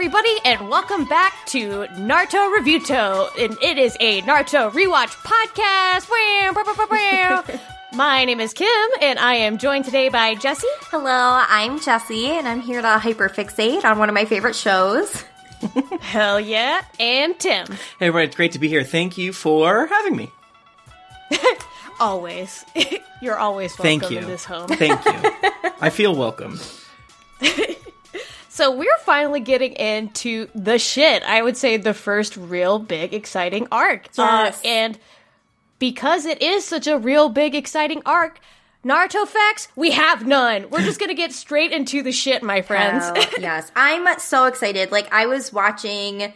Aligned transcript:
everybody, 0.00 0.34
and 0.46 0.70
welcome 0.70 1.04
back 1.04 1.34
to 1.44 1.84
Naruto 1.98 2.56
Reviewto, 2.56 3.28
And 3.38 3.54
it 3.60 3.76
is 3.76 3.98
a 4.00 4.22
Naruto 4.22 4.70
rewatch 4.70 5.10
podcast. 5.22 6.08
Wham, 6.08 6.54
bah, 6.54 6.62
bah, 6.64 6.74
bah, 6.74 6.86
bah. 6.88 7.58
My 7.92 8.24
name 8.24 8.40
is 8.40 8.54
Kym, 8.54 8.88
and 9.02 9.18
I 9.18 9.34
am 9.34 9.58
joined 9.58 9.84
today 9.84 10.08
by 10.08 10.36
Jessy. 10.36 10.66
Hello, 10.84 11.44
I'm 11.46 11.78
Jessy, 11.80 12.28
and 12.28 12.48
I'm 12.48 12.62
here 12.62 12.80
to 12.80 12.88
hyperfixate 12.88 13.84
on 13.84 13.98
one 13.98 14.08
of 14.08 14.14
my 14.14 14.24
favorite 14.24 14.56
shows. 14.56 15.22
Hell 16.00 16.40
yeah, 16.40 16.82
and 16.98 17.38
Tim. 17.38 17.66
Hey, 17.66 18.06
everybody, 18.06 18.28
it's 18.28 18.36
great 18.36 18.52
to 18.52 18.58
be 18.58 18.68
here. 18.68 18.84
Thank 18.84 19.18
you 19.18 19.34
for 19.34 19.86
having 19.86 20.16
me. 20.16 20.32
Always, 22.00 22.64
you're 23.20 23.38
always 23.38 23.78
welcome 23.78 24.00
Thank 24.00 24.10
you. 24.10 24.20
in 24.20 24.28
this 24.28 24.46
home. 24.46 24.68
Thank 24.68 25.04
you. 25.04 25.30
I 25.82 25.90
feel 25.90 26.16
welcome. 26.16 26.58
So 28.60 28.76
we're 28.76 28.98
finally 29.06 29.40
getting 29.40 29.72
into 29.72 30.48
the 30.54 30.78
shit. 30.78 31.22
I 31.22 31.40
would 31.40 31.56
say 31.56 31.78
the 31.78 31.94
first 31.94 32.36
real 32.36 32.78
big 32.78 33.14
exciting 33.14 33.66
arc. 33.72 34.08
Yes. 34.18 34.58
Uh, 34.62 34.68
and 34.68 34.98
because 35.78 36.26
it 36.26 36.42
is 36.42 36.66
such 36.66 36.86
a 36.86 36.98
real 36.98 37.30
big 37.30 37.54
exciting 37.54 38.02
arc, 38.04 38.38
Naruto 38.84 39.26
facts, 39.26 39.68
we 39.76 39.92
have 39.92 40.26
none. 40.26 40.68
We're 40.68 40.82
just 40.82 41.00
gonna 41.00 41.14
get 41.14 41.32
straight 41.32 41.72
into 41.72 42.02
the 42.02 42.12
shit, 42.12 42.42
my 42.42 42.60
friends. 42.60 43.02
Oh, 43.06 43.26
yes, 43.40 43.72
I'm 43.74 44.06
so 44.18 44.44
excited. 44.44 44.92
Like, 44.92 45.10
I 45.10 45.24
was 45.24 45.54
watching 45.54 46.30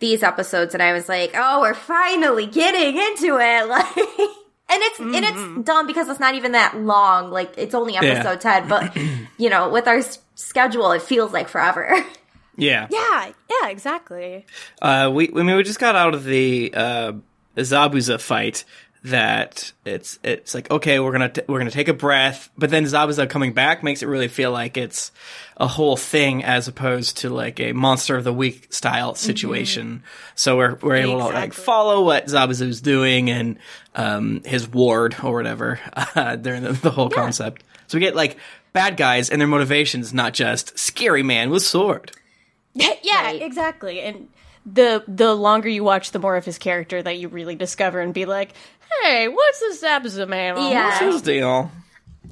these 0.00 0.22
episodes 0.22 0.74
and 0.74 0.82
I 0.82 0.92
was 0.92 1.08
like, 1.08 1.30
oh, 1.34 1.62
we're 1.62 1.72
finally 1.72 2.44
getting 2.44 2.98
into 2.98 3.38
it. 3.40 3.66
Like, 4.70 4.72
and 4.72 4.82
it's, 4.84 5.00
and 5.00 5.14
it's 5.16 5.66
dumb 5.66 5.86
because 5.88 6.08
it's 6.08 6.20
not 6.20 6.36
even 6.36 6.52
that 6.52 6.76
long. 6.76 7.30
Like, 7.32 7.54
it's 7.56 7.74
only 7.74 7.96
episode 7.96 8.40
10, 8.40 8.68
but, 8.68 8.96
you 9.38 9.50
know, 9.50 9.68
with 9.68 9.88
our 9.88 9.96
s- 9.96 10.20
schedule, 10.40 10.92
it 10.92 11.02
feels 11.02 11.32
like 11.32 11.48
forever. 11.48 12.04
Yeah. 12.56 12.88
yeah, 12.90 13.32
yeah, 13.48 13.68
exactly. 13.70 14.44
Uh, 14.82 15.10
we, 15.14 15.30
I 15.30 15.42
mean, 15.42 15.56
we 15.56 15.62
just 15.62 15.78
got 15.78 15.96
out 15.96 16.12
of 16.12 16.24
the 16.24 16.70
uh, 16.74 17.12
Zabuza 17.56 18.20
fight. 18.20 18.64
That 19.02 19.72
it's 19.86 20.18
it's 20.22 20.54
like 20.54 20.70
okay, 20.70 21.00
we're 21.00 21.12
gonna 21.12 21.30
t- 21.30 21.40
we're 21.48 21.56
gonna 21.58 21.70
take 21.70 21.88
a 21.88 21.94
breath, 21.94 22.50
but 22.58 22.68
then 22.68 22.84
Zabuza 22.84 23.30
coming 23.30 23.54
back 23.54 23.82
makes 23.82 24.02
it 24.02 24.08
really 24.08 24.28
feel 24.28 24.52
like 24.52 24.76
it's 24.76 25.10
a 25.56 25.66
whole 25.66 25.96
thing 25.96 26.44
as 26.44 26.68
opposed 26.68 27.16
to 27.18 27.30
like 27.30 27.60
a 27.60 27.72
monster 27.72 28.16
of 28.16 28.24
the 28.24 28.32
week 28.34 28.70
style 28.74 29.14
situation. 29.14 30.02
So 30.34 30.58
we're 30.58 30.74
we're 30.82 30.96
able 30.96 31.16
to 31.16 31.32
like 31.32 31.54
follow 31.54 32.04
what 32.04 32.26
Zabuza's 32.26 32.82
doing 32.82 33.30
and 33.30 33.58
um, 33.94 34.42
his 34.44 34.68
ward 34.68 35.16
or 35.22 35.32
whatever 35.32 35.80
uh, 36.14 36.36
during 36.36 36.64
the, 36.64 36.72
the 36.72 36.90
whole 36.90 37.08
concept. 37.08 37.64
So 37.86 37.96
we 37.96 38.02
get 38.02 38.14
like 38.14 38.36
bad 38.72 38.96
guys 38.96 39.30
and 39.30 39.40
their 39.40 39.48
motivations, 39.48 40.12
not 40.14 40.32
just 40.34 40.78
scary 40.78 41.22
man 41.22 41.50
with 41.50 41.62
sword. 41.62 42.12
yeah, 42.74 42.94
Right. 43.24 43.42
exactly. 43.42 44.00
And 44.00 44.28
the 44.66 45.02
the 45.08 45.34
longer 45.34 45.68
you 45.68 45.82
watch, 45.84 46.12
the 46.12 46.18
more 46.18 46.36
of 46.36 46.44
his 46.44 46.58
character 46.58 47.02
that 47.02 47.18
you 47.18 47.28
really 47.28 47.54
discover 47.56 48.00
and 48.00 48.12
be 48.14 48.26
like, 48.26 48.52
hey, 49.02 49.28
what's 49.28 49.60
this 49.60 49.82
Zabuza 49.82 50.28
man? 50.28 50.56
Yeah. 50.56 50.84
What's 50.86 50.98
his 51.00 51.22
deal? 51.22 51.70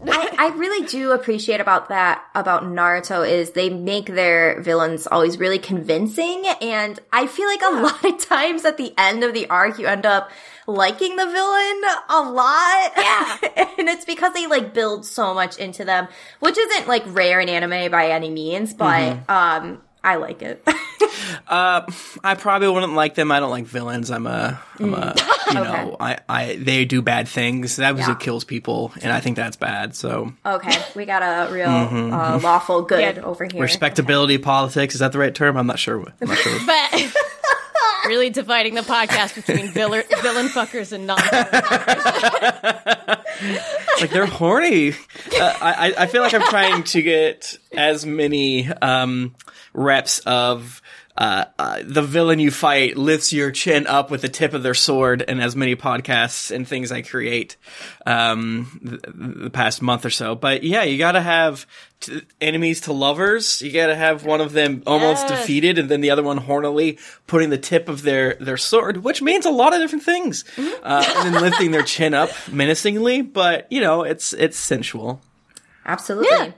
I, 0.07 0.35
I 0.39 0.49
really 0.57 0.87
do 0.87 1.11
appreciate 1.11 1.61
about 1.61 1.89
that 1.89 2.23
about 2.35 2.63
Naruto 2.63 3.29
is 3.29 3.51
they 3.53 3.69
make 3.69 4.07
their 4.07 4.61
villains 4.61 5.09
always 5.09 5.39
really 5.39 5.59
convincing 5.59 6.45
and 6.61 7.01
I 7.13 7.27
feel 7.27 7.47
like 7.47 7.63
a 7.63 7.75
lot 7.83 8.05
of 8.05 8.19
times 8.25 8.65
at 8.65 8.77
the 8.77 8.95
end 8.97 9.25
of 9.25 9.35
the 9.35 9.49
arc 9.51 9.79
you 9.81 9.87
end 9.89 10.07
up 10.07 10.31
liking 10.69 11.17
the 11.17 11.25
villain 11.27 11.83
a 12.11 12.31
lot. 12.31 12.93
Yeah. 12.97 13.37
and 13.79 13.89
it's 13.89 14.05
because 14.05 14.33
they 14.35 14.47
like 14.47 14.73
build 14.75 15.05
so 15.05 15.35
much 15.35 15.57
into 15.59 15.85
them, 15.85 16.07
which 16.39 16.57
isn't 16.57 16.87
like 16.87 17.03
rare 17.07 17.41
in 17.41 17.49
anime 17.49 17.91
by 17.91 18.11
any 18.11 18.31
means, 18.31 18.75
but 18.75 19.29
um 19.29 19.83
I 20.05 20.15
like 20.17 20.43
it. 20.43 20.63
Uh, 21.47 21.83
I 22.23 22.35
probably 22.35 22.69
wouldn't 22.69 22.93
like 22.95 23.15
them. 23.15 23.33
I 23.33 23.41
don't 23.41 23.51
like 23.51 23.65
villains. 23.65 24.11
I'm 24.11 24.27
a, 24.27 24.61
I'm 24.79 24.93
a, 24.95 25.15
you 25.51 25.59
Okay. 25.59 25.65
know, 25.71 25.97
I, 25.99 26.19
I, 26.29 26.57
they 26.57 26.85
do 26.85 27.01
bad 27.01 27.27
things. 27.29 27.77
That 27.77 27.97
was 27.97 28.07
Yeah. 28.07 28.15
kills 28.15 28.45
people, 28.45 28.93
and 29.01 29.11
I 29.13 29.21
think 29.21 29.37
that's 29.37 29.57
bad. 29.57 29.95
So 29.97 30.33
okay, 30.45 30.79
we 30.95 31.07
got 31.07 31.23
a 31.23 31.51
real 31.53 31.69
uh, 31.71 32.39
lawful 32.43 32.83
good 32.83 33.17
Yeah. 33.17 33.23
over 33.23 33.45
here. 33.51 33.63
respectability 33.63 34.37
politics 34.39 34.95
is 34.95 35.01
that 35.01 35.13
the 35.13 35.19
right 35.19 35.35
term? 35.35 35.57
I'm 35.57 35.67
not 35.67 35.79
sure. 35.79 36.01
I'm 36.21 36.29
not 36.29 36.39
sure. 36.39 36.59
But 36.67 37.15
really 38.09 38.31
dividing 38.31 38.75
the 38.75 38.81
podcast 38.81 39.35
between 39.35 39.71
villain, 39.71 40.03
villain 40.23 40.47
fuckers 40.49 40.93
and 40.93 41.07
non 41.07 41.19
like 44.01 44.11
they're 44.11 44.27
horny. 44.27 44.91
Uh, 44.91 45.55
I, 45.61 45.95
I 45.99 46.07
feel 46.07 46.23
like 46.23 46.35
I'm 46.35 46.43
trying 46.43 46.85
to 46.85 47.03
get 47.03 47.59
as 47.73 48.07
many 48.07 48.69
um, 48.69 49.35
reps 49.75 50.21
of 50.21 50.81
uh, 51.19 51.47
uh, 51.59 51.81
the 51.85 52.01
villain 52.03 52.39
you 52.39 52.51
fight 52.53 52.97
lifts 52.97 53.33
your 53.33 53.51
chin 53.51 53.89
up 53.89 54.09
with 54.09 54.23
the 54.23 54.29
tip 54.29 54.55
of 54.55 54.63
their 54.63 54.73
sword, 54.75 55.25
and 55.27 55.43
as 55.43 55.57
many 55.57 55.75
podcasts 55.75 56.55
and 56.55 56.67
things 56.67 56.93
I 56.93 57.03
create 57.03 57.57
um, 58.07 58.79
the, 58.83 58.99
the 59.45 59.51
past 59.51 59.83
month 59.83 60.05
or 60.07 60.11
so. 60.11 60.35
But 60.37 60.63
yeah, 60.63 60.85
you 60.85 60.97
got 60.97 61.13
to 61.13 61.21
have 61.21 61.67
t- 62.01 62.23
enemies 62.41 62.83
to 62.83 62.93
lovers. 62.93 63.61
You 63.61 63.73
got 63.73 63.89
to 63.89 63.97
have 63.97 64.25
one 64.25 64.41
of 64.41 64.53
them 64.53 64.85
almost 64.87 65.29
Yes. 65.29 65.41
defeated, 65.41 65.79
and 65.79 65.89
then 65.89 66.01
the 66.03 66.11
other 66.11 66.23
one 66.23 66.39
hornily 66.39 66.99
putting 67.27 67.51
the 67.51 67.59
tip 67.59 67.89
of 67.89 68.03
their 68.03 68.35
their 68.35 68.57
sword, 68.57 68.99
which 68.99 69.21
means 69.21 69.45
a 69.45 69.51
lot 69.51 69.75
of 69.75 69.81
different 69.81 70.05
things, 70.05 70.45
uh, 70.57 71.05
and 71.17 71.35
then 71.35 71.43
lifting 71.43 71.73
their 71.73 71.83
chin 71.83 72.15
up 72.15 72.31
menacingly. 72.53 73.23
But 73.23 73.67
you 73.73 73.81
know, 73.81 74.05
it's 74.05 74.33
it's 74.35 74.57
sensual. 74.57 75.21
Absolutely. 75.85 76.29
Yeah. 76.31 76.53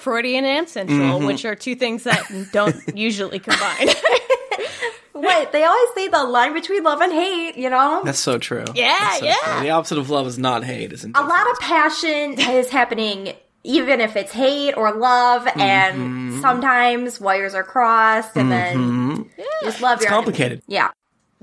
Freudian 0.00 0.44
and 0.44 0.68
sensual, 0.68 1.20
which 1.20 1.44
are 1.44 1.54
two 1.54 1.74
things 1.74 2.04
that 2.04 2.24
don't 2.52 2.76
usually 2.96 3.38
combine. 3.38 3.88
Wait, 5.14 5.52
they 5.52 5.64
always 5.64 5.88
say 5.94 6.08
the 6.08 6.24
line 6.24 6.54
between 6.54 6.82
love 6.82 7.00
and 7.00 7.12
hate, 7.12 7.56
you 7.56 7.68
know? 7.68 8.00
That's 8.04 8.18
so 8.18 8.38
true. 8.38 8.64
Yeah, 8.74 9.10
so 9.16 9.24
yeah. 9.26 9.34
true. 9.44 9.60
The 9.62 9.70
opposite 9.70 9.98
of 9.98 10.08
love 10.08 10.26
is 10.26 10.38
not 10.38 10.64
hate, 10.64 10.92
isn't 10.92 11.10
it? 11.10 11.18
a 11.18 11.22
lot 11.24 11.50
of 11.50 11.58
passion 11.60 12.40
is 12.40 12.70
happening 12.70 13.34
even 13.62 14.00
if 14.00 14.16
it's 14.16 14.32
hate 14.32 14.72
or 14.74 14.92
love 14.96 15.44
Mm-hmm. 15.44 15.60
and 15.60 16.40
sometimes 16.40 17.20
wires 17.20 17.54
are 17.54 17.62
crossed 17.64 18.34
and 18.36 18.50
then 18.50 19.28
you 19.36 19.44
just 19.64 19.82
love 19.82 19.98
It's 19.98 20.04
your 20.04 20.12
enemy. 20.14 20.24
complicated. 20.24 20.62
yeah 20.66 20.90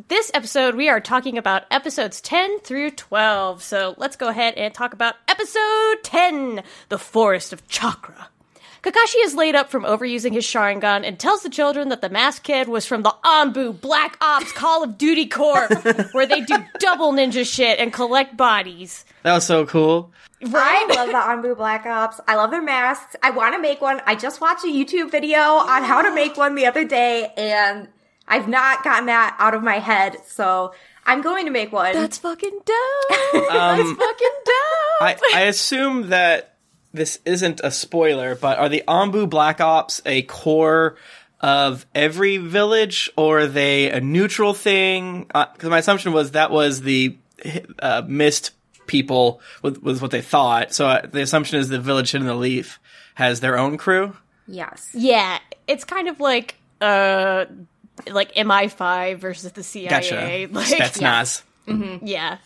this 0.08 0.30
episode, 0.36 0.76
we 0.76 0.90
are 0.90 1.00
talking 1.00 1.40
about 1.40 1.64
episodes 1.72 2.22
10 2.22 2.60
through 2.60 2.92
12. 2.92 3.64
So 3.64 3.96
let's 3.98 4.16
go 4.16 4.28
ahead 4.28 4.54
and 4.54 4.72
talk 4.72 4.94
about 4.94 5.16
episode 5.28 6.04
10 6.04 6.62
The 6.90 7.00
Forest 7.00 7.52
of 7.52 7.68
Chakra. 7.68 8.30
Kakashi 8.84 9.24
is 9.24 9.36
laid 9.36 9.56
up 9.56 9.70
from 9.70 9.84
overusing 9.84 10.34
his 10.34 10.46
Sharingan 10.46 11.06
and 11.06 11.20
tells 11.20 11.44
the 11.44 11.50
children 11.50 11.90
that 11.90 12.02
the 12.02 12.10
masked 12.10 12.44
kid 12.46 12.68
was 12.68 12.86
from 12.86 13.04
the 13.04 13.14
Anbu 13.26 13.80
Black 13.82 14.18
Ops 14.22 14.52
Call 14.52 14.84
of 14.84 14.98
Duty 14.98 15.26
Corps, 15.26 15.68
where 16.12 16.26
they 16.26 16.42
do 16.42 16.56
double 16.80 17.12
ninja 17.12 17.46
shit 17.46 17.80
and 17.80 17.92
collect 17.92 18.38
bodies. 18.38 19.04
That 19.24 19.34
was 19.34 19.46
so 19.46 19.66
cool. 19.66 20.12
i 20.54 20.86
love 20.96 21.08
the 21.08 21.14
Anbu 21.50 21.58
black 21.58 21.86
ops 21.88 22.22
i 22.28 22.36
love 22.36 22.52
their 22.52 22.62
masks 22.62 23.16
i 23.24 23.32
want 23.32 23.56
to 23.56 23.60
make 23.62 23.82
one 23.82 24.00
i 24.06 24.14
just 24.14 24.40
watched 24.40 24.64
a 24.64 24.68
youtube 24.68 25.10
video 25.10 25.40
on 25.40 25.84
how 25.84 26.04
to 26.04 26.14
make 26.14 26.38
one 26.38 26.54
the 26.54 26.68
other 26.68 26.86
day 26.86 27.32
and 27.36 27.88
i've 28.28 28.48
not 28.48 28.84
gotten 28.84 29.08
that 29.08 29.36
out 29.40 29.56
of 29.56 29.64
my 29.64 29.80
head 29.80 30.16
so 30.28 30.72
i'm 31.08 31.24
going 31.24 31.46
to 31.46 31.52
make 31.52 31.72
one 31.72 31.92
That's 31.92 32.20
fucking 32.20 32.60
dope. 32.66 33.18
Um, 33.34 33.78
That's 33.78 33.92
fucking 33.92 34.38
dope. 34.46 35.02
I, 35.02 35.16
I 35.34 35.42
assume 35.44 36.10
that 36.10 36.57
this 36.94 37.20
isn't 37.26 37.62
a 37.64 37.72
spoiler, 37.72 38.36
but 38.36 38.58
are 38.58 38.70
the 38.70 38.84
Anbu 38.88 39.30
Black 39.30 39.62
Ops 39.62 40.02
a 40.06 40.22
corps 40.24 40.98
of 41.40 41.86
every 41.94 42.38
village, 42.38 43.10
or 43.16 43.40
are 43.40 43.48
they 43.48 43.92
a 43.92 44.02
neutral 44.02 44.54
thing? 44.54 45.24
Because 45.26 45.70
my 45.70 45.80
assumption 45.80 46.12
was 46.12 46.32
that 46.32 46.52
was 46.52 46.82
the 46.82 47.18
uh, 47.80 48.04
mist 48.08 48.52
people 48.88 49.42
was, 49.62 49.80
was 49.80 50.02
what 50.02 50.12
they 50.12 50.22
thought. 50.22 50.74
So 50.74 50.88
uh, 50.88 51.06
the 51.06 51.22
assumption 51.22 51.60
is 51.60 51.70
the 51.70 51.80
village 51.80 52.12
hidden 52.12 52.28
in 52.28 52.34
the 52.34 52.40
leaf 52.40 52.80
has 53.16 53.40
their 53.40 53.58
own 53.58 53.78
crew. 53.78 54.16
yes 54.48 54.90
Yeah, 54.94 55.40
it's 55.68 55.84
kind 55.84 56.08
of 56.08 56.20
like 56.20 56.56
uh 56.82 57.46
like 58.12 58.34
MI5 58.36 59.18
versus 59.18 59.52
the 59.52 59.64
CIA. 59.64 60.48
Like. 60.52 60.70
Gotcha. 60.70 60.76
Like 60.76 60.94
Spetsnaz. 60.94 61.44
yeah. 62.04 62.38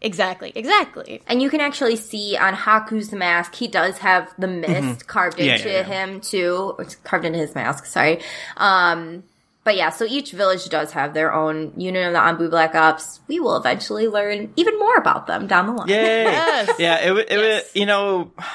Exactly. 0.00 0.52
Exactly. 0.54 1.22
And 1.26 1.42
you 1.42 1.50
can 1.50 1.60
actually 1.60 1.96
see 1.96 2.36
on 2.36 2.54
Haku's 2.54 3.12
mask, 3.12 3.54
he 3.56 3.66
does 3.68 3.98
have 3.98 4.32
the 4.38 4.46
mist 4.46 5.06
carved 5.08 5.36
Mm-hmm. 5.38 5.46
Yeah, 5.46 5.54
into 5.56 5.68
yeah, 5.68 5.76
yeah. 5.78 5.82
him 6.06 6.20
too. 6.20 6.74
It's 6.78 6.94
carved 6.96 7.24
into 7.24 7.38
his 7.38 7.54
mask, 7.54 7.84
sorry. 7.86 8.20
Um, 8.56 9.24
but 9.64 9.76
yeah, 9.76 9.90
so 9.90 10.04
each 10.06 10.32
village 10.32 10.66
does 10.70 10.92
have 10.92 11.12
their 11.14 11.34
own 11.34 11.72
unit 11.76 12.06
of 12.06 12.12
the 12.14 12.18
Anbu 12.18 12.48
Black 12.48 12.74
Ops. 12.74 13.20
We 13.28 13.38
will 13.40 13.56
eventually 13.56 14.08
learn 14.08 14.52
even 14.56 14.78
more 14.78 14.96
about 14.96 15.26
them 15.26 15.46
down 15.46 15.66
the 15.66 15.72
line. 15.72 15.88
Yay! 15.88 16.22
Yes. 16.24 16.70
Yeah, 16.78 17.04
it, 17.06 17.12
wa- 17.12 17.18
it 17.18 17.36
wa- 17.36 17.42
Yes. 17.42 17.70
you 17.74 17.84
know, 17.84 18.30
I, 18.38 18.46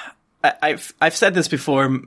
I've 0.44 0.94
I've 1.00 1.16
said 1.16 1.34
this 1.34 1.48
before 1.48 2.02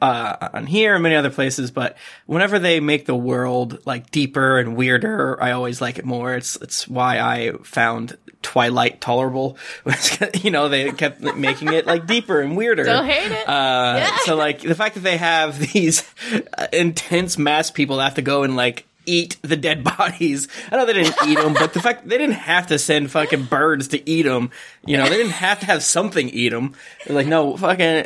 uh, 0.00 0.48
on 0.52 0.66
here 0.66 0.94
and 0.94 1.02
many 1.02 1.14
other 1.14 1.30
places, 1.30 1.70
but 1.70 1.96
whenever 2.26 2.58
they 2.58 2.80
make 2.80 3.06
the 3.06 3.14
world 3.14 3.86
like 3.86 4.10
deeper 4.10 4.58
and 4.58 4.76
weirder, 4.76 5.42
I 5.42 5.52
always 5.52 5.80
like 5.80 5.98
it 5.98 6.04
more. 6.04 6.34
It's 6.34 6.56
it's 6.56 6.86
why 6.86 7.18
I 7.18 7.52
found 7.62 8.18
Twilight 8.42 9.00
tolerable. 9.00 9.56
you 10.34 10.50
know, 10.50 10.68
they 10.68 10.92
kept 10.92 11.20
making 11.20 11.72
it 11.72 11.86
like 11.86 12.06
deeper 12.06 12.40
and 12.40 12.56
weirder. 12.56 12.84
Don't 12.84 13.06
hate 13.06 13.32
it. 13.32 13.48
Uh, 13.48 13.96
Yeah. 13.98 14.16
So 14.24 14.36
like 14.36 14.60
the 14.60 14.74
fact 14.74 14.94
that 14.96 15.02
they 15.02 15.16
have 15.16 15.58
these 15.72 16.08
uh, 16.56 16.66
intense 16.72 17.38
mass 17.38 17.70
people 17.70 17.96
that 17.96 18.04
have 18.04 18.14
to 18.14 18.22
go 18.22 18.42
and 18.42 18.54
like 18.54 18.84
eat 19.08 19.36
the 19.42 19.56
dead 19.56 19.82
bodies. 19.96 20.46
I 20.70 20.76
know 20.76 20.84
they 20.86 20.92
didn't 20.92 21.16
eat 21.26 21.38
them, 21.38 21.54
but 21.54 21.72
the 21.72 21.80
fact 21.80 22.08
they 22.08 22.18
didn't 22.18 22.34
have 22.36 22.66
to 22.68 22.78
send 22.78 23.10
fucking 23.10 23.44
birds 23.44 23.88
to 23.88 24.08
eat 24.08 24.22
them. 24.22 24.50
You 24.84 24.96
know, 24.98 25.04
they 25.08 25.16
didn't 25.16 25.32
have 25.32 25.60
to 25.60 25.66
have 25.66 25.82
something 25.82 26.28
eat 26.28 26.50
them. 26.50 26.74
They're 27.06 27.16
like, 27.16 27.26
no, 27.26 27.56
fucking 27.56 28.04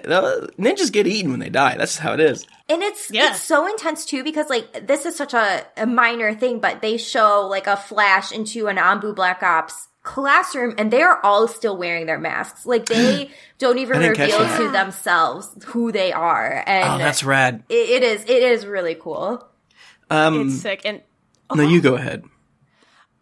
ninjas 0.59 0.93
get 0.93 1.07
eaten 1.07 1.31
when 1.31 1.41
they 1.41 1.49
die. 1.51 1.77
That's 1.77 1.99
how 1.99 2.15
it 2.15 2.21
is. 2.21 2.47
And 2.69 2.83
it's 2.83 3.11
Yeah. 3.11 3.31
it's 3.33 3.43
so 3.43 3.67
intense 3.69 4.05
too 4.05 4.25
because 4.25 4.49
like 4.49 4.87
this 4.87 5.05
is 5.05 5.17
such 5.17 5.35
a, 5.35 5.67
a 5.77 5.87
minor 5.87 6.35
thing, 6.35 6.59
but 6.61 6.81
they 6.81 6.97
show 6.97 7.47
like 7.49 7.67
a 7.67 7.77
flash 7.77 8.33
into 8.33 8.69
an 8.69 8.77
Anbu 8.77 9.15
Black 9.15 9.43
Ops 9.43 9.89
classroom 10.05 10.75
and 10.79 10.91
they 10.91 11.01
are 11.03 11.21
all 11.23 11.47
still 11.47 11.77
wearing 11.77 12.07
their 12.07 12.19
masks. 12.19 12.67
Like 12.67 12.87
they 12.87 13.31
don't 13.59 13.79
even 13.79 14.01
reveal 14.01 14.39
to 14.57 14.71
themselves 14.73 15.49
who 15.67 15.93
they 15.93 16.13
are. 16.13 16.63
And 16.67 16.95
Oh, 16.95 16.99
that's 16.99 17.23
rad. 17.23 17.63
it, 17.69 17.91
it 17.91 18.03
is 18.03 18.23
it 18.23 18.43
is 18.43 18.67
really 18.67 18.95
cool. 18.97 19.47
Um, 20.13 20.49
it's 20.49 20.61
sick. 20.61 20.83
And 20.85 21.01
no, 21.55 21.63
you 21.63 21.81
go 21.81 21.95
ahead. 21.95 22.25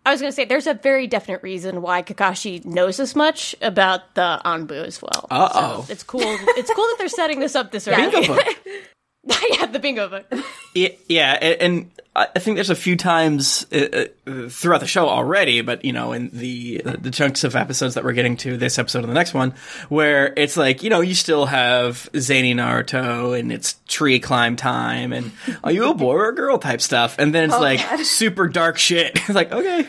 I 0.04 0.12
was 0.12 0.20
going 0.20 0.32
to 0.32 0.34
say, 0.34 0.44
there's 0.44 0.66
a 0.66 0.74
very 0.74 1.06
definite 1.06 1.42
reason 1.42 1.82
why 1.82 2.02
Kakashi 2.02 2.64
knows 2.64 2.96
this 2.96 3.14
much 3.14 3.54
about 3.60 4.14
the 4.14 4.40
Anbu 4.44 4.72
as 4.86 5.00
well. 5.02 5.26
Uh-oh. 5.30 5.84
So 5.86 5.92
it's 5.92 6.02
cool. 6.02 6.22
It's 6.22 6.72
cool 6.72 6.84
that 6.84 6.96
they're 6.98 7.08
setting 7.08 7.38
this 7.38 7.54
up 7.54 7.70
this 7.70 7.86
early. 7.86 8.10
Yeah, 9.50 9.66
the 9.66 9.78
bingo 9.78 10.08
book. 10.08 10.32
Yeah, 10.74 10.90
yeah, 11.08 11.32
and, 11.32 11.90
I 12.16 12.26
think 12.40 12.56
there's 12.56 12.70
a 12.70 12.74
few 12.74 12.96
times 12.96 13.64
uh, 13.72 14.06
uh, 14.26 14.48
throughout 14.48 14.80
the 14.80 14.86
show 14.86 15.08
already, 15.08 15.60
but 15.60 15.84
you 15.84 15.92
know, 15.92 16.12
in 16.12 16.28
the 16.32 16.82
the 16.84 17.10
chunks 17.12 17.44
of 17.44 17.54
episodes 17.54 17.94
that 17.94 18.02
we're 18.02 18.14
getting 18.14 18.36
to 18.38 18.56
this 18.56 18.80
episode 18.80 19.04
and 19.04 19.08
the 19.08 19.14
next 19.14 19.32
one, 19.32 19.54
where 19.88 20.34
it's 20.36 20.56
like 20.56 20.82
you 20.82 20.90
know 20.90 21.02
you 21.02 21.14
still 21.14 21.46
have 21.46 22.10
zany 22.16 22.52
Naruto 22.52 23.38
and 23.38 23.52
it's 23.52 23.76
tree 23.86 24.18
climb 24.18 24.56
time 24.56 25.12
and 25.12 25.30
are 25.62 25.70
you 25.70 25.88
a 25.88 25.94
boy 25.94 26.14
or 26.14 26.28
a 26.30 26.34
girl 26.34 26.58
type 26.58 26.80
stuff, 26.80 27.16
and 27.18 27.32
then 27.32 27.44
it's 27.44 27.58
like 27.58 27.80
super 28.04 28.48
dark 28.48 28.76
shit. 28.76 29.12
it's 29.14 29.28
like 29.30 29.52
okay, 29.52 29.86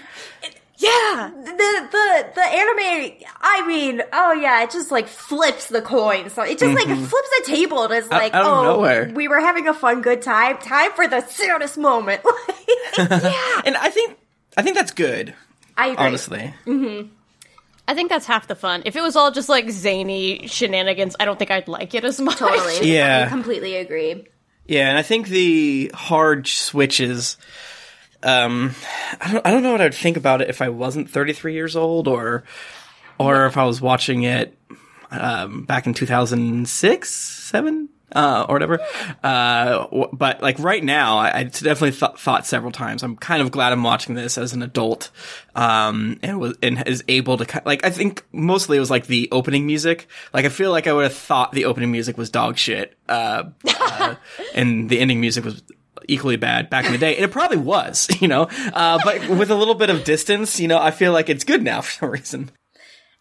Yeah. 0.81 1.31
The 1.35 1.51
the 1.91 2.31
the 2.33 2.41
anime 2.41 3.13
I 3.39 3.65
mean, 3.67 4.01
oh 4.11 4.33
yeah, 4.33 4.63
it 4.63 4.71
just 4.71 4.89
like 4.89 5.07
flips 5.07 5.67
the 5.67 5.81
coin. 5.81 6.29
So 6.29 6.41
it 6.41 6.57
just 6.57 6.73
like 6.73 6.87
mm-hmm. 6.87 7.05
flips 7.05 7.29
the 7.39 7.43
table 7.45 7.83
and 7.83 7.93
it's 7.93 8.09
like, 8.09 8.33
out 8.33 8.41
of 8.41 8.47
oh 8.47 8.63
nowhere. 8.63 9.11
we 9.13 9.27
were 9.27 9.39
having 9.39 9.67
a 9.67 9.73
fun 9.73 10.01
good 10.01 10.21
time. 10.21 10.57
Time 10.57 10.91
for 10.93 11.07
the 11.07 11.21
serious 11.21 11.77
moment. 11.77 12.21
yeah. 12.97 13.61
and 13.65 13.77
I 13.77 13.89
think 13.89 14.17
I 14.57 14.63
think 14.63 14.75
that's 14.75 14.91
good, 14.91 15.35
I 15.77 15.87
agree. 15.87 16.05
honestly. 16.05 16.53
Mm-hmm. 16.65 17.09
I 17.87 17.93
think 17.93 18.09
that's 18.09 18.25
half 18.25 18.47
the 18.47 18.55
fun. 18.55 18.83
If 18.85 18.95
it 18.95 19.01
was 19.01 19.15
all 19.15 19.31
just 19.31 19.49
like 19.49 19.69
zany 19.69 20.47
shenanigans, 20.47 21.15
I 21.19 21.25
don't 21.25 21.37
think 21.37 21.51
I'd 21.51 21.67
like 21.67 21.93
it 21.93 22.05
as 22.05 22.19
much. 22.19 22.37
Totally. 22.37 22.79
Yeah. 22.91 23.25
I 23.27 23.29
completely 23.29 23.75
agree. 23.75 24.25
Yeah, 24.65 24.89
and 24.89 24.97
I 24.97 25.01
think 25.01 25.27
the 25.27 25.91
hard 25.93 26.47
switches. 26.47 27.37
Um, 28.23 28.75
I 29.19 29.31
don't. 29.31 29.45
I 29.47 29.51
don't 29.51 29.63
know 29.63 29.71
what 29.71 29.81
I'd 29.81 29.93
think 29.93 30.17
about 30.17 30.41
it 30.41 30.49
if 30.49 30.61
I 30.61 30.69
wasn't 30.69 31.09
33 31.09 31.53
years 31.53 31.75
old, 31.75 32.07
or, 32.07 32.43
or 33.19 33.45
if 33.45 33.57
I 33.57 33.65
was 33.65 33.81
watching 33.81 34.23
it, 34.23 34.57
um, 35.11 35.63
back 35.63 35.87
in 35.87 35.93
2006, 35.93 37.09
seven, 37.09 37.89
uh, 38.13 38.45
or 38.47 38.55
whatever. 38.55 38.79
Uh, 39.23 39.83
w- 39.85 40.09
but 40.13 40.41
like 40.41 40.59
right 40.59 40.83
now, 40.83 41.17
I, 41.17 41.39
I 41.39 41.43
definitely 41.43 41.91
th- 41.91 42.17
thought 42.17 42.45
several 42.45 42.71
times. 42.71 43.03
I'm 43.03 43.15
kind 43.17 43.41
of 43.41 43.51
glad 43.51 43.71
I'm 43.73 43.83
watching 43.83 44.15
this 44.15 44.37
as 44.37 44.53
an 44.53 44.63
adult, 44.63 45.11
um, 45.55 46.19
and 46.21 46.39
was 46.39 46.57
and 46.61 46.83
is 46.87 47.03
able 47.07 47.37
to 47.37 47.61
like. 47.65 47.85
I 47.85 47.89
think 47.89 48.25
mostly 48.31 48.77
it 48.77 48.79
was 48.81 48.89
like 48.91 49.07
the 49.07 49.29
opening 49.31 49.65
music. 49.65 50.07
Like 50.33 50.45
I 50.45 50.49
feel 50.49 50.71
like 50.71 50.87
I 50.87 50.93
would 50.93 51.03
have 51.03 51.13
thought 51.13 51.51
the 51.53 51.65
opening 51.65 51.91
music 51.91 52.17
was 52.17 52.29
dog 52.29 52.57
shit. 52.57 52.97
Uh, 53.07 53.43
uh, 53.67 54.15
and 54.55 54.89
the 54.89 54.99
ending 54.99 55.19
music 55.21 55.45
was 55.45 55.61
equally 56.07 56.37
bad 56.37 56.69
back 56.69 56.85
in 56.85 56.91
the 56.91 56.97
day, 56.97 57.15
and 57.15 57.25
it 57.25 57.31
probably 57.31 57.57
was, 57.57 58.07
you 58.19 58.27
know. 58.27 58.43
Uh, 58.73 58.99
but 59.03 59.29
with 59.29 59.51
a 59.51 59.55
little 59.55 59.75
bit 59.75 59.89
of 59.89 60.03
distance, 60.03 60.59
you 60.59 60.67
know, 60.67 60.79
I 60.79 60.91
feel 60.91 61.13
like 61.13 61.29
it's 61.29 61.43
good 61.43 61.63
now 61.63 61.81
for 61.81 61.91
some 61.91 62.09
reason. 62.09 62.51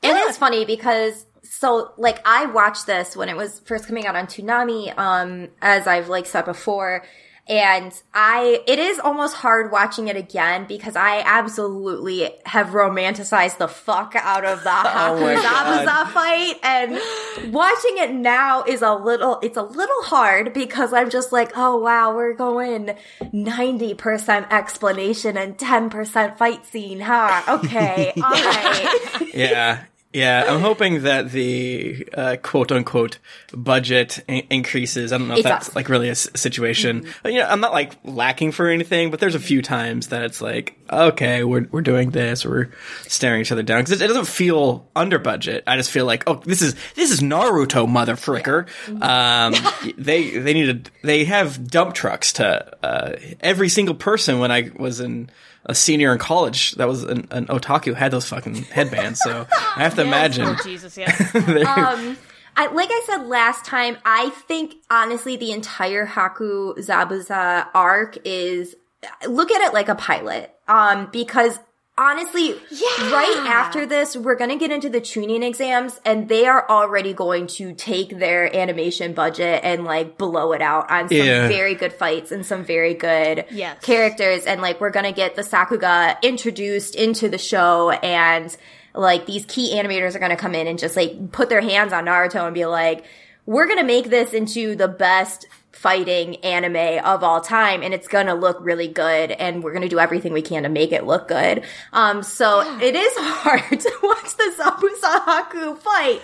It 0.03 0.17
is 0.17 0.39
funny 0.39 0.65
because 0.65 1.27
so 1.43 1.93
like 1.99 2.21
I 2.25 2.47
watched 2.47 2.87
this 2.87 3.17
when 3.17 3.29
it 3.29 3.37
was 3.37 3.61
first 3.61 3.87
coming 3.87 4.07
out 4.07 4.17
on 4.17 4.27
Toonami, 4.27 4.97
um, 4.99 5.49
as 5.61 5.87
I've 5.87 6.09
like 6.09 6.27
said 6.27 6.45
before. 6.45 7.05
And 7.49 7.93
I, 8.15 8.63
it 8.67 8.79
is 8.79 9.01
almost 9.01 9.35
hard 9.37 9.73
watching 9.73 10.07
it 10.09 10.17
again 10.17 10.67
because 10.69 10.95
I 10.95 11.23
absolutely 11.25 12.31
have 12.47 12.69
romanticized 12.69 13.59
the 13.59 13.67
fuck 13.67 14.15
out 14.17 14.45
of 14.45 14.63
the 14.63 14.71
Haku 14.71 14.87
oh 14.95 15.21
my 15.21 15.35
God. 15.35 15.87
Zabuza 15.87 16.11
fight. 16.13 16.55
And 16.63 17.53
watching 17.53 17.99
it 17.99 18.13
now 18.13 18.63
is 18.63 18.83
a 18.83 18.95
little, 18.95 19.41
it's 19.43 19.57
a 19.57 19.63
little 19.63 20.03
hard 20.03 20.53
because 20.55 20.93
I'm 20.93 21.11
just 21.11 21.33
like, 21.33 21.53
oh 21.57 21.77
wow, 21.77 22.15
we're 22.15 22.35
going 22.35 22.95
90% 23.21 24.53
explanation 24.53 25.37
and 25.37 25.59
10% 25.59 26.37
fight 26.37 26.67
scene, 26.67 27.01
huh? 27.01 27.43
Okay, 27.49 28.13
alright. 28.23 29.35
Yeah. 29.35 29.85
Yeah, 30.13 30.45
I'm 30.49 30.61
hoping 30.61 31.03
that 31.05 31.31
the 31.31 32.09
uh, 32.13 32.37
quote 32.43 32.73
unquote 32.73 33.19
budget 33.55 34.19
in- 34.27 34.45
increases. 34.51 35.13
I 35.13 35.19
don't 35.19 35.29
know 35.29 35.35
if 35.35 35.41
It 35.41 35.45
that's 35.45 35.77
like 35.77 35.89
really 35.89 36.09
a 36.09 36.13
s- 36.13 36.29
situation. 36.35 37.07
But, 37.23 37.33
you 37.33 37.39
know, 37.39 37.47
I'm 37.47 37.61
not 37.61 37.73
like 37.73 37.93
lacking 38.03 38.51
for 38.51 38.69
anything, 38.69 39.13
but 39.13 39.21
there's 39.21 39.37
a 39.37 39.41
few 39.41 39.63
times 39.63 40.09
that 40.09 40.23
it's 40.25 40.41
like, 40.41 40.77
okay, 40.91 41.45
we're 41.45 41.69
we're 41.71 41.81
doing 41.83 42.11
this, 42.11 42.45
we're 42.45 42.71
staring 43.07 43.41
each 43.41 43.53
other 43.53 43.63
down 43.63 43.83
because 43.83 43.93
it, 43.93 44.05
it 44.05 44.09
doesn't 44.09 44.27
feel 44.27 44.89
under 44.97 45.21
budget. 45.21 45.63
I 45.69 45.77
just 45.77 45.93
feel 45.93 46.07
like, 46.07 46.25
oh, 46.27 46.43
this 46.45 46.61
is 46.61 46.75
this 46.97 47.13
is 47.13 47.21
Naruto, 47.21 47.89
mother 47.89 48.17
fricker. 48.17 48.67
Um, 49.01 49.55
they 49.97 50.31
they 50.39 50.55
needed 50.55 50.91
they 51.03 51.25
have 51.27 51.71
dump 51.71 51.95
trucks 51.95 52.33
to 52.35 52.77
uh, 52.85 53.13
every 53.41 53.69
single 53.69 53.95
person 53.95 54.41
when 54.41 54.51
I 54.51 54.71
was 54.77 54.99
in. 54.99 55.31
A 55.67 55.75
senior 55.75 56.13
in 56.13 56.19
college 56.19 56.73
that 56.73 56.89
was 56.89 57.05
an, 57.05 57.29
an 57.31 57.47
otaku 57.47 57.95
had 57.95 58.11
those 58.11 58.27
fucking 58.27 58.55
headbands, 58.65 59.21
so 59.21 59.47
I 59.53 59.83
have 59.83 59.95
to 59.97 60.03
imagine. 60.07 60.47
Oh, 60.47 60.57
Jesus, 60.65 60.97
yeah. 60.97 61.15
um, 61.35 62.17
I, 62.57 62.67
like 62.73 62.89
I 62.91 63.03
said 63.07 63.27
last 63.27 63.65
time, 63.65 63.99
I 64.05 64.31
think 64.31 64.77
honestly 64.91 65.37
the 65.37 65.53
entire 65.53 66.07
Haku 66.07 66.79
Zabuza 66.79 67.69
arc 67.75 68.19
is 68.25 68.75
look 69.27 69.51
at 69.51 69.61
it 69.63 69.75
like 69.75 69.89
a 69.89 69.95
pilot. 69.95 70.55
Um, 70.69 71.09
because 71.13 71.59
honestly, 72.01 72.55
right 73.13 73.45
after 73.47 73.85
this, 73.87 74.17
we're 74.17 74.35
gonna 74.35 74.57
get 74.57 74.73
into 74.73 74.89
the 74.89 75.01
Chunin 75.01 75.43
exams, 75.45 76.01
and 76.05 76.29
they 76.29 76.47
are 76.47 76.69
already 76.69 77.13
going 77.13 77.47
to 77.49 77.75
take 77.75 78.19
their 78.19 78.55
animation 78.57 79.13
budget 79.13 79.61
and 79.63 79.85
like 79.85 80.17
blow 80.19 80.53
it 80.53 80.63
out 80.63 80.91
on 80.91 81.09
some 81.09 81.19
Yeah. 81.19 81.47
very 81.49 81.75
good 81.75 81.93
fights 81.93 82.33
and 82.33 82.45
some 82.45 82.65
very 82.65 82.95
good 82.95 83.45
Yes. 83.51 83.77
characters, 83.83 84.45
and 84.47 84.61
like 84.63 84.81
we're 84.81 84.91
gonna 84.91 85.13
get 85.13 85.37
the 85.37 85.43
Sakuga 85.43 86.21
introduced 86.23 86.95
into 86.95 87.29
the 87.29 87.39
show 87.39 87.91
and 87.91 88.57
like 88.95 89.27
these 89.27 89.45
key 89.45 89.75
animators 89.75 90.17
are 90.17 90.19
gonna 90.19 90.37
come 90.37 90.55
in 90.55 90.67
and 90.67 90.79
just 90.79 90.97
like 90.97 91.31
put 91.31 91.49
their 91.49 91.61
hands 91.61 91.93
on 91.93 92.07
Naruto 92.07 92.45
and 92.47 92.55
be 92.55 92.65
like, 92.67 93.05
we're 93.47 93.69
gonna 93.69 93.85
make 93.85 94.11
this 94.11 94.33
into 94.33 94.75
the 94.75 94.89
best 94.89 95.47
fighting 95.81 96.37
anime 96.45 97.03
of 97.07 97.25
all 97.25 97.41
time 97.41 97.83
and 97.83 97.95
it's 97.95 98.07
gonna 98.07 98.35
look 98.35 98.59
really 98.61 98.87
good 98.87 99.31
and 99.31 99.65
we're 99.65 99.73
gonna 99.73 99.89
do 99.89 99.99
everything 99.99 100.31
we 100.35 100.43
can 100.43 100.65
to 100.65 100.69
make 100.69 100.93
it 100.93 101.07
look 101.07 101.27
good. 101.27 101.63
Um, 101.95 102.23
so 102.23 102.61
it 102.83 102.95
is 102.95 103.13
hard 103.17 103.81
to 103.81 103.93
watch 104.03 104.37
the 104.37 104.55
Zabuza 104.59 105.25
Haku 105.25 105.79
fight 105.79 106.21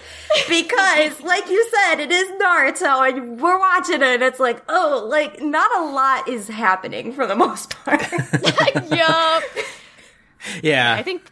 because 0.47 1.23
like 1.23 1.49
you 1.49 1.67
said, 1.71 2.01
it 2.01 2.13
is 2.13 2.29
Naruto 2.33 3.09
and 3.09 3.41
we're 3.41 3.59
watching 3.59 3.95
it 3.95 4.03
and 4.03 4.23
it's 4.23 4.39
like, 4.39 4.63
oh, 4.69 5.07
like 5.09 5.41
not 5.41 5.75
a 5.75 5.85
lot 5.85 6.29
is 6.29 6.49
happening 6.49 7.15
for 7.15 7.27
the 7.27 7.35
most 7.47 7.71
part. 7.83 8.03
yup. 8.91 9.43
Yeah. 10.63 10.93
I 10.93 11.03
think 11.03 11.23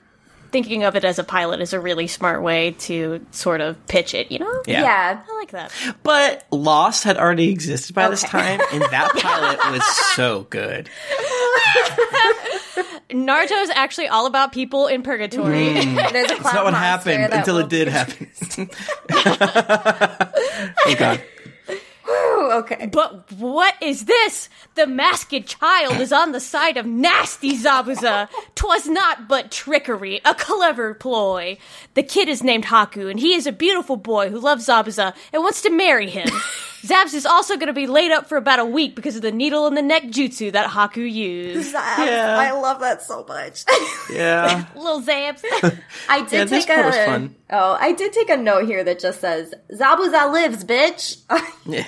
thinking 0.55 0.85
of 0.85 0.95
it 0.95 1.03
as 1.05 1.19
a 1.19 1.25
pilot 1.25 1.61
is 1.61 1.73
a 1.73 1.81
really 1.81 2.07
smart 2.07 2.41
way 2.41 2.71
to 2.79 3.27
sort 3.33 3.61
of 3.61 3.77
pitch 3.89 4.15
it, 4.15 4.31
you 4.31 4.39
know? 4.39 4.63
Yeah. 4.69 4.83
yeah. 4.83 5.21
I 5.29 5.35
like 5.37 5.51
that. 5.51 5.73
But 6.05 6.47
Lost 6.53 7.03
had 7.03 7.17
already 7.17 7.51
existed 7.51 7.93
by 7.93 8.09
this 8.09 8.23
time, 8.23 8.61
and 8.73 8.83
that 8.83 9.11
pilot 9.17 9.59
was 9.73 9.85
so 10.15 10.47
good. 10.51 10.89
Naruto 13.11 13.63
is 13.63 13.71
actually 13.71 14.07
all 14.07 14.27
about 14.27 14.53
people 14.53 14.87
in 14.87 15.03
purgatory. 15.03 15.73
Hmm. 15.75 15.95
There's 16.13 16.27
a 16.27 16.29
That's 16.29 16.41
cloud 16.41 16.55
not 16.55 16.65
what 16.67 16.75
happened 16.75 17.33
until 17.33 17.59
it 17.59 17.69
did 17.69 17.89
happen. 17.89 18.31
oh 19.11 20.95
god. 20.97 21.21
Ooh, 22.09 22.51
okay. 22.59 22.87
But 22.93 23.24
what 23.39 23.75
is 23.81 24.05
this? 24.07 24.49
The 24.75 24.87
masked 24.87 25.47
child 25.47 26.01
is 26.01 26.13
on 26.13 26.33
the 26.33 26.41
side 26.41 26.77
of 26.77 26.87
nasty 26.87 27.57
Zabuza. 27.57 28.29
Twas 28.55 28.87
not 28.89 29.29
but 29.29 29.51
trickery, 29.51 30.21
a 30.25 30.35
clever 30.35 30.95
ploy. 30.95 31.59
The 31.95 32.03
kid 32.03 32.29
is 32.29 32.43
named 32.43 32.65
Haku, 32.67 33.11
and 33.11 33.21
he 33.21 33.35
is 33.35 33.47
a 33.47 33.53
beautiful 33.53 33.97
boy 33.97 34.31
who 34.31 34.39
loves 34.39 34.67
Zabuza 34.67 35.15
and 35.33 35.43
wants 35.43 35.63
to 35.63 35.71
marry 35.71 36.11
him. 36.11 36.29
Zabs 36.85 37.15
is 37.15 37.25
also 37.25 37.55
going 37.57 37.69
to 37.69 37.73
be 37.73 37.87
laid 37.87 38.11
up 38.11 38.29
for 38.29 38.37
about 38.37 38.59
a 38.59 38.65
week 38.65 38.95
because 38.95 39.17
of 39.17 39.23
the 39.23 39.33
needle 39.33 39.67
in 39.67 39.75
the 39.75 39.81
neck 39.81 40.03
jutsu 40.03 40.53
that 40.53 40.69
Haku 40.69 41.11
used. 41.11 41.73
Yeah. 41.73 42.37
I 42.39 42.51
love 42.53 42.81
that 42.81 43.01
so 43.03 43.25
much. 43.27 43.65
Yeah. 44.13 44.67
Little 44.77 45.01
Zabs. 45.01 45.43
I 46.11 46.21
did 46.27 46.51
Yeah, 46.51 46.59
take 46.59 46.67
part 46.67 46.95
a 46.95 47.07
fun. 47.07 47.35
oh, 47.49 47.75
I 47.81 47.93
did 47.93 48.13
take 48.13 48.29
a 48.29 48.37
note 48.37 48.67
here 48.67 48.85
that 48.85 48.99
just 48.99 49.23
says 49.23 49.55
Zabuza 49.73 50.31
lives, 50.31 50.63
bitch. 50.63 51.23
yeah. 51.65 51.87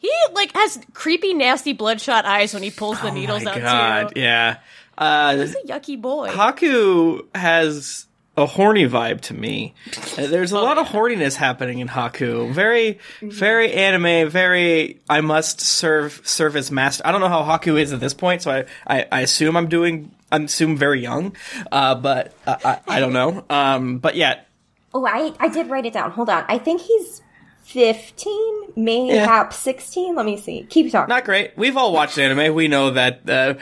He 0.00 0.10
like 0.32 0.52
has 0.56 0.80
creepy, 0.92 1.32
nasty, 1.34 1.72
bloodshot 1.72 2.24
eyes 2.24 2.52
when 2.52 2.62
he 2.64 2.70
pulls 2.72 3.00
the 3.00 3.10
needles 3.12 3.42
Oh 3.42 3.44
My 3.44 3.50
out 3.52 3.60
God. 3.60 4.14
too. 4.14 4.20
Yeah. 4.20 4.56
Uh, 4.98 5.36
He's 5.36 5.54
a 5.54 5.58
yucky 5.66 6.00
boy. 6.00 6.28
Haku 6.28 7.24
has 7.34 8.06
a 8.36 8.44
horny 8.46 8.86
vibe 8.86 9.20
to 9.22 9.34
me. 9.34 9.74
Uh, 10.18 10.26
There's 10.26 10.52
a 10.52 10.58
Oh, 10.58 10.62
lot 10.62 10.78
of 10.78 10.86
horniness 10.88 11.34
happening 11.36 11.78
in 11.78 11.88
Haku. 11.88 12.52
Very, 12.52 12.98
very 13.22 13.72
anime. 13.72 14.28
Very. 14.30 15.00
I 15.08 15.20
must 15.20 15.60
serve 15.60 16.20
serve 16.24 16.56
as 16.56 16.70
master. 16.70 17.02
I 17.06 17.12
don't 17.12 17.20
know 17.20 17.28
how 17.28 17.42
Haku 17.42 17.80
is 17.80 17.92
at 17.92 18.00
this 18.00 18.14
point, 18.14 18.42
so 18.42 18.50
I 18.50 18.64
I, 18.86 19.06
I 19.12 19.20
assume 19.22 19.56
I'm 19.56 19.68
doing. 19.68 20.10
I'm 20.32 20.44
assume 20.44 20.76
very 20.76 21.00
young, 21.02 21.34
uh, 21.72 21.94
but 21.96 22.34
uh, 22.46 22.56
I 22.64 22.78
I 22.96 23.00
don't 23.00 23.12
know. 23.12 23.44
Um, 23.50 23.98
but 23.98 24.14
yeah, 24.16 24.40
oh, 24.94 25.04
I 25.06 25.32
I 25.40 25.48
did 25.48 25.68
write 25.68 25.86
it 25.86 25.92
down. 25.92 26.10
Hold 26.12 26.30
on. 26.30 26.44
I 26.48 26.58
think 26.58 26.82
he's 26.82 27.20
fifteen, 27.72 28.72
mayhap 28.76 29.52
sixteen. 29.52 30.14
Let 30.16 30.26
me 30.26 30.36
see. 30.36 30.64
Keep 30.68 30.92
talking. 30.92 31.08
not 31.08 31.24
great. 31.24 31.56
We've 31.56 31.76
all 31.76 31.92
watched 31.92 32.18
anime. 32.18 32.54
We 32.54 32.68
know 32.68 32.90
that 32.90 33.28
uh, 33.28 33.54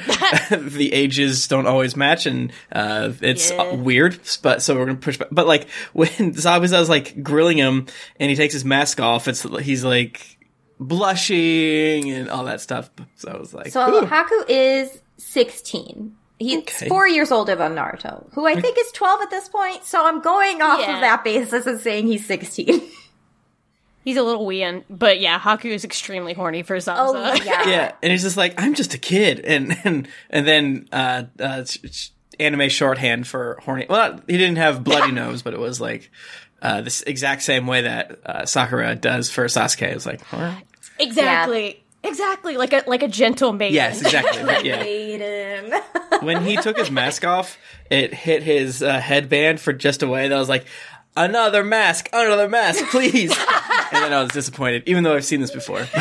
the 0.57 0.93
ages 0.93 1.47
don't 1.49 1.67
always 1.67 1.97
match, 1.97 2.27
and 2.27 2.53
uh, 2.73 3.12
it's 3.21 3.50
Yeah. 3.50 3.62
uh, 3.62 3.77
weird. 3.77 4.19
But 4.43 4.62
so 4.62 4.75
we're 4.77 4.87
gonna 4.87 4.99
push 4.99 5.19
back. 5.19 5.29
But 5.31 5.47
like 5.47 5.69
when 5.93 6.09
Zabuza's 6.35 6.88
like 6.88 7.23
grilling 7.23 7.59
him, 7.59 7.87
and 8.19 8.31
he 8.31 8.37
takes 8.37 8.55
his 8.55 8.65
mask 8.65 9.00
off, 9.00 9.29
it's 9.29 9.43
he's 9.61 9.85
like 9.85 10.38
blushing 10.81 12.11
and 12.11 12.29
all 12.31 12.45
that 12.45 12.61
stuff. 12.61 12.91
So 13.17 13.31
I 13.31 13.37
was 13.38 13.53
like, 13.55 13.69
so 13.69 14.03
ooh. 14.03 14.07
Haku 14.07 14.45
is 14.49 15.00
sixteen. 15.17 16.15
He's 16.41 16.59
Okay. 16.59 16.88
four 16.88 17.09
years 17.09 17.33
older 17.33 17.57
than 17.57 17.75
Naruto, 17.75 18.33
who 18.33 18.47
I 18.47 18.61
think 18.61 18.79
is 18.79 18.93
twelve 18.93 19.21
at 19.23 19.31
this 19.31 19.49
point. 19.49 19.85
So 19.85 20.05
I'm 20.07 20.21
going 20.21 20.62
off 20.62 20.79
Yeah. 20.81 20.95
of 20.95 21.00
that 21.00 21.25
basis 21.25 21.67
and 21.67 21.81
saying 21.81 22.07
he's 22.07 22.25
sixteen. 22.27 22.81
He's 24.05 24.17
a 24.17 24.23
little 24.23 24.47
weird, 24.47 24.85
but 24.88 25.21
yeah, 25.21 25.38
Haku 25.38 25.67
is 25.67 25.85
extremely 25.85 26.33
horny 26.33 26.62
for 26.62 26.76
Zabuza. 26.76 26.97
oh 26.97 27.45
yeah. 27.45 27.69
yeah, 27.69 27.93
and 28.02 28.11
he's 28.12 28.23
just 28.23 28.37
like, 28.37 28.55
I'm 28.61 28.75
just 28.75 28.95
a 28.95 28.99
kid, 28.99 29.40
and 29.40 29.78
and 29.85 30.09
and 30.31 30.47
then 30.47 30.88
uh, 30.93 31.25
uh 31.38 31.64
sh- 31.64 31.78
sh- 31.90 32.09
anime 32.40 32.69
shorthand 32.69 33.26
for 33.26 33.59
horny. 33.62 33.87
Well, 33.88 34.12
not, 34.14 34.25
he 34.26 34.38
didn't 34.38 34.57
have 34.57 34.83
bloody 34.83 35.12
nose, 35.23 35.43
but 35.43 35.55
it 35.55 35.61
was 35.61 35.81
like. 35.81 36.11
Uh, 36.61 36.81
this 36.81 37.02
exact 37.02 37.43
same 37.43 37.69
way 37.69 37.83
that 37.83 38.19
uh, 38.26 38.45
Sakura 38.45 38.97
does 38.97 39.31
for 39.31 39.45
Sasuke. 39.45 39.95
It's 39.95 40.05
like, 40.05 40.21
all 40.35 40.40
right. 40.40 40.64
Exactly. 40.99 41.81
Exactly. 42.02 42.57
Like 42.57 42.73
a 42.73 42.83
like 42.87 43.02
a 43.02 43.09
gentle 43.09 43.52
maiden. 43.52 43.75
Yes, 43.75 44.00
exactly. 44.02 44.43
But 44.45 44.64
yeah. 44.64 44.83
Maiden. 44.83 45.73
When 46.23 46.45
he 46.45 46.57
took 46.57 46.76
his 46.76 46.90
mask 46.90 47.25
off, 47.25 47.59
it 47.90 48.14
hit 48.14 48.43
his 48.43 48.83
uh, 48.83 48.99
headband 49.00 49.61
for 49.61 49.73
just 49.73 50.02
a 50.02 50.09
way. 50.09 50.28
That 50.28 50.38
was 50.38 50.49
like, 50.49 50.67
another 51.17 51.65
mask, 51.65 52.09
another 52.12 52.49
mask, 52.49 52.85
please. 52.91 53.31
and 53.93 54.03
then 54.03 54.12
I 54.12 54.23
was 54.23 54.31
disappointed, 54.31 54.83
even 54.87 55.05
though 55.05 55.15
I've 55.17 55.25
seen 55.25 55.41
this 55.41 55.50
before. 55.50 55.87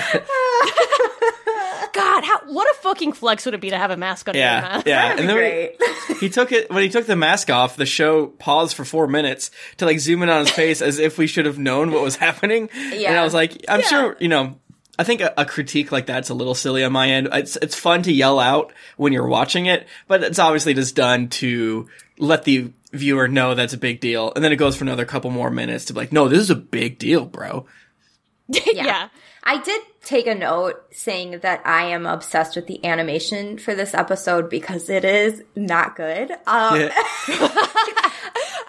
God, 1.93 2.23
how 2.23 2.39
what 2.45 2.67
a 2.69 2.73
fucking 2.81 3.13
flex 3.13 3.43
would 3.45 3.55
it 3.55 3.61
be 3.61 3.71
to 3.71 3.77
have 3.77 3.89
a 3.89 3.97
mask 3.97 4.29
on 4.29 4.35
your 4.35 4.43
yeah, 4.43 4.61
mouth? 4.61 4.87
yeah. 4.87 5.01
That'd 5.09 5.19
And 5.21 5.29
then 5.29 5.35
great. 5.35 5.79
when 5.79 6.17
he, 6.19 6.27
he 6.27 6.29
took 6.29 6.51
it 6.51 6.69
when 6.71 6.83
he 6.83 6.89
took 6.89 7.07
the 7.07 7.15
mask 7.15 7.49
off. 7.49 7.75
The 7.75 7.87
show 7.87 8.27
paused 8.27 8.75
for 8.75 8.85
four 8.85 9.07
minutes 9.07 9.49
to 9.77 9.85
like 9.85 9.99
zoom 9.99 10.21
in 10.21 10.29
on 10.29 10.41
his 10.41 10.51
face 10.51 10.81
as 10.83 10.99
if 10.99 11.17
we 11.17 11.25
should 11.25 11.45
have 11.45 11.57
known 11.57 11.91
what 11.91 12.03
was 12.03 12.15
happening. 12.17 12.69
Yeah, 12.75 13.09
And 13.09 13.17
I 13.17 13.23
was 13.23 13.33
like, 13.33 13.65
I'm 13.67 13.81
sure 13.81 14.15
you 14.19 14.27
know. 14.27 14.57
I 14.99 15.03
think 15.03 15.21
a, 15.21 15.33
a 15.37 15.45
critique 15.45 15.91
like 15.91 16.05
that's 16.05 16.29
a 16.29 16.33
little 16.33 16.55
silly 16.55 16.83
on 16.83 16.91
my 16.91 17.09
end. 17.09 17.29
It's 17.31 17.55
it's 17.57 17.75
fun 17.75 18.03
to 18.03 18.11
yell 18.11 18.39
out 18.39 18.73
when 18.97 19.13
you're 19.13 19.27
watching 19.27 19.67
it, 19.67 19.87
but 20.07 20.23
it's 20.23 20.39
obviously 20.39 20.73
just 20.73 20.95
done 20.95 21.29
to 21.29 21.87
let 22.17 22.43
the 22.43 22.71
viewer 22.91 23.27
know 23.27 23.53
that's 23.53 23.73
a 23.73 23.77
big 23.77 23.99
deal. 23.99 24.33
And 24.35 24.43
then 24.43 24.51
it 24.51 24.57
goes 24.57 24.75
for 24.75 24.83
another 24.83 25.05
couple 25.05 25.29
more 25.31 25.51
minutes 25.51 25.85
to 25.85 25.93
be 25.93 25.99
like, 25.99 26.11
no, 26.11 26.27
this 26.27 26.39
is 26.39 26.49
a 26.49 26.55
big 26.55 26.97
deal, 26.97 27.25
bro. 27.25 27.65
yeah. 28.47 29.09
I 29.43 29.61
did 29.61 29.81
take 30.07 30.25
a 30.25 30.33
note 30.33 30.81
saying 30.91 31.39
that 31.39 31.61
I 31.65 31.83
am 31.83 32.05
obsessed 32.05 32.55
with 32.55 32.65
the 32.67 32.83
animation 32.85 33.57
for 33.57 33.75
this 33.75 33.93
episode 33.93 34.49
because 34.49 34.89
it 34.89 35.03
is 35.03 35.43
not 35.55 35.97
good. 35.97 36.31
Um, 36.47 36.79
Yeah. 36.79 36.93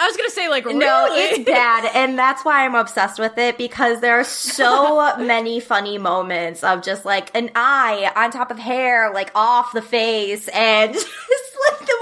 I 0.01 0.07
was 0.07 0.17
gonna 0.17 0.31
say 0.31 0.49
like 0.49 0.65
No, 0.67 1.09
it's 1.11 1.45
bad, 1.45 1.91
and 1.95 2.19
that's 2.19 2.45
why 2.45 2.65
I'm 2.65 2.75
obsessed 2.75 3.19
with 3.19 3.37
it 3.39 3.59
because 3.59 4.01
there 4.01 4.19
are 4.19 4.25
so 4.25 5.17
many 5.19 5.61
funny 5.61 5.99
moments 5.99 6.63
of 6.63 6.83
just 6.83 7.05
like 7.05 7.35
an 7.37 7.51
eye 7.55 8.11
on 8.15 8.31
top 8.31 8.51
of 8.51 8.59
hair, 8.59 9.13
like 9.13 9.31
off 9.35 9.73
the 9.73 9.83
face, 9.83 10.49
and 10.49 10.93
just 10.95 11.07
like 11.07 11.17
the 11.29 11.48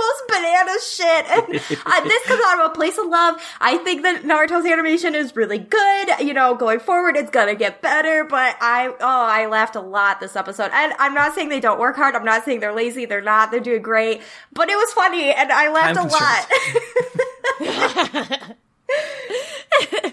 most 0.06 0.28
banana 0.28 0.72
shit. 0.82 1.26
And 1.30 1.44
uh, 1.86 2.00
this 2.04 2.26
comes 2.26 2.42
out 2.46 2.60
of 2.60 2.66
a 2.70 2.74
place 2.74 2.98
of 2.98 3.06
love. 3.06 3.40
I 3.60 3.78
think 3.78 4.02
that 4.02 4.22
Naruto's 4.22 4.66
animation 4.66 5.14
is 5.14 5.34
really 5.36 5.58
good. 5.58 6.08
You 6.20 6.34
know, 6.34 6.54
going 6.54 6.80
forward, 6.80 7.16
it's 7.16 7.30
gonna 7.30 7.54
get 7.54 7.80
better. 7.82 8.24
But 8.24 8.56
I, 8.60 8.88
oh, 8.88 8.96
I 9.00 9.46
laughed 9.46 9.76
a 9.76 9.80
lot 9.80 10.20
this 10.20 10.36
episode, 10.36 10.70
and 10.72 10.92
I'm 10.98 11.14
not 11.14 11.34
saying 11.34 11.48
they 11.48 11.60
don't 11.60 11.80
work 11.80 11.96
hard. 11.96 12.14
I'm 12.14 12.24
not 12.24 12.44
saying 12.44 12.60
they're 12.60 12.74
lazy. 12.74 13.06
They're 13.06 13.20
not. 13.20 13.50
They're 13.50 13.60
doing 13.60 13.82
great. 13.82 14.22
But 14.52 14.68
it 14.68 14.76
was 14.76 14.92
funny, 14.92 15.32
and 15.32 15.50
I 15.52 15.70
laughed 15.70 15.96
Time 15.96 16.08
a 16.08 16.12
lot. 16.12 16.46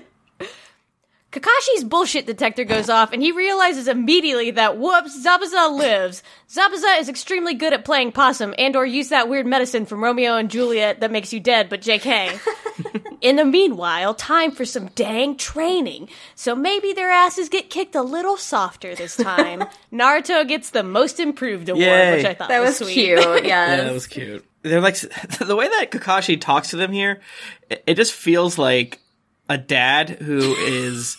Kakashi's 1.33 1.83
bullshit 1.83 2.27
detector 2.27 2.63
goes 2.63 2.89
off, 2.89 3.11
and 3.11 3.21
he 3.21 3.31
realizes 3.31 3.87
immediately 3.87 4.51
that 4.51 4.77
whoops, 4.77 5.25
Zabuza 5.25 5.75
lives. 5.75 6.21
Zabuza 6.47 6.99
is 6.99 7.09
extremely 7.09 7.55
good 7.55 7.73
at 7.73 7.83
playing 7.83 8.11
possum 8.11 8.53
and 8.57 8.75
or 8.75 8.85
use 8.85 9.09
that 9.09 9.27
weird 9.27 9.47
medicine 9.47 9.85
from 9.87 10.03
Romeo 10.03 10.35
and 10.37 10.51
Juliet 10.51 10.99
that 10.99 11.11
makes 11.11 11.33
you 11.33 11.39
dead, 11.39 11.69
but 11.69 11.81
JK. 11.81 12.39
In 13.21 13.37
the 13.37 13.45
meanwhile, 13.45 14.13
time 14.13 14.51
for 14.51 14.63
some 14.65 14.87
dang 14.95 15.35
training. 15.37 16.09
So 16.35 16.55
maybe 16.55 16.93
their 16.93 17.09
asses 17.09 17.49
get 17.49 17.69
kicked 17.69 17.95
a 17.95 18.01
little 18.03 18.37
softer 18.37 18.93
this 18.95 19.15
time. 19.15 19.63
Naruto 19.93 20.47
gets 20.47 20.69
the 20.69 20.83
most 20.83 21.19
improved 21.19 21.69
award, 21.69 21.81
Yay. 21.83 22.17
which 22.17 22.25
I 22.25 22.33
thought 22.33 22.49
That 22.49 22.59
was, 22.59 22.79
was 22.79 22.89
sweet. 22.89 22.93
cute. 22.93 23.19
Yes. 23.23 23.45
Yeah, 23.45 23.83
that 23.85 23.93
was 23.93 24.05
cute. 24.07 24.45
They're 24.61 24.81
like 24.81 24.97
the 24.99 25.55
way 25.55 25.67
that 25.67 25.89
Kakashi 25.91 26.39
talks 26.39 26.69
to 26.69 26.77
them 26.77 26.91
here. 26.91 27.21
It, 27.69 27.83
it 27.87 27.93
just 27.95 28.13
feels 28.13 28.57
like 28.57 28.99
a 29.49 29.57
dad 29.57 30.09
who 30.09 30.53
is 30.55 31.17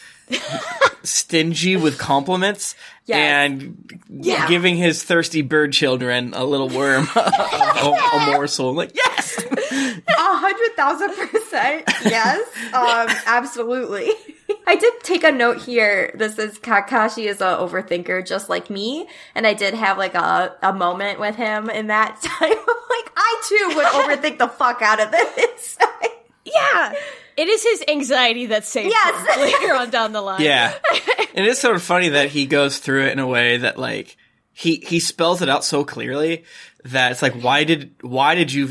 stingy 1.02 1.76
with 1.76 1.98
compliments 1.98 2.74
Yes. 3.06 3.18
and 3.18 4.00
Yeah. 4.08 4.48
giving 4.48 4.76
his 4.76 5.02
thirsty 5.02 5.42
bird 5.42 5.74
children 5.74 6.32
a 6.34 6.42
little 6.44 6.70
worm, 6.70 7.06
a, 7.16 7.20
a 7.20 8.26
morsel. 8.32 8.70
I'm 8.70 8.76
like 8.76 8.92
yes, 8.94 9.36
A 9.38 10.02
hundred 10.16 10.74
thousand 10.76 11.10
percent. 11.28 11.84
Yes. 12.04 12.48
Um, 12.72 13.14
absolutely. 13.26 14.10
I 14.66 14.76
did 14.76 14.94
take 15.02 15.22
a 15.24 15.30
note 15.32 15.58
here. 15.60 16.12
This 16.14 16.38
is 16.38 16.58
Kakashi 16.58 17.26
is 17.26 17.42
a 17.42 17.58
overthinker 17.58 18.26
just 18.26 18.48
like 18.48 18.70
me. 18.70 19.06
And 19.34 19.46
I 19.46 19.52
did 19.52 19.74
have 19.74 19.98
like 19.98 20.14
a, 20.14 20.54
a 20.62 20.72
moment 20.72 21.20
with 21.20 21.36
him 21.36 21.68
in 21.68 21.88
that 21.88 22.18
time. 22.22 22.48
like, 22.48 23.12
I 23.16 23.42
too 23.46 23.72
would 23.76 23.86
overthink 23.86 24.38
the 24.38 24.48
fuck 24.48 24.80
out 24.80 25.00
of 25.00 25.10
this. 25.10 25.76
Yeah. 26.46 26.94
It 27.36 27.48
is 27.48 27.62
his 27.62 27.84
anxiety 27.88 28.46
that 28.46 28.64
saves 28.64 28.92
Yes. 28.92 29.36
him 29.36 29.42
later 29.62 29.74
on 29.74 29.90
down 29.90 30.12
the 30.12 30.20
line. 30.22 30.40
yeah. 30.42 30.74
And 31.34 31.46
it's 31.46 31.60
sort 31.60 31.74
of 31.76 31.82
funny 31.82 32.10
that 32.10 32.28
he 32.28 32.46
goes 32.46 32.78
through 32.78 33.06
it 33.06 33.12
in 33.12 33.18
a 33.18 33.26
way 33.26 33.56
that 33.58 33.76
like 33.78 34.16
he 34.52 34.76
he 34.76 35.00
spells 35.00 35.42
it 35.42 35.48
out 35.48 35.64
so 35.64 35.84
clearly 35.84 36.44
that 36.84 37.10
it's 37.12 37.22
like 37.22 37.34
why 37.42 37.64
did 37.64 37.92
why 38.02 38.34
did 38.36 38.52
you 38.52 38.68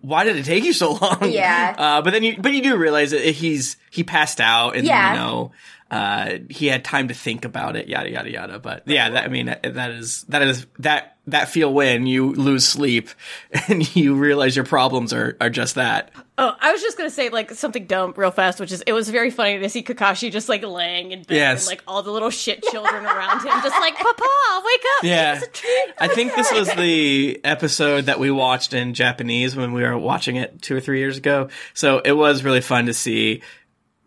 why 0.00 0.24
did 0.24 0.36
it 0.36 0.44
take 0.44 0.64
you 0.64 0.72
so 0.72 0.92
long 0.94 1.30
Yeah. 1.30 1.74
uh, 1.78 2.02
but 2.02 2.10
then 2.12 2.22
you 2.24 2.36
but 2.38 2.52
you 2.52 2.62
do 2.62 2.76
realize 2.76 3.12
that 3.12 3.20
he's 3.22 3.76
he 3.90 4.02
passed 4.02 4.40
out 4.40 4.74
and 4.76 4.84
Yeah. 4.86 5.12
you 5.12 5.18
know 5.20 5.52
uh, 5.90 6.38
he 6.48 6.66
had 6.68 6.84
time 6.84 7.08
to 7.08 7.14
think 7.14 7.44
about 7.44 7.76
it 7.76 7.88
yada 7.88 8.10
yada 8.10 8.30
yada 8.30 8.58
but 8.58 8.82
yeah 8.86 9.10
that, 9.10 9.24
I 9.24 9.28
mean 9.28 9.46
that 9.46 9.90
is 9.90 10.22
that 10.28 10.42
is 10.42 10.66
that 10.78 11.16
that 11.26 11.48
feel 11.48 11.72
when 11.72 12.06
you 12.06 12.32
lose 12.32 12.64
sleep 12.66 13.08
and 13.68 13.94
you 13.96 14.14
realize 14.14 14.56
your 14.56 14.64
problems 14.64 15.12
are 15.12 15.36
are 15.40 15.50
just 15.50 15.74
that 15.76 16.10
Oh, 16.42 16.56
I 16.58 16.72
was 16.72 16.80
just 16.80 16.96
gonna 16.96 17.10
say 17.10 17.28
like 17.28 17.50
something 17.50 17.84
dumb 17.84 18.14
real 18.16 18.30
fast, 18.30 18.60
which 18.60 18.72
is 18.72 18.80
it 18.86 18.94
was 18.94 19.10
very 19.10 19.30
funny 19.30 19.58
to 19.58 19.68
see 19.68 19.82
Kakashi 19.82 20.32
just 20.32 20.48
like 20.48 20.62
laying 20.62 21.12
in 21.12 21.22
bed 21.24 21.34
Yes. 21.34 21.64
and 21.66 21.72
like 21.76 21.82
all 21.86 22.02
the 22.02 22.10
little 22.10 22.30
shit 22.30 22.62
children 22.62 23.04
around 23.04 23.40
him, 23.40 23.52
just 23.62 23.78
like 23.78 23.94
Papa, 23.94 24.62
wake 24.64 24.80
up! 24.96 25.04
Yeah. 25.04 25.34
It's 25.36 25.46
a 25.46 25.50
treat." 25.50 25.94
I 25.98 26.08
think 26.08 26.34
this 26.34 26.50
was 26.50 26.72
the 26.72 27.38
episode 27.44 28.06
that 28.06 28.18
we 28.18 28.30
watched 28.30 28.72
in 28.72 28.94
Japanese 28.94 29.54
when 29.54 29.74
we 29.74 29.82
were 29.82 29.98
watching 29.98 30.36
it 30.36 30.62
two 30.62 30.74
or 30.74 30.80
three 30.80 31.00
years 31.00 31.18
ago. 31.18 31.50
So 31.74 31.98
it 31.98 32.12
was 32.12 32.42
really 32.42 32.62
fun 32.62 32.86
to 32.86 32.94
see 32.94 33.42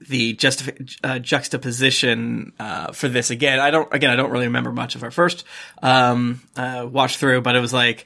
the 0.07 0.35
justif- 0.35 0.97
uh, 1.03 1.19
juxtaposition 1.19 2.53
uh, 2.59 2.91
for 2.91 3.07
this 3.09 3.29
again. 3.29 3.59
I 3.59 3.71
don't 3.71 3.91
again 3.93 4.09
I 4.11 4.15
don't 4.15 4.31
really 4.31 4.45
remember 4.47 4.71
much 4.71 4.95
of 4.95 5.03
our 5.03 5.11
first 5.11 5.43
um, 5.81 6.41
uh, 6.55 6.87
watch 6.89 7.17
through, 7.17 7.41
but 7.41 7.55
it 7.55 7.59
was 7.59 7.73
like 7.73 8.05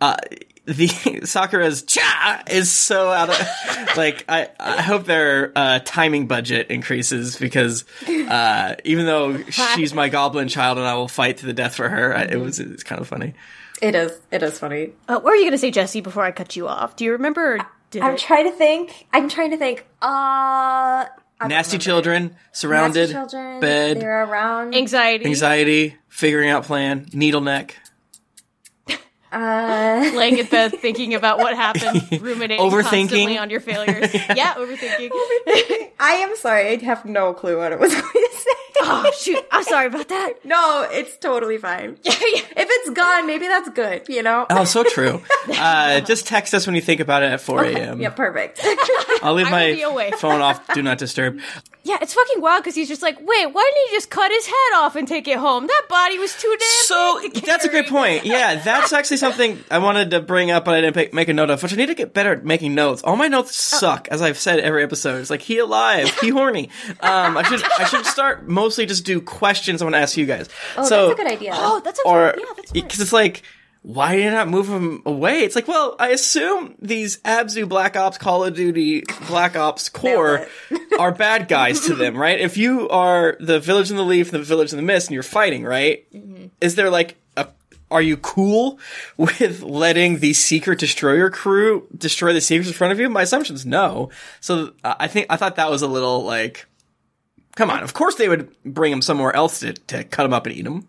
uh, 0.00 0.16
the 0.64 0.86
Sakura's 1.24 1.82
cha 1.82 2.42
is 2.50 2.70
so 2.70 3.10
out 3.10 3.28
of 3.30 3.96
like 3.96 4.24
I 4.28 4.48
I 4.58 4.82
hope 4.82 5.04
their 5.04 5.52
uh, 5.54 5.80
timing 5.84 6.26
budget 6.26 6.70
increases 6.70 7.36
because 7.36 7.84
uh, 8.08 8.74
even 8.84 9.06
though 9.06 9.42
she's 9.44 9.92
my 9.94 10.08
goblin 10.08 10.48
child 10.48 10.78
and 10.78 10.86
I 10.86 10.94
will 10.94 11.08
fight 11.08 11.38
to 11.38 11.46
the 11.46 11.52
death 11.52 11.74
for 11.74 11.88
her, 11.88 12.16
I, 12.16 12.22
it 12.22 12.36
was 12.40 12.58
it's 12.60 12.82
kind 12.82 13.00
of 13.00 13.08
funny. 13.08 13.34
It 13.82 13.94
is. 13.94 14.18
It 14.30 14.42
is 14.42 14.58
funny. 14.58 14.92
Uh, 15.08 15.14
what 15.14 15.24
were 15.24 15.34
you 15.34 15.42
going 15.42 15.52
to 15.52 15.58
say, 15.58 15.70
Jessy, 15.72 16.00
before 16.00 16.22
I 16.24 16.30
cut 16.30 16.54
you 16.56 16.68
off? 16.68 16.96
Do 16.96 17.04
you 17.04 17.12
remember? 17.12 17.56
or 17.56 17.58
Did 17.90 18.02
I'm 18.02 18.14
it- 18.14 18.20
trying 18.20 18.44
to 18.50 18.56
think. 18.56 19.06
I'm 19.12 19.28
trying 19.28 19.50
to 19.50 19.56
think. 19.58 19.80
Uh, 20.00 20.06
I 20.06 21.06
don't 21.06 21.23
Nasty 21.42 21.72
remember. 21.76 21.84
children 21.84 22.36
surrounded 22.52 23.10
Nasty 23.10 23.14
children. 23.14 23.60
bed 23.60 24.00
They're 24.00 24.24
around. 24.24 24.74
anxiety, 24.74 25.24
anxiety 25.26 25.96
figuring 26.08 26.48
out 26.50 26.64
plan 26.64 27.06
needle 27.12 27.40
neck 27.40 27.76
Uh, 29.32 30.10
laying 30.14 30.38
in 30.38 30.46
bed 30.46 30.72
thinking 30.80 31.12
about 31.14 31.38
what 31.38 31.56
happened, 31.56 32.00
ruminating 32.22 32.64
Overthinking. 32.64 32.82
constantly 33.08 33.36
on 33.38 33.50
your 33.50 33.58
failures. 33.60 34.14
yeah, 34.36 34.54
overthinking. 34.54 35.10
I 35.98 36.20
am 36.22 36.36
sorry. 36.36 36.68
I 36.68 36.76
have 36.84 37.04
no 37.04 37.32
clue 37.34 37.58
what 37.58 37.72
I 37.72 37.76
was 37.76 37.92
going 37.92 38.04
to 38.12 38.30
say. 38.32 38.50
Oh 38.80 39.10
shoot, 39.18 39.44
I'm 39.50 39.62
sorry 39.64 39.86
about 39.86 40.08
that. 40.08 40.34
No, 40.44 40.86
it's 40.90 41.16
totally 41.16 41.58
fine. 41.58 41.96
if 42.04 42.52
it's 42.56 42.90
gone, 42.90 43.26
maybe 43.26 43.46
that's 43.48 43.68
good. 43.70 44.02
You 44.08 44.22
know. 44.22 44.46
Oh, 44.50 44.64
so 44.64 44.84
true. 44.84 45.22
Uh, 45.48 46.00
just 46.00 46.26
text 46.26 46.54
us 46.54 46.66
when 46.66 46.76
you 46.76 46.82
think 46.82 47.00
about 47.00 47.22
it 47.22 47.32
at 47.32 47.40
4 47.40 47.64
a.m. 47.64 48.00
Yeah, 48.00 48.10
perfect. 48.10 48.60
I'll 49.22 49.34
leave 49.34 49.46
I 49.46 49.70
will 49.70 49.94
be 49.94 50.10
my 50.10 50.10
phone 50.18 50.40
off. 50.40 50.66
Do 50.74 50.82
not 50.82 50.98
disturb. 50.98 51.40
Yeah, 51.82 51.98
it's 52.00 52.14
fucking 52.14 52.40
wild 52.40 52.62
because 52.62 52.74
he's 52.74 52.88
just 52.88 53.02
like, 53.02 53.16
wait, 53.18 53.46
why 53.46 53.70
didn't 53.74 53.90
he 53.90 53.96
just 53.96 54.08
cut 54.08 54.30
his 54.30 54.46
head 54.46 54.76
off 54.76 54.96
and 54.96 55.06
take 55.06 55.28
it 55.28 55.36
home? 55.36 55.66
That 55.66 55.82
body 55.88 56.18
was 56.18 56.34
too 56.34 56.48
damn 56.58 56.84
So 56.84 57.20
big 57.20 57.34
to 57.34 57.40
that's 57.42 57.66
a 57.66 57.68
great 57.68 57.88
point. 57.88 58.24
Yeah, 58.24 58.54
that's 58.56 58.94
actually 58.94 59.18
something 59.18 59.62
I 59.70 59.78
wanted 59.78 60.10
to 60.12 60.20
bring 60.20 60.50
up, 60.50 60.64
but 60.64 60.74
I 60.74 60.80
didn't 60.80 60.96
make- 60.96 61.12
make 61.12 61.28
a 61.28 61.34
note 61.34 61.50
of. 61.50 61.62
Which 61.62 61.74
I 61.74 61.76
need 61.76 61.86
to 61.86 61.94
get 61.94 62.14
better 62.14 62.32
at 62.32 62.44
making 62.44 62.74
notes. 62.74 63.02
All 63.02 63.16
my 63.16 63.28
notes 63.28 63.54
suck, 63.54 64.08
as 64.08 64.22
I've 64.22 64.38
said 64.38 64.60
every 64.60 64.82
episode. 64.82 65.20
It's 65.20 65.28
like 65.30 65.42
he 65.42 65.58
alive, 65.58 66.08
he 66.20 66.30
horny. 66.30 66.70
Um, 67.00 67.36
I 67.36 67.42
should 67.42 67.62
I 67.78 67.84
should 67.84 68.06
start 68.06 68.48
mostly 68.64 68.86
just 68.86 69.04
do 69.04 69.20
questions 69.20 69.82
I 69.82 69.84
want 69.84 69.94
to 69.94 70.00
ask 70.00 70.16
you 70.16 70.26
guys. 70.26 70.48
Oh, 70.76 70.84
so, 70.84 71.08
that's 71.08 71.20
a 71.20 71.22
good 71.22 71.32
idea. 71.32 71.52
Oh, 71.54 71.80
that's 71.84 72.00
a 72.00 72.08
or 72.08 72.34
yeah, 72.38 72.44
that's 72.56 72.72
because 72.72 73.00
it's 73.00 73.12
like 73.12 73.42
why 73.84 74.16
did 74.16 74.24
you 74.24 74.30
not 74.30 74.48
move 74.48 74.68
them 74.68 75.02
away? 75.04 75.40
It's 75.40 75.54
like, 75.54 75.68
well, 75.68 75.94
I 75.98 76.08
assume 76.08 76.74
these 76.80 77.18
Anbu 77.18 77.68
Black 77.68 77.96
Ops 77.96 78.16
Call 78.16 78.42
of 78.42 78.54
Duty 78.54 79.04
Black 79.28 79.56
Ops 79.56 79.90
Corps 79.90 80.46
are 80.98 81.12
bad 81.12 81.48
guys 81.48 81.80
to 81.80 81.94
them, 81.94 82.16
right? 82.16 82.40
If 82.40 82.56
you 82.56 82.88
are 82.88 83.36
the 83.40 83.60
Village 83.60 83.90
in 83.90 83.98
the 83.98 84.02
Leaf, 84.02 84.32
and 84.32 84.40
the 84.40 84.46
Village 84.46 84.72
in 84.72 84.78
the 84.78 84.82
Mist, 84.82 85.08
and 85.08 85.14
you're 85.14 85.22
fighting, 85.22 85.64
right? 85.64 86.10
Mm-hmm. 86.14 86.46
Is 86.62 86.76
there 86.76 86.88
like 86.88 87.16
a 87.36 87.48
are 87.90 88.00
you 88.00 88.16
cool 88.16 88.78
with 89.18 89.62
letting 89.62 90.20
the 90.20 90.32
secret 90.32 90.78
destroyer 90.78 91.28
crew 91.28 91.86
destroy 91.96 92.32
the 92.32 92.40
secrets 92.40 92.68
in 92.68 92.74
front 92.74 92.92
of 92.92 92.98
you? 92.98 93.10
My 93.10 93.22
assumption 93.22 93.54
is 93.54 93.66
no. 93.66 94.08
So 94.40 94.72
I 94.82 95.08
think 95.08 95.26
I 95.28 95.36
thought 95.36 95.56
that 95.56 95.70
was 95.70 95.82
a 95.82 95.88
little 95.88 96.24
like, 96.24 96.64
come 97.56 97.70
on. 97.70 97.82
Of 97.82 97.94
course 97.94 98.16
they 98.16 98.28
would 98.28 98.54
bring 98.64 98.92
him 98.92 99.02
somewhere 99.02 99.34
else 99.34 99.60
to, 99.60 99.72
to 99.72 100.04
cut 100.04 100.26
him 100.26 100.32
up 100.32 100.46
and 100.46 100.54
eat 100.54 100.66
him. 100.66 100.88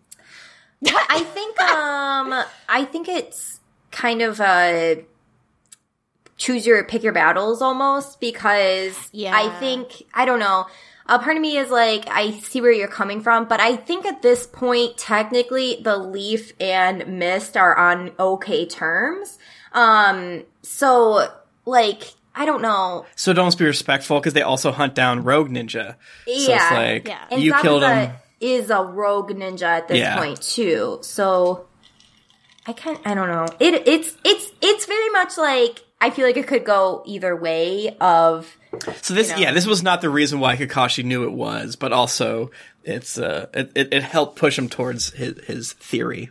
I 0.86 1.20
think 1.20 1.60
um 1.60 2.44
I 2.68 2.84
think 2.84 3.08
it's 3.08 3.60
kind 3.90 4.22
of 4.22 4.40
a 4.40 5.04
choose 6.36 6.66
your 6.66 6.84
pick 6.84 7.02
your 7.02 7.12
battles 7.14 7.62
almost 7.62 8.20
because 8.20 9.08
Yeah. 9.12 9.32
I 9.34 9.58
think 9.58 10.02
I 10.12 10.24
don't 10.24 10.38
know. 10.38 10.66
A 11.08 11.18
part 11.18 11.36
of 11.36 11.40
me 11.40 11.56
is 11.56 11.70
like 11.70 12.06
I 12.08 12.32
see 12.40 12.60
where 12.60 12.72
you're 12.72 12.88
coming 12.88 13.20
from, 13.20 13.46
but 13.46 13.60
I 13.60 13.76
think 13.76 14.04
at 14.04 14.22
this 14.22 14.46
point 14.46 14.98
technically 14.98 15.80
the 15.82 15.96
Leaf 15.96 16.52
and 16.60 17.18
Mist 17.18 17.56
are 17.56 17.76
on 17.76 18.12
okay 18.18 18.66
terms. 18.66 19.38
Um 19.72 20.44
so 20.62 21.28
like 21.64 22.12
I 22.38 22.44
don't 22.44 22.60
know. 22.62 23.06
So 23.16 23.32
don't 23.32 23.56
be 23.58 23.64
respectful 23.64 24.20
because 24.20 24.34
they 24.34 24.42
also 24.42 24.70
hunt 24.70 24.94
down 24.94 25.22
Rogue 25.24 25.48
Ninja. 25.48 25.92
So 25.94 25.96
it's 26.26 26.48
Yeah. 26.48 26.70
like 26.72 27.08
Yeah. 27.08 27.18
And 27.30 27.42
you 27.42 27.52
Zabuza 27.54 27.62
killed 27.62 27.82
him. 27.84 28.12
is 28.40 28.68
a 28.70 28.82
rogue 28.82 29.30
ninja 29.30 29.62
at 29.62 29.88
this 29.88 29.98
Yeah. 29.98 30.18
point 30.18 30.42
too. 30.42 30.98
So 31.00 31.66
I 32.66 32.72
can't. 32.74 32.98
I 33.06 33.14
don't 33.14 33.28
know. 33.28 33.46
It 33.58 33.88
it's 33.88 34.14
it's 34.24 34.50
it's 34.60 34.84
very 34.86 35.08
much 35.10 35.38
like 35.38 35.82
I 36.00 36.10
feel 36.10 36.26
like 36.26 36.36
it 36.36 36.46
could 36.46 36.64
go 36.66 37.02
either 37.06 37.34
way 37.34 37.96
of 38.02 38.54
So 39.00 39.14
this, 39.14 39.30
know. 39.30 39.36
yeah, 39.38 39.52
this 39.52 39.66
was 39.66 39.82
not 39.82 40.02
the 40.02 40.10
reason 40.10 40.38
why 40.38 40.56
Kakashi 40.56 41.02
knew 41.04 41.24
it 41.24 41.32
was, 41.32 41.74
but 41.76 41.92
also 41.94 42.50
it's 42.84 43.16
uh, 43.18 43.46
it, 43.54 43.72
it, 43.74 43.94
it 43.94 44.02
helped 44.02 44.36
push 44.36 44.58
him 44.58 44.68
towards 44.68 45.10
his 45.14 45.42
his 45.46 45.72
theory. 45.72 46.30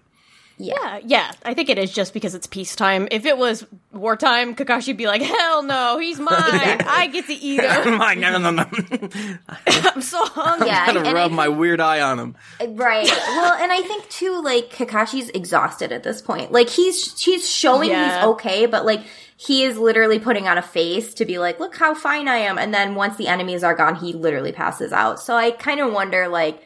Yeah, 0.58 1.00
yeah, 1.04 1.32
I 1.44 1.54
think 1.54 1.70
it 1.70 1.78
is 1.78 1.92
just 1.92 2.14
because 2.14 2.34
it's 2.34 2.48
peacetime. 2.48 3.08
If 3.12 3.26
it 3.26 3.38
was 3.38 3.66
wartime, 3.92 4.56
Kakashi'd 4.56 4.96
be 4.96 5.06
like, 5.06 5.22
hell 5.22 5.64
no, 5.64 6.00
he's 6.00 6.18
mine. 6.20 6.32
I 6.34 7.10
get 7.12 7.26
to 7.28 7.34
eat 7.34 7.62
him. 7.62 7.98
My 7.98 8.14
no 8.14 8.38
no 8.38 8.52
no 8.52 8.64
no! 8.64 8.66
I'm 9.68 10.02
so 10.02 10.24
hungry. 10.26 10.68
yeah, 10.68 10.86
I'm 10.88 10.94
gonna 10.96 11.08
and 11.10 11.16
rub 11.16 11.32
I, 11.32 11.36
my 11.36 11.48
weird 11.50 11.82
eye 11.82 12.00
on 12.02 12.20
him. 12.20 12.36
right. 12.70 13.06
Well, 13.06 13.54
and 13.54 13.72
I 13.72 13.82
think 13.82 14.08
too 14.10 14.42
like 14.44 14.70
Kakashi's 14.72 15.30
exhausted 15.32 15.92
at 15.92 16.04
this 16.04 16.22
point. 16.22 16.52
Like 16.52 16.70
he's 16.70 17.22
he's 17.22 17.50
showing 17.50 17.90
Yeah. 17.90 18.20
he's 18.22 18.26
okay, 18.36 18.66
but 18.66 18.86
like 18.86 19.02
he 19.38 19.64
is 19.64 19.78
literally 19.78 20.20
putting 20.20 20.48
on 20.48 20.58
a 20.58 20.62
face 20.62 21.14
to 21.16 21.26
be 21.26 21.38
like, 21.38 21.60
look 21.60 21.76
how 21.76 21.94
fine 21.94 22.30
I 22.30 22.38
am. 22.38 22.58
And 22.58 22.74
then 22.74 22.96
once 22.96 23.18
the 23.18 23.28
enemies 23.28 23.64
are 23.66 23.76
gone, 23.76 23.96
he 23.96 24.14
literally 24.14 24.54
passes 24.54 24.94
out. 24.94 25.20
So 25.20 25.36
I 25.36 25.52
kind 25.52 25.82
of 25.82 25.92
wonder 25.92 26.30
like 26.30 26.66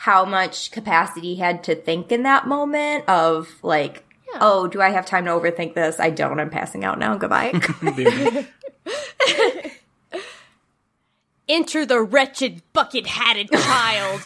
how 0.00 0.24
much 0.24 0.70
capacity 0.70 1.34
he 1.34 1.36
had 1.36 1.64
to 1.64 1.74
think 1.74 2.12
in 2.12 2.22
that 2.22 2.46
moment 2.46 3.08
of 3.08 3.48
like, 3.64 4.04
oh, 4.40 4.68
do 4.68 4.80
I 4.80 4.90
have 4.90 5.04
time 5.04 5.24
to 5.24 5.32
overthink 5.32 5.74
this? 5.74 5.98
I 5.98 6.10
don't. 6.10 6.38
I'm 6.38 6.50
passing 6.50 6.84
out 6.84 7.00
now. 7.00 7.16
Goodbye. 7.16 7.50
Enter 11.48 11.84
the 11.84 12.00
wretched 12.00 12.62
bucket-hatted 12.72 13.50
child. 13.50 14.22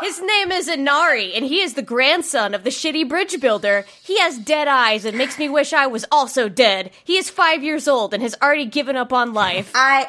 His 0.00 0.20
name 0.20 0.50
is 0.50 0.66
Inari, 0.66 1.32
and 1.34 1.44
he 1.44 1.60
is 1.60 1.74
the 1.74 1.82
grandson 1.82 2.52
of 2.52 2.64
the 2.64 2.70
shitty 2.70 3.08
bridge 3.08 3.40
builder. 3.40 3.84
He 4.02 4.18
has 4.18 4.36
dead 4.36 4.66
eyes 4.66 5.04
and 5.04 5.16
makes 5.16 5.38
me 5.38 5.48
wish 5.48 5.72
I 5.72 5.86
was 5.86 6.04
also 6.10 6.48
dead. 6.48 6.90
He 7.04 7.18
is 7.18 7.30
five 7.30 7.62
years 7.62 7.86
old 7.86 8.12
and 8.12 8.20
has 8.20 8.34
already 8.42 8.66
given 8.66 8.96
up 8.96 9.12
on 9.12 9.32
life. 9.32 9.70
I 9.76 10.06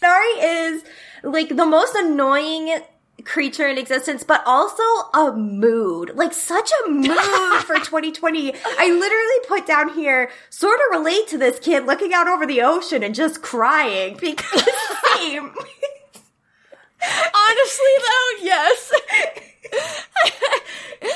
Nari 0.00 0.26
is 0.26 0.84
like 1.22 1.54
the 1.54 1.66
most 1.66 1.94
annoying 1.94 2.80
creature 3.24 3.66
in 3.66 3.78
existence, 3.78 4.22
but 4.22 4.42
also 4.46 4.82
a 5.14 5.32
mood. 5.36 6.12
Like 6.14 6.32
such 6.32 6.70
a 6.84 6.90
mood 6.90 7.62
for 7.64 7.74
2020. 7.84 8.54
I 8.54 8.90
literally 8.90 9.48
put 9.48 9.66
down 9.66 9.94
here, 9.94 10.30
sort 10.50 10.80
of 10.80 10.98
relate 10.98 11.28
to 11.28 11.38
this 11.38 11.58
kid 11.58 11.86
looking 11.86 12.12
out 12.12 12.28
over 12.28 12.46
the 12.46 12.62
ocean 12.62 13.02
and 13.02 13.14
just 13.14 13.42
crying 13.42 14.16
because 14.20 14.64
same. 15.16 15.54
Honestly, 17.34 17.94
though, 17.98 18.30
yes. 18.42 18.92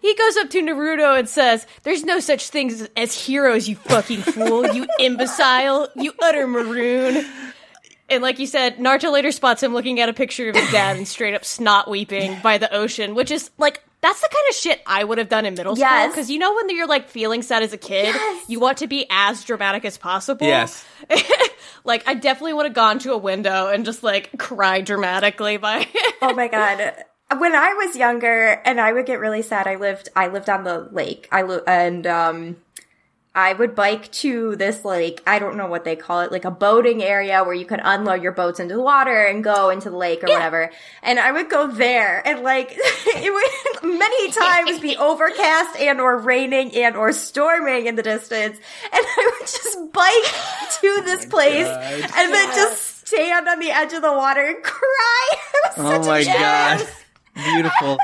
he 0.00 0.14
goes 0.14 0.36
up 0.36 0.50
to 0.50 0.62
Naruto 0.62 1.18
and 1.18 1.28
says, 1.28 1.66
There's 1.82 2.04
no 2.04 2.20
such 2.20 2.48
things 2.48 2.88
as 2.96 3.26
heroes, 3.26 3.68
you 3.68 3.76
fucking 3.76 4.22
fool, 4.22 4.66
you 4.74 4.86
imbecile, 4.98 5.88
you 5.94 6.12
utter 6.20 6.46
maroon. 6.46 7.24
And 8.10 8.22
like 8.22 8.38
you 8.38 8.46
said, 8.46 8.76
Naruto 8.78 9.10
later 9.12 9.32
spots 9.32 9.62
him 9.62 9.72
looking 9.72 9.98
at 10.00 10.08
a 10.08 10.12
picture 10.12 10.48
of 10.50 10.56
his 10.56 10.70
dad 10.70 10.96
and 10.96 11.08
straight 11.16 11.34
up 11.34 11.44
snot 11.44 11.88
weeping 11.88 12.38
by 12.42 12.58
the 12.58 12.72
ocean, 12.74 13.14
which 13.14 13.30
is 13.30 13.50
like, 13.58 13.82
that's 14.02 14.20
the 14.20 14.28
kind 14.30 14.44
of 14.50 14.54
shit 14.54 14.82
I 14.86 15.02
would 15.02 15.16
have 15.16 15.30
done 15.30 15.46
in 15.46 15.54
middle 15.54 15.74
school. 15.74 15.88
Yes. 15.88 16.12
Because 16.12 16.30
you 16.30 16.38
know 16.38 16.54
when 16.54 16.68
you're 16.68 16.86
like 16.86 17.08
feeling 17.08 17.40
sad 17.40 17.62
as 17.62 17.72
a 17.72 17.78
kid, 17.78 18.14
Yes. 18.14 18.44
you 18.50 18.60
want 18.60 18.78
to 18.78 18.86
be 18.86 19.06
as 19.08 19.42
dramatic 19.44 19.86
as 19.86 19.96
possible. 19.96 20.46
Yes. 20.46 20.84
like 21.84 22.06
I 22.06 22.14
definitely 22.14 22.52
would 22.52 22.66
have 22.66 22.74
gone 22.74 22.98
to 23.00 23.12
a 23.12 23.18
window 23.18 23.68
and 23.68 23.84
just 23.84 24.02
like 24.02 24.36
cried 24.38 24.84
dramatically 24.84 25.56
by 25.56 25.86
Oh 26.22 26.34
my 26.34 26.48
god. 26.48 26.92
When 27.38 27.54
I 27.54 27.72
was 27.72 27.96
younger 27.96 28.60
and 28.66 28.78
I 28.78 28.92
would 28.92 29.06
get 29.06 29.18
really 29.20 29.40
sad, 29.42 29.66
I 29.66 29.76
lived 29.76 30.10
I 30.14 30.28
lived 30.28 30.50
on 30.50 30.64
the 30.64 30.88
lake. 30.92 31.26
I 31.32 31.42
li- 31.42 31.60
and 31.66 32.06
um 32.06 32.56
I 33.36 33.52
would 33.52 33.74
bike 33.74 34.12
to 34.12 34.54
this 34.56 34.84
like 34.84 35.20
I 35.26 35.40
don't 35.40 35.56
know 35.56 35.66
what 35.66 35.84
they 35.84 35.96
call 35.96 36.20
it, 36.20 36.30
like 36.30 36.44
a 36.44 36.50
boating 36.52 37.02
area 37.02 37.42
where 37.42 37.54
you 37.54 37.66
could 37.66 37.80
unload 37.82 38.22
your 38.22 38.30
boats 38.32 38.60
into 38.60 38.74
the 38.74 38.80
water 38.82 39.24
and 39.24 39.42
go 39.42 39.70
into 39.70 39.90
the 39.90 39.96
lake 39.96 40.22
or 40.22 40.28
whatever. 40.28 40.70
And 41.02 41.18
I 41.18 41.32
would 41.32 41.50
go 41.50 41.66
there 41.66 42.22
and 42.26 42.44
like 42.44 42.72
it 42.76 43.32
would 43.82 43.98
many 43.98 44.30
times 44.30 44.78
be 44.80 44.96
overcast 44.98 45.76
and 45.78 46.00
or 46.00 46.16
raining 46.18 46.74
and 46.76 46.96
or 46.96 47.12
storming 47.12 47.86
in 47.86 47.96
the 47.96 48.02
distance. 48.02 48.56
And 48.92 49.04
I 49.04 49.30
would 49.32 49.48
just 49.48 49.92
bike 49.92 50.80
to 50.80 50.86
oh 50.86 51.02
this 51.04 51.26
place 51.26 51.66
and 51.66 52.32
then 52.32 52.48
just 52.54 53.08
stand 53.08 53.48
on 53.48 53.58
the 53.58 53.70
edge 53.70 53.92
of 53.94 54.02
the 54.02 54.12
water 54.12 54.42
and 54.42 54.62
cry. 54.62 55.28
It 55.64 55.78
was 55.78 55.86
Oh 55.86 56.02
such 56.02 56.06
my 56.06 56.18
a 56.20 56.24
god, 56.24 56.88
beautiful. 57.34 57.96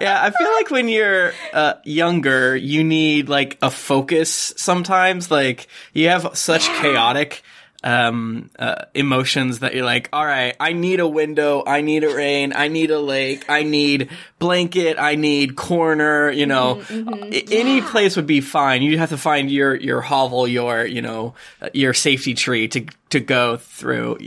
Yeah, 0.00 0.22
I 0.22 0.30
feel 0.30 0.52
like 0.52 0.70
when 0.70 0.88
you're 0.88 1.32
uh, 1.52 1.74
younger, 1.84 2.54
you 2.56 2.84
need 2.84 3.28
like 3.28 3.58
a 3.62 3.70
focus. 3.70 4.52
Sometimes, 4.56 5.30
like 5.30 5.68
you 5.92 6.08
have 6.08 6.36
such 6.36 6.66
chaotic 6.68 7.42
um, 7.82 8.50
uh, 8.58 8.86
emotions 8.94 9.60
that 9.60 9.74
you're 9.74 9.84
like, 9.84 10.08
all 10.12 10.24
right, 10.24 10.56
I 10.58 10.72
need 10.72 10.98
a 11.00 11.06
window, 11.06 11.62
I 11.66 11.82
need 11.82 12.02
a 12.04 12.14
rain, 12.14 12.52
I 12.54 12.68
need 12.68 12.90
a 12.90 12.98
lake, 12.98 13.44
I 13.48 13.62
need 13.62 14.10
blanket, 14.38 14.98
I 14.98 15.14
need 15.14 15.56
corner. 15.56 16.30
You 16.30 16.46
know, 16.46 16.82
I- 16.90 17.44
any 17.50 17.80
place 17.80 18.16
would 18.16 18.26
be 18.26 18.40
fine. 18.40 18.82
You 18.82 18.98
have 18.98 19.10
to 19.10 19.18
find 19.18 19.50
your 19.50 19.74
your 19.74 20.00
hovel, 20.00 20.46
your 20.48 20.84
you 20.84 21.00
know, 21.00 21.34
uh, 21.62 21.68
your 21.72 21.94
safety 21.94 22.34
tree 22.34 22.68
to 22.68 22.86
to 23.10 23.20
go 23.20 23.56
through 23.56 24.18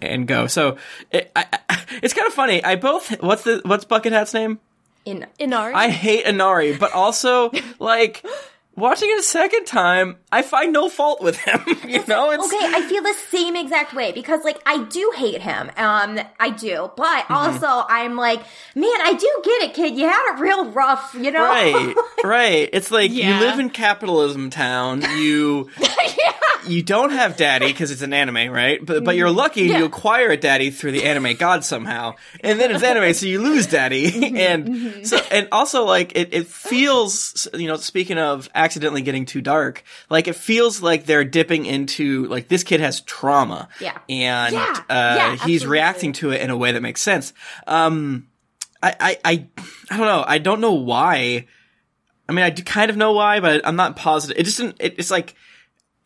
and 0.00 0.26
go. 0.26 0.46
So 0.46 0.78
it, 1.12 1.30
I, 1.36 1.46
I, 1.68 1.84
it's 2.02 2.14
kind 2.14 2.26
of 2.26 2.32
funny. 2.34 2.64
I 2.64 2.76
both 2.76 3.22
what's 3.22 3.42
the 3.44 3.60
what's 3.64 3.84
Buckethead's 3.84 4.34
name? 4.34 4.58
In 5.04 5.26
Inari. 5.38 5.74
I 5.74 5.88
hate 5.88 6.24
Inari, 6.24 6.76
but 6.76 6.92
also 6.92 7.50
like 7.78 8.24
watching 8.76 9.10
it 9.10 9.18
a 9.18 9.22
second 9.22 9.66
time, 9.66 10.16
I 10.32 10.42
find 10.42 10.72
no 10.72 10.88
fault 10.88 11.22
with 11.22 11.36
him. 11.36 11.60
you 11.86 12.04
know, 12.06 12.30
it's 12.30 12.44
Okay, 12.44 12.64
I 12.64 12.86
feel 12.88 13.02
the 13.02 13.14
same 13.30 13.56
exact 13.56 13.94
way 13.94 14.12
because 14.12 14.44
like 14.44 14.60
I 14.66 14.84
do 14.84 15.12
hate 15.16 15.40
him. 15.42 15.70
Um 15.76 16.20
I 16.40 16.50
do. 16.50 16.90
But 16.96 17.24
mm-hmm. 17.24 17.34
also 17.34 17.86
I'm 17.88 18.16
like, 18.16 18.40
man, 18.74 19.00
I 19.00 19.12
do 19.12 19.42
get 19.44 19.62
it, 19.62 19.74
kid. 19.74 19.96
You 19.96 20.06
had 20.06 20.34
it 20.34 20.40
real 20.40 20.70
rough, 20.70 21.14
you 21.14 21.30
know? 21.30 21.44
right, 21.44 21.94
right. 22.24 22.68
It's 22.72 22.90
like 22.90 23.12
Yeah. 23.12 23.34
you 23.38 23.46
live 23.46 23.58
in 23.58 23.70
capitalism 23.70 24.50
town. 24.50 25.02
You 25.02 25.70
yeah. 25.80 26.32
you 26.66 26.82
don't 26.82 27.10
have 27.10 27.36
daddy 27.36 27.66
because 27.66 27.90
it's 27.90 28.02
an 28.02 28.12
anime, 28.12 28.50
right? 28.50 28.84
But 28.84 29.04
but 29.04 29.16
you're 29.16 29.30
lucky 29.30 29.62
Yeah. 29.62 29.78
you 29.78 29.84
acquire 29.84 30.30
a 30.30 30.36
daddy 30.36 30.70
through 30.70 30.92
the 30.92 31.04
anime 31.04 31.36
god 31.36 31.64
somehow, 31.64 32.14
and 32.40 32.58
then 32.58 32.70
it's 32.70 32.82
anime, 32.82 33.14
so 33.14 33.26
you 33.26 33.40
lose 33.40 33.66
daddy, 33.66 34.10
mm-hmm. 34.10 34.36
and 34.36 34.68
mm-hmm. 34.68 35.04
so 35.04 35.18
and 35.30 35.48
also 35.52 35.84
like 35.84 36.16
it 36.16 36.32
it 36.32 36.46
feels 36.46 37.48
you 37.54 37.68
know 37.68 37.76
speaking 37.76 38.18
of 38.18 38.48
accidentally 38.64 39.02
getting 39.02 39.26
too 39.26 39.40
dark, 39.40 39.84
like 40.10 40.26
it 40.28 40.34
feels 40.36 40.82
like 40.82 41.04
they're 41.06 41.24
dipping 41.24 41.66
into 41.66 42.26
like 42.26 42.48
this 42.48 42.64
kid 42.64 42.80
has 42.80 43.00
trauma, 43.02 43.68
Yeah. 43.80 43.98
and 44.08 44.54
Yeah. 44.54 44.82
uh, 44.88 45.14
Yeah, 45.16 45.36
he's 45.46 45.66
reacting 45.66 46.12
to 46.14 46.30
it 46.32 46.40
in 46.40 46.50
a 46.50 46.56
way 46.56 46.72
that 46.72 46.80
makes 46.80 47.00
sense. 47.02 47.32
Um, 47.66 48.26
I, 48.82 48.94
I, 49.00 49.18
I, 49.24 49.46
I 49.90 49.96
don't 49.96 50.06
know. 50.06 50.24
I 50.26 50.38
don't 50.38 50.60
know 50.60 50.72
why. 50.74 51.46
I 52.28 52.32
mean, 52.32 52.44
I 52.44 52.50
do 52.50 52.62
kind 52.62 52.90
of 52.90 52.96
know 52.96 53.12
why, 53.12 53.40
but 53.40 53.66
I'm 53.66 53.76
not 53.76 53.96
positive. 53.96 54.38
It 54.38 54.44
just 54.44 54.56
didn't, 54.58 54.76
it, 54.80 54.94
it's 54.98 55.10
like, 55.10 55.34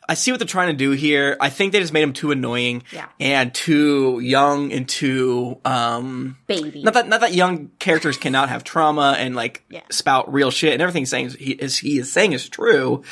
I 0.08 0.14
see 0.14 0.30
what 0.30 0.38
they're 0.40 0.46
trying 0.46 0.68
to 0.68 0.72
do 0.76 0.92
here. 0.92 1.36
I 1.38 1.50
think 1.50 1.72
they 1.72 1.80
just 1.80 1.92
made 1.92 2.02
him 2.02 2.14
too 2.14 2.30
annoying 2.30 2.82
Yeah. 2.92 3.06
and 3.20 3.52
too 3.54 4.20
young 4.22 4.72
and 4.72 4.88
too, 4.88 5.58
um, 5.66 6.38
Baby. 6.46 6.82
not 6.82 6.94
that, 6.94 7.08
not 7.08 7.20
that 7.20 7.34
young 7.34 7.70
characters 7.78 8.16
cannot 8.16 8.48
have 8.48 8.64
trauma 8.64 9.16
and 9.18 9.36
like 9.36 9.64
Yeah. 9.68 9.82
spout 9.90 10.32
real 10.32 10.50
shit 10.50 10.72
and 10.72 10.80
everything 10.80 11.04
saying 11.04 11.30
he 11.38 11.52
is, 11.52 11.76
he 11.78 11.98
is 11.98 12.10
saying 12.10 12.32
is 12.32 12.48
true. 12.48 13.02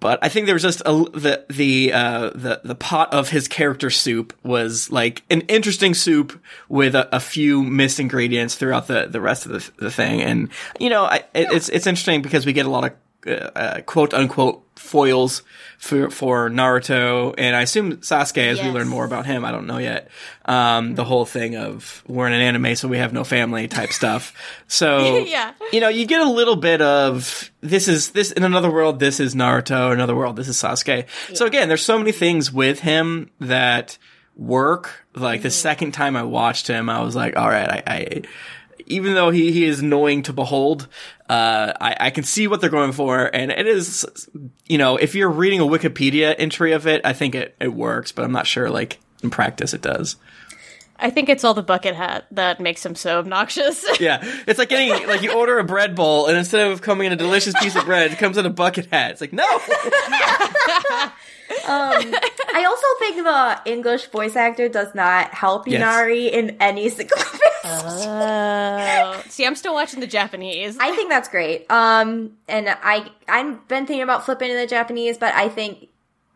But 0.00 0.18
I 0.22 0.28
think 0.28 0.46
there 0.46 0.54
was 0.56 0.62
just 0.62 0.80
a, 0.84 0.92
the, 1.14 1.44
the, 1.48 1.92
uh, 1.92 2.30
the, 2.34 2.60
the 2.64 2.74
pot 2.74 3.12
of 3.14 3.28
his 3.28 3.46
character 3.46 3.88
soup 3.90 4.32
was 4.42 4.90
like 4.90 5.22
an 5.30 5.42
interesting 5.42 5.94
soup 5.94 6.40
with 6.68 6.94
a, 6.96 7.14
a 7.14 7.20
few 7.20 7.62
missed 7.62 8.00
ingredients 8.00 8.56
throughout 8.56 8.88
the, 8.88 9.06
the 9.06 9.20
rest 9.20 9.46
of 9.46 9.52
the, 9.52 9.70
the 9.84 9.90
thing. 9.92 10.20
And, 10.20 10.48
you 10.80 10.90
know, 10.90 11.04
I, 11.04 11.16
it, 11.34 11.52
it's, 11.52 11.68
it's 11.68 11.86
interesting 11.86 12.20
because 12.22 12.44
we 12.46 12.52
get 12.52 12.66
a 12.66 12.70
lot 12.70 12.84
of, 12.84 12.92
uh, 13.26 13.30
uh, 13.30 13.80
quote 13.82 14.12
unquote 14.14 14.62
foils 14.76 15.42
for 15.78 16.10
for 16.10 16.48
Naruto, 16.50 17.34
and 17.38 17.54
I 17.54 17.62
assume 17.62 17.98
Sasuke 17.98 18.38
as 18.46 18.60
we 18.60 18.68
learn 18.70 18.88
more 18.88 19.04
about 19.04 19.26
him. 19.26 19.44
I 19.44 19.52
don't 19.52 19.66
know 19.66 19.78
yet. 19.78 20.08
Um, 20.44 20.94
the 20.94 21.04
whole 21.04 21.24
thing 21.24 21.56
of 21.56 22.02
we're 22.06 22.26
in 22.26 22.32
an 22.32 22.40
anime, 22.40 22.74
so 22.76 22.88
we 22.88 22.98
have 22.98 23.12
no 23.12 23.22
family 23.24 23.68
type 23.68 23.92
stuff. 23.92 24.32
So 24.68 25.18
Yeah. 25.24 25.52
you 25.72 25.80
know, 25.80 25.88
you 25.88 26.06
get 26.06 26.22
a 26.22 26.30
little 26.30 26.56
bit 26.56 26.80
of 26.80 27.50
this 27.60 27.88
is 27.88 28.10
this 28.10 28.32
in 28.32 28.42
another 28.42 28.70
world. 28.70 28.98
This 28.98 29.20
is 29.20 29.34
Naruto. 29.34 29.92
Another 29.92 30.16
world, 30.16 30.36
this 30.36 30.48
is 30.48 30.56
Sasuke. 30.56 31.06
So 31.34 31.46
again, 31.46 31.68
there's 31.68 31.84
so 31.84 31.98
many 31.98 32.12
things 32.12 32.50
with 32.52 32.80
him 32.80 33.30
that 33.38 33.98
work. 34.34 35.04
Like 35.14 35.42
the 35.42 35.50
second 35.50 35.92
time 35.92 36.16
I 36.16 36.22
watched 36.22 36.66
him, 36.66 36.88
I 36.88 37.02
was 37.02 37.14
like, 37.14 37.36
all 37.36 37.48
right, 37.48 37.68
I. 37.68 37.82
I 37.86 38.22
even 38.86 39.14
though 39.14 39.30
he, 39.30 39.52
he 39.52 39.64
is 39.64 39.80
annoying 39.80 40.22
to 40.24 40.32
behold, 40.32 40.88
uh, 41.28 41.72
I, 41.80 41.96
I 42.00 42.10
can 42.10 42.24
see 42.24 42.46
what 42.46 42.60
they're 42.60 42.70
going 42.70 42.92
for, 42.92 43.24
and 43.34 43.50
it 43.50 43.66
is, 43.66 44.06
you 44.66 44.78
know, 44.78 44.96
if 44.96 45.14
you're 45.14 45.30
reading 45.30 45.60
a 45.60 45.64
Wikipedia 45.64 46.34
entry 46.38 46.72
of 46.72 46.86
it, 46.86 47.00
I 47.04 47.12
think 47.12 47.34
it, 47.34 47.56
it 47.60 47.72
works, 47.72 48.12
but 48.12 48.24
I'm 48.24 48.32
not 48.32 48.46
sure, 48.46 48.70
like, 48.70 48.98
in 49.22 49.30
practice 49.30 49.72
it 49.72 49.82
does. 49.82 50.16
I 51.02 51.10
think 51.10 51.28
it's 51.28 51.42
all 51.44 51.52
the 51.52 51.62
bucket 51.62 51.94
hat 51.96 52.26
that 52.30 52.60
makes 52.60 52.84
him 52.86 52.94
so 52.94 53.18
obnoxious. 53.18 53.84
Yeah, 54.00 54.20
it's 54.46 54.58
like 54.58 54.68
getting, 54.68 55.06
like, 55.06 55.22
you 55.22 55.32
order 55.32 55.58
a 55.58 55.64
bread 55.64 55.94
bowl, 55.94 56.26
and 56.26 56.36
instead 56.36 56.70
of 56.70 56.80
coming 56.82 57.06
in 57.06 57.12
a 57.12 57.16
delicious 57.16 57.54
piece 57.60 57.76
of 57.76 57.84
bread, 57.84 58.10
it 58.10 58.18
comes 58.18 58.36
in 58.38 58.46
a 58.46 58.50
bucket 58.50 58.86
hat. 58.86 59.12
It's 59.12 59.20
like, 59.20 59.32
no! 59.32 59.44
I 61.68 62.64
also 62.66 62.86
think 62.98 63.16
the 63.16 63.60
English 63.70 64.06
voice 64.06 64.36
actor 64.36 64.68
does 64.68 64.94
not 64.94 65.32
help 65.34 65.68
Yes. 65.68 65.76
Inari 65.76 66.28
in 66.28 66.56
any 66.60 66.88
single 66.88 67.18
Oh. 67.64 69.22
See, 69.28 69.46
I'm 69.46 69.54
still 69.54 69.74
watching 69.74 70.00
the 70.00 70.06
Japanese. 70.06 70.76
I 70.80 70.94
think 70.96 71.10
that's 71.10 71.28
great. 71.28 71.70
Um, 71.70 72.32
and 72.48 72.68
I 72.68 73.08
I've 73.28 73.68
been 73.68 73.86
thinking 73.86 74.02
about 74.02 74.24
flipping 74.24 74.48
to 74.48 74.56
the 74.56 74.66
Japanese, 74.66 75.16
but 75.18 75.32
I 75.34 75.48
think 75.48 75.88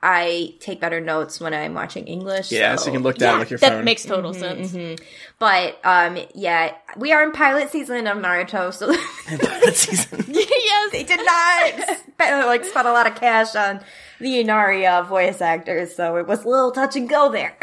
I 0.02 0.54
take 0.60 0.80
better 0.80 1.00
notes 1.00 1.40
when 1.40 1.54
I'm 1.54 1.74
watching 1.74 2.06
English. 2.06 2.52
Yeah, 2.52 2.76
so 2.76 2.86
you 2.86 2.92
can 2.92 3.02
look 3.02 3.16
down 3.16 3.34
yeah, 3.34 3.38
with 3.40 3.50
your 3.50 3.58
that 3.60 3.72
phone. 3.72 3.84
makes 3.84 4.04
total 4.04 4.34
sense. 4.34 4.76
But 5.38 5.78
um, 5.84 6.18
yeah, 6.34 6.74
we 6.96 7.12
are 7.12 7.22
in 7.22 7.32
pilot 7.32 7.70
season 7.70 8.06
of 8.06 8.18
Naruto, 8.18 8.72
so 8.72 8.86
That 9.36 9.74
season. 9.74 10.24
yes. 10.28 10.92
they 10.92 11.02
did 11.02 11.20
not 11.24 11.98
spend, 12.12 12.46
like 12.46 12.64
spend 12.64 12.86
a 12.86 12.92
lot 12.92 13.06
of 13.06 13.14
cash 13.16 13.54
on 13.56 13.80
the 14.20 14.40
Inari 14.40 14.86
uh, 14.86 15.02
voice 15.02 15.40
actors, 15.40 15.94
so 15.96 16.16
it 16.16 16.26
was 16.26 16.44
a 16.44 16.48
little 16.48 16.72
touch 16.72 16.96
and 16.96 17.08
go 17.08 17.30
there. 17.30 17.56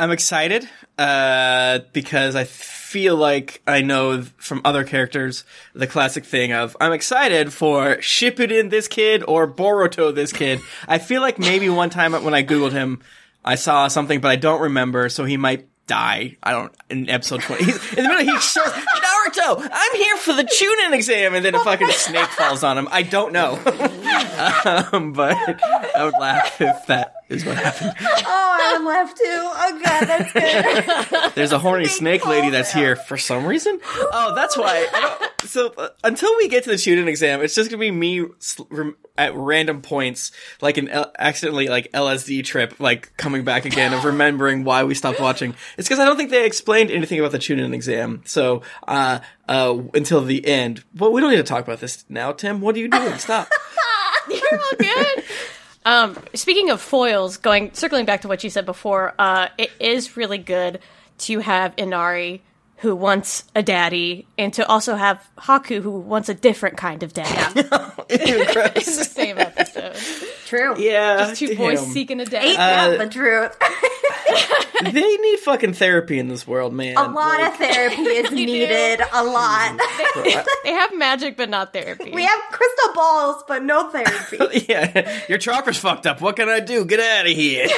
I'm 0.00 0.12
excited 0.12 0.66
uh, 0.96 1.80
because 1.92 2.34
I 2.34 2.44
feel 2.44 3.16
like 3.16 3.60
I 3.66 3.82
know 3.82 4.22
from 4.38 4.62
other 4.64 4.82
characters 4.82 5.44
the 5.74 5.86
classic 5.86 6.24
thing 6.24 6.54
of 6.54 6.74
I'm 6.80 6.94
excited 6.94 7.52
for 7.52 7.96
Shippuden 7.96 8.70
this 8.70 8.88
kid 8.88 9.22
or 9.28 9.46
Boruto 9.46 10.14
this 10.14 10.32
kid. 10.32 10.62
I 10.88 10.96
feel 10.96 11.20
like 11.20 11.38
maybe 11.38 11.68
one 11.68 11.90
time 11.90 12.12
when 12.12 12.32
I 12.32 12.42
googled 12.42 12.72
him, 12.72 13.02
I 13.44 13.56
saw 13.56 13.88
something, 13.88 14.22
but 14.22 14.30
I 14.30 14.36
don't 14.36 14.62
remember. 14.62 15.10
So 15.10 15.26
he 15.26 15.36
might 15.36 15.68
die. 15.86 16.38
I 16.42 16.52
don't 16.52 16.72
in 16.88 17.10
episode 17.10 17.42
twenty. 17.42 17.64
He's, 17.64 17.92
in 17.92 18.02
the 18.02 18.08
middle, 18.08 18.24
he 18.24 18.40
shows 18.40 18.64
Naruto. 18.64 19.68
I'm 19.70 19.96
here 19.96 20.16
for 20.16 20.32
the 20.32 20.44
Chunin 20.44 20.94
exam, 20.94 21.34
and 21.34 21.44
then 21.44 21.54
a 21.54 21.62
fucking 21.62 21.90
snake 21.90 22.28
falls 22.28 22.64
on 22.64 22.78
him. 22.78 22.88
I 22.90 23.02
don't 23.02 23.34
know, 23.34 23.52
um, 24.92 25.12
but 25.12 25.36
I 25.94 26.04
would 26.04 26.14
laugh 26.18 26.58
if 26.58 26.86
that 26.86 27.16
is 27.30 27.46
what 27.46 27.56
happened. 27.56 27.94
oh, 28.00 28.24
I 28.26 28.76
would 28.78 28.86
laugh 28.86 29.14
too. 29.14 29.22
Oh 29.24 29.80
god, 29.84 30.04
that's 30.06 30.32
good. 30.32 31.32
There's 31.34 31.52
a 31.52 31.58
horny 31.58 31.86
snake 31.86 32.26
lady 32.26 32.50
that's 32.50 32.72
here 32.72 32.96
for 32.96 33.16
some 33.16 33.46
reason. 33.46 33.80
Oh, 33.84 34.34
that's 34.34 34.56
why. 34.56 34.86
So 35.44 35.72
uh, 35.78 35.88
until 36.04 36.36
we 36.36 36.48
get 36.48 36.64
to 36.64 36.70
the 36.70 36.76
Chunin 36.76 37.06
exam, 37.08 37.40
it's 37.42 37.54
just 37.54 37.70
gonna 37.70 37.80
be 37.80 37.90
me 37.90 38.26
sl- 38.40 38.64
rem- 38.68 38.96
at 39.16 39.34
random 39.34 39.80
points, 39.82 40.32
like 40.60 40.76
an 40.76 40.88
L- 40.88 41.12
accidentally 41.18 41.68
like 41.68 41.90
LSD 41.92 42.44
trip, 42.44 42.80
like 42.80 43.16
coming 43.16 43.44
back 43.44 43.64
again 43.64 43.92
of 43.94 44.04
remembering 44.04 44.64
why 44.64 44.84
we 44.84 44.94
stopped 44.94 45.20
watching. 45.20 45.54
It's 45.78 45.88
because 45.88 46.00
I 46.00 46.04
don't 46.04 46.16
think 46.16 46.30
they 46.30 46.46
explained 46.46 46.90
anything 46.90 47.18
about 47.20 47.32
the 47.32 47.38
Chunin 47.38 47.72
exam. 47.74 48.22
So 48.26 48.62
uh, 48.88 49.20
uh, 49.48 49.78
until 49.94 50.22
the 50.22 50.46
end, 50.46 50.84
but 50.94 51.12
we 51.12 51.20
don't 51.20 51.30
need 51.30 51.36
to 51.36 51.42
talk 51.42 51.64
about 51.64 51.80
this 51.80 52.04
now. 52.08 52.32
Tim, 52.32 52.60
what 52.60 52.74
are 52.74 52.78
you 52.78 52.88
doing? 52.88 53.18
Stop. 53.18 53.48
You're 54.28 54.40
all 54.52 54.76
good. 54.78 55.24
Um, 55.84 56.16
speaking 56.34 56.70
of 56.70 56.80
foils, 56.80 57.36
going 57.38 57.72
circling 57.72 58.04
back 58.04 58.22
to 58.22 58.28
what 58.28 58.44
you 58.44 58.50
said 58.50 58.66
before, 58.66 59.14
uh, 59.18 59.48
it 59.56 59.70
is 59.80 60.16
really 60.16 60.38
good 60.38 60.80
to 61.18 61.40
have 61.40 61.74
Inari 61.76 62.42
who 62.80 62.96
wants 62.96 63.44
a 63.54 63.62
daddy, 63.62 64.26
and 64.38 64.52
to 64.54 64.66
also 64.66 64.94
have 64.96 65.26
Haku 65.38 65.82
who 65.82 65.90
wants 65.90 66.28
a 66.28 66.34
different 66.34 66.76
kind 66.76 67.02
of 67.02 67.12
daddy. 67.12 67.60
in 67.60 68.38
the 68.38 69.08
same 69.10 69.38
episode, 69.38 69.94
True. 70.46 70.74
yeah, 70.80 71.18
Just 71.18 71.38
two 71.40 71.48
damn. 71.48 71.56
boys 71.58 71.86
seeking 71.92 72.20
a 72.20 72.24
daddy. 72.24 72.48
Ain't 72.48 72.56
that 72.56 72.94
uh, 73.00 73.04
the 73.04 73.10
truth? 73.10 73.56
They 74.82 74.92
need 75.16 75.38
fucking 75.40 75.74
therapy 75.74 76.18
in 76.18 76.28
this 76.28 76.46
world, 76.46 76.72
man. 76.72 76.96
A 76.96 77.02
lot 77.06 77.42
of 77.42 77.54
therapy 77.56 78.00
is 78.02 78.30
needed. 78.32 79.00
A 79.12 79.22
lot. 79.24 79.78
They 80.64 80.72
have 80.72 80.96
magic, 80.96 81.36
but 81.36 81.50
not 81.50 81.74
therapy. 81.74 82.10
we 82.12 82.24
have 82.24 82.40
crystal 82.50 82.94
balls, 82.94 83.44
but 83.46 83.62
no 83.62 83.90
therapy. 83.90 84.64
yeah, 84.68 85.20
your 85.28 85.36
chakra's 85.36 85.76
fucked 85.76 86.06
up. 86.06 86.22
What 86.22 86.36
can 86.36 86.48
I 86.48 86.60
do? 86.60 86.86
Get 86.86 86.98
out 87.00 87.26
of 87.26 87.32
here. 87.32 87.68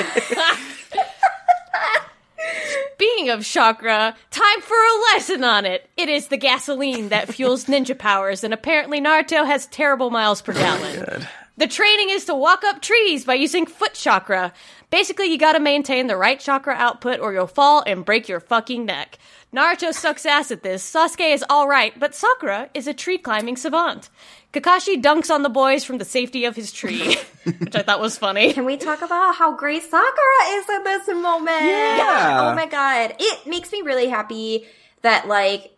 Speaking 3.23 3.39
of 3.39 3.47
chakra, 3.47 4.17
time 4.33 4.61
for 4.63 4.75
a 4.75 5.15
lesson 5.15 5.45
on 5.45 5.65
it. 5.65 5.89
It 5.97 6.09
is 6.09 6.27
the 6.27 6.37
gasoline 6.37 7.11
that 7.11 7.33
fuels 7.33 7.67
ninja 7.67 7.97
powers, 7.97 8.43
and 8.43 8.53
apparently 8.53 9.01
Naruto 9.01 9.47
has 9.47 9.67
terrible 9.67 10.11
miles 10.11 10.43
per 10.43 10.51
oh, 10.51 10.57
gallon. 10.57 11.29
The 11.57 11.69
training 11.69 12.09
is 12.11 12.25
to 12.25 12.35
walk 12.35 12.65
up 12.65 12.83
trees 12.83 13.25
by 13.25 13.35
using 13.35 13.65
foot 13.65 13.95
chakra. 13.95 14.53
Basically, 14.91 15.27
you 15.27 15.39
gotta 15.39 15.61
maintain 15.61 16.09
the 16.09 16.17
right 16.17 16.41
chakra 16.41 16.75
output 16.75 17.21
or 17.21 17.33
you'll 17.33 17.47
fall 17.47 17.85
and 17.87 18.05
break 18.05 18.29
your 18.29 18.41
fucking 18.41 18.87
neck. 18.87 19.19
Naruto 19.55 19.93
sucks 19.93 20.25
ass 20.25 20.51
at 20.51 20.63
this. 20.63 20.91
Sasuke 20.91 21.35
is 21.35 21.45
alright, 21.51 21.99
but 21.99 22.15
Sakura 22.15 22.71
is 22.73 22.87
a 22.87 22.95
tree 22.95 23.19
climbing 23.19 23.57
savant. 23.57 24.09
Kakashi 24.53 25.01
dunks 25.01 25.31
on 25.31 25.43
the 25.43 25.51
boys 25.51 25.85
from 25.85 25.99
the 25.99 26.05
safety 26.05 26.45
of 26.45 26.57
his 26.57 26.73
tree, 26.73 27.17
which 27.59 27.77
I 27.77 27.83
thought 27.83 28.01
was 28.01 28.17
funny. 28.17 28.53
Can 28.53 28.65
we 28.65 28.77
talk 28.77 29.03
about 29.03 29.35
how 29.35 29.55
great 29.55 29.83
Sakura 29.83 30.45
is 30.49 30.69
in 30.69 30.85
this 30.85 31.09
moment? 31.09 31.65
Yeah. 31.65 32.51
Oh 32.51 32.55
my 32.55 32.67
god. 32.67 33.15
It 33.19 33.47
makes 33.47 33.73
me 33.73 33.83
really 33.83 34.09
happy 34.09 34.67
that 35.03 35.29
like 35.29 35.77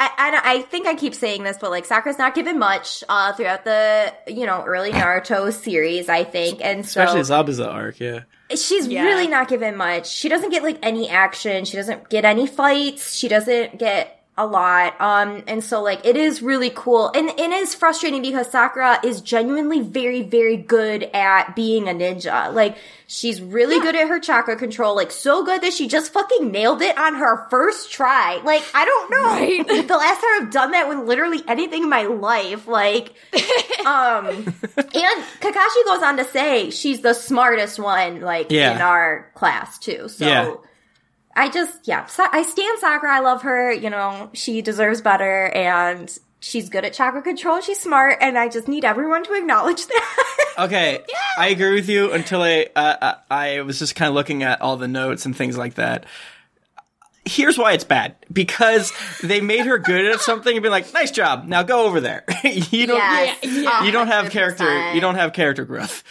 I, 0.00 0.10
I, 0.16 0.40
I 0.54 0.62
think 0.62 0.86
I 0.86 0.94
keep 0.94 1.14
saying 1.14 1.42
this, 1.42 1.58
but 1.60 1.70
like 1.70 1.84
Sakura's 1.84 2.18
not 2.18 2.34
given 2.34 2.58
much 2.58 3.04
uh, 3.08 3.32
throughout 3.34 3.64
the 3.64 4.12
you 4.26 4.46
know 4.46 4.64
early 4.64 4.90
Naruto 4.92 5.52
series, 5.52 6.08
I 6.08 6.24
think, 6.24 6.64
and 6.64 6.86
so 6.86 7.02
Especially 7.02 7.20
Zabuza 7.20 7.68
arc, 7.72 8.00
yeah. 8.00 8.20
She's 8.56 8.86
Yeah. 8.86 9.04
really 9.04 9.26
not 9.28 9.48
given 9.48 9.76
much. 9.76 10.08
She 10.10 10.28
doesn't 10.28 10.50
get 10.50 10.62
like 10.62 10.78
any 10.82 11.08
action. 11.08 11.64
She 11.64 11.76
doesn't 11.76 12.08
get 12.08 12.24
any 12.24 12.46
fights. 12.46 13.14
She 13.14 13.28
doesn't 13.28 13.78
get 13.78 14.19
a 14.38 14.46
lot. 14.46 14.98
Um, 15.00 15.42
and 15.46 15.62
so 15.62 15.82
like 15.82 16.06
it 16.06 16.16
is 16.16 16.40
really 16.40 16.70
cool, 16.74 17.08
and 17.14 17.28
it 17.30 17.38
is 17.52 17.74
frustrating 17.74 18.22
because 18.22 18.50
Sakura 18.50 18.98
is 19.04 19.20
genuinely 19.20 19.80
very, 19.80 20.22
very 20.22 20.56
good 20.56 21.02
at 21.12 21.54
being 21.54 21.88
a 21.88 21.92
ninja. 21.92 22.52
Like 22.54 22.76
she's 23.06 23.40
really 23.42 23.78
good 23.80 23.94
at 23.96 24.08
her 24.08 24.18
chakra 24.18 24.56
control. 24.56 24.96
Like 24.96 25.10
so 25.10 25.44
good 25.44 25.60
that 25.62 25.72
she 25.74 25.88
just 25.88 26.12
fucking 26.12 26.50
nailed 26.50 26.80
it 26.80 26.96
on 26.96 27.16
her 27.16 27.46
first 27.50 27.92
try. 27.92 28.40
Like 28.44 28.62
I 28.72 28.84
don't 28.84 29.10
know 29.10 29.24
Right. 29.24 29.66
the 29.88 29.96
last 29.96 30.20
time 30.20 30.30
I've 30.42 30.50
done 30.52 30.70
that 30.70 30.88
with 30.88 30.98
literally 31.06 31.42
anything 31.46 31.82
in 31.82 31.90
my 31.90 32.04
life. 32.04 32.66
Like 32.66 33.12
um, 33.84 34.26
and 34.26 35.24
Kakashi 35.40 35.84
goes 35.86 36.02
on 36.02 36.16
to 36.16 36.24
say 36.24 36.70
she's 36.70 37.00
the 37.00 37.12
smartest 37.14 37.78
one, 37.78 38.20
like 38.20 38.50
Yeah. 38.50 38.74
in 38.76 38.80
our 38.80 39.30
class 39.34 39.78
too. 39.78 40.08
So 40.08 40.26
Yeah. 40.26 40.54
I 41.40 41.48
just, 41.48 41.88
yeah, 41.88 42.06
I 42.18 42.42
stand 42.42 42.78
Sakura. 42.80 43.16
I 43.16 43.20
love 43.20 43.40
her. 43.42 43.72
You 43.72 43.88
know, 43.88 44.28
she 44.34 44.60
deserves 44.60 45.00
better, 45.00 45.46
and 45.46 46.14
she's 46.38 46.68
good 46.68 46.84
at 46.84 46.92
chakra 46.92 47.22
control. 47.22 47.62
She's 47.62 47.80
smart, 47.80 48.18
and 48.20 48.36
I 48.36 48.48
just 48.48 48.68
need 48.68 48.84
everyone 48.84 49.24
to 49.24 49.32
acknowledge 49.32 49.86
that. 49.86 50.54
Okay, 50.58 51.02
I 51.38 51.48
agree 51.48 51.72
with 51.72 51.88
you 51.88 52.12
until 52.12 52.42
I 52.42 52.66
uh, 52.76 53.14
I 53.30 53.56
I 53.56 53.60
was 53.62 53.78
just 53.78 53.94
kind 53.96 54.10
of 54.10 54.14
looking 54.14 54.42
at 54.42 54.60
all 54.60 54.76
the 54.76 54.86
notes 54.86 55.24
and 55.24 55.34
things 55.34 55.56
like 55.56 55.76
that. 55.76 56.04
Here's 57.26 57.58
why 57.58 57.72
it's 57.72 57.84
bad 57.84 58.16
because 58.32 58.92
they 59.22 59.40
made 59.40 59.66
her 59.66 59.78
good 59.78 60.06
at 60.06 60.20
something 60.20 60.56
and 60.56 60.62
be 60.62 60.68
like, 60.70 60.92
"Nice 60.94 61.10
job, 61.10 61.44
now 61.46 61.62
go 61.62 61.84
over 61.84 62.00
there." 62.00 62.24
you 62.44 62.86
don't 62.86 62.96
Yes. 62.96 63.38
Yeah, 63.44 63.84
you 63.84 63.92
don't 63.92 64.06
have 64.08 64.30
character 64.30 64.64
100%. 64.64 64.94
you 64.94 65.00
don't 65.00 65.16
have 65.16 65.32
character 65.32 65.64
growth. 65.64 66.02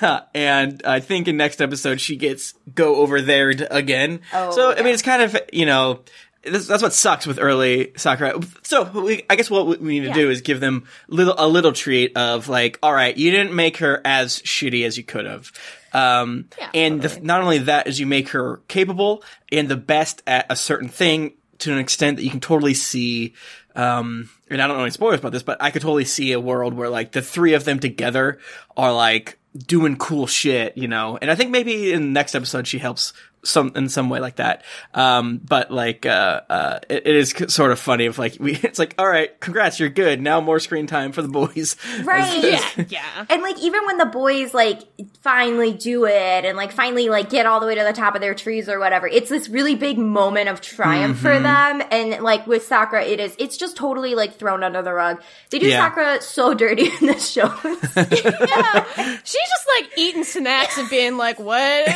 and 0.34 0.82
I 0.84 1.00
think 1.00 1.26
in 1.26 1.36
next 1.36 1.60
episode 1.62 2.00
she 2.00 2.16
gets 2.16 2.52
go 2.74 2.96
over 2.96 3.20
there 3.22 3.48
again. 3.70 4.20
Oh, 4.32 4.50
so 4.50 4.72
I 4.72 4.82
mean 4.82 4.92
it's 4.92 5.02
kind 5.02 5.22
of 5.22 5.36
you 5.52 5.66
know. 5.66 6.00
This, 6.44 6.68
that's 6.68 6.82
what 6.82 6.92
sucks 6.92 7.26
with 7.26 7.40
early 7.40 7.92
Sakura. 7.96 8.40
So 8.62 8.84
we, 8.84 9.24
I 9.28 9.34
guess 9.34 9.50
what 9.50 9.66
we 9.66 9.76
need 10.00 10.06
to 10.06 10.12
do 10.12 10.30
is 10.30 10.40
give 10.40 10.60
them 10.60 10.86
little 11.08 11.34
a 11.36 11.48
little 11.48 11.72
treat 11.72 12.16
of 12.16 12.48
like, 12.48 12.78
all 12.80 12.92
right, 12.92 13.14
you 13.14 13.32
didn't 13.32 13.54
make 13.54 13.78
her 13.78 14.00
as 14.04 14.40
shitty 14.42 14.86
as 14.86 14.96
you 14.96 15.02
could 15.02 15.26
have. 15.26 15.50
Um, 15.92 16.48
Yeah, 16.58 16.70
and 16.74 17.02
the, 17.02 17.20
not 17.20 17.42
only 17.42 17.58
that 17.58 17.86
is 17.86 17.98
you 17.98 18.06
make 18.06 18.30
her 18.30 18.60
capable 18.68 19.22
and 19.50 19.68
the 19.68 19.76
best 19.76 20.22
at 20.26 20.46
a 20.50 20.56
certain 20.56 20.88
thing 20.88 21.34
to 21.58 21.72
an 21.72 21.78
extent 21.78 22.16
that 22.16 22.24
you 22.24 22.30
can 22.30 22.40
totally 22.40 22.74
see. 22.74 23.34
Um, 23.74 24.28
and 24.50 24.60
I 24.60 24.66
don't 24.66 24.76
know 24.76 24.82
any 24.82 24.90
spoilers 24.90 25.20
about 25.20 25.32
this, 25.32 25.42
but 25.42 25.62
I 25.62 25.70
could 25.70 25.82
totally 25.82 26.04
see 26.04 26.32
a 26.32 26.40
world 26.40 26.74
where 26.74 26.88
like 26.88 27.12
the 27.12 27.22
three 27.22 27.54
of 27.54 27.64
them 27.64 27.78
together 27.78 28.38
are 28.76 28.92
like 28.92 29.38
doing 29.56 29.96
cool 29.96 30.26
shit, 30.26 30.76
you 30.76 30.88
know. 30.88 31.18
And 31.20 31.30
I 31.30 31.34
think 31.34 31.50
maybe 31.50 31.92
in 31.92 32.02
the 32.02 32.08
next 32.08 32.34
episode 32.34 32.66
she 32.66 32.78
helps 32.78 33.12
some 33.44 33.72
in 33.76 33.88
some 33.88 34.10
way 34.10 34.20
like 34.20 34.36
that. 34.36 34.64
Um, 34.94 35.40
but 35.42 35.70
like 35.70 36.06
uh, 36.06 36.40
uh, 36.48 36.78
it, 36.88 37.06
it 37.06 37.16
is 37.16 37.34
sort 37.48 37.70
of 37.72 37.78
funny 37.78 38.06
if 38.06 38.18
like 38.18 38.36
we 38.40 38.52
it's 38.62 38.78
like 38.78 38.94
all 38.98 39.06
right, 39.08 39.38
congrats, 39.40 39.78
you're 39.80 39.88
good. 39.88 40.20
Now 40.20 40.40
more 40.40 40.58
screen 40.60 40.86
time 40.86 41.12
for 41.12 41.22
the 41.22 41.28
boys. 41.28 41.76
Right. 42.04 42.42
Yeah, 42.42 42.84
yeah. 42.88 43.26
And 43.30 43.42
like 43.42 43.58
even 43.58 43.84
when 43.84 43.98
the 43.98 44.06
boys 44.06 44.54
like 44.54 44.80
finally 45.22 45.72
do 45.72 46.06
it 46.06 46.44
and 46.44 46.56
like 46.56 46.72
finally 46.72 47.08
like 47.08 47.28
get 47.30 47.44
all 47.46 47.60
the 47.60 47.66
way 47.66 47.74
to 47.74 47.82
the 47.84 47.92
top 47.92 48.14
of 48.14 48.20
their 48.20 48.34
trees 48.34 48.68
or 48.68 48.78
whatever, 48.78 49.06
it's 49.06 49.28
this 49.28 49.48
really 49.48 49.74
big 49.74 49.98
moment 49.98 50.48
of 50.48 50.60
triumph 50.60 51.18
for 51.18 51.38
them. 51.38 51.82
And 51.90 52.22
like 52.22 52.46
with 52.46 52.64
Sakura, 52.64 53.04
it 53.04 53.20
is 53.20 53.34
it's 53.38 53.56
just 53.56 53.76
totally 53.76 54.14
like 54.14 54.36
thrown 54.38 54.62
under 54.62 54.80
the 54.82 54.92
rug. 54.92 55.20
They 55.50 55.58
do 55.58 55.66
Yeah. 55.66 55.88
Sakura 55.88 56.22
so 56.22 56.54
dirty 56.54 56.86
in 57.00 57.06
this 57.06 57.28
show. 57.30 57.52
yeah. 57.96 58.84
She's 59.24 59.48
just 59.48 59.66
like 59.80 59.90
eating 59.98 60.24
snacks 60.24 60.78
and 60.78 60.88
being 60.88 61.16
like, 61.16 61.38
what? 61.38 61.88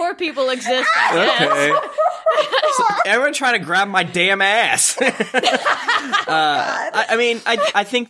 Poor 0.00 0.14
people 0.14 0.48
exist. 0.48 0.88
I 0.96 1.14
guess. 1.14 1.42
Okay. 1.42 1.72
Everyone 3.10 3.34
trying 3.34 3.58
to 3.58 3.64
grab 3.66 3.88
my 3.88 4.02
damn 4.02 4.40
ass. 4.40 4.96
uh, 5.02 5.10
I, 6.28 7.06
I 7.10 7.16
mean, 7.16 7.40
I 7.44 7.70
I 7.74 7.84
think 7.84 8.08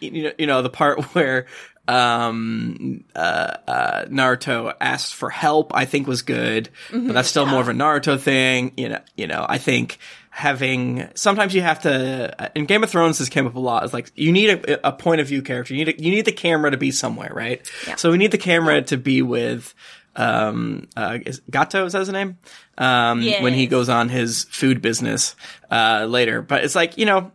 you 0.00 0.22
know 0.22 0.32
you 0.38 0.46
know 0.46 0.62
the 0.62 0.70
part 0.70 1.02
where 1.14 1.44
um 1.88 3.04
uh, 3.14 3.18
uh 3.66 4.04
Naruto 4.06 4.72
asked 4.80 5.14
for 5.14 5.28
help 5.28 5.74
I 5.74 5.84
think 5.86 6.06
was 6.06 6.22
good 6.22 6.68
but 6.92 7.12
that's 7.14 7.28
still 7.28 7.46
more 7.46 7.60
of 7.60 7.68
a 7.68 7.72
Naruto 7.72 8.18
thing 8.18 8.72
you 8.76 8.90
know 8.90 9.00
you 9.16 9.26
know 9.26 9.44
I 9.48 9.58
think 9.58 9.98
having 10.30 11.08
sometimes 11.14 11.54
you 11.54 11.62
have 11.62 11.80
to 11.82 12.50
in 12.54 12.66
Game 12.66 12.84
of 12.84 12.90
Thrones 12.90 13.18
this 13.18 13.28
came 13.28 13.46
up 13.46 13.56
a 13.56 13.58
lot 13.60 13.82
it's 13.82 13.92
like 13.92 14.12
you 14.14 14.30
need 14.30 14.50
a, 14.50 14.88
a 14.88 14.92
point 14.92 15.20
of 15.20 15.26
view 15.26 15.42
character 15.42 15.74
you 15.74 15.84
need 15.84 15.98
a, 15.98 16.02
you 16.02 16.10
need 16.10 16.26
the 16.26 16.32
camera 16.32 16.70
to 16.70 16.76
be 16.76 16.92
somewhere 16.92 17.32
right 17.34 17.68
Yeah. 17.88 17.96
so 17.96 18.10
we 18.12 18.18
need 18.18 18.30
the 18.30 18.38
camera 18.38 18.82
to 18.82 18.96
be 18.96 19.22
with 19.22 19.74
um 20.20 20.88
uh 20.96 21.18
is 21.24 21.40
Gato 21.50 21.86
is 21.86 21.92
that 21.92 22.00
his 22.00 22.08
name? 22.10 22.38
Um 22.78 23.22
when 23.42 23.54
he 23.54 23.66
goes 23.66 23.88
on 23.88 24.08
his 24.08 24.44
food 24.44 24.82
business 24.82 25.34
uh 25.70 26.06
later. 26.08 26.42
But 26.42 26.64
it's 26.64 26.74
like 26.74 26.98
you 26.98 27.06
know 27.06 27.32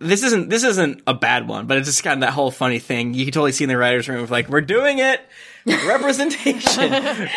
this 0.00 0.22
isn't 0.22 0.50
this 0.50 0.64
isn't 0.64 1.02
a 1.06 1.14
bad 1.14 1.48
one, 1.48 1.66
but 1.66 1.78
it's 1.78 1.88
just 1.88 2.02
kind 2.02 2.14
of 2.14 2.20
that 2.26 2.32
whole 2.32 2.50
funny 2.50 2.78
thing. 2.78 3.14
You 3.14 3.24
can 3.24 3.32
totally 3.32 3.52
see 3.52 3.64
in 3.64 3.68
the 3.68 3.78
writers' 3.78 4.08
room 4.08 4.22
of 4.22 4.30
like, 4.30 4.48
we're 4.48 4.60
doing 4.60 4.98
it, 4.98 5.20
representation. 5.86 6.92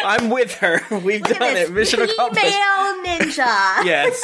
I'm 0.06 0.30
with 0.30 0.54
her. 0.56 0.82
We've 0.92 1.22
Look 1.22 1.32
at 1.32 1.40
done 1.40 1.54
this 1.54 1.70
it. 1.70 1.74
Mission 1.74 2.02
accomplished. 2.02 2.46
Female 2.46 3.04
ninja. 3.06 3.84
Yes. 3.86 4.22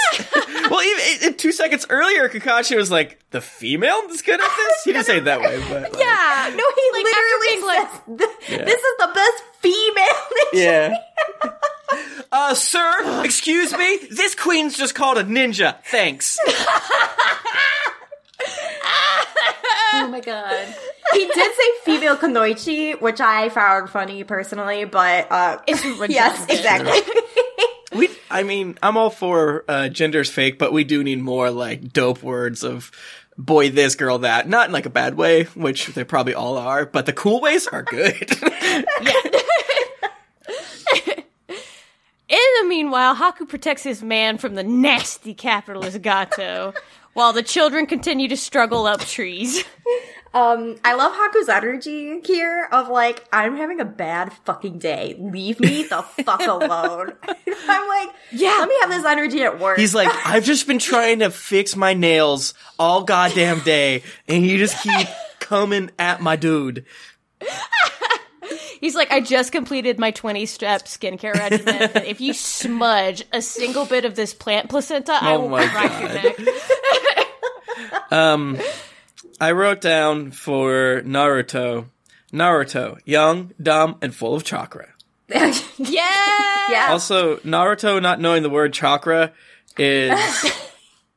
well, 0.70 0.82
even 0.82 1.28
in 1.30 1.38
two 1.38 1.52
seconds 1.52 1.86
earlier, 1.90 2.28
Kakashi 2.30 2.76
was 2.76 2.92
like, 2.92 3.20
the 3.32 3.40
female 3.42 4.02
is 4.10 4.22
good 4.22 4.40
at 4.42 4.50
this. 4.58 4.84
He 4.84 4.92
didn't 4.94 5.06
say 5.06 5.18
it 5.18 5.26
that 5.26 5.40
way, 5.42 5.58
but 5.70 5.84
like, 5.94 6.00
Yeah, 6.00 6.52
no, 6.56 6.64
he 6.76 6.92
Like, 6.94 7.06
literally 7.06 7.78
after 7.78 8.02
says, 8.08 8.18
"Th- 8.50 8.66
"This 8.66 8.80
is 8.82 8.96
the 9.00 9.12
best 9.14 9.44
female 9.62 10.06
ninja." 10.54 10.54
yeah. 10.54 10.98
Uh, 12.32 12.56
sir, 12.56 13.22
excuse 13.24 13.72
me. 13.78 14.00
This 14.12 14.36
queen's 14.36 14.78
just 14.78 14.96
called 14.96 15.18
a 15.18 15.24
ninja. 15.24 15.78
Thanks. 15.86 16.38
Oh 19.96 20.08
my 20.08 20.20
god. 20.22 20.74
He 21.14 21.28
did 21.28 21.54
say 21.54 21.64
female 21.84 22.18
Kunoichi, 22.18 23.00
which 23.00 23.22
I 23.22 23.50
found 23.50 23.90
funny 23.90 24.24
personally, 24.24 24.86
but 24.86 25.32
uh 25.32 25.60
It's 25.68 25.84
yes, 26.10 26.46
exactly. 26.50 27.00
We, 27.96 28.10
I 28.32 28.42
mean, 28.42 28.76
I'm 28.82 28.98
all 28.98 29.12
for 29.12 29.66
uh, 29.68 29.88
gender's 29.88 30.28
fake, 30.28 30.58
but 30.58 30.74
we 30.74 30.84
do 30.84 31.04
need 31.04 31.22
more 31.22 31.52
like 31.52 31.94
dope 31.94 32.24
words 32.24 32.64
of 32.64 32.90
boy 33.38 33.70
this, 33.70 33.94
girl 33.96 34.18
that. 34.20 34.50
Not 34.50 34.66
in 34.66 34.74
like 34.74 34.88
a 34.88 34.90
bad 34.90 35.16
way, 35.16 35.44
which 35.44 35.88
they 35.88 36.04
probably 36.04 36.34
all 36.34 36.58
are, 36.58 36.88
but 36.88 37.06
the 37.06 37.14
cool 37.14 37.40
ways 37.40 37.68
are 37.68 37.84
good. 37.84 38.32
In 42.30 42.40
the 42.62 42.68
meanwhile, 42.68 43.16
Haku 43.16 43.48
protects 43.48 43.84
his 43.84 44.02
man 44.02 44.40
from 44.40 44.56
the 44.56 44.64
nasty 44.64 45.36
capitalist 45.36 46.02
Gato, 46.02 46.74
while 47.14 47.34
the 47.34 47.44
children 47.44 47.86
continue 47.86 48.28
to 48.28 48.38
struggle 48.38 48.86
up 48.86 49.02
trees. 49.02 49.64
um 50.34 50.76
I 50.84 50.96
love 50.96 51.14
Haku's 51.14 51.48
energy 51.50 52.20
here 52.26 52.68
of 52.72 52.88
like, 52.90 53.24
I'm 53.32 53.56
having 53.56 53.80
a 53.80 53.86
bad 53.86 54.34
fucking 54.46 54.80
day. 54.80 55.16
Leave 55.20 55.60
me 55.60 55.84
the 55.84 56.02
fuck 56.02 56.42
alone. 56.48 57.14
I'm 57.68 57.88
like, 57.88 58.10
Yeah. 58.32 58.56
let 58.60 58.70
me 58.70 58.76
have 58.82 58.90
this 58.90 59.06
energy 59.06 59.44
at 59.44 59.60
work. 59.60 59.78
He's 59.78 59.94
like, 59.94 60.10
I've 60.26 60.44
just 60.44 60.66
been 60.68 60.80
trying 60.80 61.20
to 61.20 61.30
fix 61.30 61.76
my 61.76 61.94
nails 61.94 62.54
all 62.80 63.04
goddamn 63.04 63.60
day, 63.62 64.02
and 64.28 64.44
you 64.46 64.58
just 64.58 64.82
keep 64.82 65.08
coming 65.40 65.92
at 66.00 66.20
my 66.22 66.36
dude. 66.36 66.86
He's 68.80 68.96
like, 68.96 69.12
I 69.12 69.20
just 69.22 69.52
completed 69.52 70.00
my 70.00 70.12
20 70.12 70.46
step 70.46 70.84
skincare 70.84 71.34
regimen. 71.34 72.06
if 72.06 72.22
you 72.22 72.34
smudge 72.34 73.24
a 73.32 73.42
single 73.42 73.86
bit 73.86 74.06
of 74.06 74.16
this 74.16 74.34
plant 74.34 74.70
placenta, 74.70 75.14
I 75.20 75.34
Oh 75.36 75.42
will 75.42 75.50
my 75.50 75.66
crack 75.68 76.02
your 76.02 76.10
God. 76.10 76.48
neck. 76.48 77.28
Um, 78.12 78.60
I 79.42 79.52
wrote 79.54 79.82
down 79.82 80.30
for 80.32 81.02
Naruto, 81.04 81.86
Naruto, 82.32 83.00
young, 83.06 83.52
dumb, 83.62 83.98
and 84.02 84.14
full 84.14 84.36
of 84.36 84.44
chakra. 84.44 84.90
Yeah! 85.78 86.68
yeah. 86.70 86.88
Also, 86.92 87.38
Naruto 87.38 88.00
not 88.02 88.20
knowing 88.22 88.44
the 88.44 88.50
word 88.50 88.74
chakra 88.74 89.34
is 89.78 90.52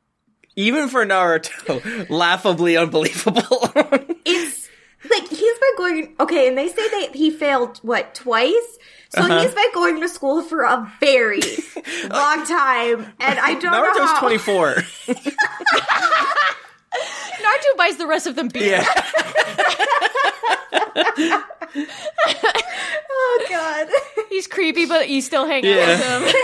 even 0.57 0.89
for 0.89 1.05
Naruto 1.05 2.09
laughably 2.09 2.77
unbelievable. 2.79 3.71
It's 5.69 5.79
been 5.79 5.95
been 5.97 6.05
going 6.05 6.17
okay, 6.21 6.49
and 6.49 6.57
they 6.59 6.69
say 6.69 6.89
that 6.89 7.15
he 7.15 7.31
failed 7.31 7.79
what 7.83 8.15
twice. 8.15 8.79
So 9.11 9.21
Uh-huh. 9.23 9.41
he's 9.43 9.55
been 9.55 9.73
going 9.73 10.01
to 10.01 10.09
school 10.09 10.43
for 10.43 10.63
a 10.63 10.91
very 11.01 11.41
long 12.11 12.45
time, 12.47 13.13
and 13.21 13.39
I 13.39 13.55
don't 13.61 13.73
know 13.73 13.83
Naruto's 13.85 14.11
how. 14.11 14.21
24. 14.21 14.75
Naruto 16.97 17.77
buys 17.77 17.97
the 17.99 18.07
rest 18.07 18.27
of 18.27 18.35
them 18.37 18.49
beer. 18.49 18.83
yeah. 21.17 21.43
Oh 23.19 23.47
god. 23.51 23.89
He's 24.29 24.47
creepy, 24.47 24.87
but 24.87 25.09
you 25.09 25.21
still 25.21 25.47
hang 25.47 25.65
Yeah. 25.65 26.01
out 26.03 26.23
with 26.23 26.33
him. 26.33 26.43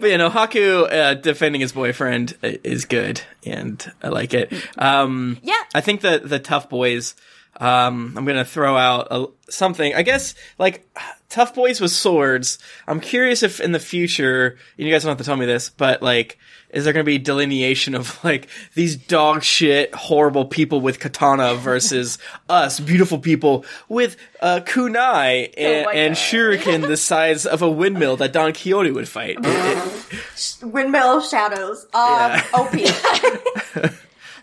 But 0.00 0.10
you 0.10 0.18
know, 0.18 0.30
Haku 0.30 0.90
uh, 0.92 1.14
defending 1.14 1.60
his 1.60 1.72
boyfriend 1.72 2.36
is 2.42 2.84
good, 2.84 3.20
and 3.44 3.84
I 4.02 4.08
like 4.08 4.32
it. 4.34 4.52
Um, 4.78 5.38
Yeah. 5.42 5.60
I 5.74 5.80
think 5.80 6.02
that 6.02 6.28
the 6.28 6.38
tough 6.38 6.68
boys. 6.68 7.14
Um, 7.58 8.14
I'm 8.16 8.24
gonna 8.24 8.44
throw 8.44 8.76
out 8.76 9.08
a, 9.10 9.26
something. 9.50 9.94
I 9.94 10.02
guess 10.02 10.34
like 10.58 10.88
tough 11.28 11.54
boys 11.54 11.80
with 11.80 11.90
swords. 11.90 12.58
I'm 12.86 13.00
curious 13.00 13.42
if 13.42 13.60
in 13.60 13.72
the 13.72 13.80
future, 13.80 14.56
and 14.78 14.86
you 14.86 14.92
guys 14.92 15.02
don't 15.02 15.10
have 15.10 15.18
to 15.18 15.24
tell 15.24 15.36
me 15.36 15.46
this, 15.46 15.68
but 15.70 16.00
like, 16.02 16.38
is 16.70 16.84
there 16.84 16.92
gonna 16.92 17.02
be 17.04 17.18
delineation 17.18 17.94
of 17.96 18.18
like 18.24 18.48
these 18.74 18.94
dog 18.96 19.42
shit 19.42 19.92
horrible 19.94 20.44
people 20.44 20.80
with 20.80 21.00
katana 21.00 21.54
versus 21.56 22.18
us 22.48 22.78
beautiful 22.78 23.18
people 23.18 23.64
with 23.88 24.16
uh, 24.40 24.60
kunai 24.64 25.52
and, 25.56 25.86
my 25.86 25.92
and 25.94 26.14
shuriken 26.14 26.86
the 26.86 26.96
size 26.96 27.44
of 27.46 27.60
a 27.62 27.70
windmill 27.70 28.16
that 28.18 28.32
Don 28.32 28.52
Quixote 28.52 28.92
would 28.92 29.08
fight? 29.08 29.36
It- 29.44 29.84
it- 30.12 30.64
Windmill 30.64 31.20
shadows. 31.20 31.84
Um, 31.92 32.00
Yeah. 32.02 32.44
OP. 32.54 33.92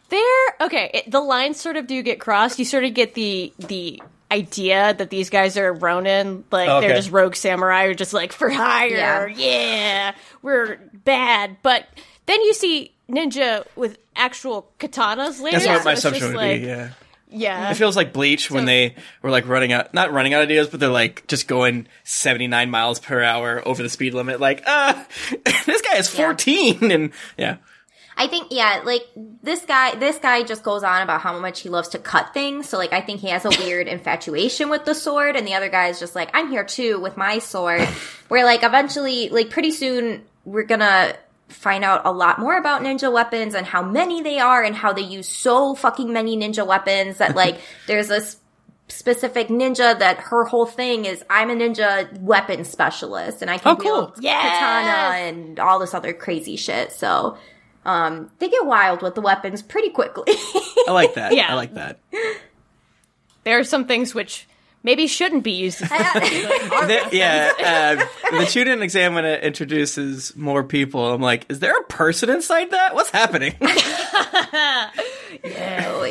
There, 0.09 0.55
okay, 0.61 0.91
it, 0.93 1.11
the 1.11 1.19
lines 1.19 1.59
sort 1.59 1.77
of 1.77 1.87
do 1.87 2.01
get 2.03 2.19
crossed. 2.19 2.59
You 2.59 2.65
sort 2.65 2.83
of 2.83 2.93
get 2.93 3.13
the 3.15 3.53
the 3.59 4.01
idea 4.31 4.93
that 4.93 5.09
these 5.09 5.29
guys 5.29 5.57
are 5.57 5.71
Ronin, 5.73 6.43
like 6.51 6.69
Okay. 6.69 6.87
they're 6.87 6.95
just 6.97 7.11
rogue 7.11 7.35
samurai, 7.35 7.85
or 7.85 7.93
just 7.93 8.13
like 8.13 8.31
for 8.31 8.49
hire. 8.49 9.27
Yeah. 9.27 9.35
Yeah. 9.37 10.15
we're 10.41 10.77
bad. 10.93 11.57
But 11.61 11.87
then 12.25 12.41
you 12.41 12.53
see 12.53 12.91
ninja 13.09 13.65
with 13.75 13.97
actual 14.15 14.71
katanas 14.79 15.41
later. 15.41 15.59
That's 15.59 15.67
what 15.67 15.77
so 15.79 15.85
my 15.85 15.93
assumption 15.93 16.27
would 16.27 16.35
like, 16.35 16.61
be. 16.61 16.67
Yeah. 16.67 16.89
Yeah, 17.27 17.71
It 17.71 17.73
feels 17.73 17.97
like 17.97 18.13
Bleach 18.13 18.49
when 18.49 18.63
they 18.65 18.95
were 19.21 19.31
like 19.31 19.47
running 19.47 19.73
out, 19.73 19.93
not 19.93 20.13
running 20.13 20.33
out 20.33 20.41
of 20.43 20.47
ideas, 20.47 20.69
but 20.69 20.79
they're 20.79 20.87
like 20.89 21.27
just 21.27 21.47
going 21.49 21.87
79 22.05 22.69
miles 22.69 22.99
per 22.99 23.21
hour 23.21 23.61
over 23.67 23.83
the 23.83 23.89
speed 23.89 24.13
limit. 24.13 24.39
Like, 24.39 24.63
uh, 24.65 25.03
this 25.65 25.81
guy 25.81 25.97
is 25.97 26.07
14. 26.07 26.91
And 26.91 27.11
yeah. 27.37 27.57
I 28.17 28.27
think 28.27 28.47
yeah, 28.51 28.81
like 28.85 29.03
this 29.43 29.65
guy 29.65 29.95
this 29.95 30.17
guy 30.19 30.43
just 30.43 30.63
goes 30.63 30.83
on 30.83 31.01
about 31.01 31.21
how 31.21 31.37
much 31.39 31.61
he 31.61 31.69
loves 31.69 31.89
to 31.89 31.99
cut 31.99 32.33
things. 32.33 32.69
So 32.69 32.77
like 32.77 32.93
I 32.93 33.01
think 33.01 33.19
he 33.19 33.29
has 33.29 33.43
a 33.45 33.49
weird 33.63 33.87
infatuation 33.87 34.69
with 34.69 34.85
the 34.85 34.95
sword 34.95 35.35
and 35.35 35.45
the 35.45 35.53
other 35.53 35.69
guy 35.69 35.87
is 35.87 35.99
just 35.99 36.15
like 36.15 36.29
I'm 36.33 36.49
here 36.49 36.63
too 36.63 36.99
with 36.99 37.17
my 37.17 37.39
sword. 37.39 37.81
Where 38.29 38.45
like 38.45 38.63
eventually 38.63 39.29
like 39.29 39.49
pretty 39.49 39.71
soon 39.71 40.23
we're 40.45 40.63
going 40.63 40.79
to 40.79 41.17
find 41.49 41.83
out 41.83 42.01
a 42.05 42.11
lot 42.11 42.39
more 42.39 42.57
about 42.57 42.81
ninja 42.81 43.11
weapons 43.11 43.53
and 43.53 43.65
how 43.67 43.81
many 43.83 44.21
they 44.23 44.39
are 44.39 44.63
and 44.63 44.75
how 44.75 44.93
they 44.93 45.01
use 45.01 45.27
so 45.27 45.75
fucking 45.75 46.11
many 46.11 46.35
ninja 46.37 46.65
weapons 46.65 47.17
that 47.19 47.35
like 47.35 47.59
there's 47.87 48.09
a 48.09 48.15
s- 48.17 48.37
specific 48.87 49.47
ninja 49.49 49.97
that 49.99 50.17
her 50.17 50.43
whole 50.45 50.65
thing 50.65 51.05
is 51.05 51.23
I'm 51.29 51.49
a 51.49 51.53
ninja 51.55 52.17
weapon 52.19 52.63
specialist 52.63 53.41
and 53.41 53.51
I 53.51 53.57
can 53.57 53.73
Oh, 53.73 53.75
cool. 53.75 53.91
wield 53.91 54.13
Yes! 54.21 54.41
katana 54.59 55.17
and 55.27 55.59
all 55.59 55.79
this 55.79 55.93
other 55.93 56.13
crazy 56.13 56.55
shit. 56.55 56.91
So 56.91 57.37
um, 57.85 58.31
they 58.39 58.49
get 58.49 58.65
wild 58.65 59.01
with 59.01 59.15
the 59.15 59.21
weapons 59.21 59.61
pretty 59.61 59.89
quickly. 59.89 60.23
I 60.87 60.91
like 60.91 61.13
that. 61.15 61.31
Yeah. 61.35 61.51
I 61.51 61.53
like 61.55 61.73
that. 61.75 61.99
there 63.43 63.59
are 63.59 63.63
some 63.63 63.85
things 63.85 64.15
which 64.15 64.47
maybe 64.83 65.07
shouldn't 65.07 65.43
be 65.43 65.51
used. 65.51 65.79
The- 65.89 67.09
yeah. 67.11 67.51
Uh, 67.59 67.95
the 68.37 68.45
Chunin 68.45 68.81
exam 68.81 69.15
when 69.15 69.25
it 69.25 69.43
introduces 69.43 70.35
more 70.35 70.63
people, 70.63 71.13
I'm 71.13 71.21
like, 71.21 71.45
is 71.49 71.59
there 71.59 71.77
a 71.77 71.83
person 71.83 72.29
inside 72.29 72.71
that? 72.71 72.93
What's 72.95 73.09
happening? 73.11 73.55
oh 73.61 74.91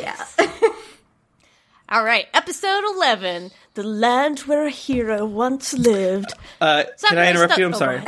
yeah. 0.00 0.24
All 1.88 2.02
right, 2.02 2.26
episode 2.32 2.82
eleven, 2.96 3.50
the 3.74 3.82
land 3.84 4.40
where 4.40 4.66
a 4.66 4.70
hero 4.70 5.26
once 5.26 5.74
lived. 5.74 6.32
Uh, 6.60 6.84
can 7.06 7.18
I 7.18 7.30
interrupt 7.30 7.52
stu- 7.52 7.60
you? 7.60 7.66
I'm 7.68 7.74
oh, 7.74 7.78
sorry. 7.78 8.02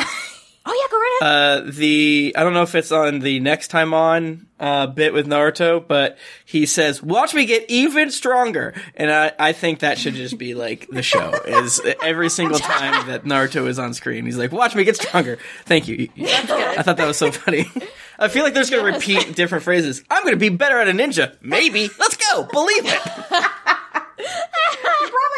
Oh 0.69 0.73
yeah, 0.73 0.91
go 0.91 0.97
right 0.97 1.19
ahead. 1.21 1.69
uh, 1.69 1.71
the 1.73 2.35
I 2.37 2.43
don't 2.43 2.53
know 2.55 2.63
if 2.63 2.75
it's 2.75 2.91
on 2.91 3.21
the 3.21 3.39
next 3.39 3.69
time 3.69 3.95
on 3.95 4.47
uh, 4.59 4.89
bit 4.89 5.13
with 5.13 5.27
Naruto, 5.29 5.87
but 5.87 6.19
he 6.45 6.67
says, 6.67 7.01
"Watch 7.03 7.35
me 7.35 7.47
get 7.47 7.67
even 7.69 8.11
stronger," 8.11 8.75
and 8.97 9.13
I, 9.13 9.33
I 9.39 9.53
think 9.53 9.79
that 9.81 9.97
should 9.97 10.15
just 10.15 10.39
be 10.39 10.55
like 10.55 10.89
the 10.91 11.03
show 11.03 11.31
is 11.47 11.81
every 12.03 12.31
single 12.31 12.59
time 12.59 13.07
that 13.07 13.25
Naruto 13.25 13.69
is 13.69 13.79
on 13.79 13.95
screen, 13.95 14.25
he's 14.25 14.39
like, 14.39 14.51
"Watch 14.51 14.75
me 14.75 14.83
get 14.83 14.97
stronger." 14.97 15.39
Thank 15.67 15.87
you. 15.87 16.09
I 16.19 16.83
thought 16.83 16.97
that 16.97 17.07
was 17.07 17.17
so 17.19 17.31
funny. 17.31 17.71
I 18.19 18.29
feel 18.29 18.43
like 18.45 18.55
they're 18.55 18.63
just 18.63 18.73
gonna 18.73 18.93
repeat 18.93 19.37
different 19.37 19.63
phrases. 19.63 20.03
I'm 20.11 20.25
gonna 20.25 20.37
be 20.37 20.49
better 20.49 20.81
at 20.81 20.89
a 20.89 20.93
ninja. 20.93 21.37
Maybe. 21.43 21.91
Let's 21.99 22.17
go. 22.17 22.45
Believe 22.45 22.83
it. 22.87 23.01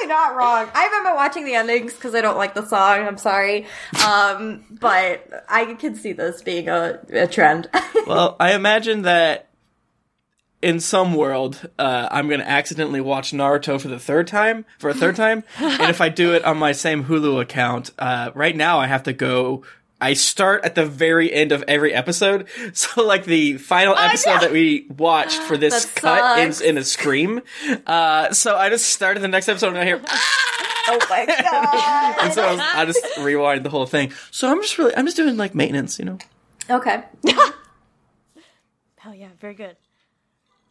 Not 0.09 0.37
wrong. 0.37 0.69
I 0.75 0.89
been 1.05 1.15
watching 1.15 1.45
the 1.45 1.55
endings 1.55 1.95
because 1.95 2.15
I 2.15 2.21
don't 2.21 2.37
like 2.37 2.55
the 2.55 2.67
song. 2.67 3.07
I'm 3.07 3.19
sorry. 3.19 3.67
Um, 4.07 4.65
but 4.71 5.45
I 5.49 5.75
can 5.75 5.95
see 5.95 6.13
this 6.13 6.43
being 6.43 6.69
a, 6.69 7.01
a 7.11 7.27
trend. 7.27 7.69
Well, 8.07 8.37
I 8.41 8.55
imagine 8.55 9.03
that 9.03 9.49
in 10.63 10.81
some 10.81 11.13
world, 11.13 11.69
uh, 11.79 12.09
I'm 12.11 12.27
going 12.29 12.41
to 12.41 12.49
accidentally 12.49 13.03
watch 13.03 13.33
Naruto 13.33 13.79
for 13.79 13.89
the 13.89 13.99
third 13.99 14.27
time, 14.27 14.65
for 14.79 14.89
a 14.89 14.95
third 14.95 15.15
time. 15.15 15.45
and 15.59 15.91
if 15.91 16.01
I 16.01 16.09
do 16.09 16.33
it 16.33 16.43
on 16.43 16.57
my 16.57 16.73
same 16.73 17.05
Hulu 17.05 17.39
account, 17.41 17.91
uh, 17.99 18.31
right 18.35 18.57
now 18.57 18.79
I 18.79 18.87
have 18.87 19.03
to 19.03 19.13
go. 19.13 19.63
I 20.01 20.13
start 20.13 20.65
at 20.65 20.75
the 20.75 20.87
very 20.87 21.33
end 21.33 21.53
of 21.53 21.65
every 21.67 21.93
episode. 21.93 22.49
So, 22.75 23.05
like, 23.05 23.25
the 23.25 23.57
final 23.57 23.97
episode 23.97 24.35
no. 24.35 24.41
that 24.41 24.53
we 24.53 24.87
watched 24.97 25.39
for 25.41 25.57
this 25.57 25.85
That 25.87 25.95
cut 26.01 26.19
sucks. 26.19 26.57
is 26.57 26.61
in 26.61 26.79
a 26.79 26.85
scream. 26.85 27.41
Uh, 27.87 28.33
so 28.33 28.57
I 28.57 28.69
just 28.69 28.91
started 28.91 29.21
the 29.21 29.29
next 29.29 29.49
episode 29.49 29.69
and 29.69 29.79
I 29.79 29.85
hear, 29.85 30.01
oh 30.89 30.99
my 31.11 31.27
god. 31.27 32.17
and 32.23 32.33
so 32.33 32.43
I, 32.43 32.53
was, 32.53 32.61
I 32.61 32.85
just 32.85 33.19
rewind 33.19 33.65
the 33.65 33.71
whole 33.71 33.87
thing. 33.87 34.13
So 34.31 34.49
I'm 34.51 34.61
just 34.61 34.79
really, 34.79 34.95
I'm 34.97 35.07
just 35.07 35.17
doing 35.17 35.37
like 35.37 35.55
maintenance, 35.55 35.99
you 35.99 36.05
know? 36.05 36.19
Okay. 36.71 37.03
Hell 38.99 39.15
yeah, 39.15 39.29
very 39.41 39.55
good. 39.55 39.77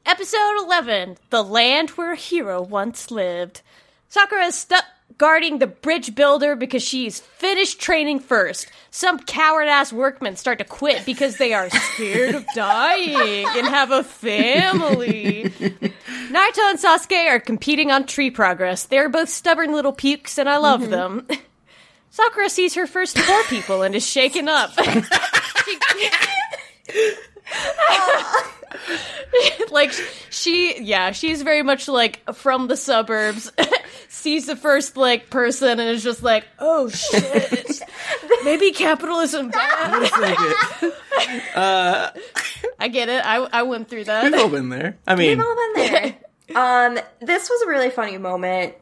Episode 0.05 0.63
11 0.63 1.17
The 1.31 1.43
Land 1.43 1.89
Where 1.91 2.13
a 2.13 2.15
Hero 2.15 2.61
Once 2.61 3.11
Lived. 3.11 3.61
Sakura 4.07 4.45
is 4.45 4.55
stuck 4.55 4.85
guarding 5.17 5.59
the 5.59 5.67
bridge 5.67 6.15
builder 6.15 6.55
because 6.55 6.83
she's 6.83 7.19
finished 7.19 7.79
training 7.79 8.19
first. 8.19 8.71
Some 8.91 9.19
coward 9.19 9.67
ass 9.67 9.91
workmen 9.91 10.35
start 10.35 10.59
to 10.59 10.63
quit 10.63 11.05
because 11.05 11.37
they 11.37 11.53
are 11.53 11.69
scared 11.69 12.35
of 12.35 12.45
dying 12.55 13.47
and 13.55 13.67
have 13.67 13.91
a 13.91 14.03
family. 14.03 15.43
Naruto 16.29 16.69
and 16.69 16.79
Sasuke 16.79 17.27
are 17.29 17.39
competing 17.39 17.91
on 17.91 18.05
tree 18.05 18.31
progress. 18.31 18.85
They're 18.85 19.09
both 19.09 19.29
stubborn 19.29 19.71
little 19.71 19.93
pukes 19.93 20.37
and 20.37 20.49
I 20.49 20.57
love 20.57 20.81
mm-hmm. 20.81 20.91
them. 20.91 21.27
Sakura 22.09 22.49
sees 22.49 22.75
her 22.75 22.87
first 22.87 23.17
four 23.17 23.43
people 23.43 23.81
and 23.83 23.93
is 23.95 24.05
shaken 24.05 24.47
up. 24.47 24.71
She- 24.83 25.03
oh. 27.89 28.53
like 29.71 29.91
she 30.29 30.81
yeah 30.81 31.11
she's 31.11 31.41
very 31.41 31.63
much 31.63 31.87
like 31.87 32.21
from 32.33 32.67
the 32.67 32.77
suburbs 32.77 33.51
sees 34.09 34.45
the 34.45 34.55
first 34.55 34.97
like 34.97 35.29
person 35.29 35.79
and 35.79 35.89
is 35.89 36.03
just 36.03 36.23
like 36.23 36.45
oh 36.59 36.89
shit. 36.89 37.81
Maybe 38.43 38.71
capitalism 38.71 39.49
bad. 39.49 40.09
i 41.55 42.87
get 42.89 43.09
it. 43.09 43.25
I, 43.25 43.47
I 43.51 43.63
went 43.63 43.89
through 43.89 44.05
that. 44.05 44.23
We've 44.23 44.39
all 44.39 44.49
been 44.49 44.69
there. 44.69 44.97
I 45.07 45.15
mean, 45.15 45.37
We've 45.37 45.45
all 45.45 45.55
been 45.55 45.73
there. 45.75 46.17
um, 46.55 46.99
this 47.19 47.49
was 47.49 47.61
a 47.63 47.67
really 47.67 47.89
funny 47.89 48.17
moment 48.17 48.75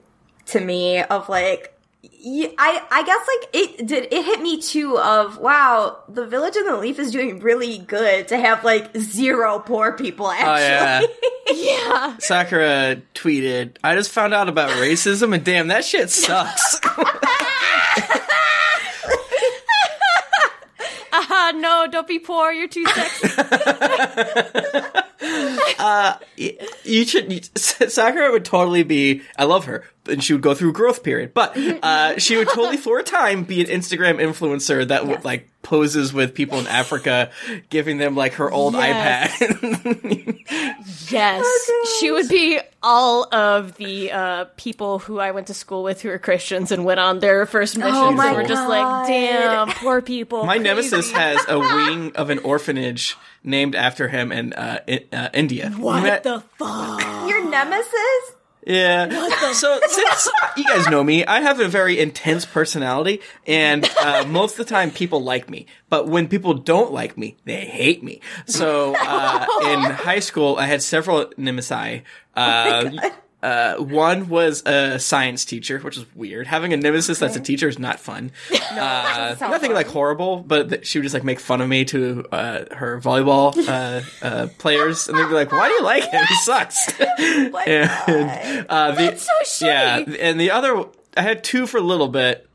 to 0.47 0.59
me 0.59 1.01
of 1.01 1.29
like, 1.29 1.74
y- 2.23 2.53
I 2.57 2.81
I 2.91 3.03
guess 3.03 3.27
like 3.27 3.49
it 3.53 3.87
did 3.87 4.07
it 4.11 4.25
hit 4.25 4.41
me 4.41 4.61
too 4.61 4.97
of 4.97 5.37
wow 5.37 5.99
the 6.09 6.25
village 6.25 6.55
in 6.55 6.65
the 6.65 6.77
leaf 6.77 6.99
is 6.99 7.11
doing 7.11 7.39
really 7.39 7.77
good 7.79 8.27
to 8.29 8.37
have 8.37 8.63
like 8.63 8.95
zero 8.97 9.59
poor 9.59 9.93
people 9.93 10.25
oh 10.27 10.31
yeah. 10.31 11.01
yeah 11.53 12.17
Sakura 12.19 13.01
tweeted, 13.13 13.77
I 13.83 13.95
just 13.95 14.11
found 14.11 14.33
out 14.33 14.49
about 14.49 14.69
racism 14.71 15.33
and 15.33 15.43
damn, 15.43 15.67
that 15.69 15.85
shit 15.85 16.09
sucks. 16.09 16.79
ah 21.13 21.51
no 21.55 21.87
don't 21.91 22.07
be 22.07 22.19
poor 22.19 22.51
you're 22.51 22.67
too 22.67 22.85
sexy 22.87 23.27
uh, 25.85 26.17
you 26.83 27.05
should. 27.05 27.31
you- 27.31 27.41
Sakura 27.55 28.31
would 28.31 28.45
totally 28.45 28.83
be. 28.83 29.21
I 29.37 29.43
love 29.43 29.65
her, 29.65 29.83
and 30.09 30.23
she 30.23 30.33
would 30.33 30.41
go 30.41 30.53
through 30.55 30.69
a 30.71 30.73
growth 30.73 31.03
period. 31.03 31.33
But 31.33 31.55
uh, 31.57 32.17
she 32.17 32.37
would 32.37 32.47
totally, 32.49 32.77
for 32.85 32.99
a 32.99 33.03
time, 33.03 33.43
be 33.43 33.61
an 33.61 33.67
Instagram 33.67 34.15
influencer 34.17 34.87
that 34.87 35.05
would 35.07 35.23
like 35.23 35.49
poses 35.65 36.13
with 36.13 36.33
people 36.35 36.59
in 36.59 36.67
Africa, 36.67 37.31
giving 37.69 37.97
them 37.97 38.15
like 38.15 38.33
her 38.35 38.49
old 38.49 38.73
Yes. 38.75 39.41
iPad. 39.41 40.41
Yes, 41.09 41.45
she 41.99 42.11
would 42.11 42.27
be 42.29 42.59
all 42.81 43.33
of 43.33 43.75
the 43.77 44.11
uh, 44.11 44.45
people 44.57 44.99
who 44.99 45.19
I 45.19 45.31
went 45.31 45.47
to 45.47 45.53
school 45.53 45.83
with 45.83 46.01
who 46.01 46.09
are 46.09 46.17
Christians 46.17 46.71
and 46.71 46.83
went 46.83 46.99
on 46.99 47.19
their 47.19 47.45
first 47.45 47.77
missions. 47.77 47.95
Oh 47.95 48.11
my 48.11 48.27
and 48.29 48.37
were 48.37 48.43
just 48.43 48.67
like, 48.67 49.07
damn, 49.07 49.67
poor 49.75 50.01
people. 50.01 50.45
My 50.45 50.55
crazy." 50.57 50.63
nemesis 50.63 51.11
has 51.11 51.39
a 51.47 51.59
wing 51.59 52.11
of 52.15 52.29
an 52.31 52.39
orphanage 52.39 53.17
named 53.43 53.75
after 53.75 54.07
him 54.07 54.31
in 54.31 54.53
uh, 54.53 54.79
in, 54.87 55.03
uh, 55.13 55.29
India. 55.33 55.69
What 55.77 56.03
Met- 56.03 56.23
the 56.23 56.41
fuck? 56.57 57.29
Your 57.29 57.47
nemesis? 57.49 58.34
Yeah. 58.65 59.29
So 59.53 59.79
since 59.87 60.29
you 60.57 60.65
guys 60.65 60.89
know 60.89 61.03
me, 61.03 61.25
I 61.25 61.41
have 61.41 61.59
a 61.59 61.67
very 61.67 61.99
intense 61.99 62.45
personality, 62.45 63.21
and 63.45 63.87
uh, 64.01 64.25
most 64.27 64.59
of 64.59 64.65
the 64.65 64.73
time 64.73 64.91
people 64.91 65.23
like 65.23 65.49
me. 65.49 65.67
But 65.89 66.07
when 66.07 66.27
people 66.27 66.55
don't 66.55 66.91
like 66.91 67.17
me, 67.17 67.37
they 67.45 67.65
hate 67.65 68.03
me. 68.03 68.21
So 68.47 68.95
uh, 68.97 69.45
in 69.65 69.81
high 69.81 70.19
school, 70.19 70.57
I 70.57 70.65
had 70.65 70.81
several 70.81 71.31
nemesis. 71.37 72.01
Uh, 72.35 72.91
uh, 73.45 73.75
one 73.77 74.27
was 74.27 74.63
a 74.65 74.97
science 74.97 75.45
teacher, 75.45 75.77
which 75.77 75.97
is 75.97 76.05
weird. 76.15 76.47
Having 76.47 76.73
a 76.73 76.77
nemesis 76.77 77.19
that's 77.19 77.35
a 77.35 77.39
teacher 77.39 77.67
is 77.69 77.77
not 77.77 77.99
fun. 77.99 78.31
Uh, 78.75 79.35
sound 79.37 79.51
nothing 79.51 79.69
fun. 79.69 79.75
like 79.75 79.87
horrible, 79.87 80.41
but 80.41 80.85
she 80.85 80.97
would 80.97 81.03
just 81.03 81.13
like 81.13 81.23
make 81.23 81.39
fun 81.39 81.61
of 81.61 81.69
me 81.69 81.85
to 81.85 82.25
uh, 82.31 82.65
her 82.75 82.99
volleyball 82.99 83.55
uh, 83.69 84.01
uh, 84.21 84.47
players, 84.57 85.07
and 85.07 85.17
they'd 85.17 85.27
be 85.27 85.33
like, 85.33 85.51
"Why 85.51 85.69
do 85.69 85.73
you 85.75 85.83
like 85.83 86.03
him? 86.03 86.25
He 86.27 86.35
sucks." 86.37 86.99
and 86.99 87.89
uh, 88.67 88.91
the, 88.91 88.95
That's 88.95 89.21
so 89.21 89.65
shitty. 89.65 89.67
yeah, 89.67 90.15
and 90.19 90.39
the 90.39 90.51
other, 90.51 90.85
I 91.15 91.21
had 91.21 91.43
two 91.43 91.67
for 91.67 91.77
a 91.77 91.81
little 91.81 92.09
bit. 92.09 92.49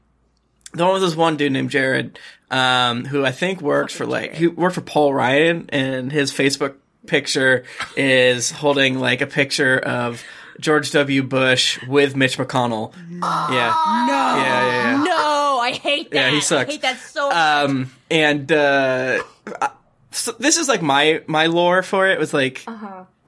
The 0.75 0.85
one 0.85 0.93
was 0.93 1.03
this 1.03 1.17
one 1.17 1.39
dude 1.39 1.53
named 1.53 1.71
Jared, 1.71 2.19
um, 2.51 3.07
who 3.07 3.25
I 3.25 3.31
think 3.33 3.63
works 3.63 3.95
for 3.95 4.05
like 4.05 4.35
he 4.35 4.47
worked 4.47 4.75
for 4.75 4.83
Paul 4.83 5.15
Ryan, 5.15 5.71
and 5.71 6.13
his 6.13 6.33
Facebook 6.33 6.75
picture 7.07 7.65
is 7.97 8.51
holding 8.51 8.99
like 8.99 9.23
a 9.23 9.27
picture 9.27 9.79
of 9.79 10.23
George 10.61 10.91
W. 10.93 11.23
Bush 11.23 11.83
with 11.87 12.15
Mitch 12.17 12.39
McConnell. 12.39 12.93
Yeah, 12.95 13.19
No. 13.19 13.27
yeah, 13.59 14.37
yeah. 14.37 14.97
yeah. 14.97 15.03
No, 15.05 15.59
I 15.61 15.73
hate 15.73 16.11
that. 16.11 16.17
Yeah, 16.17 16.31
he 16.31 16.37
I 16.37 16.41
sucks. 16.41 16.71
hate 16.71 16.83
that 16.83 16.99
so 16.99 17.29
much. 17.29 17.37
Um, 17.37 17.91
and 18.11 18.51
uh, 18.53 19.23
so 20.11 20.33
this 20.39 20.57
is 20.57 20.69
like 20.69 20.83
my 20.83 21.23
my 21.27 21.47
lore 21.47 21.83
for 21.83 22.09
it 22.09 22.19
was 22.19 22.33
like 22.35 22.65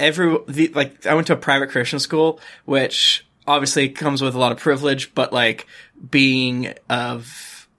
every 0.00 0.36
the 0.48 0.68
like 0.68 1.06
I 1.06 1.14
went 1.14 1.26
to 1.28 1.32
a 1.34 1.36
private 1.36 1.70
Christian 1.70 1.98
school, 1.98 2.40
which 2.64 3.26
obviously 3.46 3.88
comes 3.88 4.22
with 4.22 4.34
a 4.34 4.38
lot 4.38 4.52
of 4.52 4.58
privilege, 4.58 5.14
but 5.14 5.32
like 5.32 5.66
being 6.10 6.74
of 6.88 7.26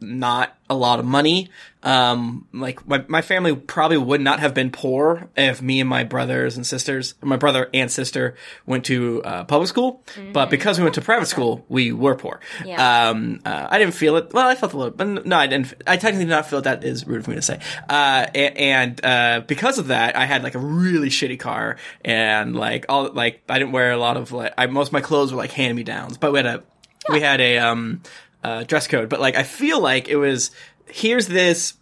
not 0.04 0.56
a 0.70 0.76
lot 0.76 1.00
of 1.00 1.06
money. 1.06 1.50
Um, 1.84 2.48
like 2.54 2.88
my, 2.88 3.04
my 3.10 3.22
family 3.22 3.54
probably 3.54 3.98
would 3.98 4.22
not 4.22 4.40
have 4.40 4.54
been 4.54 4.72
poor 4.72 5.30
if 5.36 5.62
me 5.62 5.82
and 5.82 5.90
my 5.90 6.06
brothers 6.06 6.56
and 6.56 6.66
sisters, 6.66 7.16
my 7.22 7.36
brother 7.36 7.70
and 7.74 7.92
sister 7.92 8.36
went 8.66 8.86
to 8.86 9.22
uh, 9.24 9.44
public 9.44 9.68
school. 9.68 10.02
But 10.32 10.50
because 10.50 10.78
we 10.78 10.84
went 10.84 10.96
to 10.96 11.02
private 11.02 11.26
school, 11.26 11.66
we 11.68 11.92
were 11.92 12.16
poor. 12.16 12.40
Yeah. 12.66 13.10
Um, 13.10 13.42
uh, 13.46 13.68
I 13.70 13.80
didn't 13.80 13.96
feel 13.96 14.16
it. 14.16 14.34
Well, 14.34 14.48
I 14.48 14.56
felt 14.56 14.74
a 14.74 14.78
little, 14.78 14.94
but 14.94 15.26
no, 15.26 15.36
I 15.38 15.48
didn't. 15.48 15.74
I 15.86 15.98
technically 15.98 16.26
did 16.26 16.32
not 16.32 16.48
feel 16.48 16.60
it. 16.60 16.64
That 16.64 16.86
is 16.86 17.06
rude 17.06 17.26
for 17.26 17.32
me 17.32 17.36
to 17.36 17.42
say. 17.42 17.60
Uh, 17.90 18.28
and, 18.34 19.04
uh, 19.04 19.42
because 19.46 19.78
of 19.78 19.88
that, 19.88 20.16
I 20.16 20.26
had 20.26 20.42
like 20.44 20.56
a 20.56 20.60
really 20.60 21.10
shitty 21.10 21.40
car 21.40 21.76
and 22.06 22.56
like 22.56 22.86
all, 22.88 23.12
like, 23.12 23.42
I 23.50 23.60
didn't 23.60 23.74
wear 23.74 23.92
a 23.92 23.98
lot 23.98 24.16
of 24.16 24.32
like, 24.32 24.54
I, 24.58 24.68
most 24.68 24.88
of 24.88 24.94
my 24.94 25.02
clothes 25.02 25.34
were 25.34 25.38
like 25.38 25.52
hand 25.52 25.76
me 25.76 25.84
downs, 25.84 26.18
but 26.18 26.32
we 26.32 26.40
had 26.40 26.46
a, 26.46 26.64
we 27.10 27.20
had 27.20 27.42
a, 27.42 27.58
um, 27.58 28.02
uh, 28.44 28.64
dress 28.64 28.88
code, 28.88 29.10
but 29.10 29.20
like, 29.20 29.36
I 29.36 29.44
feel 29.44 29.80
like 29.80 30.08
it 30.10 30.18
was, 30.18 30.52
here's 30.88 31.28
this, 31.28 31.76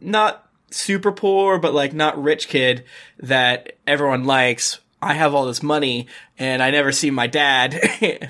not 0.00 0.48
super 0.70 1.12
poor, 1.12 1.58
but 1.58 1.74
like 1.74 1.92
not 1.92 2.22
rich 2.22 2.48
kid 2.48 2.84
that 3.18 3.72
everyone 3.86 4.24
likes. 4.24 4.80
I 5.00 5.12
have 5.12 5.34
all 5.34 5.44
this 5.44 5.62
money 5.62 6.08
and 6.38 6.62
I 6.62 6.70
never 6.70 6.90
see 6.90 7.10
my 7.10 7.26
dad 7.26 7.78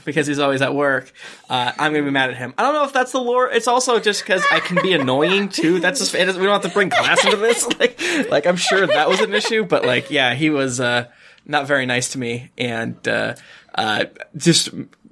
because 0.04 0.26
he's 0.26 0.40
always 0.40 0.62
at 0.62 0.74
work. 0.74 1.12
Uh, 1.48 1.72
I'm 1.78 1.92
gonna 1.92 2.04
be 2.04 2.10
mad 2.10 2.30
at 2.30 2.36
him. 2.36 2.54
I 2.58 2.62
don't 2.62 2.74
know 2.74 2.84
if 2.84 2.92
that's 2.92 3.12
the 3.12 3.20
lore. 3.20 3.48
It's 3.50 3.68
also 3.68 4.00
just 4.00 4.22
because 4.22 4.44
I 4.50 4.60
can 4.60 4.82
be 4.82 4.92
annoying 4.92 5.48
too. 5.48 5.78
That's 5.78 6.00
just, 6.00 6.12
we 6.12 6.24
don't 6.24 6.36
have 6.36 6.62
to 6.62 6.68
bring 6.68 6.90
class 6.90 7.24
into 7.24 7.36
this. 7.36 7.66
Like, 7.78 8.00
like 8.30 8.46
I'm 8.46 8.56
sure 8.56 8.86
that 8.86 9.08
was 9.08 9.20
an 9.20 9.34
issue, 9.34 9.64
but 9.64 9.84
like, 9.84 10.10
yeah, 10.10 10.34
he 10.34 10.50
was, 10.50 10.80
uh, 10.80 11.06
not 11.44 11.66
very 11.66 11.86
nice 11.86 12.10
to 12.10 12.18
me 12.18 12.50
and, 12.58 13.06
uh, 13.06 13.34
uh, 13.74 14.06
just 14.36 14.70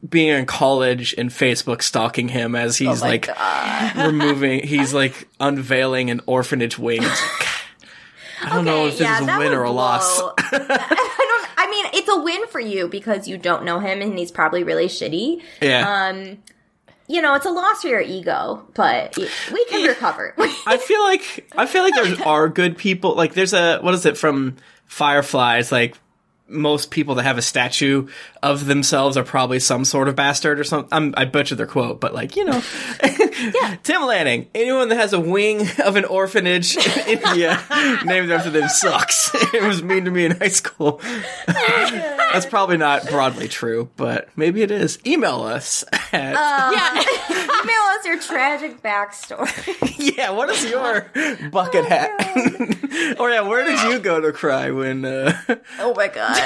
being 0.08 0.28
in 0.28 0.46
college 0.46 1.14
and 1.16 1.30
Facebook 1.30 1.82
stalking 1.82 2.28
him 2.28 2.54
as 2.54 2.76
he's 2.76 3.00
my 3.00 3.08
like 3.08 3.96
removing, 3.96 4.66
he's 4.66 4.92
like 4.92 5.28
unveiling 5.40 6.10
an 6.10 6.20
orphanage 6.26 6.78
wing. 6.78 7.02
Like, 7.02 7.48
I 8.42 8.50
don't 8.50 8.64
know 8.64 8.86
if 8.86 8.98
this 8.98 9.20
is 9.20 9.28
a 9.28 9.38
win 9.38 9.52
or 9.52 9.62
a 9.62 9.70
loss. 9.70 10.18
blow. 10.18 10.34
I 10.38 10.58
don't. 10.58 11.58
I 11.58 11.70
mean, 11.70 11.86
it's 11.94 12.08
a 12.10 12.20
win 12.20 12.46
for 12.48 12.60
you 12.60 12.88
because 12.88 13.26
you 13.26 13.38
don't 13.38 13.64
know 13.64 13.78
him 13.78 14.02
and 14.02 14.18
he's 14.18 14.30
probably 14.30 14.64
really 14.64 14.86
shitty. 14.86 15.40
Yeah. 15.62 16.08
Um, 16.08 16.42
you 17.06 17.20
know, 17.22 17.34
it's 17.34 17.46
a 17.46 17.50
loss 17.50 17.82
for 17.82 17.88
your 17.88 18.00
ego, 18.00 18.66
but 18.74 19.16
we 19.16 19.64
can 19.66 19.86
recover. 19.86 20.34
I 20.66 20.78
feel 20.78 21.02
like 21.02 21.48
I 21.56 21.66
feel 21.66 21.82
like 21.82 21.94
there 21.94 22.26
are 22.26 22.48
good 22.48 22.76
people. 22.76 23.14
Like 23.14 23.34
there's 23.34 23.52
a 23.54 23.78
what 23.78 23.94
is 23.94 24.04
it 24.06 24.16
from 24.18 24.56
Firefly? 24.86 25.58
It's 25.58 25.72
like 25.72 25.96
most 26.46 26.90
people 26.90 27.14
that 27.16 27.22
have 27.22 27.38
a 27.38 27.42
statue 27.42 28.08
of 28.42 28.66
themselves 28.66 29.16
are 29.16 29.24
probably 29.24 29.58
some 29.58 29.84
sort 29.84 30.08
of 30.08 30.16
bastard 30.16 30.60
or 30.60 30.64
something. 30.64 30.88
I'm, 30.92 31.14
I 31.16 31.24
butchered 31.24 31.58
their 31.58 31.66
quote, 31.66 32.00
but 32.00 32.12
like 32.12 32.36
you 32.36 32.44
know, 32.44 32.62
yeah. 33.02 33.76
Tim 33.82 34.02
Lanning. 34.02 34.48
Anyone 34.54 34.88
that 34.90 34.96
has 34.96 35.12
a 35.12 35.20
wing 35.20 35.66
of 35.84 35.96
an 35.96 36.04
orphanage 36.04 36.76
in 37.06 37.18
India 37.18 37.60
named 38.04 38.30
after 38.30 38.50
them 38.50 38.68
sucks. 38.68 39.30
it 39.54 39.62
was 39.62 39.82
mean 39.82 40.04
to 40.04 40.10
me 40.10 40.26
in 40.26 40.32
high 40.32 40.48
school. 40.48 41.00
That's 41.46 42.46
probably 42.46 42.76
not 42.76 43.08
broadly 43.08 43.48
true, 43.48 43.90
but 43.96 44.28
maybe 44.36 44.62
it 44.62 44.70
is. 44.70 44.98
Email 45.06 45.42
us 45.42 45.84
at 46.14 46.32
yeah. 46.34 47.00
Email 47.62 47.82
us 47.98 48.06
your 48.06 48.20
tragic 48.20 48.82
backstory. 48.82 49.90
Yeah, 50.16 50.30
what 50.30 50.48
is 50.50 50.70
your 50.70 51.10
bucket 51.50 51.86
hat? 51.86 52.10
or 53.18 53.30
yeah, 53.30 53.40
where 53.40 53.64
did 53.64 53.80
you 53.90 53.98
go 53.98 54.20
to 54.20 54.32
cry 54.32 54.70
when? 54.70 55.04
Uh, 55.04 55.32
oh 55.80 55.94
my 55.94 56.08
god. 56.08 56.36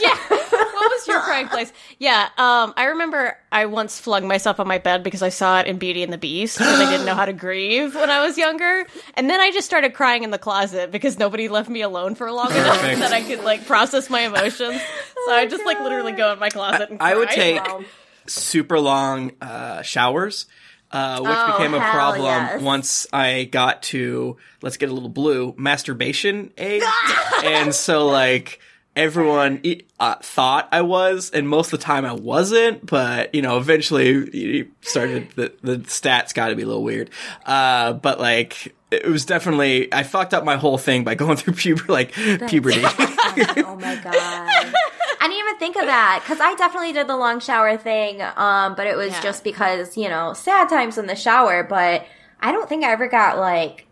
yeah. 0.00 0.16
What 0.28 0.90
was 0.92 1.08
your 1.08 1.20
crying 1.22 1.48
place? 1.48 1.72
Yeah, 1.98 2.28
um, 2.36 2.74
I 2.76 2.84
remember 2.84 3.36
I 3.50 3.66
once 3.66 3.98
flung 3.98 4.28
myself 4.28 4.60
on 4.60 4.68
my 4.68 4.78
bed 4.78 5.02
because 5.02 5.22
I 5.22 5.30
saw 5.30 5.58
it 5.60 5.66
in 5.66 5.78
Beauty 5.78 6.02
and 6.02 6.12
the 6.12 6.18
Beast 6.18 6.60
and 6.60 6.68
I 6.68 6.90
didn't 6.90 7.06
know 7.06 7.14
how 7.14 7.24
to 7.24 7.32
grieve 7.46 7.94
when 7.94 8.10
I 8.10 8.24
was 8.24 8.36
younger. 8.38 8.86
And 9.14 9.28
then 9.30 9.40
I 9.40 9.50
just 9.50 9.66
started 9.66 9.94
crying 9.94 10.22
in 10.22 10.30
the 10.30 10.38
closet 10.38 10.90
because 10.92 11.18
nobody 11.18 11.48
left 11.48 11.68
me 11.70 11.80
alone 11.80 12.14
for 12.14 12.30
long 12.30 12.50
enough 12.52 12.78
Perfect. 12.80 13.00
that 13.00 13.12
I 13.12 13.22
could 13.22 13.42
like 13.42 13.66
process 13.66 14.08
my 14.10 14.20
emotions. 14.20 14.80
So 15.26 15.32
I 15.32 15.46
just 15.46 15.64
like 15.64 15.80
literally 15.80 16.12
go 16.12 16.32
in 16.32 16.38
my 16.38 16.50
closet 16.50 16.90
and 16.90 17.00
cry. 17.00 17.12
I 17.12 17.16
would 17.16 17.30
take 17.30 17.64
Wow. 17.64 17.84
Super 18.28 18.78
long 18.78 19.32
uh, 19.40 19.82
showers, 19.82 20.46
uh, 20.92 21.20
which 21.20 21.30
Oh, 21.34 21.52
became 21.52 21.74
a 21.74 21.80
problem 21.80 22.24
yes. 22.24 22.62
once 22.62 23.06
I 23.12 23.44
got 23.44 23.82
to 23.84 24.36
let's 24.62 24.76
get 24.76 24.88
a 24.88 24.92
little 24.92 25.08
blue 25.08 25.54
masturbation 25.56 26.52
age, 26.56 26.82
and 27.44 27.74
so 27.74 28.06
like 28.06 28.60
everyone 28.96 29.62
uh, 30.00 30.16
thought 30.16 30.68
I 30.72 30.82
was, 30.82 31.30
and 31.30 31.48
most 31.48 31.72
of 31.72 31.78
the 31.78 31.84
time 31.84 32.04
I 32.04 32.12
wasn't. 32.12 32.84
But 32.84 33.34
you 33.34 33.42
know, 33.42 33.58
eventually 33.58 34.08
you 34.36 34.68
started 34.80 35.30
the 35.36 35.52
the 35.62 35.78
stats 35.78 36.34
got 36.34 36.48
to 36.48 36.56
be 36.56 36.62
a 36.62 36.66
little 36.66 36.82
weird. 36.82 37.10
Uh, 37.46 37.92
but 37.92 38.18
like 38.18 38.74
it 38.90 39.06
was 39.06 39.24
definitely 39.26 39.92
I 39.92 40.02
fucked 40.02 40.32
up 40.34 40.44
my 40.44 40.56
whole 40.56 40.78
thing 40.78 41.04
by 41.04 41.14
going 41.22 41.36
through 41.36 41.54
puber 41.54 41.88
like 41.88 42.12
puberty. 42.48 42.82
oh 42.84 43.76
my 43.80 43.96
god. 43.96 44.74
I 45.20 45.28
didn't 45.28 45.38
even 45.46 45.58
think 45.58 45.76
of 45.76 45.86
that 45.86 46.20
because 46.22 46.40
I 46.40 46.54
definitely 46.54 46.92
did 46.92 47.06
the 47.06 47.16
long 47.16 47.40
shower 47.40 47.76
thing, 47.76 48.22
um, 48.22 48.74
but 48.74 48.86
it 48.86 48.96
was 48.96 49.12
Yeah. 49.12 49.20
just 49.22 49.44
because 49.44 49.96
you 49.96 50.08
know 50.08 50.32
sad 50.32 50.68
times 50.68 50.98
in 50.98 51.06
the 51.06 51.16
shower. 51.16 51.62
But 51.64 52.06
I 52.40 52.52
don't 52.52 52.68
think 52.68 52.84
I 52.84 52.92
ever 52.92 53.08
got 53.08 53.38
like 53.38 53.86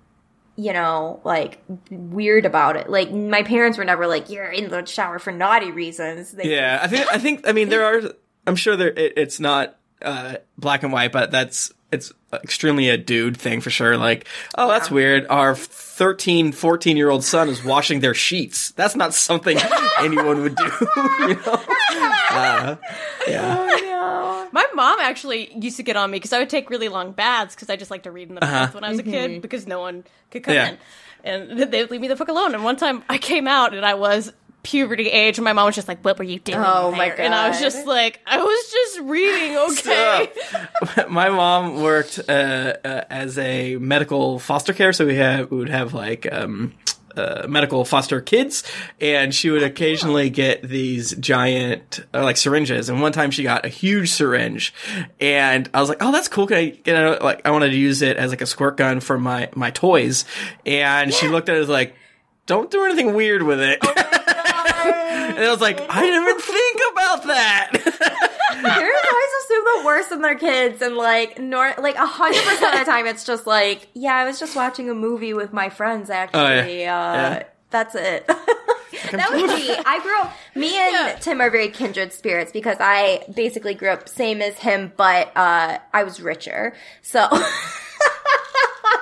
you 0.57 0.73
know 0.73 1.21
like 1.25 1.63
weird 1.91 2.47
about 2.47 2.77
it. 2.77 2.89
Like 2.89 3.13
my 3.13 3.43
parents 3.43 3.77
were 3.79 3.85
never 3.85 4.07
like 4.07 4.31
you're 4.31 4.51
in 4.51 4.71
the 4.71 4.85
shower 4.87 5.19
for 5.19 5.33
naughty 5.33 5.71
reasons. 5.71 6.33
They, 6.33 6.55
Yeah, 6.55 6.79
I 6.83 6.87
think 6.89 7.07
I 7.13 7.19
think 7.19 7.47
I 7.49 7.53
mean 7.53 7.69
there 7.69 7.85
are. 7.85 8.13
I'm 8.47 8.57
sure 8.57 8.77
there 8.77 8.89
it, 8.91 9.15
it's 9.17 9.41
not 9.41 9.77
uh, 10.03 10.37
black 10.57 10.83
and 10.85 10.93
white, 10.93 11.11
but 11.13 11.31
that's 11.31 11.73
it's 11.97 12.13
extremely 12.33 12.89
a 12.89 12.97
dude 12.97 13.37
thing 13.37 13.61
for 13.61 13.71
sure. 13.71 13.97
Like, 13.97 14.27
oh, 14.57 14.69
that's 14.69 14.91
weird. 14.91 15.27
Our 15.29 15.55
13, 15.57 16.53
14 16.53 16.97
year 16.97 17.11
old 17.11 17.25
son 17.25 17.49
is 17.49 17.65
washing 17.65 18.01
their 18.01 18.15
sheets. 18.15 18.71
That's 18.73 18.95
not 18.95 19.15
something 19.15 19.59
anyone 19.99 20.43
would 20.43 20.55
do. 20.57 20.65
you 21.21 21.35
know? 21.35 21.61
Uh, 22.31 22.77
yeah. 23.27 23.57
Oh, 23.99 24.49
My 24.53 24.67
mom 24.75 24.99
actually 25.01 25.53
used 25.59 25.77
to 25.79 25.83
get 25.83 25.97
on 25.97 26.11
me 26.11 26.17
because 26.17 26.33
I 26.33 26.39
would 26.39 26.51
take 26.51 26.71
really 26.71 26.89
long 26.89 27.13
baths 27.13 27.55
because 27.55 27.71
I 27.71 27.77
just 27.77 27.91
like 27.91 28.03
to 28.05 28.11
read 28.11 28.29
in 28.29 28.35
the 28.35 28.41
bath 28.41 28.75
when 28.75 28.85
I 28.85 28.91
was 28.91 28.99
a 28.99 29.03
kid 29.03 29.41
because 29.43 29.67
no 29.67 29.81
one 29.81 30.05
could 30.31 30.43
come 30.45 30.55
Yeah. 30.55 30.69
in. 30.71 30.79
And 31.25 31.59
they'd 31.73 31.91
leave 31.91 32.01
me 32.01 32.09
the 32.09 32.17
fuck 32.17 32.29
alone. 32.29 32.55
And 32.55 32.63
one 32.63 32.77
time 32.77 33.03
I 33.09 33.19
came 33.19 33.49
out 33.49 33.75
and 33.75 33.85
I 33.85 33.95
was 33.95 34.33
puberty 34.67 35.09
age, 35.09 35.39
and 35.39 35.45
my 35.45 35.53
mom 35.53 35.67
was 35.67 35.77
just 35.77 35.87
like, 35.87 36.05
"What 36.05 36.19
were 36.19 36.25
you 36.25 36.41
doing?" 36.41 36.59
Oh, 36.59 36.91
my 36.91 37.11
god! 37.11 37.21
And 37.21 37.35
I 37.35 37.49
was 37.49 37.61
just 37.61 37.87
like, 37.87 38.21
"I 38.27 38.39
was 38.39 38.73
just 38.73 39.01
reading." 39.01 39.57
Okay. 39.67 40.31
my 41.09 41.29
mom 41.29 41.83
worked 41.83 42.21
uh, 42.29 42.33
uh, 42.85 43.05
as 43.11 43.39
a 43.39 43.77
medical 43.77 44.39
foster 44.39 44.73
care, 44.73 44.93
so 44.93 45.07
we 45.07 45.17
have 45.17 45.51
we 45.51 45.59
would 45.59 45.69
have 45.69 45.95
like 45.95 46.31
um, 46.33 46.75
uh, 47.17 47.47
medical 47.49 47.85
foster 47.85 48.21
kids, 48.21 48.63
and 49.01 49.35
she 49.35 49.51
would 49.51 49.63
occasionally 49.63 50.31
get 50.31 50.63
these 50.63 51.15
giant 51.17 52.01
uh, 52.13 52.23
like 52.23 52.37
syringes. 52.37 52.89
And 52.89 53.01
one 53.01 53.13
time 53.13 53.31
she 53.31 53.43
got 53.43 53.65
a 53.65 53.69
huge 53.69 54.11
syringe, 54.11 54.75
and 55.21 55.69
I 55.73 55.81
was 55.81 55.89
like, 55.89 55.99
"Oh, 56.01 56.13
that's 56.13 56.29
cool! 56.29 56.47
Can 56.47 56.57
I 56.57 56.67
get 56.71 56.97
a, 56.97 57.25
like 57.25 57.47
I 57.47 57.51
wanted 57.51 57.71
to 57.71 57.77
use 57.77 58.03
it 58.03 58.17
as 58.17 58.31
like 58.31 58.41
a 58.43 58.47
squirt 58.47 58.77
gun 58.77 59.01
for 59.01 59.19
my 59.19 59.49
my 59.55 59.71
toys?" 59.71 60.25
And 60.65 61.13
she 61.13 61.29
looked 61.29 61.49
at 61.49 61.57
it 61.57 61.61
as 61.61 61.69
like, 61.69 61.95
"Don't 62.47 62.71
do 62.71 62.85
anything 62.85 63.15
weird 63.15 63.43
with 63.43 63.61
it." 63.61 63.79
and 65.37 65.45
I 65.45 65.51
was 65.51 65.61
like, 65.61 65.81
"I 65.89 66.01
didn't 66.03 66.23
even 66.23 66.41
think 66.41 66.81
about 66.93 67.23
that." 67.25 67.71
Parents 67.73 69.07
always 69.13 69.45
assume 69.45 69.65
the 69.65 69.83
worst 69.85 70.13
in 70.13 70.23
their 70.23 70.35
kids, 70.39 70.83
and 70.83 70.97
like, 70.97 71.39
nor 71.39 71.75
like 71.79 71.97
a 71.97 72.07
hundred 72.07 72.43
percent 72.45 72.75
of 72.75 72.81
the 72.81 72.91
time, 72.91 73.07
it's 73.07 73.25
just 73.25 73.47
like, 73.47 73.89
yeah, 73.95 74.15
I 74.15 74.25
was 74.25 74.39
just 74.41 74.57
watching 74.57 74.89
a 74.91 74.95
movie 74.95 75.35
with 75.35 75.53
my 75.53 75.69
friends. 75.69 76.11
Actually, 76.11 76.87
Oh, 76.87 76.91
uh, 76.93 77.15
Yeah. 77.15 77.43
that's 77.71 77.95
it. 77.95 78.27
that 79.13 79.31
was 79.33 79.43
me. 79.53 79.77
I 79.87 80.01
grew 80.03 80.21
up. 80.21 80.33
Me 80.55 80.75
and 80.77 80.93
Yeah. 80.93 81.17
Tim 81.21 81.41
are 81.41 81.51
very 81.51 81.69
kindred 81.69 82.13
spirits 82.13 82.51
because 82.51 82.79
I 82.81 83.25
basically 83.35 83.75
grew 83.75 83.91
up 83.91 84.09
same 84.09 84.41
as 84.41 84.57
him, 84.59 84.93
but 84.97 85.37
uh, 85.37 85.79
I 85.93 86.03
was 86.05 86.21
richer. 86.21 86.75
So 87.03 87.29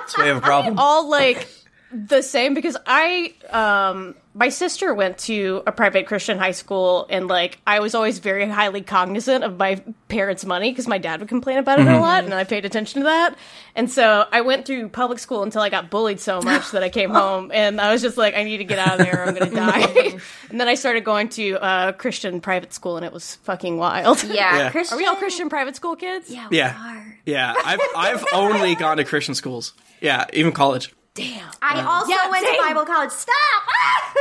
so 0.07 0.21
we 0.21 0.27
have 0.27 0.37
a 0.37 0.41
problem. 0.41 0.75
all 0.77 1.09
like 1.09 1.47
the 1.91 2.21
same 2.21 2.53
because 2.53 2.75
I 2.85 3.33
um 3.51 4.15
my 4.37 4.49
sister 4.49 4.93
went 4.93 5.17
to 5.17 5.63
a 5.65 5.71
private 5.71 6.07
Christian 6.07 6.37
high 6.37 6.51
school 6.51 7.07
and 7.09 7.29
like 7.29 7.57
I 7.65 7.79
was 7.79 7.95
always 7.95 8.19
very 8.19 8.45
highly 8.49 8.81
cognizant 8.81 9.45
of 9.45 9.57
my 9.57 9.81
parents' 10.09 10.43
money 10.45 10.71
because 10.71 10.89
my 10.89 10.97
dad 10.97 11.21
would 11.21 11.29
complain 11.29 11.57
about 11.57 11.79
it 11.79 11.87
a 11.87 11.97
lot 12.01 12.25
and 12.25 12.33
I 12.33 12.43
paid 12.43 12.65
attention 12.65 12.99
to 13.01 13.05
that. 13.05 13.37
And 13.75 13.89
so 13.89 14.27
I 14.29 14.41
went 14.41 14.65
through 14.65 14.89
public 14.89 15.19
school 15.19 15.41
until 15.43 15.61
I 15.61 15.69
got 15.69 15.89
bullied 15.89 16.19
so 16.19 16.41
much 16.41 16.71
that 16.71 16.83
I 16.83 16.89
came 16.89 17.09
home 17.21 17.49
and 17.53 17.79
I 17.79 17.93
was 17.93 18.01
just 18.01 18.17
like 18.17 18.35
I 18.35 18.43
need 18.43 18.57
to 18.57 18.65
get 18.65 18.77
out 18.77 18.99
of 18.99 19.05
there 19.05 19.21
or 19.21 19.23
I'm 19.25 19.35
going 19.35 19.49
to 19.49 19.55
die. 19.55 20.19
and 20.49 20.59
then 20.59 20.67
I 20.67 20.75
started 20.75 21.05
going 21.05 21.29
to 21.29 21.53
uh 21.63 21.91
Christian 21.93 22.41
private 22.41 22.73
school 22.73 22.97
and 22.97 23.05
it 23.05 23.13
was 23.13 23.35
fucking 23.43 23.77
wild. 23.77 24.21
yeah, 24.25 24.57
Yeah. 24.57 24.69
Christian. 24.71 24.95
Are 24.95 24.99
we 24.99 25.05
all 25.05 25.15
Christian 25.15 25.47
private 25.47 25.77
school 25.77 25.95
kids? 25.95 26.29
Yeah, 26.29 26.49
we 26.49 26.57
Yeah. 26.57 26.75
are. 26.77 27.19
Yeah, 27.25 27.53
I've 27.63 27.79
I've 27.95 28.25
only 28.33 28.75
gone 28.75 28.97
to 28.97 29.05
Christian 29.05 29.33
schools. 29.33 29.73
Yeah, 30.01 30.25
even 30.33 30.51
college. 30.51 30.93
Damn. 31.15 31.49
I 31.61 31.81
also 31.81 32.11
Yeah, 32.11 32.29
went 32.29 32.45
same. 32.45 32.55
to 32.57 32.61
Bible 32.61 32.85
college. 32.85 33.11
Stop! 33.11 33.33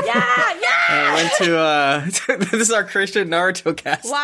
Yeah, 0.04 0.14
yeah. 0.14 0.68
I 0.88 1.14
went 1.14 1.32
to 1.38 1.58
uh 1.58 2.04
this 2.50 2.52
is 2.52 2.70
our 2.70 2.84
Christian 2.84 3.28
Naruto 3.28 3.76
cast. 3.76 4.04
Wow. 4.10 4.20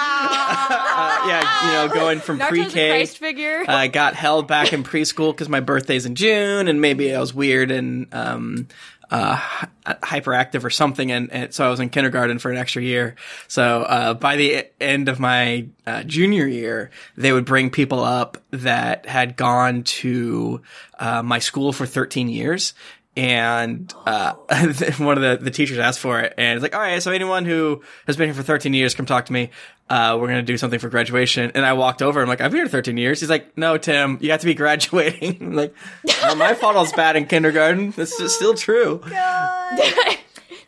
Uh, 0.70 1.28
yeah, 1.28 1.66
you 1.66 1.72
know, 1.88 1.94
going 1.94 2.20
from 2.20 2.38
pre-K. 2.38 2.88
Christ 2.90 3.18
figure. 3.18 3.64
I 3.66 3.88
got 3.88 4.14
held 4.14 4.46
back 4.46 4.72
in 4.72 4.84
preschool 4.84 5.32
because 5.32 5.48
my 5.48 5.60
birthday's 5.60 6.06
in 6.06 6.14
June, 6.14 6.68
and 6.68 6.80
maybe 6.80 7.14
I 7.14 7.18
was 7.20 7.34
weird 7.34 7.70
and 7.72 8.06
um, 8.14 8.68
uh, 9.10 9.36
hyperactive 9.84 10.64
or 10.64 10.70
something, 10.70 11.10
and, 11.10 11.32
and 11.32 11.54
so 11.54 11.66
I 11.66 11.70
was 11.70 11.80
in 11.80 11.88
kindergarten 11.88 12.38
for 12.38 12.50
an 12.50 12.56
extra 12.56 12.82
year. 12.82 13.16
So 13.48 13.82
uh, 13.82 14.14
by 14.14 14.36
the 14.36 14.66
end 14.80 15.08
of 15.08 15.18
my 15.18 15.66
uh, 15.86 16.04
junior 16.04 16.46
year, 16.46 16.90
they 17.16 17.32
would 17.32 17.44
bring 17.44 17.70
people 17.70 18.04
up 18.04 18.38
that 18.50 19.06
had 19.06 19.36
gone 19.36 19.82
to 19.82 20.62
uh, 20.98 21.22
my 21.22 21.40
school 21.40 21.72
for 21.72 21.86
13 21.86 22.28
years. 22.28 22.74
And 23.16 23.92
uh, 24.06 24.34
one 24.98 25.18
of 25.18 25.22
the, 25.22 25.38
the 25.42 25.50
teachers 25.50 25.78
asked 25.78 25.98
for 25.98 26.20
it, 26.20 26.32
and 26.38 26.56
it's 26.56 26.62
like, 26.62 26.74
all 26.74 26.80
right, 26.80 27.02
so 27.02 27.10
anyone 27.10 27.44
who 27.44 27.82
has 28.06 28.16
been 28.16 28.28
here 28.28 28.34
for 28.34 28.42
13 28.44 28.72
years, 28.72 28.94
come 28.94 29.04
talk 29.04 29.26
to 29.26 29.32
me. 29.32 29.50
Uh, 29.88 30.16
we're 30.20 30.28
gonna 30.28 30.42
do 30.42 30.56
something 30.56 30.78
for 30.78 30.88
graduation. 30.88 31.50
And 31.56 31.66
I 31.66 31.72
walked 31.72 32.00
over. 32.00 32.22
I'm 32.22 32.28
like, 32.28 32.40
I've 32.40 32.52
been 32.52 32.60
here 32.60 32.68
13 32.68 32.96
years. 32.96 33.18
He's 33.18 33.28
like, 33.28 33.58
No, 33.58 33.76
Tim, 33.76 34.18
you 34.20 34.30
have 34.30 34.40
to 34.40 34.46
be 34.46 34.54
graduating. 34.54 35.38
I'm 35.40 35.52
like, 35.54 35.74
well, 36.22 36.36
my 36.36 36.54
fault. 36.60 36.76
Was 36.76 36.92
bad 36.92 37.16
in 37.16 37.26
kindergarten. 37.26 37.90
That's 37.90 38.16
just 38.16 38.36
still 38.36 38.54
true. 38.54 39.02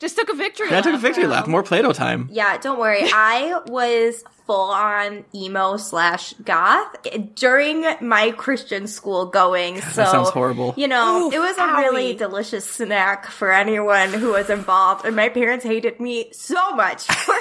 Just 0.03 0.17
took 0.17 0.29
a 0.31 0.35
victory. 0.35 0.67
I 0.73 0.81
took 0.81 0.95
a 0.95 0.99
victory 0.99 1.29
lap. 1.29 1.47
More 1.47 1.63
Play-Doh 1.63 1.93
time. 1.93 2.29
Yeah, 2.33 2.59
don't 2.59 2.81
worry. 2.81 3.03
I 3.05 3.61
was 3.67 4.25
full 4.49 4.73
on 4.73 5.25
emo 5.33 5.77
slash 5.77 6.33
goth 6.45 6.97
during 7.37 7.85
my 8.01 8.33
Christian 8.33 8.89
school 8.89 9.27
going. 9.27 9.81
So 9.81 10.05
sounds 10.05 10.31
horrible. 10.31 10.75
You 10.77 10.89
know, 10.89 11.29
Oof, 11.29 11.35
it 11.35 11.39
was 11.39 11.57
a 11.57 11.77
really 11.77 12.15
delicious 12.15 12.65
snack 12.65 13.27
for 13.27 13.53
anyone 13.53 14.13
who 14.13 14.33
was 14.33 14.51
involved, 14.51 15.07
and 15.07 15.15
my 15.15 15.29
parents 15.29 15.65
hated 15.65 16.01
me 16.01 16.33
so 16.33 16.75
much. 16.75 17.05
For 17.05 17.35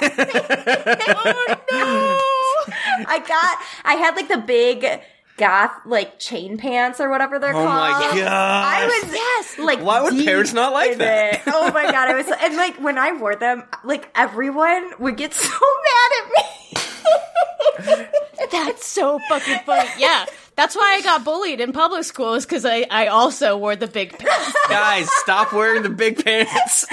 oh, 1.72 2.66
I 3.08 3.18
got, 3.26 3.58
I 3.84 3.94
had 3.94 4.14
like 4.14 4.28
the 4.28 4.38
big 4.38 5.00
goth 5.42 5.72
like 5.84 6.20
chain 6.20 6.56
pants 6.56 7.00
or 7.00 7.10
whatever 7.10 7.40
they're 7.40 7.50
Oh 7.50 7.64
called. 7.64 8.04
Oh 8.04 8.10
my 8.10 8.20
god. 8.20 8.28
I 8.28 8.86
was 8.86 9.12
yes, 9.12 9.58
like 9.58 9.80
Why 9.80 10.00
would 10.00 10.12
deep 10.14 10.24
parents 10.26 10.52
not 10.52 10.72
like 10.72 10.98
that? 10.98 11.34
it. 11.34 11.40
Oh 11.48 11.72
my 11.72 11.82
god, 11.90 12.08
I 12.08 12.14
was 12.14 12.26
and 12.40 12.56
like 12.56 12.76
when 12.76 12.96
I 12.96 13.12
wore 13.12 13.34
them, 13.34 13.64
like 13.82 14.08
everyone 14.14 14.92
would 15.00 15.16
get 15.16 15.34
so 15.48 15.48
mad 15.50 16.10
at 16.20 16.28
me. 16.30 18.06
That's 18.52 18.86
so 18.86 19.18
fucking 19.28 19.58
funny. 19.66 19.90
Yeah. 19.98 20.26
That's 20.54 20.76
why 20.76 20.96
I 20.98 21.02
got 21.02 21.24
bullied 21.24 21.60
in 21.60 21.72
public 21.72 22.04
school 22.04 22.34
is 22.34 22.44
because 22.44 22.66
I, 22.66 22.86
I 22.90 23.06
also 23.06 23.56
wore 23.56 23.74
the 23.74 23.86
big 23.86 24.16
pants. 24.18 24.52
Guys, 24.68 25.08
stop 25.10 25.52
wearing 25.52 25.82
the 25.82 25.88
big 25.88 26.22
pants. 26.22 26.86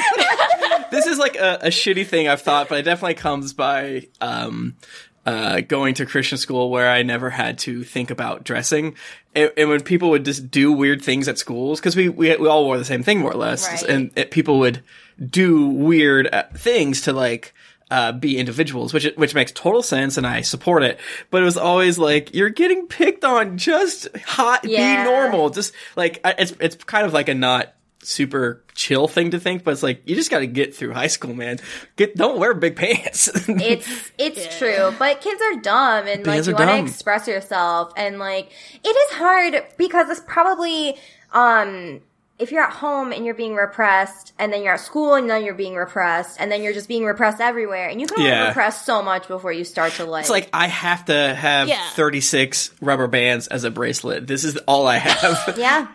this 0.91 1.05
is 1.05 1.17
like 1.19 1.35
a, 1.35 1.59
a 1.63 1.67
shitty 1.67 2.07
thing 2.07 2.29
I've 2.29 2.41
thought, 2.41 2.69
but 2.69 2.79
it 2.79 2.83
definitely 2.83 3.15
comes 3.15 3.51
by 3.51 4.07
um, 4.21 4.77
uh, 5.25 5.61
going 5.61 5.93
to 5.95 6.05
Christian 6.05 6.37
school 6.37 6.69
where 6.71 6.89
I 6.89 7.03
never 7.03 7.29
had 7.29 7.57
to 7.59 7.83
think 7.83 8.09
about 8.11 8.43
dressing. 8.43 8.95
And, 9.35 9.51
and 9.57 9.69
when 9.69 9.81
people 9.81 10.09
would 10.11 10.25
just 10.25 10.49
do 10.49 10.71
weird 10.71 11.01
things 11.01 11.27
at 11.27 11.37
schools, 11.37 11.79
because 11.79 11.95
we, 11.95 12.09
we 12.09 12.35
we 12.37 12.47
all 12.47 12.65
wore 12.65 12.77
the 12.77 12.85
same 12.85 13.03
thing 13.03 13.19
more 13.19 13.31
or 13.31 13.37
less, 13.37 13.67
Right. 13.67 13.83
and 13.83 14.11
it, 14.15 14.31
people 14.31 14.59
would 14.59 14.83
do 15.23 15.67
weird 15.67 16.27
uh, 16.33 16.43
things 16.55 17.01
to 17.01 17.13
like. 17.13 17.53
Uh, 17.91 18.11
be 18.11 18.37
individuals, 18.37 18.93
which 18.93 19.07
which 19.15 19.33
makes 19.33 19.51
total 19.51 19.81
sense, 19.81 20.15
and 20.15 20.27
I 20.27 20.41
support 20.41 20.83
it. 20.83 20.99
But 21.31 21.41
it 21.41 21.45
was 21.45 21.57
always 21.57 21.97
like 21.97 22.35
you're 22.35 22.51
getting 22.51 22.85
picked 22.85 23.25
on. 23.25 23.57
Just 23.57 24.15
hot, 24.27 24.63
Yeah. 24.63 25.05
be 25.05 25.09
normal. 25.09 25.49
Just 25.49 25.73
like 25.95 26.21
it's 26.23 26.53
it's 26.59 26.75
kind 26.83 27.07
of 27.07 27.13
like 27.13 27.29
a 27.29 27.33
not 27.33 27.73
super 28.01 28.63
chill 28.75 29.07
thing 29.07 29.31
to 29.31 29.39
think, 29.39 29.63
but 29.63 29.71
it's 29.71 29.83
like 29.83 30.01
you 30.05 30.15
just 30.15 30.31
got 30.31 30.39
to 30.39 30.47
get 30.47 30.75
through 30.75 30.93
high 30.93 31.07
school, 31.07 31.33
man. 31.33 31.59
Get 31.95 32.15
don't 32.15 32.39
wear 32.39 32.53
big 32.53 32.75
pants. 32.75 33.29
It's 33.47 34.11
it's 34.17 34.57
true, 34.57 34.93
but 34.97 35.21
kids 35.21 35.41
are 35.41 35.59
dumb 35.61 36.07
and 36.07 36.25
like 36.25 36.35
Kids 36.37 36.47
you 36.47 36.53
want 36.55 36.69
to 36.69 36.77
express 36.79 37.27
yourself 37.27 37.91
and 37.97 38.19
like 38.19 38.51
it 38.83 38.87
is 38.89 39.17
hard 39.17 39.63
because 39.77 40.09
it's 40.09 40.21
probably 40.27 40.95
um 41.33 42.01
if 42.39 42.53
you're 42.53 42.63
at 42.63 42.71
home 42.71 43.11
and 43.11 43.25
you're 43.25 43.35
being 43.35 43.53
repressed 43.53 44.31
and 44.39 44.53
then 44.53 44.63
you're 44.63 44.75
at 44.75 44.79
school 44.79 45.15
and 45.15 45.29
then 45.29 45.43
you're 45.43 45.53
being 45.53 45.75
repressed 45.75 46.39
and 46.39 46.49
then 46.49 46.63
you're 46.63 46.71
just 46.71 46.87
being 46.87 47.03
repressed 47.03 47.41
everywhere 47.41 47.89
and 47.89 47.99
you 47.99 48.07
can 48.07 48.19
only 48.19 48.29
Yeah. 48.31 48.47
repress 48.47 48.85
so 48.85 49.03
much 49.03 49.27
before 49.27 49.51
you 49.51 49.65
start 49.65 49.91
to 49.93 50.05
like 50.05 50.21
It's 50.21 50.29
like 50.29 50.47
I 50.53 50.67
have 50.67 51.03
to 51.05 51.35
have 51.35 51.67
Yeah. 51.67 51.83
36 51.95 52.71
rubber 52.79 53.07
bands 53.07 53.47
as 53.47 53.65
a 53.65 53.69
bracelet. 53.71 54.25
This 54.25 54.45
is 54.45 54.55
all 54.67 54.87
I 54.87 54.97
have. 54.99 55.57
yeah 55.57 55.87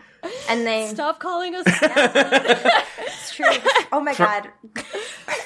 and 0.49 0.67
they 0.67 0.89
Stop 0.89 1.19
calling 1.21 1.55
us. 1.55 1.65
it's 1.69 3.35
true 3.35 3.47
oh 3.93 4.01
my 4.01 4.15
god 4.15 4.49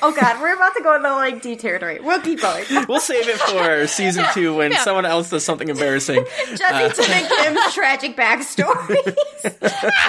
oh 0.02 0.12
god 0.18 0.40
we're 0.40 0.54
about 0.54 0.74
to 0.74 0.82
go 0.82 0.94
into 0.96 1.10
like 1.10 1.42
D 1.42 1.56
territory 1.56 1.98
we'll 2.00 2.20
keep 2.20 2.40
going 2.40 2.64
we'll 2.88 3.00
save 3.00 3.28
it 3.28 3.36
for 3.38 3.86
season 3.86 4.24
two 4.34 4.54
when 4.56 4.72
Yeah. 4.72 4.78
someone 4.82 5.04
else 5.06 5.30
does 5.30 5.44
something 5.44 5.68
embarrassing. 5.68 6.24
Jessy 6.54 7.02
to 7.02 7.08
make 7.10 7.28
Kym's 7.28 7.72
tragic 7.74 8.16
backstory 8.16 9.14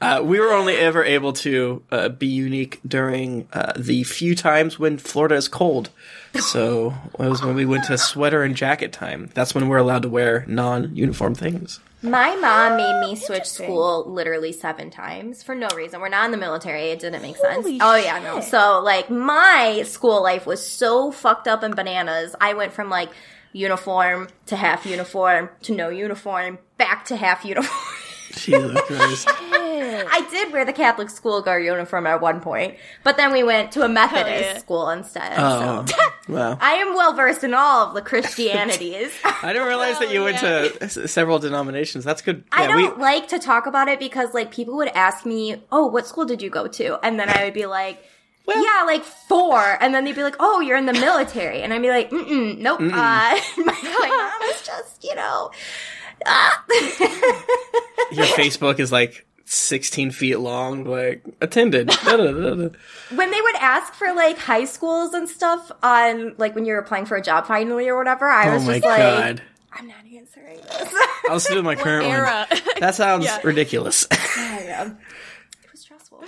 Uh, 0.00 0.22
we 0.24 0.38
were 0.38 0.52
only 0.52 0.76
ever 0.76 1.02
able 1.04 1.32
to 1.32 1.82
uh, 1.90 2.08
be 2.08 2.28
unique 2.28 2.80
during 2.86 3.48
uh, 3.52 3.72
the 3.76 4.04
few 4.04 4.34
times 4.36 4.78
when 4.78 4.96
Florida 4.96 5.34
is 5.34 5.48
cold. 5.48 5.90
So 6.38 6.94
it 7.18 7.28
was 7.28 7.42
when 7.42 7.56
we 7.56 7.66
went 7.66 7.84
to 7.86 7.98
sweater 7.98 8.44
and 8.44 8.54
jacket 8.54 8.92
time. 8.92 9.28
That's 9.34 9.54
when 9.56 9.68
we're 9.68 9.76
allowed 9.78 10.02
to 10.02 10.08
wear 10.08 10.44
non-uniform 10.46 11.34
things. 11.34 11.80
My 12.00 12.36
mom 12.36 12.76
made 12.76 13.00
me 13.00 13.12
oh, 13.12 13.14
switch 13.16 13.46
school 13.46 14.04
literally 14.06 14.52
seven 14.52 14.90
times 14.90 15.42
for 15.42 15.54
no 15.54 15.66
reason. 15.74 16.00
We're 16.00 16.08
not 16.08 16.26
in 16.26 16.30
the 16.30 16.36
military. 16.36 16.90
It 16.90 17.00
didn't 17.00 17.22
make 17.22 17.36
sense. 17.36 17.64
Holy 17.64 17.78
oh 17.80 17.96
yeah, 17.96 18.20
no. 18.20 18.36
shit. 18.36 18.50
So 18.50 18.80
like 18.84 19.10
my 19.10 19.82
school 19.82 20.22
life 20.22 20.46
was 20.46 20.64
so 20.64 21.10
fucked 21.10 21.48
up 21.48 21.64
and 21.64 21.74
bananas. 21.74 22.36
I 22.40 22.54
went 22.54 22.72
from 22.72 22.88
like 22.88 23.10
uniform 23.52 24.28
to 24.46 24.56
half 24.56 24.86
uniform 24.86 25.50
to 25.62 25.74
no 25.74 25.88
uniform 25.88 26.58
back 26.76 27.06
to 27.06 27.16
half 27.16 27.44
uniform. 27.44 27.94
Jesus 28.32 28.80
Christ. 28.82 29.28
I 30.10 30.26
did 30.30 30.52
wear 30.52 30.64
the 30.64 30.72
Catholic 30.72 31.10
school 31.10 31.42
guard 31.42 31.64
uniform 31.64 32.06
at 32.06 32.20
one 32.20 32.40
point, 32.40 32.76
but 33.04 33.16
then 33.16 33.32
we 33.32 33.42
went 33.42 33.72
to 33.72 33.82
a 33.82 33.88
Methodist 33.88 34.40
yeah. 34.44 34.58
school 34.58 34.88
instead. 34.90 35.32
Oh, 35.36 35.84
So 35.86 35.94
wow. 36.32 36.58
I 36.60 36.74
am 36.74 36.94
well 36.94 37.14
versed 37.14 37.44
in 37.44 37.54
all 37.54 37.88
of 37.88 37.94
the 37.94 38.02
Christianities. 38.02 39.12
I 39.24 39.52
didn't 39.52 39.68
realize 39.68 39.98
that 39.98 40.10
you 40.12 40.22
went 40.24 40.38
to 40.38 40.76
s- 40.82 41.10
several 41.10 41.38
denominations. 41.38 42.04
That's 42.04 42.22
good. 42.22 42.44
I 42.52 42.66
Yeah, 42.68 42.76
we- 42.76 42.82
don't 42.82 42.98
like 42.98 43.28
to 43.28 43.38
talk 43.38 43.66
about 43.66 43.88
it 43.88 43.98
because 43.98 44.34
like 44.34 44.50
people 44.50 44.76
would 44.76 44.88
ask 44.88 45.24
me, 45.26 45.62
"Oh, 45.72 45.86
what 45.86 46.06
school 46.06 46.24
did 46.24 46.42
you 46.42 46.50
go 46.50 46.66
to?" 46.68 46.98
And 47.04 47.18
then 47.18 47.28
I 47.28 47.44
would 47.44 47.54
be 47.54 47.66
like, 47.66 48.02
yeah, 48.46 48.84
like 48.86 49.04
four, 49.04 49.60
and 49.82 49.94
then 49.94 50.04
they'd 50.04 50.14
be 50.16 50.22
like, 50.22 50.36
"Oh, 50.40 50.60
you're 50.60 50.78
in 50.78 50.86
the 50.86 50.94
military," 50.94 51.60
and 51.62 51.72
I'd 51.74 51.82
be 51.82 51.90
like, 51.90 52.10
Mm-mm, 52.10 52.56
"Nope." 52.58 52.80
Uh, 52.80 52.84
my, 52.86 53.40
my 53.58 54.08
mom 54.40 54.48
is 54.50 54.62
just, 54.62 55.04
you 55.04 55.14
know, 55.14 55.50
ah. 56.24 56.64
Your 58.10 58.24
Facebook 58.26 58.80
is 58.80 58.90
like 58.90 59.26
16 59.50 60.10
feet 60.10 60.36
long, 60.36 60.84
like 60.84 61.24
attended. 61.40 61.90
When 62.04 63.30
they 63.30 63.40
would 63.40 63.56
ask 63.56 63.94
for 63.94 64.12
like 64.12 64.36
high 64.38 64.64
schools 64.66 65.14
and 65.14 65.28
stuff 65.28 65.70
on 65.82 66.34
like 66.38 66.54
when 66.54 66.64
you're 66.66 66.78
applying 66.78 67.06
for 67.06 67.16
a 67.16 67.22
job 67.22 67.46
finally 67.46 67.88
or 67.88 67.96
whatever, 67.96 68.26
I 68.28 68.48
oh 68.50 68.54
was 68.54 68.66
just 68.66 68.84
like, 68.84 68.98
god. 68.98 69.42
I'm 69.72 69.86
not 69.86 69.96
answering 70.14 70.58
this. 70.60 70.94
I'll 71.30 71.40
still 71.40 71.56
do 71.56 71.62
my 71.62 71.74
current 71.84 72.06
one. 72.06 72.16
Era. 72.16 72.46
That 72.80 72.94
sounds 72.94 73.24
Yeah. 73.24 73.40
ridiculous. 73.42 74.06
I 74.10 74.64
know. 74.66 74.96
It 75.64 75.72
was 75.72 75.80
stressful. 75.80 76.24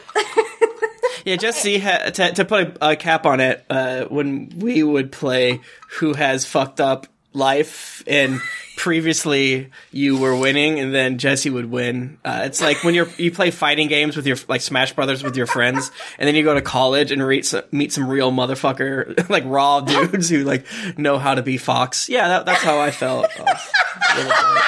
yeah, 1.25 1.37
Jessy, 1.37 1.79
ha- 1.79 2.11
to, 2.11 2.33
to 2.33 2.45
put 2.45 2.79
a, 2.83 2.91
a 2.93 2.97
cap 2.97 3.27
on 3.27 3.41
it, 3.41 3.65
uh, 3.71 4.05
when 4.07 4.51
we 4.57 4.83
would 4.83 5.13
play 5.13 5.61
Who 5.99 6.15
Has 6.15 6.45
Fucked 6.47 6.81
Up 6.81 7.07
Life, 7.33 8.03
and 8.07 8.41
previously 8.77 9.71
you 9.93 10.19
were 10.19 10.35
winning, 10.37 10.81
and 10.81 10.93
then 10.95 11.19
Jessy 11.19 11.51
would 11.51 11.67
win. 11.71 12.19
Uh, 12.25 12.43
it's 12.45 12.61
like 12.61 12.83
when 12.83 12.95
you're 12.95 13.09
you 13.19 13.31
play 13.31 13.51
fighting 13.51 13.89
games 13.89 14.17
with 14.17 14.27
your 14.27 14.37
like 14.49 14.61
Smash 14.63 14.95
Brothers 14.95 15.23
with 15.23 15.37
your 15.37 15.47
friends, 15.47 15.93
and 16.19 16.27
then 16.27 16.35
you 16.35 16.43
go 16.43 16.55
to 16.55 16.63
college 16.63 17.13
and 17.13 17.27
meet 17.27 17.47
some, 17.47 17.63
meet 17.71 17.93
some 17.93 18.09
real 18.09 18.33
motherfucker 18.33 19.29
like 19.31 19.45
raw 19.47 19.81
dudes 19.81 20.29
who 20.29 20.45
like 20.45 20.65
know 20.99 21.19
how 21.19 21.35
to 21.35 21.43
be 21.43 21.57
Fox. 21.57 22.09
Yeah, 22.09 22.29
that, 22.29 22.47
that's 22.47 22.63
how 22.63 22.81
I 22.81 22.91
felt. 22.91 23.27
Oh, 23.39 23.45
a 23.45 24.17
little 24.17 24.33
bit. 24.33 24.63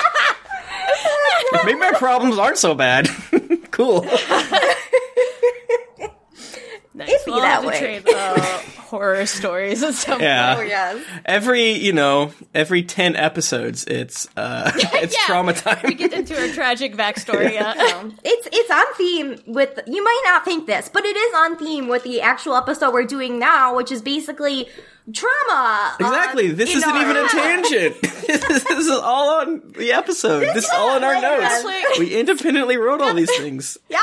Maybe 1.65 1.79
my 1.79 1.93
problems 1.93 2.39
aren't 2.39 2.59
so 2.59 2.75
bad. 2.75 3.09
cool. 3.71 4.03
Nice. 6.95 7.09
It'd 7.09 7.25
be 7.25 7.31
We'll 7.33 7.41
that 7.41 7.65
way. 7.65 8.03
Trade 8.93 8.99
uh, 8.99 8.99
horror 8.99 9.27
stories 9.27 9.83
at 9.83 9.95
some 9.95 10.21
Yeah. 10.21 10.57
Oh 10.59 10.63
yes. 10.63 11.05
every 11.25 11.73
you 11.73 11.93
know 11.93 12.33
every 12.55 12.83
10 12.83 13.17
episodes 13.17 13.85
it's 13.85 14.29
uh 14.37 14.71
it's 14.77 15.15
Yeah. 15.17 15.27
trauma 15.27 15.55
We 15.85 15.95
get 15.95 16.13
into 16.13 16.35
her 16.35 16.53
tragic 16.53 16.95
backstory. 16.97 17.53
Yeah. 17.63 17.75
It's 18.25 18.49
it's 18.53 18.71
on 18.71 18.95
theme 18.95 19.41
with 19.47 19.79
you 19.87 20.03
might 20.03 20.23
not 20.25 20.45
think 20.45 20.67
this, 20.67 20.89
but 20.93 21.05
it 21.05 21.17
is 21.17 21.35
on 21.35 21.59
theme 21.59 21.89
with 21.89 22.03
the 22.05 22.21
actual 22.23 22.55
episode 22.57 22.93
we're 22.93 23.05
doing 23.05 23.39
now, 23.39 23.77
which 23.77 23.93
is 23.93 24.01
basically 24.03 24.69
trauma. 25.13 25.97
exactly 25.99 26.51
um, 26.51 26.57
this 26.57 26.75
isn't 26.75 26.89
our- 26.89 27.03
even 27.03 27.17
a 27.17 27.29
tangent 27.29 28.01
this, 28.27 28.65
is, 28.71 28.89
all 28.91 29.41
on 29.41 29.61
the 29.77 29.93
episode 29.93 30.41
this 30.55 30.65
is 30.65 30.71
all 30.71 30.97
in 30.97 31.03
our 31.05 31.21
notes 31.21 31.65
Like- 31.65 31.99
we 31.99 32.15
independently 32.15 32.77
wrote 32.77 33.01
all 33.01 33.13
these 33.15 33.35
things 33.37 33.77
Yeah. 33.89 33.99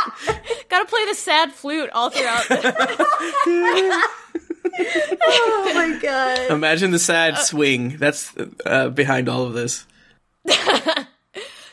Gotta 0.70 0.86
play 0.86 1.06
the 1.06 1.16
sad 1.16 1.54
flute 1.54 1.90
all 1.94 2.10
throughout. 2.10 2.46
Oh 4.80 5.72
my 5.76 6.00
god. 6.02 6.52
imagine 6.52 6.92
the 6.92 7.00
sad 7.00 7.38
swing 7.38 7.98
that's 7.98 8.34
uh, 8.66 8.90
behind 8.90 9.28
all 9.30 9.44
of 9.44 9.54
this 9.54 9.86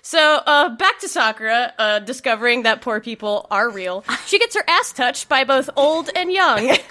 So, 0.03 0.41
uh, 0.47 0.69
back 0.69 1.01
to 1.01 1.09
Sakura, 1.09 1.73
uh, 1.81 1.99
discovering 1.99 2.63
that 2.63 2.81
poor 2.81 3.01
people 3.01 3.49
are 3.51 3.69
real. 3.69 4.05
She 4.27 4.39
gets 4.39 4.55
her 4.55 4.63
ass 4.69 4.93
touched 4.93 5.29
by 5.29 5.43
both 5.43 5.69
old 5.75 6.11
and 6.15 6.31
young. 6.31 6.77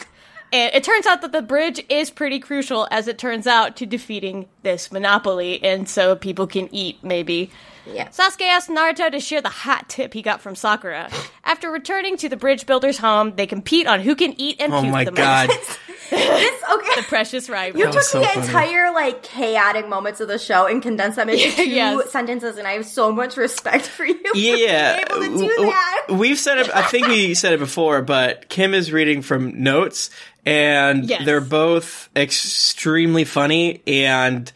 And 0.54 0.74
it 0.74 0.84
turns 0.84 1.06
out 1.06 1.22
that 1.22 1.32
the 1.32 1.42
bridge 1.42 1.84
is 1.90 2.12
pretty 2.12 2.40
crucial, 2.40 2.88
as 2.92 3.08
it 3.08 3.18
turns 3.18 3.48
out, 3.48 3.76
to 3.78 3.86
defeating 3.86 4.48
this 4.62 4.92
monopoly, 4.92 5.62
and 5.62 5.90
so 5.90 6.16
people 6.16 6.48
can 6.48 6.74
eat, 6.74 7.04
maybe. 7.04 7.52
Yeah. 7.86 8.08
Sasuke 8.10 8.44
asks 8.44 8.70
Naruto 8.70 9.12
to 9.12 9.20
share 9.20 9.42
the 9.42 9.50
hot 9.50 9.90
tip 9.90 10.14
he 10.14 10.22
got 10.22 10.42
from 10.42 10.56
Sakura. 10.56 11.10
After 11.44 11.70
returning 11.70 12.16
to 12.18 12.30
the 12.30 12.38
bridge 12.38 12.66
builder's 12.66 12.98
home, 12.98 13.36
they 13.36 13.48
compete 13.48 13.88
on 13.88 14.00
who 14.02 14.16
can 14.16 14.40
eat 14.40 14.62
and 14.62 14.74
oh 14.74 14.82
puke 14.82 14.94
my 14.94 15.04
the 15.04 15.12
god 15.12 15.50
most. 15.50 15.80
This 16.10 16.64
okay. 16.72 16.96
The 16.98 17.06
precious 17.08 17.50
rival. 17.50 17.80
You 17.80 17.92
took 17.92 18.02
so 18.04 18.20
the 18.20 18.26
funny. 18.26 18.46
entire 18.48 18.94
like 18.94 19.24
chaotic 19.24 19.88
moments 19.88 20.20
of 20.22 20.28
the 20.28 20.38
show 20.38 20.68
and 20.68 20.82
condensed 20.82 21.16
them 21.16 21.30
into 21.30 21.50
two 21.56 21.70
Yes. 21.70 22.12
sentences, 22.12 22.58
and 22.58 22.68
I 22.68 22.74
have 22.74 22.86
so 22.86 23.12
much 23.12 23.38
respect 23.38 23.86
for 23.88 24.06
you. 24.06 24.16
for 24.32 24.38
yeah, 24.38 25.04
being 25.06 25.24
able 25.32 25.38
to 25.40 25.48
do 25.48 25.66
that. 25.66 26.08
we've 26.12 26.38
said 26.40 26.60
it. 26.60 26.70
I 26.76 26.84
think 26.84 27.08
we 27.08 27.34
said 27.36 27.54
it 27.54 27.60
before, 27.60 28.02
but 28.02 28.50
Kym 28.50 28.74
is 28.74 28.92
reading 28.92 29.22
from 29.22 29.64
notes, 29.64 30.10
and 30.46 31.10
Yes. 31.10 31.26
they're 31.26 31.42
both 31.42 32.10
extremely 32.16 33.24
funny 33.24 33.82
and 33.88 34.52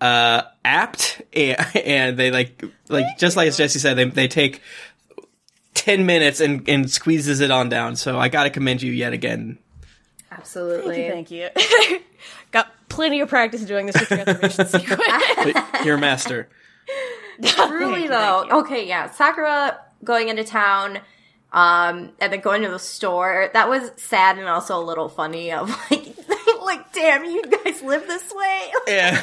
uh, 0.00 0.42
apt, 0.64 1.22
and, 1.32 1.56
and 1.76 2.16
they 2.16 2.30
like 2.30 2.62
like 2.88 3.18
just 3.18 3.36
like 3.36 3.48
as 3.48 3.56
Jessy 3.56 3.78
said, 3.78 3.94
they 3.96 4.04
they 4.04 4.28
take 4.28 4.60
ten 5.74 6.06
minutes 6.06 6.40
and 6.40 6.68
and 6.68 6.90
squeezes 6.90 7.40
it 7.40 7.50
on 7.50 7.68
down. 7.68 7.96
So 7.96 8.18
I 8.18 8.28
got 8.28 8.44
to 8.44 8.50
commend 8.50 8.82
you 8.82 8.92
yet 8.92 9.12
again. 9.12 9.58
Absolutely. 10.36 11.08
Thank 11.08 11.30
you. 11.30 11.48
Got 12.50 12.68
plenty 12.88 13.20
of 13.20 13.28
practice 13.28 13.62
doing 13.62 13.86
this 13.86 13.98
with 13.98 14.08
transformation 14.08 14.66
sequence. 14.66 15.84
You're 15.84 15.96
a 15.96 16.00
master. 16.00 16.48
Truly 17.42 18.08
though. 18.08 18.46
Okay, 18.50 18.86
yeah. 18.86 19.10
Sakura 19.10 19.78
going 20.04 20.28
into 20.28 20.44
town, 20.44 20.98
um, 21.52 22.10
and 22.20 22.32
then 22.32 22.40
going 22.40 22.62
to 22.62 22.68
the 22.68 22.78
store. 22.78 23.50
That 23.52 23.68
was 23.68 23.90
sad 23.96 24.38
and 24.38 24.48
also 24.48 24.78
a 24.78 24.84
little 24.84 25.08
funny 25.08 25.52
of 25.52 25.68
like 25.90 26.14
like 26.64 26.92
damn, 26.92 27.24
you 27.24 27.42
guys 27.42 27.82
live 27.82 28.06
this 28.06 28.32
way. 28.34 28.70
Yeah. 28.88 29.20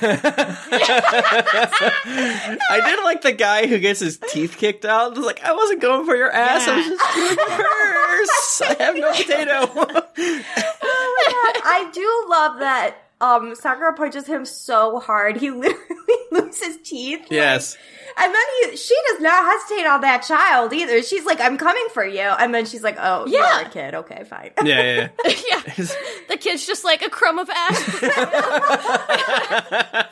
I 2.72 2.82
did 2.86 3.04
like 3.04 3.22
the 3.22 3.32
guy 3.34 3.68
who 3.68 3.78
gets 3.80 4.00
his 4.00 4.18
teeth 4.18 4.58
kicked 4.58 4.86
out. 4.86 5.16
Was 5.16 5.26
like, 5.26 5.44
I 5.44 5.54
wasn't 5.54 5.82
going 5.82 6.06
for 6.06 6.16
your 6.16 6.32
ass. 6.32 6.68
I 6.68 6.76
was 6.78 6.86
Yeah. 6.86 6.92
just 6.92 7.16
doing 7.16 7.38
purse. 7.58 8.62
I 8.62 8.84
have 8.84 8.96
no 8.98 9.12
potato. 9.12 10.44
Oh 10.92 11.62
I 11.66 11.90
do 11.94 12.26
love 12.30 12.60
that 12.60 12.96
um 13.22 13.56
Sakura 13.56 13.94
punches 13.94 14.28
him 14.28 14.46
so 14.46 15.00
hard 15.00 15.38
he 15.38 15.50
literally 15.52 16.16
loses 16.32 16.78
teeth. 16.84 17.26
yes. 17.30 17.78
And 18.18 18.34
then 18.34 18.42
he, 18.72 18.76
she 18.76 18.96
does 19.12 19.22
not 19.22 19.46
hesitate 19.46 19.86
on 19.88 20.02
that 20.02 20.24
child 20.24 20.74
either. 20.74 21.02
She's 21.04 21.24
like, 21.26 21.40
"I'm 21.40 21.58
coming 21.58 21.86
for 21.94 22.04
you," 22.04 22.20
and 22.22 22.54
then 22.54 22.66
she's 22.66 22.84
like, 22.84 22.98
"Oh, 23.00 23.26
Yeah. 23.28 23.60
you're 23.60 23.68
a 23.68 23.70
kid. 23.70 23.96
Okay, 23.96 24.24
fine." 24.26 24.52
Yeah, 24.64 24.82
yeah, 24.82 25.10
yeah. 25.26 25.34
yeah. 25.78 25.86
The 26.28 26.38
kid's 26.38 26.66
just 26.68 26.84
like 26.84 27.02
a 27.02 27.10
crumb 27.10 27.40
of 27.40 27.50
ash. 27.50 27.80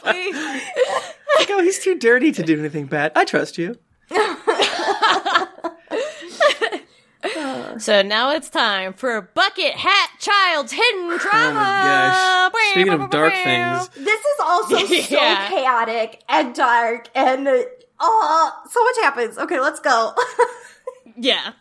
Please. 0.03 0.35
Like, 1.37 1.49
oh, 1.49 1.61
he's 1.63 1.79
too 1.83 1.97
dirty 1.97 2.31
to 2.31 2.43
do 2.43 2.57
anything 2.59 2.85
bad. 2.85 3.11
I 3.15 3.25
trust 3.25 3.57
you. 3.57 3.75
So 7.79 8.01
now 8.03 8.31
it's 8.31 8.49
time 8.49 8.93
for 8.93 9.21
Bucket 9.21 9.73
Hat 9.73 10.09
Child's 10.19 10.71
Hidden 10.71 11.19
Trauma. 11.19 11.49
Oh 11.49 11.53
my 11.53 12.51
gosh. 12.51 12.71
Speaking 12.71 12.93
of 12.93 13.09
dark 13.09 13.33
things, 13.33 13.87
This 13.89 14.19
is 14.19 14.39
also 14.43 14.77
so 14.85 14.93
Yeah. 15.15 15.49
chaotic 15.49 16.23
and 16.29 16.53
dark, 16.55 17.07
and 17.15 17.47
uh, 17.47 17.63
oh, 17.99 18.51
so 18.69 18.83
much 18.83 18.95
happens. 19.03 19.37
Okay, 19.37 19.59
let's 19.59 19.79
go. 19.79 20.13
Yeah. 21.19 21.53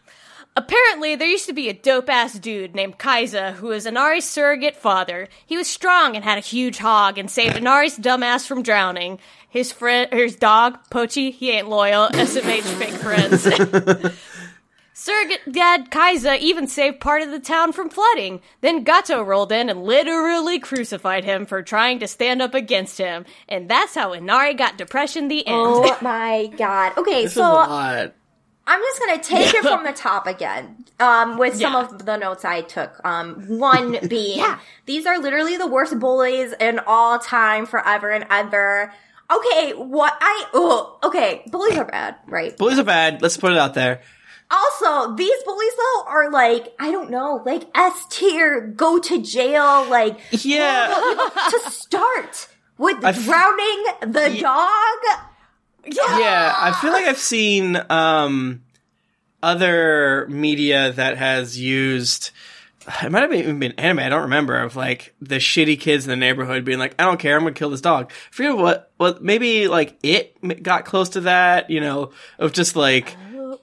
Apparently, 0.55 1.17
there 1.17 1.27
used 1.29 1.47
to 1.47 1.53
be 1.55 1.69
a 1.71 1.73
dope 1.73 2.11
ass 2.11 2.35
dude 2.39 2.75
named 2.75 2.99
Kaiza 2.99 3.53
who 3.55 3.69
was 3.69 3.87
Inari's 3.87 4.29
surrogate 4.29 4.77
father. 4.77 5.29
He 5.47 5.57
was 5.57 5.67
strong 5.67 6.15
and 6.15 6.23
had 6.25 6.37
a 6.37 6.43
huge 6.43 6.77
hog 6.79 7.17
and 7.17 7.31
saved 7.31 7.57
Inari's 7.63 7.99
dumbass 7.99 8.47
from 8.47 8.63
drowning. 8.63 9.19
His 9.49 9.73
friend, 9.73 10.13
his 10.13 10.37
dog, 10.37 10.79
Pochi, 10.91 11.33
he 11.33 11.51
ain't 11.53 11.69
loyal. 11.71 12.09
SMH 12.09 12.63
fake 12.79 12.95
friends. 12.95 13.47
Surrogate 15.07 15.53
dad 15.53 15.89
Kaiza 15.93 16.37
even 16.41 16.67
saved 16.67 16.99
part 16.99 17.23
of 17.23 17.31
the 17.31 17.39
town 17.39 17.71
from 17.71 17.89
flooding. 17.91 18.41
Then 18.61 18.83
Gato 18.83 19.23
rolled 19.23 19.53
in 19.53 19.71
and 19.71 19.85
literally 19.85 20.59
crucified 20.59 21.23
him 21.25 21.47
for 21.47 21.63
trying 21.63 22.01
to 22.01 22.09
stand 22.09 22.43
up 22.43 22.55
against 22.55 22.99
him. 22.99 23.25
And 23.49 23.69
that's 23.71 23.95
how 23.95 24.13
Inari 24.15 24.55
got 24.55 24.77
depression 24.77 25.29
the 25.29 25.47
end. 25.47 25.57
oh 25.57 25.99
my 26.03 26.51
god. 26.59 26.99
Okay, 26.99 27.23
this 27.23 27.35
so 27.35 27.43
was 27.43 27.69
a 27.69 27.71
lot. 27.71 28.15
I'm 28.67 28.81
just 28.81 28.99
gonna 28.99 29.23
take 29.23 29.55
it 29.55 29.63
from 29.63 29.85
the 29.85 29.93
top 29.93 30.27
again, 30.27 30.85
um, 30.99 31.39
with 31.39 31.53
some 31.55 31.75
Yeah. 31.75 31.85
of 31.85 32.05
the 32.05 32.17
notes 32.17 32.45
I 32.45 32.63
took. 32.63 33.01
Um, 33.07 33.45
one 33.47 33.99
being, 34.09 34.45
these 34.87 35.07
are 35.07 35.21
literally 35.21 35.57
the 35.57 35.69
worst 35.69 35.97
bullies 36.01 36.53
in 36.59 36.81
all 36.85 37.21
time, 37.21 37.67
forever 37.67 38.11
and 38.11 38.27
ever. 38.29 38.93
Okay, 39.31 39.71
what 39.73 40.17
I, 40.21 40.47
oh, 40.53 40.99
okay, 41.05 41.45
bullies 41.47 41.79
are 41.79 41.85
bad, 41.85 42.17
right? 42.27 42.57
Bullies 42.57 42.81
are 42.81 42.85
bad. 42.85 43.23
Let's 43.23 43.37
put 43.37 43.53
it 43.53 43.59
out 43.59 43.75
there. 43.75 44.01
Also, 44.51 45.15
these 45.17 45.43
bullies 45.45 45.73
though 45.77 46.05
are 46.07 46.31
like, 46.31 46.75
I 46.79 46.91
don't 46.93 47.11
know, 47.11 47.43
like 47.45 47.65
S 47.75 48.07
tier, 48.11 48.61
go 48.61 48.99
to 48.99 49.21
jail, 49.23 49.89
like, 49.89 50.19
Yeah. 50.31 50.87
to 51.51 51.71
start 51.71 52.49
with 52.79 53.05
I 53.05 53.11
f- 53.11 53.25
drowning 53.25 53.85
the 54.13 54.39
dog. 54.41 55.21
Yeah, 55.85 56.19
yeah, 56.19 56.55
I 56.57 56.73
feel 56.81 56.93
like 56.93 57.07
I've 57.07 57.19
seen 57.19 57.81
um, 57.91 58.63
other 59.43 60.27
media 60.29 60.93
that 60.93 61.17
has 61.17 61.59
used. 61.59 62.31
It 63.03 63.11
might 63.11 63.23
have 63.23 63.33
even 63.35 63.59
been 63.59 63.73
anime. 63.73 63.99
I 64.01 64.09
don't 64.09 64.23
remember 64.23 64.57
of 64.59 64.77
like 64.77 65.15
the 65.21 65.37
shitty 65.37 65.79
kids 65.81 66.05
in 66.05 66.11
the 66.11 66.17
neighborhood 66.17 66.65
being 66.65 66.79
like, 66.79 66.95
"I 67.01 67.05
don't 67.05 67.19
care, 67.19 67.37
I'm 67.37 67.43
gonna 67.43 67.53
kill 67.53 67.71
this 67.71 67.81
dog." 67.81 68.11
I 68.11 68.35
forget 68.35 68.57
what. 68.57 68.93
What 68.97 69.23
maybe 69.23 69.69
like 69.69 69.97
it 70.03 70.63
got 70.63 70.85
close 70.85 71.11
to 71.11 71.23
that. 71.23 71.69
You 71.71 71.81
know, 71.81 72.11
of 72.39 72.53
just 72.53 72.75
like 72.77 73.17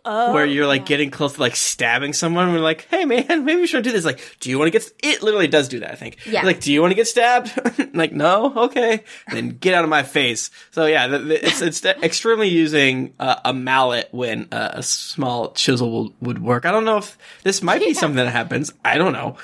where 0.03 0.45
you're 0.45 0.67
like 0.67 0.85
getting 0.85 1.11
close 1.11 1.33
to 1.33 1.41
like 1.41 1.55
stabbing 1.55 2.13
someone. 2.13 2.45
And 2.45 2.53
We're 2.53 2.61
like, 2.61 2.87
hey 2.89 3.05
man, 3.05 3.45
maybe 3.45 3.61
we 3.61 3.67
shouldn't 3.67 3.85
do 3.85 3.91
this. 3.91 4.05
Like, 4.05 4.21
do 4.39 4.49
you 4.49 4.59
want 4.59 4.71
to 4.71 4.79
get? 4.79 4.91
It 5.01 5.23
literally 5.23 5.47
does 5.47 5.67
do 5.67 5.79
that. 5.79 5.91
I 5.91 5.95
think. 5.95 6.17
Yeah. 6.25 6.45
Like, 6.45 6.59
do 6.59 6.71
you 6.73 6.81
want 6.81 6.91
to 6.91 6.95
get 6.95 7.07
stabbed? 7.07 7.51
like, 7.93 8.11
no. 8.11 8.53
Okay. 8.63 9.03
Then 9.31 9.49
get 9.49 9.73
out 9.73 9.83
of 9.83 9.89
my 9.89 10.03
face. 10.03 10.49
So 10.71 10.85
yeah, 10.85 11.07
the, 11.07 11.19
the, 11.19 11.45
it's 11.45 11.61
it's 11.61 11.85
extremely 11.85 12.49
using 12.49 13.13
uh, 13.19 13.35
a 13.45 13.53
mallet 13.53 14.09
when 14.11 14.47
uh, 14.51 14.71
a 14.73 14.83
small 14.83 15.51
chisel 15.51 15.91
will, 15.91 16.13
would 16.21 16.41
work. 16.41 16.65
I 16.65 16.71
don't 16.71 16.85
know 16.85 16.97
if 16.97 17.17
this 17.43 17.61
might 17.61 17.81
be 17.81 17.93
something 17.93 18.17
that 18.17 18.31
happens. 18.31 18.73
I 18.83 18.97
don't 18.97 19.13
know. 19.13 19.37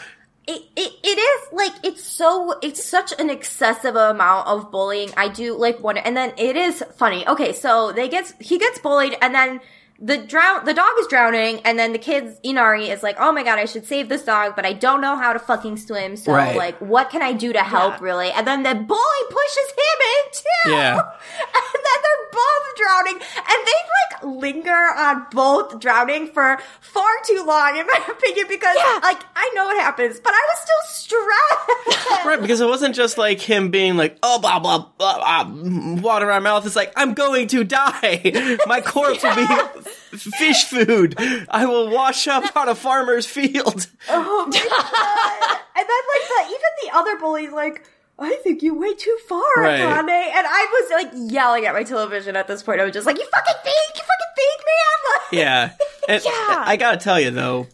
it, 0.48 0.64
it, 0.76 0.92
it 1.04 1.18
is 1.20 1.54
like 1.54 1.74
it's 1.84 2.04
so 2.04 2.58
it's 2.64 2.84
such 2.84 3.14
an 3.20 3.30
excessive 3.30 3.96
amount 3.96 4.48
of 4.48 4.72
bullying 4.72 5.12
i 5.16 5.28
do 5.28 5.56
like 5.56 5.80
wonder 5.80 6.02
and 6.04 6.18
then 6.18 6.34
it 6.38 6.56
is 6.56 6.84
funny 6.96 7.28
okay 7.28 7.54
so 7.54 7.92
they 7.92 8.10
gets 8.10 8.34
he 8.40 8.58
gets 8.58 8.80
bullied 8.80 9.16
and 9.22 9.36
then 9.36 9.60
the 10.02 10.18
drown 10.18 10.64
the 10.64 10.74
dog 10.74 10.90
is 11.00 11.08
drowning 11.08 11.60
and 11.66 11.78
then 11.78 11.92
the 11.92 12.00
kids 12.00 12.40
inari 12.42 12.88
is 12.90 13.04
like 13.04 13.18
oh 13.20 13.34
my 13.34 13.44
god 13.44 13.60
i 13.60 13.66
should 13.66 13.86
save 13.86 14.08
this 14.08 14.24
dog 14.24 14.56
but 14.56 14.66
i 14.66 14.72
don't 14.72 15.02
know 15.02 15.18
how 15.18 15.34
to 15.34 15.40
fucking 15.40 15.76
swim 15.76 16.16
so 16.16 16.32
Right. 16.32 16.56
like 16.56 16.78
what 16.80 17.10
can 17.10 17.22
i 17.22 17.34
do 17.34 17.52
to 17.52 17.60
help 17.60 17.96
Yeah. 17.96 18.06
really 18.06 18.32
and 18.32 18.48
then 18.48 18.64
the 18.64 18.76
bully 18.76 19.24
pushes 19.30 19.70
him 19.78 20.00
in 20.16 20.32
too 20.32 20.72
Yeah. 20.72 20.94
and 21.00 21.84
then 21.86 22.00
they're 22.04 22.30
both 22.32 22.78
drowning 22.78 23.16
and 23.16 23.68
they 23.68 23.80
like 24.00 24.42
linger 24.42 24.72
on 24.98 25.26
both 25.32 25.80
drowning 25.82 26.28
for 26.28 26.60
far 26.80 27.10
too 27.26 27.44
long 27.46 27.76
in 27.78 27.86
my 27.86 28.00
opinion 28.10 28.46
because 28.48 28.78
like 29.04 29.22
i 29.36 29.52
know 29.54 29.66
what 29.66 29.78
happens 29.82 30.18
but 30.22 30.32
i 30.34 30.48
was 30.50 30.60
still 30.60 31.16
stressed 31.18 32.26
Right, 32.26 32.42
because 32.42 32.62
it 32.62 32.68
wasn't 32.68 32.96
just 32.96 33.18
like 33.18 33.40
him 33.40 33.70
being 33.72 33.96
like, 33.98 34.18
oh, 34.22 34.40
blah, 34.40 34.60
blah, 34.60 34.86
blah, 34.98 35.18
blah, 35.44 36.02
water 36.02 36.26
in 36.26 36.30
my 36.32 36.40
mouth. 36.40 36.66
It's 36.66 36.76
like, 36.76 36.92
I'm 36.96 37.14
going 37.14 37.48
to 37.50 37.64
die. 37.64 38.58
My 38.68 38.82
corpse 38.82 39.24
will 39.24 39.36
be 39.36 39.42
f- 39.42 39.88
fish 40.16 40.66
food. 40.66 41.16
I 41.50 41.66
will 41.66 41.90
wash 41.90 42.28
up 42.28 42.56
on 42.56 42.70
a 42.70 42.76
farmer's 42.76 43.26
field. 43.26 43.88
oh 44.10 44.46
my 44.48 44.58
god 44.58 45.60
and 45.76 45.88
then 45.88 46.04
like 46.14 46.28
the 46.28 46.54
even 46.54 46.72
the 46.84 46.98
other 46.98 47.18
bully's 47.20 47.52
like 47.52 47.86
I 48.22 48.36
think 48.44 48.62
you 48.62 48.74
went 48.74 49.00
too 49.00 49.18
far, 49.30 49.42
Right. 49.56 49.80
Akane. 49.80 50.10
And 50.10 50.46
I 50.46 50.68
was 50.74 50.92
like 50.92 51.32
yelling 51.32 51.66
at 51.66 51.74
my 51.74 51.84
television 51.84 52.36
at 52.36 52.48
this 52.50 52.62
point. 52.62 52.82
I 52.82 52.84
was 52.84 52.92
just 52.94 53.06
like, 53.08 53.18
"You 53.18 53.24
fucking 53.24 53.56
think, 53.64 53.96
you 53.96 54.02
fucking 54.02 54.34
think, 54.36 54.62
man!" 54.66 55.14
Like, 55.14 55.32
Yeah. 55.32 56.20
Yeah. 56.26 56.64
I 56.68 56.76
gotta 56.78 56.98
tell 56.98 57.18
you 57.18 57.32
though, 57.32 57.68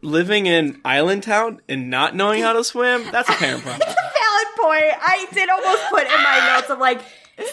living 0.00 0.46
in 0.46 0.80
Island 0.82 1.24
Town 1.24 1.60
and 1.68 1.90
not 1.90 2.16
knowing 2.16 2.40
how 2.42 2.54
to 2.54 2.64
swim, 2.64 3.04
that's 3.12 3.28
a 3.28 3.32
parent 3.32 3.62
problem. 3.64 3.80
That's 3.86 3.92
a 3.92 4.12
valid 4.14 4.48
point. 4.56 4.94
I 4.98 5.26
did 5.34 5.50
almost 5.50 5.82
put 5.90 6.04
in 6.04 6.22
my 6.22 6.54
notes 6.56 6.70
of 6.70 6.78
like, 6.78 7.02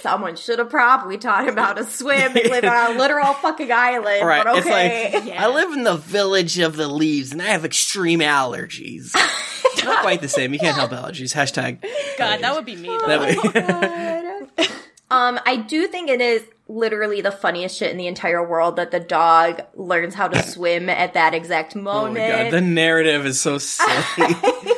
someone 0.01 0.35
should 0.35 0.59
have 0.59 0.69
probably 0.69 1.17
taught 1.17 1.47
him 1.47 1.57
how 1.57 1.73
to 1.73 1.85
swim 1.85 2.35
and 2.37 2.49
live 2.49 2.63
on 2.63 2.95
a 2.95 2.99
literal 2.99 3.33
fucking 3.35 3.71
island. 3.71 4.25
Right. 4.25 4.43
But 4.43 4.57
It's 4.57 4.67
okay. 4.67 5.11
like, 5.13 5.39
I 5.39 5.47
live 5.47 5.71
in 5.73 5.83
the 5.83 5.95
village 5.97 6.59
of 6.59 6.75
the 6.75 6.87
leaves 6.87 7.31
and 7.31 7.41
I 7.41 7.45
have 7.47 7.65
extreme 7.65 8.19
allergies. 8.19 9.13
not 9.85 10.01
quite 10.01 10.21
the 10.21 10.29
same. 10.29 10.53
You 10.53 10.59
can't 10.59 10.75
help 10.75 10.91
allergies. 10.91 11.33
Hashtag. 11.33 11.81
God, 12.17 12.41
that 12.41 12.53
would 12.55 12.65
be 12.65 12.75
me. 12.75 12.87
Though. 12.89 13.07
That 13.07 14.47
way- 14.57 14.65
um, 15.11 15.39
I 15.45 15.55
do 15.55 15.87
think 15.87 16.09
it 16.09 16.21
is 16.21 16.43
literally 16.67 17.21
the 17.21 17.31
funniest 17.31 17.77
shit 17.77 17.89
in 17.91 17.97
the 17.97 18.05
entire 18.07 18.47
world 18.47 18.75
that 18.75 18.91
the 18.91 18.99
dog 18.99 19.61
learns 19.73 20.13
how 20.13 20.27
to 20.27 20.43
swim 20.43 20.87
at 20.89 21.15
that 21.15 21.33
exact 21.33 21.75
oh 21.75 21.81
moment. 21.81 22.15
my 22.15 22.43
god, 22.43 22.51
the 22.53 22.61
narrative 22.61 23.25
is 23.25 23.39
so 23.41 23.57
silly. 23.57 23.89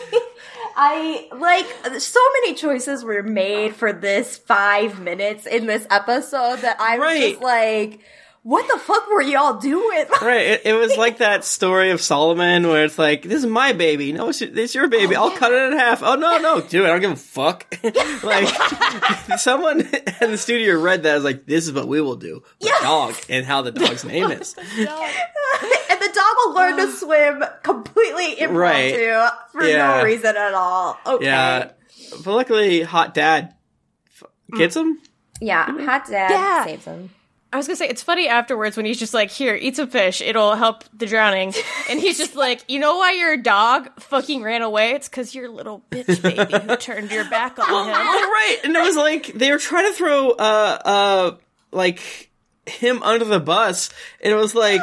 I 0.83 1.27
like 1.37 1.99
so 2.01 2.19
many 2.41 2.55
choices 2.55 3.03
were 3.03 3.21
made 3.21 3.75
for 3.75 3.93
this 3.93 4.35
five 4.37 4.99
minutes 4.99 5.45
in 5.45 5.67
this 5.67 5.85
episode 5.91 6.61
that 6.61 6.81
I 6.81 6.97
was 6.97 7.05
Right. 7.05 7.29
just 7.33 7.41
like, 7.43 7.99
what 8.41 8.67
the 8.67 8.79
fuck 8.79 9.07
were 9.07 9.21
y'all 9.21 9.59
doing? 9.59 10.05
Right, 10.21 10.47
it, 10.47 10.61
it 10.65 10.73
was 10.73 10.97
like 10.97 11.19
that 11.19 11.43
story 11.45 11.91
of 11.91 12.01
Solomon 12.01 12.67
where 12.67 12.85
it's 12.85 12.97
like, 12.97 13.21
"This 13.21 13.39
is 13.43 13.45
my 13.45 13.73
baby. 13.73 14.11
No, 14.11 14.29
it's, 14.29 14.41
it's 14.41 14.73
your 14.73 14.87
baby. 14.87 15.15
I'll 15.15 15.25
oh, 15.25 15.35
cut 15.37 15.51
it 15.53 15.71
in 15.71 15.77
half." 15.77 16.01
Oh 16.01 16.15
no, 16.15 16.39
no, 16.39 16.61
do 16.67 16.83
it. 16.83 16.87
I 16.87 16.89
don't 16.89 17.01
give 17.01 17.11
a 17.11 17.15
fuck. 17.15 17.71
like 18.23 18.47
someone 19.39 19.81
in 19.81 20.31
the 20.31 20.37
studio 20.39 20.79
read 20.79 21.03
that. 21.03 21.11
I 21.11 21.15
was 21.15 21.23
like, 21.23 21.45
"This 21.45 21.67
is 21.67 21.73
what 21.73 21.87
we 21.87 22.01
will 22.01 22.15
do." 22.15 22.41
The 22.59 22.67
Yeah. 22.67 22.79
dog 22.81 23.15
and 23.29 23.45
how 23.45 23.61
the 23.61 23.71
dog's 23.71 24.03
name 24.03 24.31
is. 24.31 24.55
And 26.01 26.09
the 26.09 26.15
dog 26.15 26.35
will 26.37 26.53
learn 26.55 26.77
to 26.77 26.91
swim 26.97 27.43
completely 27.63 28.39
impromptu 28.39 28.57
Right. 28.59 29.31
for 29.51 29.63
Yeah. 29.63 29.97
no 29.97 30.03
reason 30.03 30.35
at 30.37 30.53
all. 30.53 30.97
Okay. 31.05 31.25
Yeah, 31.25 31.71
but 32.23 32.33
luckily, 32.35 32.81
hot 32.81 33.13
dad 33.13 33.53
f- 34.21 34.29
gets 34.57 34.75
him. 34.75 34.99
Yeah, 35.39 35.65
hot 35.85 36.07
dad 36.07 36.31
Yeah. 36.31 36.65
saves 36.65 36.85
him. 36.85 37.09
I 37.53 37.57
was 37.57 37.67
gonna 37.67 37.75
say 37.75 37.89
it's 37.89 38.01
funny 38.01 38.29
afterwards 38.29 38.77
when 38.77 38.85
he's 38.85 38.97
just 38.97 39.13
like, 39.13 39.29
"Here, 39.29 39.55
eat 39.55 39.75
some 39.75 39.89
fish. 39.89 40.21
It'll 40.21 40.55
help 40.55 40.85
the 40.93 41.05
drowning." 41.05 41.53
And 41.89 41.99
he's 41.99 42.17
just 42.17 42.33
like, 42.35 42.63
"You 42.69 42.79
know 42.79 42.95
why 42.95 43.11
your 43.13 43.35
dog 43.35 43.89
fucking 43.99 44.41
ran 44.41 44.61
away? 44.61 44.91
It's 44.91 45.09
because 45.09 45.35
your 45.35 45.49
little 45.49 45.83
bitch 45.91 46.21
baby 46.21 46.65
who 46.65 46.75
turned 46.77 47.11
your 47.11 47.25
back 47.29 47.59
on 47.59 47.65
Oh, 47.67 47.83
him." 47.83 47.91
right, 47.93 48.57
and 48.63 48.73
it 48.73 48.81
was 48.81 48.95
like 48.95 49.33
they 49.33 49.51
were 49.51 49.57
trying 49.57 49.87
to 49.87 49.93
throw 49.93 50.29
uh 50.31 50.77
uh 50.85 51.31
like 51.73 52.29
him 52.65 53.03
under 53.03 53.25
the 53.25 53.41
bus, 53.41 53.89
and 54.23 54.31
it 54.31 54.37
was 54.37 54.55
like. 54.55 54.81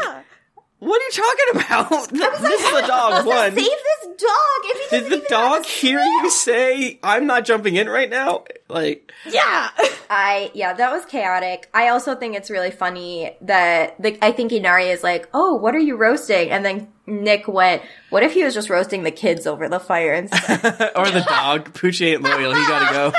What 0.80 1.00
are 1.00 1.04
you 1.04 1.10
talking 1.10 1.66
about? 1.66 2.10
this 2.10 2.60
is 2.60 2.72
the 2.72 2.84
dog 2.86 3.26
one. 3.26 3.50
Save 3.50 3.56
this 3.56 4.06
dog. 4.06 4.60
If 4.64 4.90
he 4.90 4.96
Did 5.00 5.10
the 5.10 5.16
even 5.16 5.26
dog 5.28 5.64
hear 5.64 5.98
you 5.98 6.30
say, 6.30 7.00
I'm 7.02 7.26
not 7.26 7.44
jumping 7.44 7.74
in 7.74 7.88
right 7.88 8.08
now? 8.08 8.44
Like, 8.68 9.12
Yeah. 9.26 9.70
I 10.10 10.50
yeah, 10.54 10.72
that 10.72 10.90
was 10.92 11.04
chaotic. 11.04 11.68
I 11.74 11.88
also 11.88 12.14
think 12.14 12.34
it's 12.36 12.48
really 12.50 12.70
funny 12.70 13.36
that 13.42 14.00
the 14.00 14.18
I 14.24 14.32
think 14.32 14.52
Inari 14.52 14.88
is 14.88 15.02
like, 15.02 15.28
"Oh, 15.34 15.54
what 15.54 15.74
are 15.74 15.80
you 15.80 15.96
roasting?" 15.96 16.50
And 16.50 16.64
then 16.64 16.88
Nick 17.06 17.46
went, 17.46 17.82
"What 18.08 18.22
if 18.22 18.32
he 18.32 18.42
was 18.42 18.54
just 18.54 18.70
roasting 18.70 19.02
the 19.02 19.10
kids 19.10 19.46
over 19.46 19.68
the 19.68 19.78
fire 19.80 20.14
instead?" 20.14 20.92
or 20.96 21.10
the 21.10 21.24
dog, 21.28 21.74
Pochi 21.74 22.12
ain't 22.14 22.22
loyal, 22.22 22.54
he 22.54 22.66
gotta 22.66 22.94
go. 22.94 23.12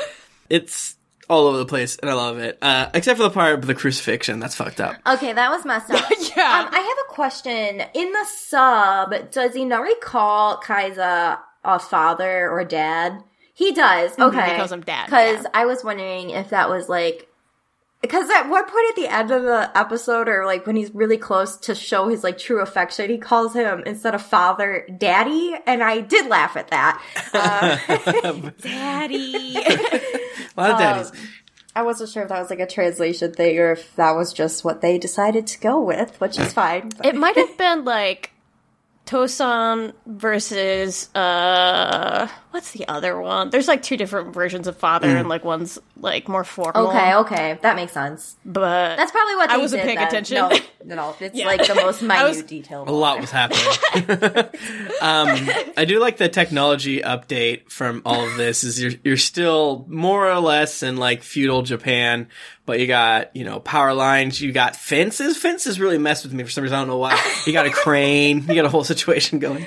it's 0.50 0.95
all 1.28 1.46
over 1.46 1.58
the 1.58 1.66
place, 1.66 1.96
and 1.96 2.10
I 2.10 2.14
love 2.14 2.38
it. 2.38 2.58
Uh, 2.62 2.88
except 2.94 3.16
for 3.16 3.24
the 3.24 3.30
part 3.30 3.54
of 3.58 3.66
the 3.66 3.74
crucifixion, 3.74 4.38
that's 4.40 4.54
fucked 4.54 4.80
up. 4.80 4.96
okay, 5.06 5.32
that 5.32 5.50
was 5.50 5.64
messed 5.64 5.90
up. 5.90 6.04
Yeah. 6.36 6.66
Um, 6.66 6.68
I 6.70 6.78
have 6.80 6.98
a 7.10 7.14
question. 7.14 7.82
In 7.94 8.12
the 8.12 8.26
sub, 8.26 9.30
does 9.30 9.54
he 9.54 9.64
not 9.64 9.88
call 10.02 10.60
Kaiza 10.60 11.38
a 11.64 11.78
father 11.78 12.50
or 12.50 12.62
dad? 12.64 13.22
He 13.54 13.72
does. 13.72 14.18
Okay, 14.18 14.50
he 14.50 14.56
calls 14.56 14.70
him 14.70 14.82
dad, 14.82 15.06
Because 15.06 15.42
yeah. 15.44 15.50
I 15.54 15.64
was 15.64 15.82
wondering 15.82 16.30
if 16.30 16.50
that 16.50 16.68
was 16.68 16.88
like. 16.90 17.28
Because 18.02 18.28
at 18.30 18.48
one 18.50 18.64
point 18.64 18.90
at 18.90 18.96
the 18.96 19.08
end 19.08 19.30
of 19.30 19.42
the 19.42 19.76
episode, 19.76 20.28
or 20.28 20.44
like 20.44 20.66
when 20.66 20.76
he's 20.76 20.94
really 20.94 21.16
close 21.16 21.56
to 21.60 21.74
show 21.74 22.08
his 22.08 22.22
like 22.22 22.36
true 22.38 22.60
affection, 22.60 23.08
he 23.10 23.16
calls 23.18 23.54
him 23.54 23.82
instead 23.86 24.14
of 24.14 24.20
father, 24.22 24.86
daddy, 24.98 25.54
and 25.66 25.82
I 25.82 26.02
did 26.02 26.26
laugh 26.28 26.56
at 26.56 26.68
that. 26.68 27.02
Uh, 27.32 28.50
Daddy. 28.60 29.56
A 30.56 30.60
lot 30.60 30.70
of 30.72 30.78
daddies. 30.78 31.12
I 31.74 31.82
wasn't 31.82 32.08
sure 32.10 32.22
if 32.22 32.30
that 32.30 32.40
was 32.40 32.48
like 32.48 32.60
a 32.60 32.66
translation 32.66 33.34
thing 33.34 33.58
or 33.58 33.72
if 33.72 33.94
that 33.96 34.12
was 34.12 34.32
just 34.32 34.64
what 34.64 34.80
they 34.80 34.96
decided 34.98 35.46
to 35.48 35.60
go 35.60 35.80
with, 35.82 36.18
which 36.20 36.38
is 36.38 36.52
fine. 36.54 36.88
but- 36.96 37.04
it 37.06 37.14
might 37.14 37.36
have 37.36 37.56
been 37.58 37.84
like 37.84 38.30
Tosan 39.04 39.92
versus 40.06 41.14
uh 41.14 42.26
what's 42.56 42.72
the 42.72 42.88
other 42.88 43.20
one? 43.20 43.50
There's 43.50 43.68
like 43.68 43.82
two 43.82 43.98
different 43.98 44.32
versions 44.32 44.66
of 44.66 44.78
father 44.78 45.08
and 45.14 45.28
like 45.28 45.44
one's 45.44 45.78
like 45.98 46.26
more 46.26 46.42
formal. 46.42 46.88
Okay, 46.88 47.14
okay, 47.16 47.58
that 47.60 47.76
makes 47.76 47.92
sense. 47.92 48.36
But 48.46 48.96
That's 48.96 49.12
probably 49.12 49.36
what 49.36 49.50
I 49.50 49.58
wasn't 49.58 49.82
did 49.82 49.86
paying 49.86 49.98
then. 49.98 50.08
attention. 50.08 50.36
No, 50.86 50.94
no, 50.96 51.16
it's 51.20 51.34
Yeah. 51.36 51.46
like 51.46 51.66
the 51.66 51.74
most 51.74 52.00
minute 52.02 52.28
was- 52.28 52.42
detail. 52.44 52.84
A 52.86 52.90
lot 52.90 53.20
was 53.20 53.30
happening. 53.30 53.62
um, 55.02 55.48
I 55.76 55.84
do 55.86 55.98
like 56.00 56.16
the 56.16 56.30
technology 56.30 57.02
update 57.02 57.70
from 57.70 58.00
all 58.06 58.26
of 58.26 58.36
this. 58.38 58.64
Is 58.64 58.80
you're 58.80 58.92
you're 59.04 59.16
still 59.18 59.84
more 59.88 60.30
or 60.30 60.40
less 60.40 60.82
in 60.82 60.96
like 60.96 61.22
feudal 61.22 61.60
Japan, 61.60 62.28
but 62.64 62.80
you 62.80 62.86
got 62.86 63.36
you 63.36 63.44
know 63.44 63.60
power 63.60 63.92
lines, 63.92 64.40
you 64.40 64.50
got 64.52 64.76
fences. 64.76 65.36
Fences 65.36 65.78
really 65.78 65.98
mess 65.98 66.22
with 66.24 66.32
me 66.32 66.42
for 66.42 66.50
some 66.50 66.62
reason. 66.62 66.76
I 66.76 66.80
don't 66.80 66.88
know 66.88 66.96
why. 66.96 67.20
You 67.46 67.52
got 67.52 67.66
a 67.66 67.70
crane, 67.70 68.46
you 68.48 68.54
got 68.54 68.64
a 68.64 68.70
whole 68.70 68.84
situation 68.84 69.40
going. 69.40 69.66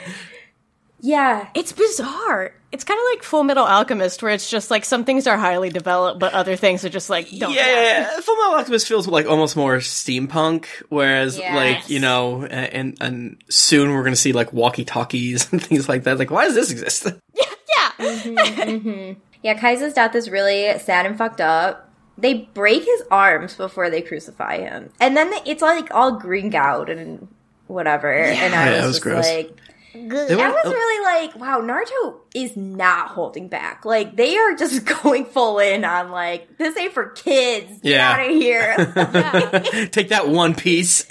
Yeah, 1.01 1.47
it's 1.53 1.71
bizarre. 1.71 2.53
It's 2.72 2.84
kind 2.84 2.99
of 2.99 3.03
like 3.15 3.24
Full 3.24 3.43
Metal 3.43 3.65
Alchemist, 3.65 4.22
where 4.22 4.32
it's 4.32 4.47
just 4.49 4.70
like 4.70 4.86
some 4.86 5.03
things 5.03 5.26
are 5.26 5.38
highly 5.38 5.70
developed, 5.70 6.20
but 6.20 6.34
other 6.34 6.55
things 6.55 6.86
are 6.86 6.89
just 6.89 7.09
like 7.09 7.28
don't. 7.32 7.51
Yeah, 7.53 7.61
have. 7.63 7.84
yeah, 7.84 8.11
yeah. 8.15 8.20
Full 8.22 8.36
Metal 8.38 8.53
Alchemist 8.55 8.88
feels 8.88 9.07
like 9.07 9.26
almost 9.26 9.55
more 9.55 9.78
steampunk, 9.78 10.67
whereas 10.89 11.38
Yes. 11.38 11.55
like 11.55 11.89
you 11.89 11.99
know, 11.99 12.45
and 12.45 12.95
and 13.01 13.38
soon 13.49 13.91
we're 13.93 14.03
gonna 14.03 14.15
see 14.15 14.34
like 14.34 14.53
walkie 14.53 14.86
talkies 14.86 15.49
and 15.51 15.63
things 15.63 15.89
like 15.89 16.03
that. 16.03 16.20
Like, 16.20 16.30
why 16.30 16.45
does 16.45 16.55
this 16.55 16.70
exist? 16.72 17.05
yeah. 17.36 17.91
Mm-hmm, 17.97 18.38
mm-hmm. 18.38 18.89
yeah. 18.89 19.13
Yeah, 19.41 19.57
Kaiza's 19.59 19.93
death 19.93 20.15
is 20.15 20.30
really 20.30 20.78
sad 20.80 21.05
and 21.05 21.17
fucked 21.17 21.39
up. 21.41 21.89
They 22.17 22.34
break 22.53 22.84
his 22.84 23.03
arms 23.09 23.55
before 23.55 23.89
they 23.89 24.01
crucify 24.01 24.57
him, 24.57 24.89
and 24.99 25.15
then 25.15 25.32
it's 25.45 25.61
like 25.61 25.93
all 25.95 26.11
green 26.20 26.53
out 26.53 26.89
and 26.89 27.30
whatever. 27.67 28.11
and 28.13 28.53
I 28.53 28.65
Yeah, 28.72 28.72
was, 28.72 28.80
that 28.82 28.86
was 28.88 28.95
just 28.97 29.03
gross. 29.03 29.26
like, 29.28 29.57
They 29.93 29.99
I 30.39 30.49
was 30.51 30.65
really 30.65 31.05
like, 31.05 31.35
wow, 31.35 31.61
Naruto 31.61 32.17
is 32.35 32.55
not 32.55 33.09
holding 33.09 33.47
back. 33.47 33.85
Like 33.85 34.15
they 34.15 34.37
are 34.37 34.55
just 34.55 34.85
going 35.03 35.25
full 35.25 35.57
in 35.59 35.83
on 35.83 36.11
like 36.11 36.57
this 36.57 36.77
ain't 36.77 36.93
for 36.93 37.09
kids. 37.09 37.81
Get 37.81 37.91
Yeah. 37.91 38.11
out 38.11 38.25
of 38.25 38.31
here. 38.31 39.87
Take 39.91 40.09
that 40.09 40.27
one 40.29 40.53
piece. 40.53 41.05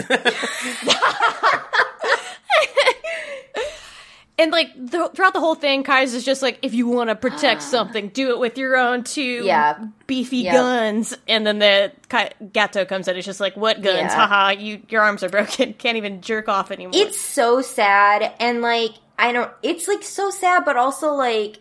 And 4.40 4.52
like 4.52 4.72
th- 4.74 5.10
throughout 5.14 5.32
the 5.32 5.40
whole 5.40 5.56
thing, 5.56 5.82
Kai's 5.82 6.14
is 6.14 6.24
just 6.24 6.42
like, 6.42 6.60
if 6.62 6.72
you 6.72 6.86
want 6.86 7.10
to 7.10 7.16
protect 7.16 7.60
something, 7.74 8.08
do 8.10 8.30
it 8.30 8.38
with 8.38 8.56
your 8.56 8.76
own 8.76 9.02
two 9.02 9.42
Yeah. 9.44 9.84
beefy 10.06 10.38
Yep. 10.38 10.52
guns. 10.54 11.16
And 11.26 11.44
then 11.44 11.58
the 11.58 11.92
Kai- 12.08 12.30
Gato 12.52 12.84
comes 12.84 13.08
in. 13.08 13.16
It's 13.16 13.26
just 13.26 13.40
like, 13.40 13.56
what 13.56 13.82
guns? 13.82 13.96
Yeah. 13.96 14.14
Haha, 14.26 14.50
you 14.60 14.80
your 14.88 15.02
arms 15.02 15.24
are 15.24 15.28
broken. 15.28 15.72
Can't 15.78 15.96
even 15.96 16.20
jerk 16.20 16.48
off 16.48 16.70
anymore. 16.70 16.92
it's 16.94 17.20
so 17.20 17.60
sad 17.62 18.32
and 18.38 18.62
like 18.62 18.92
I 19.18 19.32
don't 19.32 19.50
it's 19.64 19.88
like 19.88 20.04
so 20.04 20.30
sad 20.30 20.64
but 20.64 20.76
also 20.76 21.14
like 21.14 21.58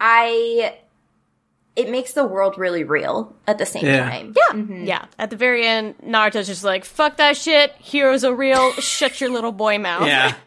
I 0.00 0.76
it 1.76 1.88
makes 1.90 2.12
the 2.12 2.24
world 2.24 2.58
really 2.58 2.84
real 2.84 3.34
at 3.46 3.58
the 3.58 3.66
same 3.66 3.84
Yeah. 3.86 4.08
time. 4.08 4.34
yeah, 4.36 4.54
mm-hmm. 4.56 4.84
yeah. 4.84 5.04
At 5.18 5.30
the 5.30 5.36
very 5.36 5.66
end, 5.66 5.96
Naruto's 5.98 6.46
just 6.46 6.62
like, 6.64 6.84
fuck 6.84 7.16
that 7.18 7.36
shit. 7.36 7.72
Heroes 7.78 8.22
are 8.24 8.34
real. 8.34 8.72
Shut 8.80 9.20
your 9.20 9.30
little 9.30 9.52
boy 9.52 9.78
mouth. 9.78 10.06
yeah. 10.06 10.34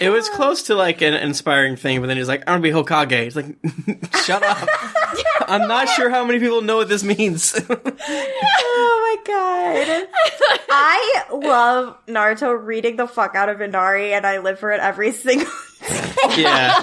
It 0.00 0.10
was 0.10 0.28
close 0.28 0.64
to 0.64 0.74
like 0.74 1.02
an 1.02 1.14
inspiring 1.14 1.76
thing, 1.76 2.00
but 2.00 2.06
then 2.06 2.16
he's 2.16 2.28
like, 2.28 2.42
I'm 2.46 2.60
gonna 2.60 2.62
be 2.62 2.70
Hokage. 2.70 3.12
It's 3.12 3.36
like, 3.36 3.56
shut 4.24 4.42
up. 4.42 4.68
I'm 5.48 5.68
not 5.68 5.88
sure 5.90 6.10
how 6.10 6.24
many 6.24 6.38
people 6.38 6.62
know 6.62 6.76
what 6.76 6.88
this 6.88 7.02
means. 7.04 7.58
Oh 8.78 9.22
my 9.24 9.32
god. 9.32 10.08
I 10.68 11.24
love 11.32 11.96
Naruto 12.06 12.62
reading 12.62 12.96
the 12.96 13.06
fuck 13.06 13.34
out 13.34 13.48
of 13.48 13.60
Inari 13.60 14.12
and 14.12 14.26
I 14.26 14.38
live 14.38 14.58
for 14.58 14.72
it 14.72 14.80
every 14.80 15.12
single 15.12 15.50
yeah. 16.36 16.82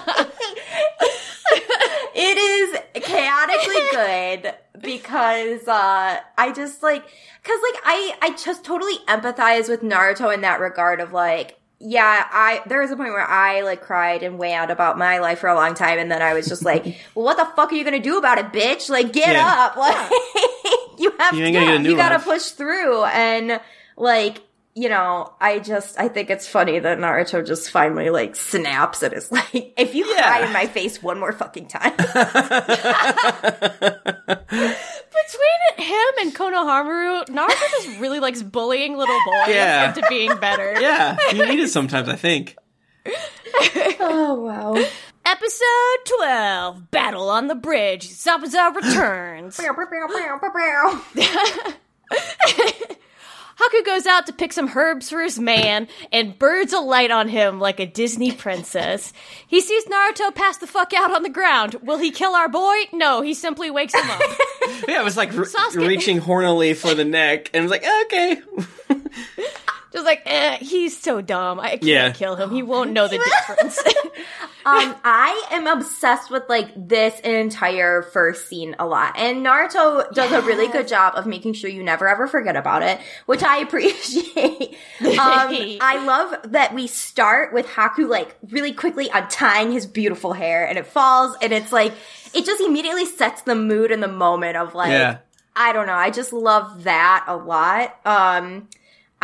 It 2.15 2.37
is 2.37 2.79
chaotically 3.03 3.81
good 3.91 4.53
because 4.81 5.67
uh 5.67 6.19
I 6.37 6.51
just 6.55 6.81
like 6.81 7.03
cuz 7.43 7.59
like 7.61 7.81
I 7.85 8.17
I 8.21 8.35
just 8.37 8.63
totally 8.63 8.97
empathize 9.07 9.69
with 9.69 9.81
Naruto 9.81 10.33
in 10.33 10.41
that 10.41 10.59
regard 10.59 10.99
of 11.01 11.11
like 11.13 11.59
yeah, 11.85 12.25
I 12.31 12.61
there 12.65 12.79
was 12.81 12.91
a 12.91 12.95
point 12.95 13.11
where 13.11 13.27
I 13.27 13.61
like 13.61 13.81
cried 13.81 14.23
and 14.23 14.39
wailed 14.39 14.69
about 14.69 14.97
my 14.97 15.19
life 15.19 15.39
for 15.39 15.49
a 15.49 15.55
long 15.55 15.73
time 15.73 15.99
and 15.99 16.09
then 16.09 16.21
I 16.21 16.33
was 16.33 16.47
just 16.47 16.63
like, 16.63 16.83
well, 17.15 17.25
what 17.25 17.37
the 17.37 17.45
fuck 17.55 17.71
are 17.71 17.75
you 17.75 17.83
to 17.97 17.99
do 17.99 18.17
about 18.17 18.37
it, 18.37 18.47
bitch? 18.53 18.89
Like 18.89 19.11
get 19.11 19.33
Yeah. 19.33 19.45
up. 19.47 19.75
Like 19.83 20.11
you 20.99 21.11
have 21.19 21.33
You 21.35 21.51
gonna 21.51 21.79
new 21.79 21.89
you 21.91 21.95
got 21.97 22.09
to 22.17 22.19
push 22.19 22.51
through 22.51 23.03
and 23.05 23.59
like 23.97 24.41
you 24.75 24.89
know, 24.89 25.33
I 25.39 25.59
just 25.59 25.99
I 25.99 26.07
think 26.07 26.29
it's 26.29 26.47
funny 26.47 26.79
that 26.79 26.97
Naruto 26.97 27.45
just 27.45 27.69
finally 27.69 28.09
like 28.09 28.35
snaps 28.35 29.03
and 29.03 29.13
is 29.13 29.31
like, 29.31 29.73
if 29.77 29.93
you 29.95 30.05
cry 30.05 30.39
Yeah. 30.39 30.47
in 30.47 30.53
my 30.53 30.65
face 30.67 31.01
one 31.03 31.19
more 31.19 31.31
fucking 31.31 31.67
time. 31.67 31.93
Between 34.53 35.87
him 35.87 36.13
and 36.21 36.33
Konohamaru, 36.35 37.25
Naruto 37.27 37.69
just 37.71 37.99
really 37.99 38.19
likes 38.19 38.41
bullying 38.43 38.97
little 38.97 39.19
boys 39.25 39.47
Yeah. 39.49 39.89
into 39.89 40.03
being 40.09 40.35
better. 40.37 40.75
Yeah. 40.79 41.17
You 41.31 41.45
need 41.45 41.59
it 41.59 41.69
sometimes, 41.69 42.09
I 42.09 42.15
think. 42.15 42.55
oh 43.99 44.33
wow. 44.35 44.75
Episode 45.25 46.17
12 46.19 46.91
Battle 46.91 47.29
on 47.29 47.47
the 47.47 47.55
Bridge. 47.55 48.09
Zabuza 48.09 48.75
returns. 48.75 49.59
Haku 53.59 53.85
goes 53.85 54.05
out 54.05 54.25
to 54.27 54.33
pick 54.33 54.51
some 54.53 54.69
herbs 54.75 55.09
for 55.09 55.21
his 55.21 55.37
man, 55.39 55.87
and 56.11 56.37
birds 56.39 56.73
alight 56.73 57.11
on 57.11 57.27
him 57.29 57.59
like 57.59 57.79
a 57.79 57.85
Disney 57.85 58.31
princess. 58.31 59.13
He 59.47 59.61
sees 59.61 59.85
Naruto 59.85 60.33
pass 60.33 60.57
the 60.57 60.67
fuck 60.67 60.93
out 60.93 61.11
on 61.13 61.23
the 61.23 61.29
ground. 61.29 61.75
Will 61.83 61.97
he 61.99 62.11
kill 62.11 62.33
our 62.35 62.49
boy? 62.49 62.75
No, 62.91 63.21
he 63.21 63.33
simply 63.33 63.69
wakes 63.71 63.93
him 63.93 64.09
up. 64.09 64.21
Yeah, 64.87 65.01
it 65.01 65.03
was 65.03 65.15
like 65.17 65.31
re- 65.33 65.45
Sasuke- 65.45 65.87
reaching 65.87 66.19
hornily 66.21 66.75
for 66.75 66.93
the 66.93 67.03
neck, 67.05 67.49
and 67.53 67.63
was 67.63 67.71
like, 67.71 67.85
okay. 68.05 68.41
Just 69.93 70.03
like, 70.05 70.23
eh, 70.25 70.57
he's 70.57 70.99
so 70.99 71.21
dumb. 71.21 71.59
I 71.61 71.69
can't 71.69 71.83
Yeah. 71.83 72.11
kill 72.11 72.35
him. 72.35 72.49
He 72.51 72.61
won't 72.63 72.91
know 72.91 73.07
the 73.07 73.17
difference. 73.47 73.79
Um, 74.65 74.95
I 75.03 75.47
am 75.51 75.67
obsessed 75.67 76.31
with 76.31 76.43
like 76.47 76.69
this 76.77 77.19
entire 77.19 78.01
first 78.01 78.47
scene 78.47 78.77
a 78.79 78.85
lot, 78.85 79.17
and 79.19 79.45
Naruto 79.45 80.09
does 80.13 80.31
a 80.31 80.41
really 80.41 80.69
good 80.69 80.87
job 80.87 81.15
of 81.17 81.25
making 81.25 81.51
sure 81.51 81.69
you 81.69 81.83
never 81.83 82.07
ever 82.07 82.27
forget 82.27 82.55
about 82.55 82.81
it, 82.81 82.97
which 83.25 83.43
I 83.43 83.57
appreciate. 83.67 84.77
um, 85.01 85.17
I 85.19 86.01
love 86.05 86.53
that 86.53 86.73
we 86.73 86.87
start 86.87 87.53
with 87.53 87.65
Haku 87.67 88.07
like 88.07 88.37
really 88.51 88.71
quickly 88.71 89.09
untying 89.13 89.73
his 89.73 89.85
beautiful 89.85 90.31
hair, 90.31 90.65
and 90.65 90.77
it 90.77 90.87
falls, 90.87 91.35
and 91.41 91.51
it's 91.51 91.73
like 91.73 91.91
it 92.33 92.45
just 92.45 92.61
immediately 92.61 93.05
sets 93.05 93.41
the 93.41 93.55
mood 93.55 93.91
in 93.91 93.99
the 93.99 94.07
moment 94.07 94.55
of 94.55 94.73
like 94.73 94.91
Yeah. 94.91 95.17
I 95.57 95.73
don't 95.73 95.87
know. 95.87 95.93
I 95.93 96.09
just 96.09 96.31
love 96.31 96.85
that 96.85 97.25
a 97.27 97.35
lot. 97.35 97.97
Um, 98.05 98.69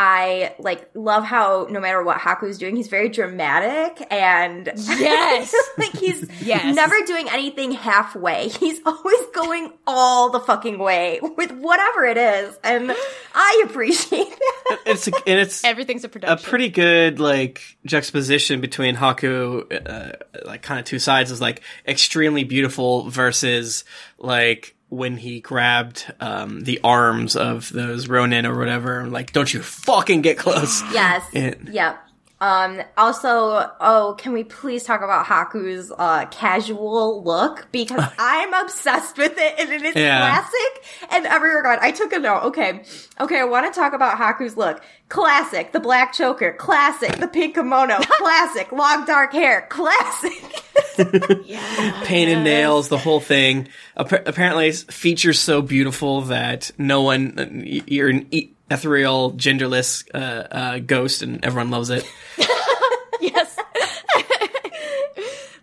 I 0.02 0.54
like 0.58 0.88
love 0.94 1.24
how 1.24 1.66
no 1.68 1.78
matter 1.78 2.02
what 2.02 2.16
Haku's 2.16 2.56
doing, 2.56 2.74
he's 2.74 2.88
very 2.88 3.10
dramatic 3.10 4.06
and 4.10 4.66
Yes. 4.74 5.54
like 5.78 5.94
he's 5.94 6.26
Yes. 6.40 6.74
never 6.74 6.94
doing 7.04 7.28
anything 7.30 7.72
halfway. 7.72 8.48
He's 8.60 8.80
always 8.86 9.20
going 9.34 9.72
all 9.86 10.30
the 10.30 10.40
fucking 10.40 10.78
way 10.78 11.20
with 11.36 11.52
whatever 11.52 12.06
it 12.06 12.16
is, 12.16 12.58
and 12.64 12.94
I 13.34 13.62
appreciate 13.66 14.28
that. 14.30 14.78
It's 14.86 15.06
a, 15.08 15.12
and 15.26 15.38
it's 15.40 15.64
Everything's 15.64 16.04
a 16.04 16.08
production. 16.08 16.38
a 16.46 16.48
pretty 16.48 16.70
good 16.70 17.20
like 17.20 17.60
juxtaposition 17.84 18.62
between 18.62 18.96
Haku, 18.96 19.86
uh, 19.86 20.12
like 20.46 20.62
kind 20.62 20.80
of 20.80 20.86
two 20.86 20.98
sides 20.98 21.30
is 21.30 21.42
like 21.42 21.60
extremely 21.86 22.44
beautiful 22.44 23.10
versus 23.10 23.84
like 24.18 24.74
when 24.90 25.16
he 25.16 25.40
grabbed 25.40 26.12
um, 26.20 26.62
the 26.64 26.80
arms 26.84 27.36
of 27.36 27.72
those 27.72 28.08
Ronin 28.08 28.44
or 28.44 28.58
whatever. 28.58 29.00
and 29.00 29.12
like, 29.12 29.32
don't 29.32 29.52
you 29.52 29.62
fucking 29.62 30.20
get 30.22 30.36
close. 30.36 30.82
Yes. 30.92 31.24
It- 31.32 31.58
Yep. 31.70 32.06
Um, 32.42 32.80
also, 32.96 33.70
oh, 33.80 34.14
can 34.18 34.32
we 34.32 34.44
please 34.44 34.82
talk 34.84 35.02
about 35.02 35.26
Haku's 35.26 35.92
uh, 35.96 36.24
casual 36.30 37.22
look? 37.22 37.68
Because 37.70 38.02
I'm 38.18 38.54
obsessed 38.54 39.18
with 39.18 39.34
it 39.36 39.54
and 39.58 39.70
it 39.70 39.82
is 39.82 39.94
Yeah. 39.94 40.18
classic 40.20 41.14
in 41.18 41.26
every 41.26 41.54
regard. 41.54 41.80
I 41.82 41.90
took 41.90 42.12
a 42.14 42.18
note. 42.18 42.44
Okay. 42.44 42.82
Okay, 43.20 43.40
I 43.40 43.44
want 43.44 43.72
to 43.72 43.78
talk 43.78 43.92
about 43.92 44.16
Haku's 44.16 44.56
look. 44.56 44.82
Classic. 45.10 45.72
The 45.72 45.80
black 45.80 46.14
choker. 46.14 46.52
Classic. 46.54 47.14
The 47.16 47.28
pink 47.28 47.56
kimono. 47.56 47.98
Classic. 48.00 48.72
Long 48.72 49.04
dark 49.04 49.32
hair. 49.32 49.66
Classic. 49.68 50.62
painted 52.04 52.42
nails, 52.42 52.88
the 52.88 52.98
whole 52.98 53.20
thing. 53.20 53.68
Appa- 53.96 54.22
apparently, 54.26 54.72
features 54.72 55.38
so 55.38 55.62
beautiful 55.62 56.22
that 56.22 56.70
no 56.78 57.02
one, 57.02 57.62
you're 57.66 58.08
an 58.08 58.26
e- 58.30 58.50
ethereal, 58.70 59.32
genderless 59.32 60.04
uh, 60.14 60.18
uh, 60.18 60.78
ghost, 60.78 61.22
and 61.22 61.44
everyone 61.44 61.70
loves 61.70 61.90
it. 61.90 62.06
yes. 63.20 63.56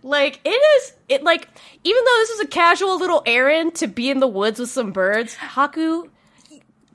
like 0.04 0.40
it 0.46 0.50
is 0.50 0.94
it 1.10 1.24
like 1.24 1.48
even 1.84 2.04
though 2.04 2.16
this 2.20 2.30
is 2.32 2.40
a 2.42 2.48
casual 2.48 2.98
little 2.98 3.24
errand 3.26 3.76
to 3.76 3.88
be 3.88 4.10
in 4.10 4.20
the 4.20 4.28
woods 4.28 4.60
with 4.60 4.70
some 4.70 4.92
birds, 4.92 5.36
Haku 5.36 6.10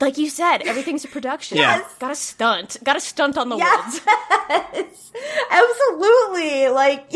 like 0.01 0.17
you 0.17 0.29
said, 0.29 0.59
everything's 0.63 1.05
a 1.05 1.07
production. 1.07 1.57
Yeah. 1.57 1.81
Got 1.99 2.11
a 2.11 2.15
stunt. 2.15 2.77
Got 2.83 2.97
a 2.97 2.99
stunt 2.99 3.37
on 3.37 3.49
the 3.49 3.57
Yes. 3.57 4.01
woods. 4.73 5.11
Absolutely. 5.51 6.67
Like, 6.69 7.09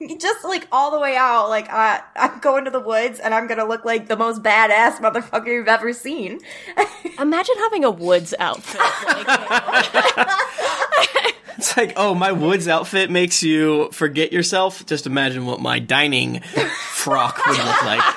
just 0.18 0.44
like 0.44 0.66
all 0.72 0.90
the 0.90 1.00
way 1.00 1.16
out. 1.16 1.48
Like, 1.48 1.72
uh, 1.72 2.00
I'm 2.16 2.38
going 2.40 2.64
to 2.64 2.70
the 2.70 2.80
woods 2.80 3.18
and 3.20 3.34
I'm 3.34 3.46
gonna 3.46 3.64
look 3.66 3.84
like 3.84 4.08
the 4.08 4.16
most 4.16 4.42
badass 4.42 4.98
motherfucker 4.98 5.46
you've 5.48 5.68
ever 5.68 5.92
seen. 5.92 6.40
Imagine 7.18 7.54
having 7.58 7.84
a 7.84 7.90
woods 7.90 8.34
outfit. 8.38 8.80
Like, 10.96 11.34
It's 11.56 11.76
like, 11.76 11.92
oh, 11.96 12.14
my 12.14 12.32
woods 12.32 12.66
outfit 12.68 13.10
makes 13.10 13.42
you 13.42 13.90
forget 13.92 14.32
yourself. 14.32 14.84
Just 14.86 15.06
imagine 15.06 15.46
what 15.46 15.60
my 15.60 15.78
dining 15.78 16.40
frock 16.40 17.44
would 17.46 17.56
look 17.58 17.82
like. 17.84 18.14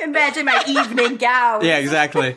Imagine 0.00 0.46
my 0.46 0.64
evening 0.66 1.16
gown. 1.16 1.64
Yeah, 1.64 1.78
exactly. 1.78 2.36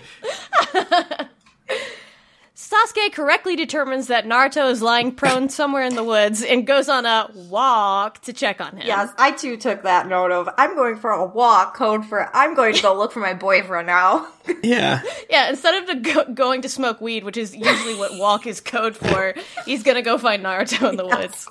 Sasuke 2.70 3.14
correctly 3.14 3.56
determines 3.56 4.08
that 4.08 4.26
Naruto 4.26 4.72
is 4.72 4.82
lying 4.82 5.12
prone 5.14 5.50
somewhere 5.50 5.84
in 5.84 5.96
the 5.96 6.04
woods 6.04 6.42
and 6.42 6.66
goes 6.66 6.90
on 6.90 7.06
a 7.06 7.30
walk 7.36 8.22
to 8.24 8.34
check 8.34 8.60
on 8.60 8.78
him. 8.78 8.88
Yes, 8.88 9.12
I 9.20 9.32
too 9.34 9.56
took 9.56 9.84
that 9.84 10.08
note 10.08 10.32
of 10.32 10.50
I'm 10.58 10.74
going 10.76 10.96
for 10.96 11.12
a 11.12 11.24
walk 11.26 11.76
code 11.76 12.06
for 12.06 12.28
I'm 12.36 12.56
going 12.56 12.74
to 12.74 12.82
go 12.82 12.96
look 12.98 13.12
for 13.12 13.20
my 13.20 13.34
boyfriend 13.34 13.88
now. 13.88 14.28
Yeah. 14.62 15.02
Yeah, 15.30 15.50
instead 15.50 15.74
of 15.76 15.90
to 15.90 15.96
go- 16.14 16.34
going 16.34 16.62
to 16.64 16.70
smoke 16.70 17.02
weed, 17.02 17.24
which 17.24 17.36
is 17.38 17.56
usually 17.56 17.96
what 17.96 18.18
walk 18.20 18.46
is 18.46 18.62
code 18.62 18.96
for, 18.96 19.34
he's 19.66 19.82
gonna 19.82 20.04
go 20.04 20.20
find 20.20 20.44
Naruto 20.44 20.88
in 20.90 20.96
the 20.98 21.06
woods. 21.08 21.48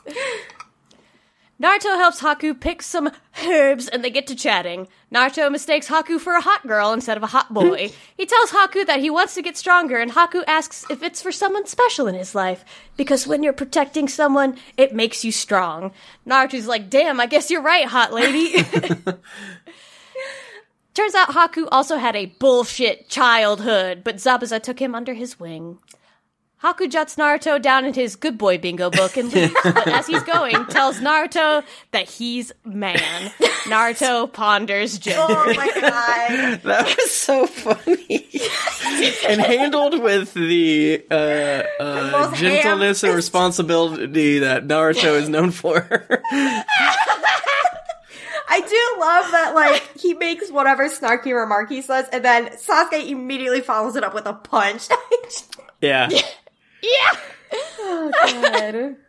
Naruto 1.62 1.96
helps 1.96 2.20
Haku 2.20 2.59
pick 2.59 2.82
some 2.82 3.12
herbs 3.46 3.86
and 3.86 4.02
they 4.02 4.11
get 4.11 4.26
to 4.26 4.34
chatting. 4.34 4.88
Naruto 5.12 5.50
mistakes 5.52 5.88
Haku 5.88 6.18
for 6.18 6.34
a 6.34 6.40
hot 6.40 6.66
girl 6.66 6.92
instead 6.92 7.16
of 7.16 7.22
a 7.22 7.28
hot 7.28 7.55
boy. 7.55 7.92
he 8.16 8.26
tells 8.26 8.50
Haku 8.50 8.84
that 8.86 8.98
he 9.00 9.09
wants 9.09 9.34
to 9.34 9.42
get 9.42 9.57
stronger 9.57 9.98
and 9.98 10.11
Haku 10.11 10.42
asks 10.48 10.84
if 10.90 11.02
it's 11.02 11.22
for 11.22 11.30
someone 11.30 11.66
special 11.66 12.09
in 12.09 12.16
his 12.16 12.34
life. 12.34 12.64
Because 12.96 13.26
when 13.26 13.44
you're 13.44 13.52
protecting 13.52 14.09
someone, 14.09 14.57
it 14.76 14.94
makes 14.94 15.24
you 15.24 15.30
strong. 15.30 15.92
Naruto's 16.26 16.66
like, 16.66 16.90
damn, 16.90 17.20
I 17.20 17.26
guess 17.26 17.50
you're 17.50 17.62
right, 17.62 17.86
hot 17.86 18.12
lady. 18.12 18.61
Turns 20.94 21.14
out 21.14 21.30
Haku 21.30 21.68
also 21.70 21.96
had 21.98 22.16
a 22.16 22.26
bullshit 22.26 23.09
childhood, 23.09 24.02
but 24.05 24.16
Zabuza 24.16 24.62
took 24.62 24.80
him 24.80 24.94
under 24.94 25.14
his 25.14 25.38
wing. 25.40 25.78
Haku 26.64 26.90
jots 26.90 27.16
Naruto 27.16 27.60
down 27.60 27.84
in 27.84 27.92
his 27.92 28.16
good 28.16 28.38
boy 28.38 28.56
bingo 28.56 28.88
book 28.88 29.18
and 29.18 29.30
leaves, 29.30 29.52
but 29.64 29.86
as 29.86 30.06
he's 30.06 30.22
going, 30.22 30.64
tells 30.66 30.98
Naruto 30.98 31.62
that 31.90 32.08
he's 32.08 32.52
man. 32.64 33.30
Naruto 33.64 34.32
ponders 34.32 34.98
gender. 34.98 35.26
Oh 35.28 35.52
my 35.54 35.70
god. 35.78 36.60
That 36.64 36.86
was 36.86 37.10
so 37.10 37.46
funny. 37.46 38.30
and 39.28 39.42
handled 39.42 40.02
with 40.02 40.32
the 40.32 41.04
uh, 41.10 41.64
uh, 41.82 42.08
most 42.12 42.40
gentleness 42.40 43.02
and 43.02 43.10
ham-fisted- 43.10 43.14
responsibility 43.14 44.38
that 44.38 44.66
Naruto 44.66 45.20
is 45.20 45.28
known 45.28 45.50
for. 45.50 45.86
I 48.48 48.60
do 48.60 49.00
love 49.00 49.30
that, 49.32 49.52
like, 49.54 49.98
he 50.00 50.14
makes 50.14 50.50
whatever 50.50 50.88
snarky 50.88 51.38
remark 51.38 51.68
he 51.68 51.82
says, 51.82 52.08
and 52.10 52.24
then 52.24 52.46
Sasuke 52.52 53.06
immediately 53.06 53.60
follows 53.60 53.96
it 53.96 54.04
up 54.04 54.14
with 54.14 54.24
a 54.26 54.32
punch. 54.32 54.88
yeah. 55.82 56.08
Yeah! 56.85 57.20
oh, 57.80 58.12
God. 58.24 58.97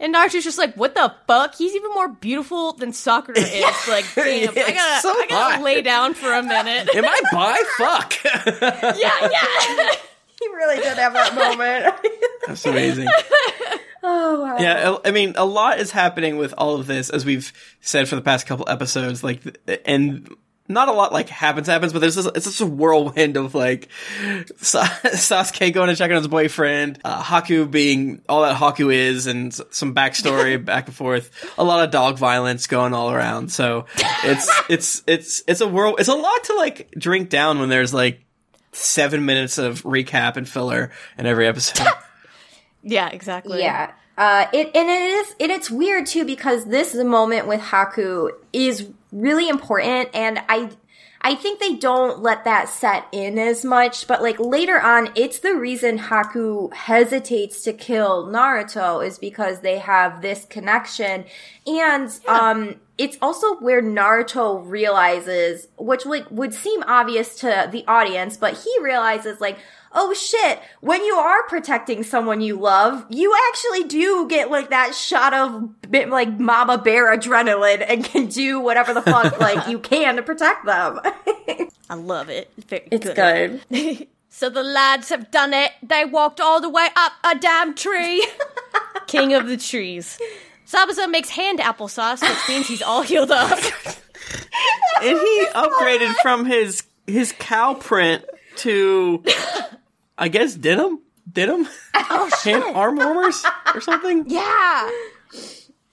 And 0.00 0.12
Naruto's 0.16 0.42
just 0.42 0.58
like, 0.58 0.74
what 0.74 0.96
the 0.96 1.14
fuck? 1.28 1.54
He's 1.54 1.76
even 1.76 1.92
more 1.92 2.08
beautiful 2.08 2.72
than 2.72 2.92
Sakura 2.92 3.38
is. 3.38 3.88
Like, 3.88 4.04
damn, 4.16 4.48
I 4.48 4.52
It's 4.56 4.72
gotta, 4.72 5.00
so 5.00 5.10
I 5.10 5.26
gotta 5.28 5.54
hot. 5.58 5.62
lay 5.62 5.80
down 5.80 6.14
for 6.14 6.32
a 6.32 6.42
minute. 6.42 6.92
Am 6.92 7.04
I 7.06 7.20
bi? 7.30 7.62
Fuck. 7.78 8.14
yeah, 9.00 9.28
yeah. 9.30 9.90
He 10.40 10.48
really 10.48 10.76
did 10.78 10.98
have 10.98 11.12
that 11.12 11.34
moment. 11.36 11.94
That's 12.48 12.66
amazing. 12.66 13.06
oh, 14.02 14.42
wow. 14.42 14.56
Yeah, 14.58 14.96
I 15.04 15.08
I 15.08 15.12
mean, 15.12 15.34
a 15.36 15.44
lot 15.46 15.78
is 15.78 15.92
happening 15.92 16.36
with 16.36 16.52
all 16.58 16.74
of 16.80 16.88
this, 16.88 17.08
as 17.08 17.24
we've 17.24 17.52
said 17.80 18.08
for 18.08 18.16
the 18.16 18.22
past 18.22 18.44
couple 18.48 18.68
episodes. 18.68 19.22
Like, 19.22 19.40
and 19.86 20.28
not 20.68 20.88
a 20.88 20.92
lot 20.92 21.12
like 21.12 21.28
happens 21.28 21.66
happens, 21.66 21.92
but 21.92 21.98
there's 21.98 22.14
this, 22.14 22.26
it's 22.26 22.46
just 22.46 22.60
a 22.60 22.66
whirlwind 22.66 23.36
of 23.36 23.54
like 23.54 23.88
Sa- 24.58 24.84
Sasuke 25.04 25.72
going 25.72 25.88
to 25.88 25.96
check 25.96 26.10
on 26.10 26.16
his 26.16 26.28
boyfriend, 26.28 27.00
uh, 27.04 27.22
Haku 27.22 27.70
being 27.70 28.22
all 28.28 28.42
that 28.42 28.56
Haku 28.56 28.92
is, 28.94 29.26
and 29.26 29.52
some 29.52 29.94
backstory 29.94 30.62
back 30.64 30.86
and 30.86 30.94
forth. 30.94 31.30
A 31.58 31.64
lot 31.64 31.84
of 31.84 31.90
dog 31.90 32.18
violence 32.18 32.66
going 32.66 32.94
all 32.94 33.10
around. 33.10 33.52
So 33.52 33.86
it's 34.24 34.62
it's 34.68 35.02
it's 35.06 35.42
it's 35.46 35.60
a 35.60 35.68
whirl. 35.68 35.96
It's 35.96 36.08
a 36.08 36.14
lot 36.14 36.44
to 36.44 36.54
like 36.54 36.90
drink 36.92 37.28
down 37.28 37.58
when 37.58 37.68
there's 37.68 37.92
like 37.92 38.24
seven 38.72 39.24
minutes 39.24 39.58
of 39.58 39.82
recap 39.82 40.36
and 40.36 40.48
filler 40.48 40.90
in 41.18 41.26
every 41.26 41.46
episode. 41.46 41.86
Yeah, 42.82 43.08
exactly. 43.08 43.60
Yeah. 43.60 43.92
Uh, 44.16 44.46
it 44.52 44.66
and 44.74 44.88
it 44.88 45.02
is 45.02 45.34
and 45.40 45.50
it's 45.50 45.70
weird 45.70 46.06
too 46.06 46.24
because 46.24 46.66
this 46.66 46.94
moment 46.94 47.46
with 47.48 47.60
Haku 47.60 48.30
is 48.52 48.88
really 49.12 49.48
important 49.48 50.08
and 50.14 50.42
I 50.48 50.70
I 51.24 51.36
think 51.36 51.60
they 51.60 51.74
don't 51.76 52.20
let 52.20 52.44
that 52.44 52.68
set 52.68 53.06
in 53.12 53.38
as 53.38 53.64
much, 53.64 54.08
but 54.08 54.22
like 54.22 54.40
later 54.40 54.80
on, 54.80 55.10
it's 55.14 55.38
the 55.38 55.54
reason 55.54 55.98
Haku 55.98 56.72
hesitates 56.74 57.62
to 57.62 57.72
kill 57.72 58.26
Naruto 58.26 59.06
is 59.06 59.20
because 59.20 59.60
they 59.60 59.78
have 59.78 60.20
this 60.20 60.44
connection. 60.46 61.24
And, 61.64 62.10
um, 62.26 62.80
it's 62.98 63.16
also 63.22 63.54
where 63.56 63.80
Naruto 63.80 64.62
realizes, 64.68 65.68
which 65.78 66.04
like 66.06 66.28
would 66.30 66.54
seem 66.54 66.82
obvious 66.88 67.36
to 67.36 67.68
the 67.70 67.84
audience, 67.86 68.36
but 68.36 68.58
he 68.58 68.76
realizes 68.82 69.40
like, 69.40 69.58
oh 69.94 70.12
shit, 70.14 70.60
when 70.80 71.04
you 71.04 71.14
are 71.14 71.42
protecting 71.48 72.02
someone 72.02 72.40
you 72.40 72.58
love, 72.58 73.04
you 73.08 73.34
actually 73.48 73.84
do 73.84 74.26
get 74.28 74.50
like 74.50 74.70
that 74.70 74.94
shot 74.94 75.34
of 75.34 75.70
like 75.90 76.38
mama 76.38 76.78
bear 76.78 77.16
adrenaline 77.16 77.84
and 77.86 78.04
can 78.04 78.26
do 78.26 78.60
whatever 78.60 78.94
the 78.94 79.02
fuck 79.02 79.38
like 79.40 79.68
you 79.68 79.78
can 79.78 80.16
to 80.16 80.22
protect 80.22 80.64
them. 80.64 81.00
I 81.90 81.94
love 81.94 82.28
it. 82.28 82.50
Very 82.68 82.88
it's 82.90 83.08
good. 83.08 84.08
So 84.34 84.48
the 84.48 84.62
lads 84.62 85.10
have 85.10 85.30
done 85.30 85.52
it. 85.52 85.72
They 85.82 86.06
walked 86.06 86.40
all 86.40 86.58
the 86.58 86.70
way 86.70 86.88
up 86.96 87.12
a 87.22 87.38
damn 87.38 87.74
tree. 87.74 88.26
King 89.06 89.34
of 89.34 89.46
the 89.46 89.58
trees. 89.58 90.18
Zabuza 90.66 91.10
makes 91.10 91.28
hand 91.28 91.58
applesauce, 91.58 92.22
which 92.22 92.48
means 92.48 92.66
he's 92.66 92.80
all 92.80 93.02
healed 93.02 93.30
up. 93.30 93.58
and 95.02 95.18
he 95.18 95.46
upgraded 95.54 96.14
from 96.22 96.46
his 96.46 96.82
his 97.06 97.34
cow 97.38 97.74
print 97.74 98.24
to 98.56 99.22
I 100.18 100.28
guess 100.28 100.54
denim 100.54 101.00
denim 101.30 101.66
Oh 101.94 102.30
hand 102.44 102.64
arm 102.74 102.96
warmers 102.96 103.44
or 103.74 103.80
something. 103.80 104.24
Yeah. 104.28 104.90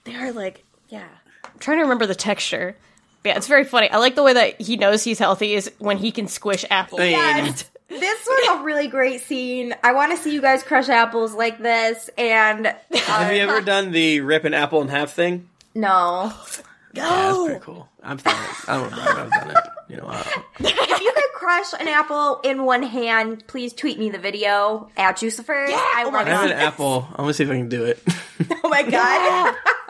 They 0.04 0.14
are 0.16 0.32
like, 0.32 0.64
yeah. 0.88 1.08
I'm 1.44 1.58
trying 1.58 1.78
to 1.78 1.82
remember 1.82 2.06
the 2.06 2.14
texture. 2.14 2.76
Yeah, 3.24 3.36
it's 3.36 3.46
very 3.46 3.64
funny. 3.64 3.90
I 3.90 3.98
like 3.98 4.14
the 4.14 4.22
way 4.22 4.32
that 4.32 4.60
he 4.60 4.76
knows 4.76 5.04
he's 5.04 5.18
healthy 5.18 5.52
is 5.54 5.70
when 5.78 5.98
he 5.98 6.10
can 6.10 6.26
squish 6.26 6.64
apples. 6.70 7.00
I 7.00 7.04
mean, 7.04 7.12
Yes. 7.12 7.70
This 7.88 8.24
was 8.26 8.60
a 8.60 8.62
really 8.62 8.86
great 8.86 9.20
scene. 9.20 9.74
I 9.82 9.92
want 9.92 10.16
to 10.16 10.22
see 10.22 10.32
you 10.32 10.40
guys 10.40 10.62
crush 10.62 10.88
apples 10.88 11.34
like 11.34 11.58
this. 11.58 12.08
And 12.16 12.68
uh, 12.68 12.74
have 12.92 13.32
you 13.32 13.40
ever 13.42 13.60
done 13.60 13.90
the 13.90 14.20
rip 14.20 14.44
an 14.44 14.54
apple 14.54 14.80
in 14.80 14.88
half 14.88 15.12
thing? 15.12 15.48
no, 15.74 16.32
Yeah, 16.92 17.08
that's 17.08 17.44
pretty 17.44 17.60
cool. 17.60 17.88
I've 18.02 18.22
done 18.22 18.34
it. 18.34 18.68
I 18.68 18.76
don't 18.76 18.90
know 18.90 18.98
if 18.98 19.16
I've 19.16 19.30
done 19.30 19.50
it. 19.50 19.56
You 19.88 19.96
know, 19.98 20.06
I 20.08 20.22
don't- 20.22 20.44
if 20.92 21.00
you 21.00 21.12
could 21.14 21.24
crush 21.34 21.72
an 21.78 21.86
apple 21.88 22.40
in 22.42 22.64
one 22.64 22.82
hand, 22.82 23.46
please 23.46 23.72
tweet 23.72 23.98
me 23.98 24.10
the 24.10 24.18
video 24.18 24.90
at 24.96 25.16
Jucifer. 25.16 25.68
Yeah, 25.68 25.76
I 25.76 26.02
oh 26.06 26.10
my 26.10 26.18
want 26.18 26.28
I 26.28 26.30
to 26.32 26.36
have 26.36 26.46
an 26.50 26.56
apple. 26.56 27.06
I'm 27.10 27.16
gonna 27.18 27.32
see 27.34 27.44
if 27.44 27.50
I 27.50 27.56
can 27.56 27.68
do 27.68 27.84
it. 27.84 28.02
Oh 28.64 28.68
my 28.70 28.82
god! 28.82 29.54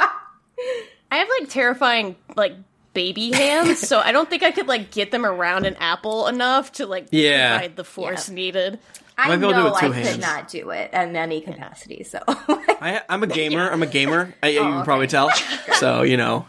I 1.13 1.17
have 1.17 1.29
like 1.41 1.49
terrifying 1.49 2.17
like 2.37 2.53
baby 2.95 3.31
hands, 3.33 3.79
so 3.81 3.99
I 3.99 4.13
don't 4.13 4.29
think 4.29 4.43
I 4.43 4.51
could 4.51 4.67
like 4.69 4.91
get 4.91 5.11
them 5.11 5.25
around 5.27 5.67
an 5.67 5.77
apple 5.77 6.27
enough 6.27 6.73
to 6.73 6.87
like 6.87 7.07
Yeah. 7.11 7.59
provide 7.59 7.77
the 7.77 7.85
force 7.85 8.29
needed. 8.29 8.79
I 9.19 9.29
Might 9.29 9.37
be 9.37 9.43
able 9.45 9.53
to 9.53 9.59
do 9.59 9.65
know 9.69 9.75
I 9.75 9.81
could 9.81 9.93
hands. 9.93 10.19
not 10.19 10.49
do 10.49 10.71
it 10.71 10.93
in 10.95 11.15
any 11.15 11.41
capacity. 11.43 12.05
So 12.05 12.21
I, 12.29 13.03
I'm 13.09 13.23
a 13.23 13.27
gamer. 13.27 13.69
I'm 13.71 13.83
a 13.83 13.87
gamer. 13.87 14.35
I, 14.43 14.49
oh, 14.49 14.51
you 14.51 14.59
Oh, 14.61 14.63
can 14.63 14.73
okay. 14.77 14.85
probably 14.85 15.07
tell. 15.09 15.31
So 15.75 16.03
you 16.03 16.17
know, 16.17 16.47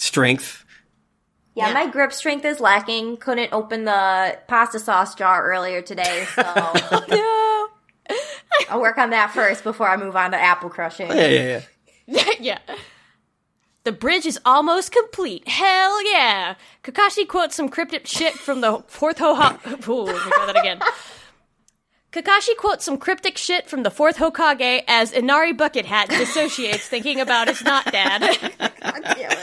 strength. 0.00 0.64
yeah, 1.54 1.68
Yeah. 1.68 1.74
my 1.74 1.86
grip 1.86 2.12
strength 2.12 2.44
is 2.44 2.58
lacking. 2.60 3.16
Couldn't 3.18 3.52
open 3.52 3.84
the 3.84 4.38
pasta 4.48 4.78
sauce 4.78 5.14
jar 5.14 5.44
earlier 5.44 5.82
today, 5.82 6.26
so 6.34 6.42
oh, 6.46 7.04
No. 7.08 8.16
I'll 8.68 8.80
work 8.80 8.98
on 8.98 9.10
that 9.10 9.30
first 9.32 9.62
before 9.62 9.88
I 9.88 9.96
move 9.96 10.16
on 10.16 10.32
to 10.32 10.36
apple 10.40 10.70
crushing. 10.70 11.10
Oh, 11.10 11.14
yeah, 11.14 11.26
yeah, 11.28 11.60
yeah. 12.06 12.30
yeah. 12.40 12.58
The 13.84 13.92
bridge 13.92 14.26
is 14.26 14.38
almost 14.44 14.92
complete. 14.92 15.48
Hell 15.48 16.04
yeah! 16.12 16.54
Kakashi 16.84 17.26
quotes 17.26 17.54
some 17.54 17.68
cryptic 17.68 18.06
shit 18.06 18.34
from 18.34 18.60
the 18.60 18.82
fourth 18.88 19.18
Hokage. 19.18 19.88
Ooh, 19.88 20.02
let 20.02 20.14
me 20.14 20.30
try 20.32 20.46
that 20.46 20.58
again. 20.58 20.80
Kakashi 22.12 22.56
quotes 22.56 22.84
some 22.84 22.98
cryptic 22.98 23.38
shit 23.38 23.68
from 23.68 23.84
the 23.84 23.90
fourth 23.90 24.16
Hokage 24.16 24.82
as 24.88 25.12
Inari 25.12 25.52
Bucket 25.52 25.86
Hat 25.86 26.08
dissociates, 26.08 26.88
thinking 26.88 27.20
about 27.20 27.46
his 27.46 27.62
not 27.62 27.84
dad. 27.92 28.36
God 28.58 29.02
damn 29.14 29.38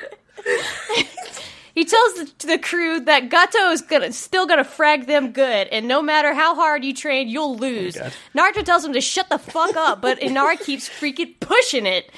He 1.74 1.84
tells 1.84 2.14
the, 2.14 2.46
the 2.46 2.58
crew 2.58 3.00
that 3.00 3.30
Gato 3.30 3.70
is 3.70 3.82
gonna 3.82 4.12
still 4.12 4.46
gonna 4.46 4.62
frag 4.62 5.06
them 5.06 5.32
good, 5.32 5.66
and 5.68 5.88
no 5.88 6.00
matter 6.02 6.32
how 6.32 6.54
hard 6.54 6.84
you 6.84 6.94
train, 6.94 7.26
you'll 7.28 7.44
oh 7.44 7.54
lose. 7.54 7.96
God. 7.96 8.12
Naruto 8.32 8.64
tells 8.64 8.84
him 8.84 8.92
to 8.92 9.00
shut 9.00 9.28
the 9.28 9.38
fuck 9.38 9.74
up, 9.74 10.00
but 10.00 10.20
Inari 10.22 10.56
keeps 10.56 10.88
freaking 10.88 11.34
pushing 11.40 11.84
it. 11.84 12.12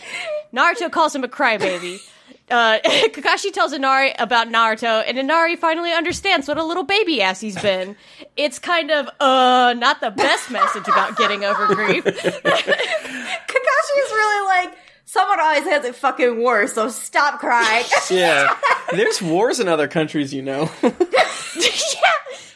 Naruto 0.52 0.90
calls 0.92 1.14
him 1.14 1.24
a 1.24 1.28
crybaby. 1.28 2.00
Uh, 2.48 2.78
Kakashi 2.84 3.52
tells 3.52 3.72
Inari 3.72 4.12
about 4.18 4.48
Naruto, 4.48 5.02
and 5.06 5.18
Inari 5.18 5.56
finally 5.56 5.92
understands 5.92 6.46
what 6.46 6.58
a 6.58 6.64
little 6.64 6.84
baby 6.84 7.20
ass 7.20 7.40
he's 7.40 7.60
been. 7.60 7.96
It's 8.36 8.58
kind 8.58 8.90
of, 8.90 9.08
uh, 9.20 9.74
not 9.76 10.00
the 10.00 10.10
best 10.12 10.50
message 10.50 10.86
about 10.86 11.16
getting 11.16 11.44
over 11.44 11.66
grief. 11.74 12.04
Kakashi 12.04 13.96
is 13.98 14.10
really 14.12 14.46
like, 14.46 14.78
someone 15.04 15.40
always 15.40 15.64
has 15.64 15.84
it 15.84 15.96
fucking 15.96 16.42
worse, 16.42 16.74
so 16.74 16.88
stop 16.88 17.40
crying. 17.40 17.84
Yeah. 18.10 18.56
There's 18.92 19.20
wars 19.20 19.58
in 19.58 19.66
other 19.66 19.88
countries, 19.88 20.32
you 20.32 20.42
know. 20.42 20.70
yeah. 20.82 22.10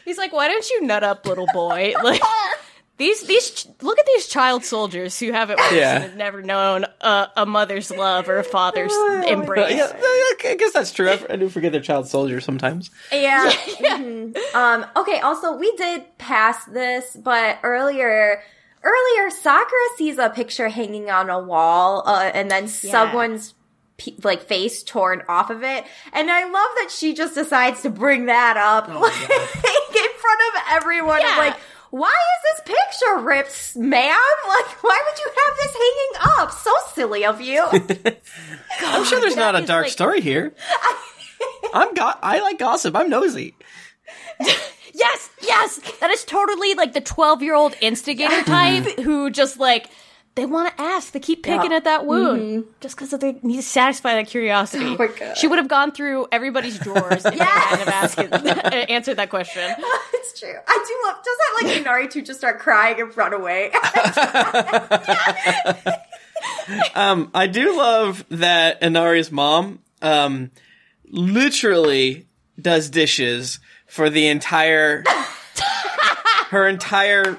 He's 0.05 0.17
like, 0.17 0.31
why 0.31 0.47
don't 0.47 0.69
you 0.69 0.81
nut 0.83 1.03
up, 1.03 1.25
little 1.27 1.47
boy? 1.53 1.93
Like 2.01 2.21
these 2.97 3.21
these 3.23 3.49
ch- 3.51 3.67
look 3.81 3.97
at 3.97 4.05
these 4.05 4.27
child 4.27 4.63
soldiers 4.63 5.17
who 5.19 5.31
haven't 5.31 5.59
Yeah. 5.71 5.99
have 5.99 6.15
never 6.17 6.41
known 6.43 6.85
a, 7.01 7.27
a 7.37 7.45
mother's 7.45 7.89
love 7.89 8.29
or 8.29 8.37
a 8.37 8.43
father's 8.43 8.93
embrace. 9.27 9.75
yeah, 9.75 9.91
I 10.43 10.55
guess 10.59 10.73
that's 10.73 10.91
true. 10.91 11.09
I, 11.09 11.19
I 11.29 11.35
do 11.37 11.49
forget 11.49 11.71
they're 11.71 11.81
child 11.81 12.07
soldiers 12.07 12.45
sometimes. 12.45 12.91
yeah. 13.11 13.49
mhm. 13.79 14.37
Um, 14.53 14.85
okay, 14.95 15.19
also, 15.19 15.55
we 15.57 15.75
did 15.77 16.03
pass 16.19 16.63
this, 16.65 17.15
but 17.15 17.59
earlier, 17.63 18.43
earlier 18.83 19.29
Sakura 19.31 19.81
sees 19.97 20.17
a 20.19 20.29
picture 20.29 20.69
hanging 20.69 21.09
on 21.09 21.29
a 21.29 21.39
wall, 21.39 22.03
uh, 22.05 22.29
and 22.33 22.51
then 22.51 22.67
someone's 22.67 23.53
pe- 23.97 24.13
like 24.23 24.41
face 24.43 24.83
torn 24.83 25.23
off 25.27 25.49
of 25.49 25.63
it, 25.63 25.85
and 26.13 26.29
I 26.29 26.43
love 26.43 26.53
that 26.77 26.89
she 26.91 27.13
just 27.15 27.33
decides 27.33 27.81
to 27.81 27.89
bring 27.89 28.25
that 28.27 28.57
up 28.57 28.85
Oh 28.89 28.99
like, 28.99 29.21
in 29.21 30.19
front 30.19 30.41
of 30.55 30.61
everyone. 30.73 31.21
Yeah. 31.21 31.37
Like. 31.37 31.55
Why 31.91 32.09
is 32.09 32.65
this 32.65 32.75
picture 32.75 33.19
ripped, 33.19 33.75
ma'am? 33.75 34.17
Like, 34.47 34.83
why 34.83 35.01
would 35.05 35.19
you 35.19 35.31
have 35.45 35.57
this 35.57 35.73
hanging 35.73 36.39
up? 36.39 36.51
So 36.51 36.71
silly 36.93 37.25
of 37.25 37.39
you. 37.41 37.61
I'm 38.81 39.05
sure 39.05 39.21
there's 39.21 39.35
not 39.35 39.55
a 39.55 39.65
dark 39.65 39.85
like- 39.85 39.91
story 39.91 40.21
here. 40.21 40.53
I'm 41.73 41.93
go- 41.93 42.13
I 42.21 42.41
like 42.41 42.59
gossip. 42.59 42.95
I'm 42.95 43.09
nosy. 43.09 43.55
Yes, 44.93 45.29
yes, 45.41 45.79
that 45.99 46.11
is 46.11 46.25
totally 46.25 46.73
like 46.73 46.93
the 46.93 47.01
twelve-year-old 47.01 47.75
instigator 47.81 48.43
type 48.43 48.83
mm-hmm. 48.83 49.01
who 49.03 49.29
just 49.29 49.57
like 49.57 49.89
they 50.35 50.45
want 50.45 50.75
to 50.75 50.81
ask. 50.81 51.11
They 51.11 51.19
keep 51.19 51.43
picking 51.43 51.71
Yeah. 51.71 51.77
at 51.77 51.83
that 51.83 52.05
wound 52.05 52.65
just 52.79 52.95
because 52.95 53.09
they 53.11 53.33
need 53.43 53.57
to 53.57 53.61
satisfy 53.61 54.15
that 54.15 54.27
curiosity. 54.27 54.85
Oh 54.85 54.95
my 54.97 55.07
God. 55.07 55.37
She 55.37 55.47
would 55.47 55.59
have 55.59 55.67
gone 55.67 55.91
through 55.91 56.27
everybody's 56.31 56.79
drawers 56.79 57.25
and 57.25 57.37
kind 57.37 57.81
of 57.81 57.87
asked 57.89 58.17
answered 58.89 59.15
that 59.17 59.29
question. 59.29 59.75
it's 60.13 60.39
true. 60.39 60.53
I 60.67 60.85
do 60.87 61.07
love. 61.07 61.17
Does 61.23 61.37
that 61.37 61.61
like 61.67 61.77
Inari 61.81 62.07
to 62.09 62.21
just 62.21 62.39
start 62.39 62.59
crying 62.59 62.99
and 63.01 63.15
run 63.17 63.33
away? 63.33 63.71
Um, 66.95 67.29
I 67.33 67.47
do 67.47 67.77
love 67.77 68.25
that 68.29 68.81
Inari's 68.81 69.31
mom, 69.31 69.79
um, 70.01 70.49
literally 71.09 72.27
does 72.59 72.89
dishes 72.89 73.59
for 73.85 74.09
the 74.09 74.27
entire, 74.27 75.03
her 76.49 76.67
entire 76.67 77.37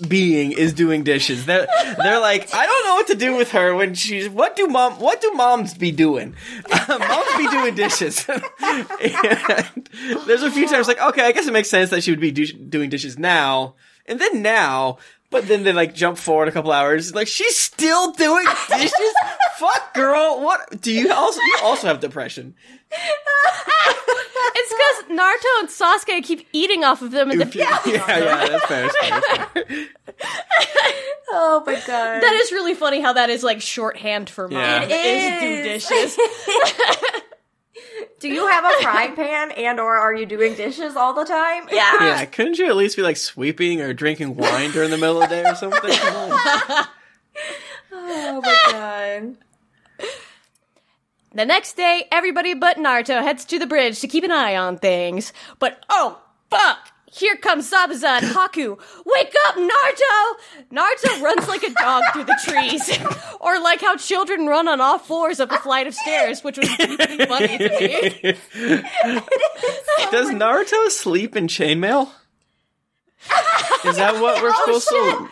being 0.00 0.52
is 0.52 0.72
doing 0.72 1.04
dishes. 1.04 1.46
They're, 1.46 1.66
they're 1.98 2.20
like, 2.20 2.52
I 2.54 2.66
don't 2.66 2.84
know 2.86 2.94
what 2.94 3.06
to 3.08 3.14
do 3.14 3.36
with 3.36 3.52
her 3.52 3.74
when 3.74 3.94
she's, 3.94 4.28
what 4.28 4.56
do 4.56 4.66
mom, 4.66 4.94
what 5.00 5.20
do 5.20 5.30
moms 5.32 5.74
be 5.74 5.92
doing? 5.92 6.34
Uh, 6.70 6.98
moms 6.98 7.36
be 7.36 7.48
doing 7.48 7.74
dishes. 7.74 8.24
and 8.28 9.88
there's 10.26 10.42
a 10.42 10.50
few 10.50 10.68
times 10.68 10.88
like, 10.88 11.00
okay, 11.00 11.26
I 11.26 11.32
guess 11.32 11.46
it 11.46 11.52
makes 11.52 11.70
sense 11.70 11.90
that 11.90 12.02
she 12.02 12.10
would 12.10 12.20
be 12.20 12.30
do- 12.30 12.46
doing 12.46 12.90
dishes 12.90 13.18
now. 13.18 13.74
And 14.06 14.20
then 14.20 14.42
now, 14.42 14.98
but 15.34 15.48
then 15.48 15.64
they 15.64 15.72
like 15.72 15.96
jump 15.96 16.16
forward 16.16 16.46
a 16.46 16.52
couple 16.52 16.70
hours. 16.70 17.12
Like 17.12 17.26
she's 17.26 17.58
still 17.58 18.12
doing 18.12 18.46
dishes. 18.68 18.92
Fuck, 19.56 19.92
girl. 19.92 20.40
What 20.40 20.80
do 20.80 20.92
you 20.92 21.12
also? 21.12 21.40
You 21.40 21.58
also 21.64 21.88
have 21.88 21.98
depression. 21.98 22.54
It's 24.56 24.72
because 24.72 25.18
Naruto 25.18 25.58
and 25.58 25.68
Sasuke 25.68 26.22
keep 26.22 26.46
eating 26.52 26.84
off 26.84 27.02
of 27.02 27.10
them, 27.10 27.32
and 27.32 27.40
the 27.40 27.46
yeah, 27.58 27.80
yeah, 27.84 28.46
that's 28.46 28.66
fair. 28.66 28.88
That's 28.88 28.96
fair, 28.96 29.20
that's 29.20 29.52
fair. 29.52 29.64
oh 31.32 31.64
my 31.66 31.74
god. 31.74 32.22
That 32.22 32.38
is 32.40 32.52
really 32.52 32.74
funny 32.74 33.00
how 33.00 33.14
that 33.14 33.28
is 33.28 33.42
like 33.42 33.60
shorthand 33.60 34.30
for 34.30 34.46
mom. 34.46 34.60
Yeah. 34.60 34.82
It 34.88 35.80
is 35.80 35.88
do 35.88 36.12
dishes. 36.14 36.18
Do 38.20 38.28
you 38.28 38.46
have 38.46 38.64
a 38.64 38.82
frying 38.82 39.14
pan 39.16 39.50
and 39.52 39.80
or 39.80 39.96
are 39.96 40.14
you 40.14 40.26
doing 40.26 40.54
dishes 40.54 40.96
all 40.96 41.12
the 41.12 41.24
time? 41.24 41.68
Yeah. 41.70 41.92
Yeah, 42.00 42.24
couldn't 42.26 42.58
you 42.58 42.66
at 42.66 42.76
least 42.76 42.96
be 42.96 43.02
like 43.02 43.16
sweeping 43.16 43.80
or 43.80 43.92
drinking 43.92 44.36
wine 44.36 44.70
during 44.70 44.90
the 44.90 44.98
middle 44.98 45.22
of 45.22 45.28
the 45.28 45.34
day 45.34 45.44
or 45.44 45.54
something? 45.54 45.90
Come 45.90 46.32
on. 46.32 46.86
Oh 47.96 48.40
my 48.42 48.72
god. 48.72 49.36
The 51.32 51.44
next 51.44 51.76
day, 51.76 52.06
everybody 52.12 52.54
but 52.54 52.76
Naruto 52.76 53.22
heads 53.22 53.44
to 53.46 53.58
the 53.58 53.66
bridge 53.66 54.00
to 54.00 54.08
keep 54.08 54.24
an 54.24 54.30
eye 54.30 54.56
on 54.56 54.78
things. 54.78 55.32
But 55.58 55.84
oh, 55.88 56.20
fuck! 56.50 56.90
Here 57.16 57.36
comes 57.36 57.70
Zabuza 57.70 58.04
and 58.22 58.26
Haku. 58.26 58.76
Wake 59.06 59.34
up, 59.46 59.54
Naruto! 59.54 60.72
Naruto 60.72 61.22
runs 61.22 61.46
like 61.46 61.62
a 61.62 61.70
dog 61.74 62.02
through 62.12 62.24
the 62.24 62.38
trees. 62.44 62.98
or 63.40 63.60
like 63.60 63.80
how 63.80 63.96
children 63.96 64.46
run 64.46 64.66
on 64.66 64.80
all 64.80 64.98
fours 64.98 65.38
up 65.38 65.52
a 65.52 65.58
flight 65.58 65.86
of 65.86 65.94
stairs, 65.94 66.42
which 66.42 66.58
was 66.58 66.68
really 66.78 67.26
funny 67.26 67.58
to 67.58 67.68
me. 67.68 68.80
Does 70.10 70.30
oh 70.30 70.34
Naruto 70.34 70.90
sleep 70.90 71.36
in 71.36 71.46
chainmail? 71.46 72.10
Is 73.84 73.96
that 73.96 74.20
what 74.20 74.42
we're 74.42 74.50
Oh, 74.52 74.78
supposed 74.80 74.88
to 74.88 75.28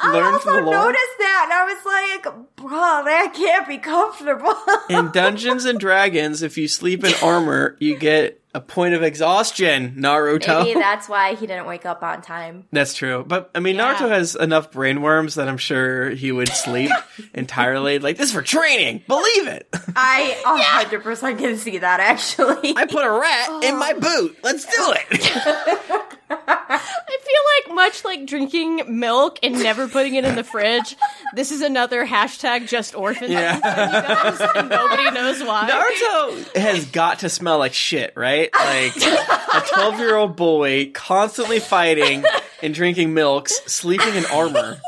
I 0.00 0.12
learn 0.12 0.32
also 0.34 0.38
from 0.50 0.64
the 0.64 0.70
lore? 0.70 0.74
noticed 0.86 1.18
that 1.18 1.42
and 1.44 1.52
I 1.52 1.64
was 1.64 1.84
like, 1.84 2.56
bro, 2.56 3.04
that 3.04 3.32
can't 3.34 3.66
be 3.68 3.78
comfortable. 3.78 4.54
In 4.88 5.10
Dungeons 5.10 5.64
and 5.64 5.78
Dragons, 5.78 6.42
if 6.42 6.56
you 6.56 6.68
sleep 6.68 7.04
in 7.04 7.12
armor, 7.22 7.76
you 7.80 7.96
get 7.98 8.40
a 8.58 8.60
point 8.60 8.92
of 8.92 9.04
exhaustion, 9.04 9.94
Naruto. 9.98 10.64
Maybe 10.64 10.80
that's 10.80 11.08
why 11.08 11.36
he 11.36 11.46
didn't 11.46 11.66
wake 11.66 11.86
up 11.86 12.02
on 12.02 12.22
time. 12.22 12.64
That's 12.72 12.92
true. 12.92 13.24
But 13.26 13.50
I 13.54 13.60
mean, 13.60 13.76
Yeah. 13.76 13.94
Naruto 13.94 14.08
has 14.08 14.34
enough 14.34 14.72
brainworms 14.72 15.36
that 15.36 15.48
I'm 15.48 15.58
sure 15.58 16.10
he 16.10 16.32
would 16.32 16.48
sleep 16.48 16.90
entirely. 17.34 18.00
Like, 18.00 18.16
this 18.16 18.30
is 18.30 18.34
for 18.34 18.42
training. 18.42 19.04
Believe 19.06 19.46
it. 19.46 19.68
I 19.96 20.36
hundred 20.44 21.04
percent 21.04 21.38
can 21.38 21.56
see 21.56 21.78
that 21.78 22.00
actually. 22.00 22.76
I 22.76 22.86
put 22.86 23.04
a 23.04 23.12
rat 23.12 23.64
in 23.64 23.78
my 23.78 23.94
oh. 23.96 24.00
boot. 24.00 24.38
Let's 24.42 24.64
do 24.64 24.94
it. 24.96 26.18
I 26.30 27.18
feel 27.22 27.70
like 27.70 27.74
much 27.74 28.04
like 28.04 28.26
drinking 28.26 28.98
milk 28.98 29.38
and 29.42 29.54
never 29.54 29.88
putting 29.88 30.14
it 30.14 30.24
in 30.24 30.34
the 30.34 30.44
fridge, 30.44 30.96
this 31.34 31.50
is 31.50 31.62
another 31.62 32.06
hashtag 32.06 32.68
just 32.68 32.94
orphan. 32.94 33.30
Yeah. 33.30 33.60
episode, 33.62 33.96
you 33.96 34.02
guys, 34.02 34.50
and 34.56 34.68
nobody 34.68 35.10
knows 35.10 35.42
why. 35.42 35.70
Naruto 35.70 36.56
has 36.56 36.86
got 36.86 37.20
to 37.20 37.28
smell 37.28 37.58
like 37.58 37.74
shit, 37.74 38.12
right? 38.16 38.50
Like 38.54 38.96
a 38.96 39.62
12 39.74 39.98
year 39.98 40.16
old 40.16 40.36
boy 40.36 40.90
constantly 40.92 41.60
fighting 41.60 42.24
and 42.62 42.74
drinking 42.74 43.14
milks, 43.14 43.54
sleeping 43.66 44.14
in 44.14 44.24
armor. 44.26 44.80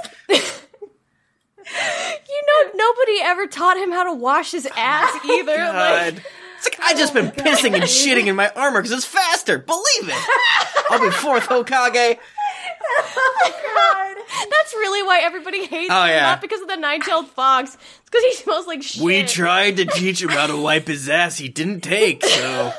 You 2.29 2.43
know, 2.47 2.71
nobody 2.75 3.21
ever 3.23 3.47
taught 3.47 3.77
him 3.77 3.93
how 3.93 4.05
to 4.05 4.13
wash 4.13 4.51
his 4.53 4.67
ass 4.77 5.25
either. 5.25 5.57
Like, 5.57 6.15
God. 6.15 6.23
It's 6.63 6.67
like, 6.79 6.79
I 6.81 6.95
just 6.95 7.15
been 7.15 7.29
oh 7.29 7.31
pissing 7.31 7.73
and 7.75 7.85
shitting 7.85 8.27
in 8.27 8.37
my 8.37 8.51
armor 8.55 8.81
because 8.83 8.93
it's 8.93 9.07
faster. 9.07 9.59
Believe 9.59 9.83
it. 10.03 10.85
I'll 10.91 11.01
be 11.01 11.11
fourth 11.11 11.45
Hokage. 11.45 12.19
Oh 12.93 13.53
god. 13.75 14.47
that's 14.51 14.75
really 14.75 15.03
why 15.03 15.21
everybody 15.23 15.65
hates 15.65 15.91
Oh, 15.93 16.03
him, 16.05 16.09
yeah. 16.11 16.23
not 16.23 16.41
because 16.43 16.61
of 16.61 16.69
the 16.69 16.77
nine-tailed 16.77 17.29
fox. 17.29 17.75
It's 17.75 18.11
because 18.11 18.25
he 18.25 18.35
smells 18.35 18.67
like 18.67 18.83
shit. 18.83 19.03
We 19.03 19.23
tried 19.23 19.77
to 19.79 19.87
teach 19.87 20.21
him 20.23 20.29
how 20.29 20.47
to 20.49 20.57
wipe 20.57 20.87
his 20.87 21.09
ass. 21.09 21.39
He 21.39 21.49
didn't 21.49 21.81
take, 21.81 22.25
so 22.25 22.73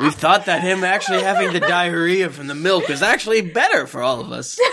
we 0.00 0.10
thought 0.10 0.46
that 0.46 0.62
him 0.62 0.84
actually 0.84 1.22
having 1.22 1.52
the 1.52 1.60
diarrhea 1.60 2.30
from 2.30 2.46
the 2.46 2.54
milk 2.54 2.86
was 2.88 3.02
actually 3.02 3.40
better 3.42 3.86
for 3.88 4.02
all 4.02 4.20
of 4.20 4.30
us. 4.30 4.58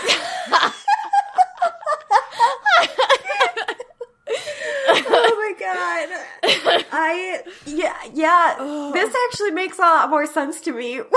Oh 5.14 5.36
my 5.36 5.54
god. 5.74 6.08
I 6.92 7.42
yeah 7.66 7.96
yeah. 8.14 8.90
This 8.92 9.14
actually 9.28 9.50
makes 9.52 9.78
a 9.78 9.82
lot 9.82 10.10
more 10.10 10.26
sense 10.26 10.60
to 10.62 10.72
me. 10.72 10.96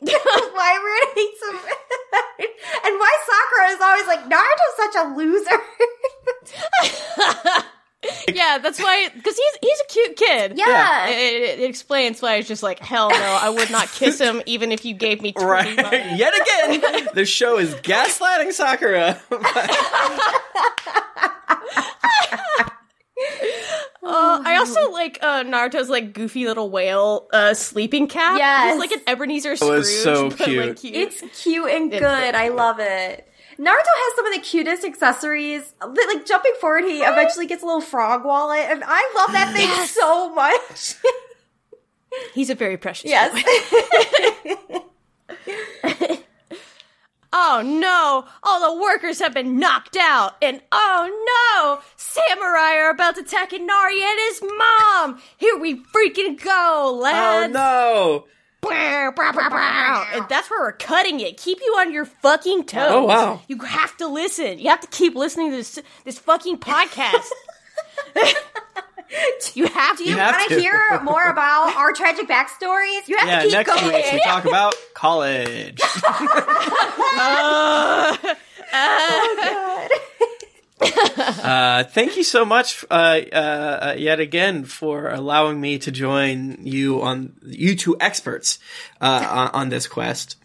why 0.00 0.78
we're 0.82 1.14
hate 1.14 1.34
so 1.40 1.50
and 2.84 2.94
why 2.98 3.12
Sakura 3.26 3.68
is 3.74 3.80
always 3.80 4.06
like 4.06 4.24
Naruto's 4.28 4.76
such 4.76 4.94
a 4.96 5.08
loser. 5.16 5.58
Yeah, 8.32 8.58
that's 8.58 8.78
why. 8.80 9.08
Because 9.12 9.36
he's 9.36 9.58
he's 9.60 9.80
a 9.80 9.86
cute 9.92 10.16
kid. 10.16 10.52
Yeah. 10.56 11.08
It, 11.08 11.16
it- 11.16 11.58
it 11.58 11.68
explains 11.68 12.22
why 12.22 12.36
it's 12.36 12.46
just 12.46 12.62
like 12.62 12.78
hell 12.78 13.10
no, 13.10 13.16
I 13.42 13.48
would 13.50 13.70
not 13.70 13.88
kiss 13.88 14.20
him 14.20 14.40
even 14.46 14.70
if 14.70 14.84
you 14.84 14.94
gave 14.94 15.20
me 15.20 15.32
Right. 15.36 15.74
money. 15.76 16.16
Yet 16.16 16.32
again, 16.32 17.08
the 17.14 17.24
show 17.26 17.58
is 17.58 17.74
gaslighting 17.74 18.52
Sakura. 18.52 19.20
Uh, 24.00 24.40
I 24.44 24.56
also 24.56 24.90
like 24.92 25.18
uh, 25.22 25.42
Naruto's 25.42 25.88
like 25.90 26.12
goofy 26.14 26.46
little 26.46 26.70
whale 26.70 27.26
uh, 27.32 27.52
sleeping 27.52 28.06
cap. 28.06 28.38
Yes. 28.38 28.72
He's 28.72 28.78
like 28.80 28.92
an 28.92 29.00
Ebenezer 29.08 29.56
Scrooge. 29.56 29.70
was 29.70 30.02
so 30.02 30.30
but, 30.30 30.38
cute. 30.38 30.66
Like, 30.68 30.76
cute. 30.78 30.94
It's 30.94 31.42
cute 31.42 31.68
and 31.68 31.90
good. 31.90 32.02
I 32.04 32.48
love 32.48 32.78
it. 32.78 33.28
Naruto 33.58 33.66
has 33.74 34.14
some 34.14 34.26
of 34.26 34.32
the 34.34 34.40
cutest 34.40 34.84
accessories. 34.84 35.74
Like 35.84 36.24
jumping 36.24 36.52
forward, 36.60 36.84
he 36.84 37.00
eventually 37.00 37.46
gets 37.46 37.62
a 37.64 37.66
little 37.66 37.80
frog 37.80 38.24
wallet, 38.24 38.60
and 38.68 38.82
I 38.86 39.12
love 39.16 39.32
that 39.32 39.52
thing 39.52 39.66
Yes. 39.68 39.90
so 39.90 40.32
much. 40.32 40.94
He's 42.34 42.50
a 42.50 42.54
very 42.54 42.76
precious. 42.78 43.10
yes. 43.10 43.34
Oh 47.32 47.62
no! 47.64 48.24
All 48.42 48.74
the 48.74 48.80
workers 48.82 49.18
have 49.20 49.34
been 49.34 49.58
knocked 49.58 49.96
out, 49.96 50.36
and 50.40 50.60
oh 50.72 51.80
no! 51.82 51.82
Samurai 51.96 52.76
are 52.76 52.90
about 52.90 53.16
to 53.16 53.20
attack 53.20 53.52
Inari 53.52 54.02
and 54.02 54.18
his 54.28 54.42
mom! 54.42 55.20
Here 55.36 55.56
we 55.58 55.76
freaking 55.76 56.42
go, 56.42 56.98
lads. 57.02 57.54
oh 57.54 57.58
no! 57.58 58.24
And 60.14 60.28
that's 60.28 60.50
where 60.50 60.60
we're 60.60 60.72
cutting 60.72 61.20
it. 61.20 61.36
Keep 61.36 61.60
you 61.60 61.74
on 61.78 61.92
your 61.92 62.04
fucking 62.06 62.64
toes. 62.64 62.88
Oh, 62.90 63.04
wow. 63.04 63.40
You 63.46 63.58
have 63.58 63.96
to 63.98 64.08
listen. 64.08 64.58
You 64.58 64.70
have 64.70 64.80
to 64.80 64.88
keep 64.88 65.14
listening 65.14 65.50
to 65.50 65.56
this 65.56 65.78
this 66.04 66.18
fucking 66.18 66.58
podcast. 66.58 67.30
you 69.54 69.66
have 69.66 69.96
to. 69.98 70.04
Do 70.04 70.10
you, 70.10 70.16
have 70.16 70.34
want 70.34 70.48
to. 70.50 70.60
hear 70.60 71.00
more 71.02 71.24
about 71.24 71.74
our 71.76 71.92
tragic 71.92 72.28
backstories? 72.28 73.06
You 73.08 73.16
have 73.18 73.28
Yeah, 73.28 73.38
to 73.38 73.44
keep 73.44 73.52
next 73.52 73.80
going. 73.80 73.94
week 73.94 74.04
we 74.12 74.20
talk 74.20 74.44
about 74.46 74.74
college. 74.94 75.80
Uh, 77.20 78.16
Uh, 80.80 81.82
thank 81.84 82.16
you 82.16 82.22
so 82.22 82.44
much, 82.44 82.84
uh, 82.90 83.20
uh, 83.32 83.36
uh, 83.36 83.94
yet 83.98 84.20
again, 84.20 84.64
for 84.64 85.08
allowing 85.10 85.60
me 85.60 85.78
to 85.78 85.90
join 85.90 86.56
you 86.64 87.02
on 87.02 87.32
you 87.44 87.74
two 87.74 87.96
experts 87.98 88.58
uh, 89.00 89.26
on, 89.28 89.48
on 89.62 89.68
this 89.70 89.88
quest. 89.88 90.36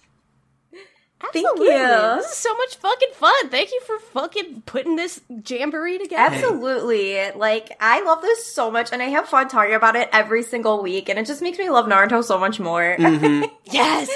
Thank 1.32 1.46
you. 1.58 1.66
This 1.66 2.26
is 2.26 2.38
so 2.38 2.54
much 2.56 2.76
fucking 2.78 3.10
fun. 3.14 3.50
Thank 3.50 3.72
you 3.72 3.82
for 3.82 4.00
fucking 4.00 4.64
putting 4.66 4.96
this 4.96 5.22
jamboree 5.48 5.98
together. 5.98 6.36
Absolutely. 6.36 7.32
Like, 7.32 7.76
I 7.80 8.04
love 8.04 8.22
this 8.22 8.46
so 8.54 8.70
much, 8.70 8.92
and 8.92 9.02
I 9.02 9.06
have 9.06 9.28
fun 9.28 9.48
talking 9.48 9.74
about 9.74 9.96
it 9.96 10.10
every 10.12 10.44
single 10.44 10.84
week, 10.84 11.10
and 11.10 11.18
it 11.18 11.26
just 11.26 11.42
makes 11.42 11.58
me 11.58 11.70
love 11.70 11.86
Naruto 11.86 12.24
so 12.24 12.38
much 12.38 12.60
more. 12.60 12.96
Mm-hmm. 12.98 13.46
Yes. 13.72 14.10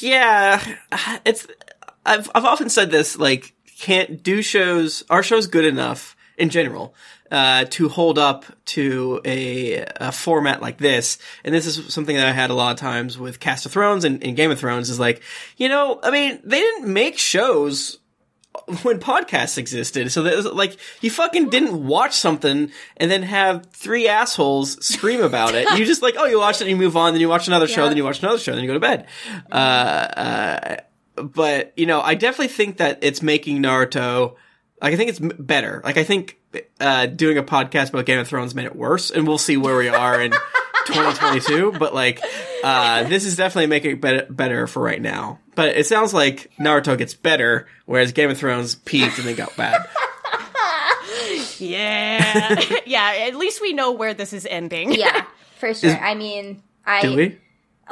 Yeah, 0.00 0.60
it's. 1.24 1.46
I've 2.04 2.28
I've 2.34 2.44
often 2.44 2.68
said 2.68 2.90
this. 2.90 3.16
Like, 3.16 3.54
can't 3.78 4.20
do 4.22 4.42
shows. 4.42 5.04
Our 5.08 5.22
show's 5.22 5.46
good 5.46 5.64
enough 5.64 6.16
in 6.36 6.48
general 6.50 6.94
uh, 7.32 7.64
to 7.70 7.88
hold 7.88 8.18
up 8.18 8.44
to 8.66 9.20
a, 9.24 9.86
a 9.96 10.12
format 10.12 10.60
like 10.60 10.76
this. 10.76 11.16
And 11.42 11.54
this 11.54 11.66
is 11.66 11.92
something 11.92 12.14
that 12.14 12.26
I 12.26 12.32
had 12.32 12.50
a 12.50 12.54
lot 12.54 12.72
of 12.72 12.78
times 12.78 13.18
with 13.18 13.40
Cast 13.40 13.64
of 13.64 13.72
Thrones 13.72 14.04
and, 14.04 14.22
and 14.22 14.36
Game 14.36 14.50
of 14.50 14.60
Thrones. 14.60 14.90
Is 14.90 15.00
like, 15.00 15.22
you 15.56 15.70
know, 15.70 15.98
I 16.02 16.10
mean, 16.10 16.40
they 16.44 16.60
didn't 16.60 16.92
make 16.92 17.16
shows 17.16 17.98
when 18.82 19.00
podcasts 19.00 19.56
existed. 19.56 20.12
So 20.12 20.24
that 20.24 20.36
was 20.36 20.44
like 20.44 20.76
you 21.00 21.10
fucking 21.10 21.48
didn't 21.48 21.86
watch 21.86 22.14
something 22.14 22.70
and 22.98 23.10
then 23.10 23.22
have 23.22 23.64
three 23.72 24.08
assholes 24.08 24.84
scream 24.84 25.22
about 25.22 25.54
it. 25.54 25.66
You 25.78 25.86
just 25.86 26.02
like, 26.02 26.16
oh, 26.18 26.26
you 26.26 26.38
watch 26.38 26.56
it 26.56 26.62
and 26.62 26.70
you 26.70 26.76
move 26.76 26.98
on, 26.98 27.14
then 27.14 27.22
you 27.22 27.30
watch 27.30 27.46
another 27.48 27.66
show, 27.66 27.88
then 27.88 27.96
you 27.96 28.04
watch 28.04 28.22
another 28.22 28.38
show, 28.38 28.52
then 28.52 28.62
you 28.62 28.68
go 28.68 28.74
to 28.74 28.80
bed. 28.80 29.06
Uh, 29.50 29.54
uh, 29.54 30.76
but 31.16 31.72
you 31.76 31.86
know, 31.86 32.02
I 32.02 32.14
definitely 32.14 32.48
think 32.48 32.76
that 32.76 32.98
it's 33.00 33.22
making 33.22 33.62
Naruto. 33.62 34.36
Like 34.82 34.94
I 34.94 34.96
think 34.96 35.10
it's 35.10 35.20
better. 35.20 35.80
Like 35.84 35.96
I 35.96 36.04
think 36.04 36.38
uh, 36.80 37.06
doing 37.06 37.38
a 37.38 37.42
podcast 37.42 37.90
about 37.90 38.04
Game 38.04 38.18
of 38.18 38.26
Thrones 38.26 38.54
made 38.54 38.66
it 38.66 38.74
worse, 38.74 39.10
and 39.10 39.26
we'll 39.26 39.38
see 39.38 39.56
where 39.56 39.76
we 39.76 39.88
are 39.88 40.20
in 40.20 40.32
2022. 40.86 41.72
But 41.78 41.94
like, 41.94 42.20
uh, 42.64 43.04
this 43.04 43.24
is 43.24 43.36
definitely 43.36 43.68
making 43.68 43.92
it 43.92 44.00
better, 44.00 44.26
better 44.28 44.66
for 44.66 44.82
right 44.82 45.00
now. 45.00 45.38
But 45.54 45.76
it 45.76 45.86
sounds 45.86 46.12
like 46.12 46.50
Naruto 46.58 46.98
gets 46.98 47.14
better, 47.14 47.68
whereas 47.86 48.12
Game 48.12 48.30
of 48.30 48.38
Thrones 48.38 48.74
peaked 48.74 49.18
and 49.18 49.26
then 49.28 49.36
got 49.36 49.56
bad. 49.56 49.86
Yeah. 51.58 52.60
yeah, 52.86 53.26
at 53.28 53.36
least 53.36 53.60
we 53.60 53.72
know 53.72 53.92
where 53.92 54.14
this 54.14 54.32
is 54.32 54.46
ending. 54.46 54.92
yeah, 54.92 55.26
for 55.58 55.72
sure. 55.74 55.96
I 55.96 56.14
mean, 56.14 56.62
I 56.84 57.02
Do 57.02 57.14
we? 57.16 57.38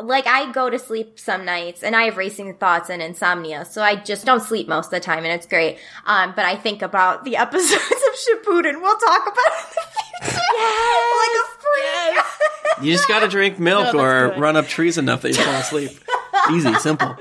Like 0.04 0.26
I 0.26 0.50
go 0.52 0.68
to 0.70 0.78
sleep 0.78 1.18
some 1.18 1.44
nights 1.44 1.82
and 1.82 1.94
I 1.96 2.04
have 2.04 2.16
racing 2.16 2.54
thoughts 2.54 2.90
and 2.90 3.00
insomnia, 3.02 3.64
so 3.64 3.82
I 3.82 3.96
just 3.96 4.24
don't 4.26 4.40
sleep 4.42 4.68
most 4.68 4.86
of 4.86 4.90
the 4.92 5.00
time, 5.00 5.24
and 5.24 5.32
it's 5.32 5.46
great. 5.46 5.78
Um, 6.06 6.32
but 6.36 6.44
I 6.44 6.56
think 6.56 6.82
about 6.82 7.24
the 7.24 7.36
episodes 7.44 7.72
of 7.72 8.14
Shippuden. 8.14 8.80
We'll 8.82 8.96
talk 8.98 9.22
about 9.22 9.36
it 9.46 9.66
in 9.66 10.26
the 10.26 10.30
future, 10.30 10.40
like 11.20 11.36
a 11.40 11.44
freak. 11.60 12.84
You 12.86 12.92
just 12.92 13.08
got 13.08 13.20
to 13.20 13.28
drink 13.28 13.58
milk 13.58 13.94
No, 13.94 14.00
or 14.00 14.28
good. 14.30 14.40
run 14.40 14.56
up 14.56 14.66
trees 14.66 14.96
enough 14.98 15.22
that 15.22 15.28
you 15.30 15.42
fall 15.42 15.54
asleep. 15.54 15.90
Easy, 16.52 16.72
simple. 16.76 17.14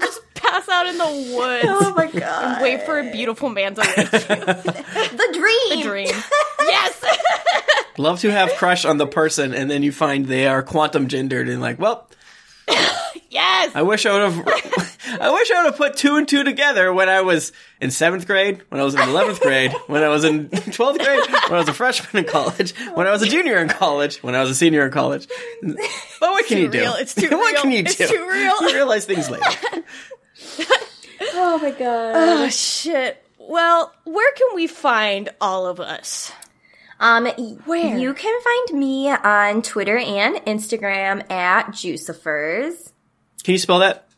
Just 0.00 0.20
pass 0.34 0.68
out 0.68 0.86
in 0.86 0.96
the 0.98 1.34
woods. 1.36 1.64
oh 1.68 1.94
my 1.96 2.06
god, 2.06 2.62
Wait 2.62 2.82
for 2.82 2.98
a 3.00 3.10
beautiful 3.10 3.48
man 3.48 3.74
to 3.74 3.80
wake 3.80 3.96
you. 3.96 4.02
the 4.12 5.28
dream, 5.32 5.82
The 5.82 5.82
Dream. 5.88 6.22
Yes. 7.92 7.98
Love 7.98 8.20
to 8.20 8.30
have 8.32 8.52
crush 8.54 8.84
on 8.84 8.98
the 8.98 9.06
person, 9.06 9.54
and 9.54 9.70
then 9.70 9.82
you 9.82 9.92
find 9.92 10.26
they 10.26 10.46
are 10.46 10.62
quantum 10.62 11.08
gendered, 11.08 11.48
and 11.48 11.60
like, 11.60 11.78
well, 11.78 12.08
Yes. 13.30 13.72
I 13.74 13.80
wish 13.80 14.04
I 14.04 14.12
would 14.12 14.32
have. 14.32 14.46
I 15.20 15.30
wish 15.30 15.50
I 15.50 15.62
would 15.62 15.70
have 15.70 15.76
put 15.76 15.96
two 15.96 16.16
and 16.16 16.28
two 16.28 16.44
together 16.44 16.92
when 16.92 17.08
I 17.08 17.22
was 17.22 17.52
in 17.80 17.90
seventh 17.90 18.26
grade, 18.26 18.60
when 18.68 18.78
I 18.78 18.84
was 18.84 18.94
in 18.94 19.00
eleventh 19.00 19.40
grade, 19.40 19.72
when 19.86 20.02
I 20.02 20.08
was 20.08 20.24
in 20.24 20.48
twelfth 20.72 20.98
grade, 20.98 21.20
when 21.30 21.52
I 21.54 21.56
was 21.58 21.68
a 21.68 21.72
freshman 21.72 22.24
in 22.24 22.30
college, 22.30 22.74
when 22.94 23.06
I 23.06 23.10
was 23.10 23.22
a 23.22 23.26
junior 23.26 23.56
in 23.58 23.68
college, 23.68 24.18
when 24.22 24.34
I 24.34 24.40
was 24.40 24.50
a 24.50 24.54
senior 24.54 24.84
in 24.84 24.92
college. 24.92 25.28
But 25.62 25.76
what 26.20 26.46
can 26.46 26.58
you 26.58 26.68
do? 26.68 26.80
real. 26.80 26.94
It's 26.94 27.14
too 27.14 27.28
what 27.30 27.52
real. 27.52 27.62
can 27.62 27.70
you 27.72 27.78
It's 27.78 27.96
do? 27.96 28.06
too 28.06 28.28
real. 28.30 28.60
You 28.68 28.74
realize 28.74 29.06
things 29.06 29.30
later. 29.30 29.46
Oh 31.34 31.58
my 31.62 31.70
god. 31.70 32.12
Oh 32.14 32.48
shit. 32.50 33.22
Well, 33.38 33.92
where 34.04 34.32
can 34.34 34.48
we 34.54 34.66
find 34.66 35.30
all 35.40 35.66
of 35.66 35.80
us? 35.80 36.32
Um, 37.02 37.26
Where? 37.64 37.98
you 37.98 38.14
can 38.14 38.40
find 38.42 38.78
me 38.78 39.10
on 39.10 39.62
Twitter 39.62 39.98
and 39.98 40.36
Instagram 40.46 41.28
at 41.30 41.66
Juicifers. 41.72 42.92
Can 43.42 43.52
you 43.52 43.58
spell 43.58 43.80
that? 43.80 44.08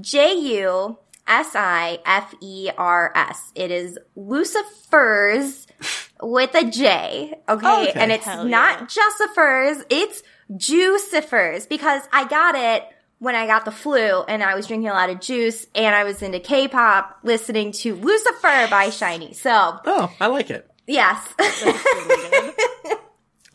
J 0.00 0.34
U 0.34 0.98
S 1.28 1.54
I 1.54 2.00
F 2.04 2.34
E 2.40 2.70
R 2.76 3.12
S. 3.14 3.52
It 3.54 3.70
is 3.70 3.98
Lucifers 4.16 5.66
with 6.22 6.54
a 6.56 6.68
J. 6.68 7.38
Okay. 7.48 7.88
Okay. 7.88 7.92
And 7.94 8.10
it's 8.10 8.24
Hell 8.24 8.44
not 8.44 8.88
Juicifers, 8.90 9.84
it's 9.88 10.22
Juicifers 10.52 11.68
because 11.68 12.02
I 12.12 12.26
got 12.26 12.56
it 12.56 12.84
when 13.20 13.36
I 13.36 13.46
got 13.46 13.64
the 13.64 13.70
flu 13.70 14.22
and 14.22 14.42
I 14.42 14.56
was 14.56 14.66
drinking 14.66 14.88
a 14.88 14.92
lot 14.92 15.10
of 15.10 15.20
juice 15.20 15.66
and 15.74 15.94
I 15.94 16.04
was 16.04 16.22
into 16.22 16.40
K-pop 16.40 17.18
listening 17.22 17.72
to 17.72 17.94
Lucifer 17.94 18.66
by 18.70 18.88
SHINee. 18.88 19.34
So, 19.34 19.78
Oh, 19.84 20.12
I 20.20 20.26
like 20.26 20.50
it. 20.50 20.68
Yes. 20.88 21.34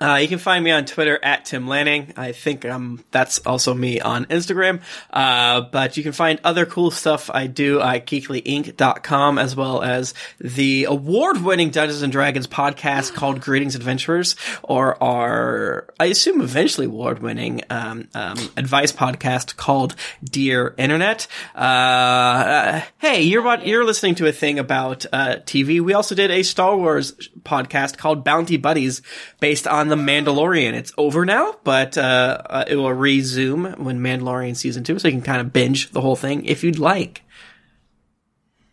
Uh, 0.04 0.18
you 0.18 0.28
can 0.28 0.38
find 0.38 0.62
me 0.66 0.70
on 0.70 0.84
Twitter 0.84 1.18
at 1.24 1.46
Tim 1.46 1.66
Lanning. 1.66 2.12
I 2.18 2.34
think 2.34 2.66
um, 2.66 3.02
that's 3.12 3.40
also 3.46 3.74
me 3.74 4.02
on 4.02 4.26
Instagram. 4.26 4.82
Uh, 5.10 5.62
but 5.62 5.96
you 5.96 6.04
can 6.04 6.12
find 6.12 6.42
other 6.44 6.66
cool 6.66 6.92
stuff 6.92 7.30
I 7.34 7.48
do 7.48 7.80
at 7.80 8.06
geeklyinc.com 8.06 9.38
as 9.38 9.56
well 9.56 9.82
as 9.82 10.14
the 10.40 10.84
award-winning 10.90 11.70
Dungeons 11.70 12.02
and 12.02 12.12
Dragons 12.12 12.48
podcast 12.48 13.14
called 13.14 13.40
Greetings 13.40 13.76
Adventurers 13.76 14.36
or 14.62 15.02
our, 15.02 15.88
I 15.98 16.08
assume 16.08 16.42
eventually 16.42 16.88
award-winning 16.88 17.62
um, 17.70 18.10
um, 18.14 18.38
advice 18.58 18.92
podcast 18.92 19.56
called 19.56 19.96
Dear 20.22 20.76
Internet. 20.78 21.28
Uh, 21.56 22.82
hey, 22.98 23.22
you're 23.22 23.40
about, 23.40 23.66
you're 23.66 23.86
listening 23.86 24.16
to 24.16 24.28
a 24.28 24.34
thing 24.34 24.60
about 24.60 25.06
uh, 25.14 25.38
TV. 25.46 25.80
We 25.80 25.94
also 25.94 26.14
did 26.14 26.30
a 26.30 26.44
Star 26.44 26.76
Wars 26.76 27.14
podcast 27.44 27.98
called 27.98 28.26
Bounty 28.26 28.58
Buddies 28.58 29.02
based 29.40 29.66
on 29.66 29.93
The 29.94 30.00
Mandalorian. 30.00 30.74
It's 30.74 30.92
over 30.98 31.24
now, 31.24 31.56
but 31.64 32.00
uh, 32.00 32.42
uh, 32.50 32.66
it 32.68 32.78
will 32.78 32.92
resume 32.92 33.74
when 33.74 34.00
Mandalorian 34.00 34.56
season 34.56 34.84
two, 34.84 34.98
so 34.98 35.08
you 35.08 35.14
can 35.14 35.22
kind 35.22 35.40
of 35.40 35.54
binge 35.54 35.92
the 35.92 36.02
whole 36.02 36.16
thing 36.16 36.46
if 36.46 36.64
you'd 36.64 36.80
like. 36.80 37.22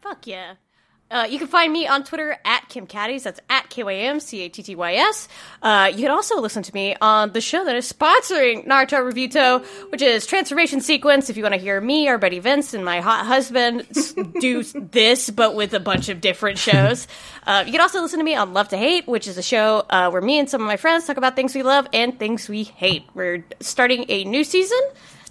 Fuck 0.01 0.27
yeah. 0.27 0.55
Uh, 1.11 1.27
you 1.29 1.39
can 1.39 1.49
find 1.49 1.73
me 1.73 1.89
on 1.89 2.05
Twitter 2.05 2.37
at 2.45 2.69
Kym 2.69 2.87
Cattys. 2.87 3.25
That's 3.25 3.41
at 3.51 3.69
K-Y-M-C-A-T-T-Y-S. 3.69 5.29
Uh, 5.61 5.91
you 5.93 6.03
can 6.03 6.11
also 6.11 6.41
listen 6.41 6.63
to 6.63 6.73
me 6.73 6.95
on 7.01 7.33
the 7.33 7.41
show 7.41 7.65
that 7.65 7.75
is 7.75 7.93
sponsoring 7.93 8.67
Naruto 8.67 9.01
Reviewto, 9.01 9.65
which 9.91 10.03
is 10.03 10.25
Transformation 10.25 10.81
Sequence. 10.81 11.29
If 11.29 11.37
you 11.37 11.43
want 11.43 11.55
to 11.55 11.61
hear 11.61 11.81
me 11.81 12.09
or 12.09 12.17
Buddy 12.17 12.39
Vince 12.39 12.75
and 12.75 12.85
my 12.85 13.01
hot 13.01 13.27
husband 13.27 13.87
do 14.41 14.63
this, 14.63 15.31
but 15.31 15.57
with 15.57 15.75
a 15.75 15.81
bunch 15.81 16.09
of 16.09 16.21
different 16.21 16.59
shows. 16.59 17.09
Uh, 17.45 17.65
you 17.67 17.73
can 17.73 17.81
also 17.81 18.01
listen 18.01 18.21
to 18.21 18.25
me 18.25 18.37
on 18.37 18.53
Love 18.53 18.69
to 18.69 18.77
Hate, 18.77 19.09
which 19.09 19.27
is 19.27 19.37
a 19.37 19.43
show 19.43 19.85
uh, 19.91 20.11
where 20.11 20.23
me 20.23 20.39
and 20.39 20.49
some 20.49 20.61
of 20.61 20.67
my 20.69 20.77
friends 20.77 21.07
talk 21.07 21.17
about 21.17 21.35
things 21.35 21.55
we 21.55 21.65
love 21.65 21.89
and 21.93 22.19
things 22.19 22.49
we 22.49 22.63
hate. 22.63 23.05
We're 23.15 23.45
starting 23.59 24.05
a 24.09 24.23
new 24.25 24.45
season. 24.45 24.81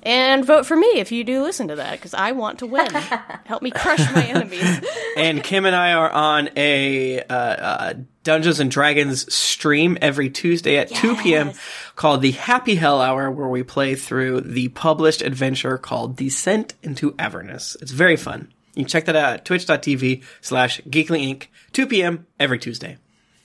And 0.03 0.45
vote 0.45 0.65
for 0.65 0.75
me 0.75 0.87
if 0.95 1.11
you 1.11 1.23
do 1.23 1.41
listen 1.41 1.67
to 1.67 1.75
that, 1.75 1.93
because 1.93 2.13
I 2.13 2.31
want 2.31 2.59
to 2.59 2.65
win. 2.65 2.89
Help 3.45 3.61
me 3.61 3.71
crush 3.71 3.99
my 4.13 4.23
enemies. 4.23 4.81
And 5.17 5.43
Kim 5.43 5.65
and 5.65 5.75
I 5.75 5.93
are 5.93 6.09
on 6.09 6.49
a 6.55 7.21
uh, 7.21 7.33
uh, 7.33 7.93
Dungeons 8.23 8.59
and 8.59 8.71
Dragons 8.71 9.33
stream 9.33 9.97
every 10.01 10.29
Tuesday 10.29 10.77
at 10.77 10.89
2 10.89 11.17
p.m. 11.17 11.51
called 11.95 12.21
the 12.21 12.31
Happy 12.31 12.75
Hell 12.75 13.01
Hour, 13.01 13.29
where 13.29 13.47
we 13.47 13.63
play 13.63 13.95
through 13.95 14.41
the 14.41 14.69
published 14.69 15.21
adventure 15.21 15.77
called 15.77 16.15
Descent 16.15 16.75
into 16.81 17.13
Avernus. 17.19 17.75
It's 17.81 17.91
very 17.91 18.15
fun. 18.15 18.53
You 18.75 18.83
can 18.83 18.89
check 18.89 19.05
that 19.05 19.15
out 19.15 19.33
at 19.33 19.45
twitch.tv 19.45 20.23
slash 20.41 20.79
Geekly 20.81 21.27
Inc. 21.27 21.47
2 21.73 21.87
p.m. 21.87 22.27
every 22.39 22.59
Tuesday. 22.59 22.97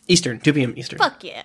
Eastern, 0.07 0.39
2 0.39 0.53
p.m. 0.53 0.75
Eastern. 0.77 0.99
Fuck 0.99 1.25
yeah. 1.25 1.43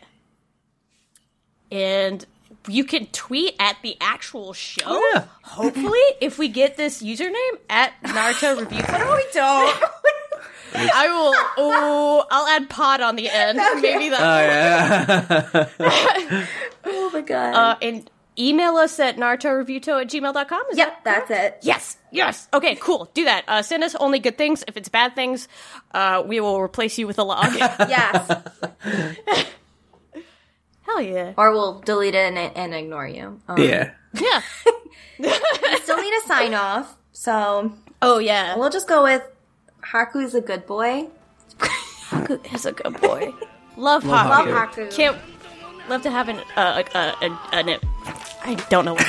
And 1.72 2.26
you 2.70 2.84
can 2.84 3.08
tweet 3.08 3.56
at 3.60 3.78
the 3.82 3.98
actual 4.00 4.54
show. 4.54 4.84
Oh, 4.86 5.12
yeah. 5.14 5.26
Hopefully, 5.44 6.00
if 6.22 6.38
we 6.38 6.48
get 6.48 6.78
this 6.78 7.02
username 7.02 7.58
at 7.70 7.94
Naruto 8.04 8.60
Review. 8.60 8.82
no, 8.82 9.16
we 9.16 9.26
don't. 9.34 9.84
I 10.74 11.08
will. 11.08 11.34
Oh, 11.58 12.26
I'll 12.30 12.48
add 12.48 12.70
pod 12.70 13.02
on 13.02 13.16
the 13.16 13.28
end. 13.30 13.60
Maybe 13.82 14.10
that. 14.10 15.68
Oh, 15.80 15.86
yeah. 15.86 16.46
oh 16.86 17.10
my 17.12 17.22
god. 17.22 17.56
Uh, 17.56 17.78
and 17.82 18.10
email 18.38 18.76
us 18.78 19.00
at 19.00 19.18
narutoreviewto 19.18 20.02
at 20.02 20.08
gmail.com. 20.10 20.64
Is 20.72 20.78
yep, 20.78 21.04
that 21.04 21.28
that's 21.28 21.32
it. 21.32 21.60
Yes, 21.64 21.98
yes. 22.12 22.48
Okay, 22.54 22.76
cool. 22.76 23.10
Do 23.16 23.26
that. 23.26 23.46
Uh, 23.48 23.62
send 23.64 23.84
us 23.84 23.96
only 23.96 24.20
good 24.20 24.38
things. 24.38 24.64
If 24.68 24.78
it's 24.78 24.90
bad 24.90 25.16
things, 25.16 25.48
uh, 25.94 26.24
we 26.26 26.40
will 26.40 26.62
replace 26.62 26.98
you 27.00 27.08
with 27.08 27.18
a 27.18 27.24
log. 27.24 27.52
Yes. 27.56 29.48
Hell 30.90 31.02
yeah. 31.02 31.34
or 31.38 31.52
we'll 31.52 31.80
delete 31.82 32.16
it 32.16 32.34
and, 32.34 32.38
and 32.38 32.74
ignore 32.74 33.07
you. 33.07 33.40
Um, 33.48 33.57
yeah. 33.61 33.91
Yeah. 34.20 34.41
we 35.20 35.78
still 35.84 36.02
need 36.02 36.14
a 36.18 36.22
sign 36.26 36.56
off, 36.56 36.98
so 37.11 37.74
Oh 38.02 38.18
yeah. 38.18 38.57
we'll 38.57 38.72
just 38.72 38.88
go 38.88 39.03
with 39.03 39.22
Haku 39.84 40.24
is 40.24 40.34
a 40.34 40.41
good 40.41 40.66
boy. 40.66 41.10
Haku 41.60 42.53
is 42.53 42.66
a 42.66 42.72
good 42.72 42.99
boy. 42.99 43.34
Love, 43.78 44.03
Love 44.03 44.26
Haku. 44.26 44.30
Love 44.30 44.48
Haku. 44.48 44.88
Haku. 44.88 44.91
Can't 44.91 45.18
love 45.90 46.02
to 46.02 46.10
have 46.10 46.28
an 46.28 46.38
uh, 46.57 46.84
uh, 46.95 46.98
uh, 46.98 47.16
an, 47.22 47.38
an, 47.52 47.80
I 48.44 48.56
don't 48.70 48.86
know. 48.86 48.95
What, 48.95 49.06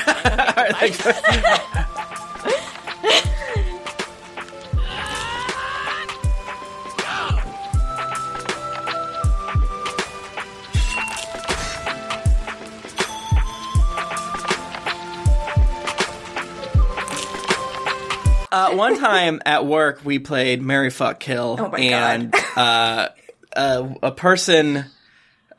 Uh, 18.53 18.75
one 18.75 18.99
time 18.99 19.41
at 19.47 19.65
work, 19.65 20.01
we 20.05 20.19
played 20.19 20.61
Marry 20.61 20.91
Fuck 20.91 21.21
Kill, 21.21 21.57
Oh 21.59 21.69
my 21.69 21.79
and 21.79 22.35
uh, 22.57 23.09
uh, 23.57 23.89
a 24.03 24.13
person. 24.13 24.87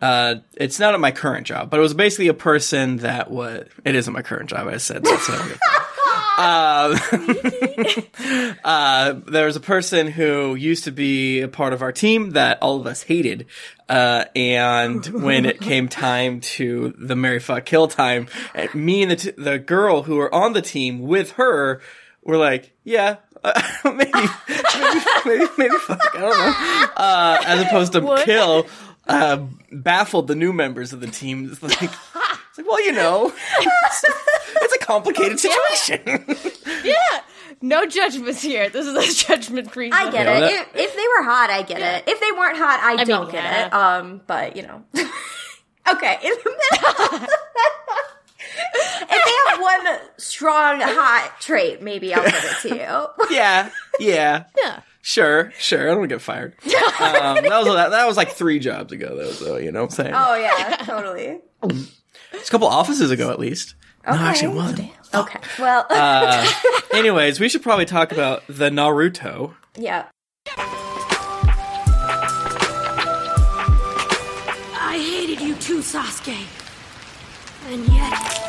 Uh, 0.02 0.36
it's 0.56 0.80
not 0.80 0.94
at 0.94 1.00
my 1.00 1.12
current 1.12 1.46
job, 1.46 1.70
but 1.70 1.80
it 1.80 1.84
was 1.84 1.94
basically 1.94 2.28
a 2.28 2.34
person 2.34 2.98
that 2.98 3.30
was. 3.30 3.68
It 3.86 3.96
isn't 3.96 4.12
my 4.14 4.24
current 4.24 4.50
job. 4.50 4.68
I 4.68 4.78
said 4.78 5.04
that's 5.04 5.30
what 5.30 5.42
I'm 5.42 5.52
uh, 6.38 6.98
uh, 8.64 9.14
there 9.28 9.46
was 9.46 9.56
a 9.56 9.62
person 9.62 10.08
who 10.08 10.56
used 10.56 10.86
to 10.86 10.92
be 10.92 11.42
a 11.42 11.48
part 11.48 11.74
of 11.74 11.82
our 11.82 11.92
team 11.92 12.32
that 12.32 12.58
all 12.62 12.80
of 12.80 12.88
us 12.88 13.04
hated. 13.04 13.46
Uh, 13.88 14.26
and 14.36 15.06
when 15.08 15.46
it 15.46 15.60
came 15.60 15.88
time 15.88 16.40
to 16.40 16.94
the 16.98 17.16
Marry 17.16 17.40
Fuck 17.40 17.66
Kill 17.66 17.88
time, 17.88 18.28
me 18.74 19.04
and 19.04 19.12
the, 19.12 19.16
t- 19.18 19.32
the 19.32 19.60
girl 19.60 20.04
who 20.04 20.16
were 20.16 20.34
on 20.34 20.54
the 20.54 20.62
team 20.62 21.02
with 21.02 21.32
her 21.32 21.82
were 22.24 22.38
like, 22.38 22.74
yeah, 22.84 23.18
uh, 23.44 23.62
maybe, 23.86 24.12
maybe, 24.14 25.02
maybe, 25.26 25.46
maybe 25.58 25.76
fuck, 25.78 26.00
I 26.16 26.20
don't 26.20 26.38
know. 26.38 26.86
Uh, 26.96 27.44
as 27.46 27.62
opposed 27.62 27.94
to 27.94 28.02
What? 28.02 28.26
kill, 28.26 28.68
uh, 29.08 29.46
baffled 29.72 30.28
the 30.28 30.36
new 30.36 30.54
members 30.54 30.94
of 30.94 31.02
the 31.02 31.08
team. 31.08 31.50
It's 31.52 31.64
like, 31.64 31.82
it's 31.82 32.58
like, 32.58 32.68
well, 32.68 32.84
you 32.86 32.92
know, 32.92 33.34
it's, 33.60 34.04
it's 34.58 34.76
a 34.76 34.80
complicated 34.80 35.40
situation. 35.40 36.24
yeah, 36.84 37.22
no 37.62 37.86
judgments 37.86 38.42
here. 38.42 38.70
This 38.70 38.86
is 38.86 38.96
a 38.96 39.26
judgment-free. 39.28 39.92
I 39.92 40.12
get 40.12 40.28
it. 40.28 40.44
if, 40.44 40.68
if 40.76 40.96
they 40.96 41.08
were 41.18 41.24
hot, 41.24 41.50
I 41.50 41.64
get 41.64 41.82
it. 41.82 42.08
If 42.08 42.20
they 42.20 42.32
weren't 42.32 42.58
hot, 42.58 42.80
I, 42.84 42.96
mean, 42.96 43.08
don't 43.08 43.32
get 43.32 43.44
yeah. 43.44 43.66
it. 43.68 43.74
Um, 43.74 44.22
but 44.28 44.56
you 44.56 44.64
know. 44.64 44.84
okay. 44.94 46.18
If, 46.22 46.46
if 48.54 49.10
they 49.10 49.52
have 49.52 49.60
one 49.84 50.00
strong 50.18 50.82
hot 50.82 51.36
trait, 51.40 51.82
maybe 51.82 52.14
I'll 52.14 52.24
give 52.24 52.34
it 52.36 52.70
to 52.70 52.76
you. 52.76 53.26
yeah, 53.36 53.70
yeah, 54.00 54.44
Yeah. 54.58 54.82
sure, 55.02 55.52
sure. 55.58 55.92
I 55.92 55.96
don't 55.96 56.08
get 56.08 56.22
fired. 56.22 56.56
Um, 57.02 57.36
that 57.44 57.50
was 57.64 57.74
that, 57.74 57.90
that 57.92 58.06
was 58.08 58.16
like 58.18 58.30
three 58.32 58.60
jobs 58.60 58.92
ago, 58.94 59.16
though. 59.18 59.32
So 59.32 59.58
you 59.58 59.72
know 59.72 59.82
what 59.82 59.92
I'm 59.92 59.96
saying? 59.96 60.14
Oh 60.16 60.36
yeah, 60.36 60.76
totally. 60.84 61.40
It's 62.32 62.48
a 62.48 62.52
couple 62.52 62.68
offices 62.68 63.10
ago, 63.12 63.32
at 63.32 63.40
least. 63.40 63.74
No, 64.06 64.14
actually, 64.14 64.50
one. 64.50 64.58
wasn't. 64.58 64.92
Okay. 65.14 65.40
Well, 65.60 65.86
Uh, 65.90 66.46
Anyways, 66.94 67.40
we 67.40 67.50
should 67.50 67.62
probably 67.64 67.86
talk 67.86 68.12
about 68.12 68.44
the 68.48 68.70
Naruto. 68.70 69.54
yeah. 69.78 70.06
I 74.84 74.98
hated 74.98 75.42
you 75.42 75.56
too, 75.56 75.80
Sasuke. 75.80 76.46
And 77.70 77.86
yet. 77.88 78.41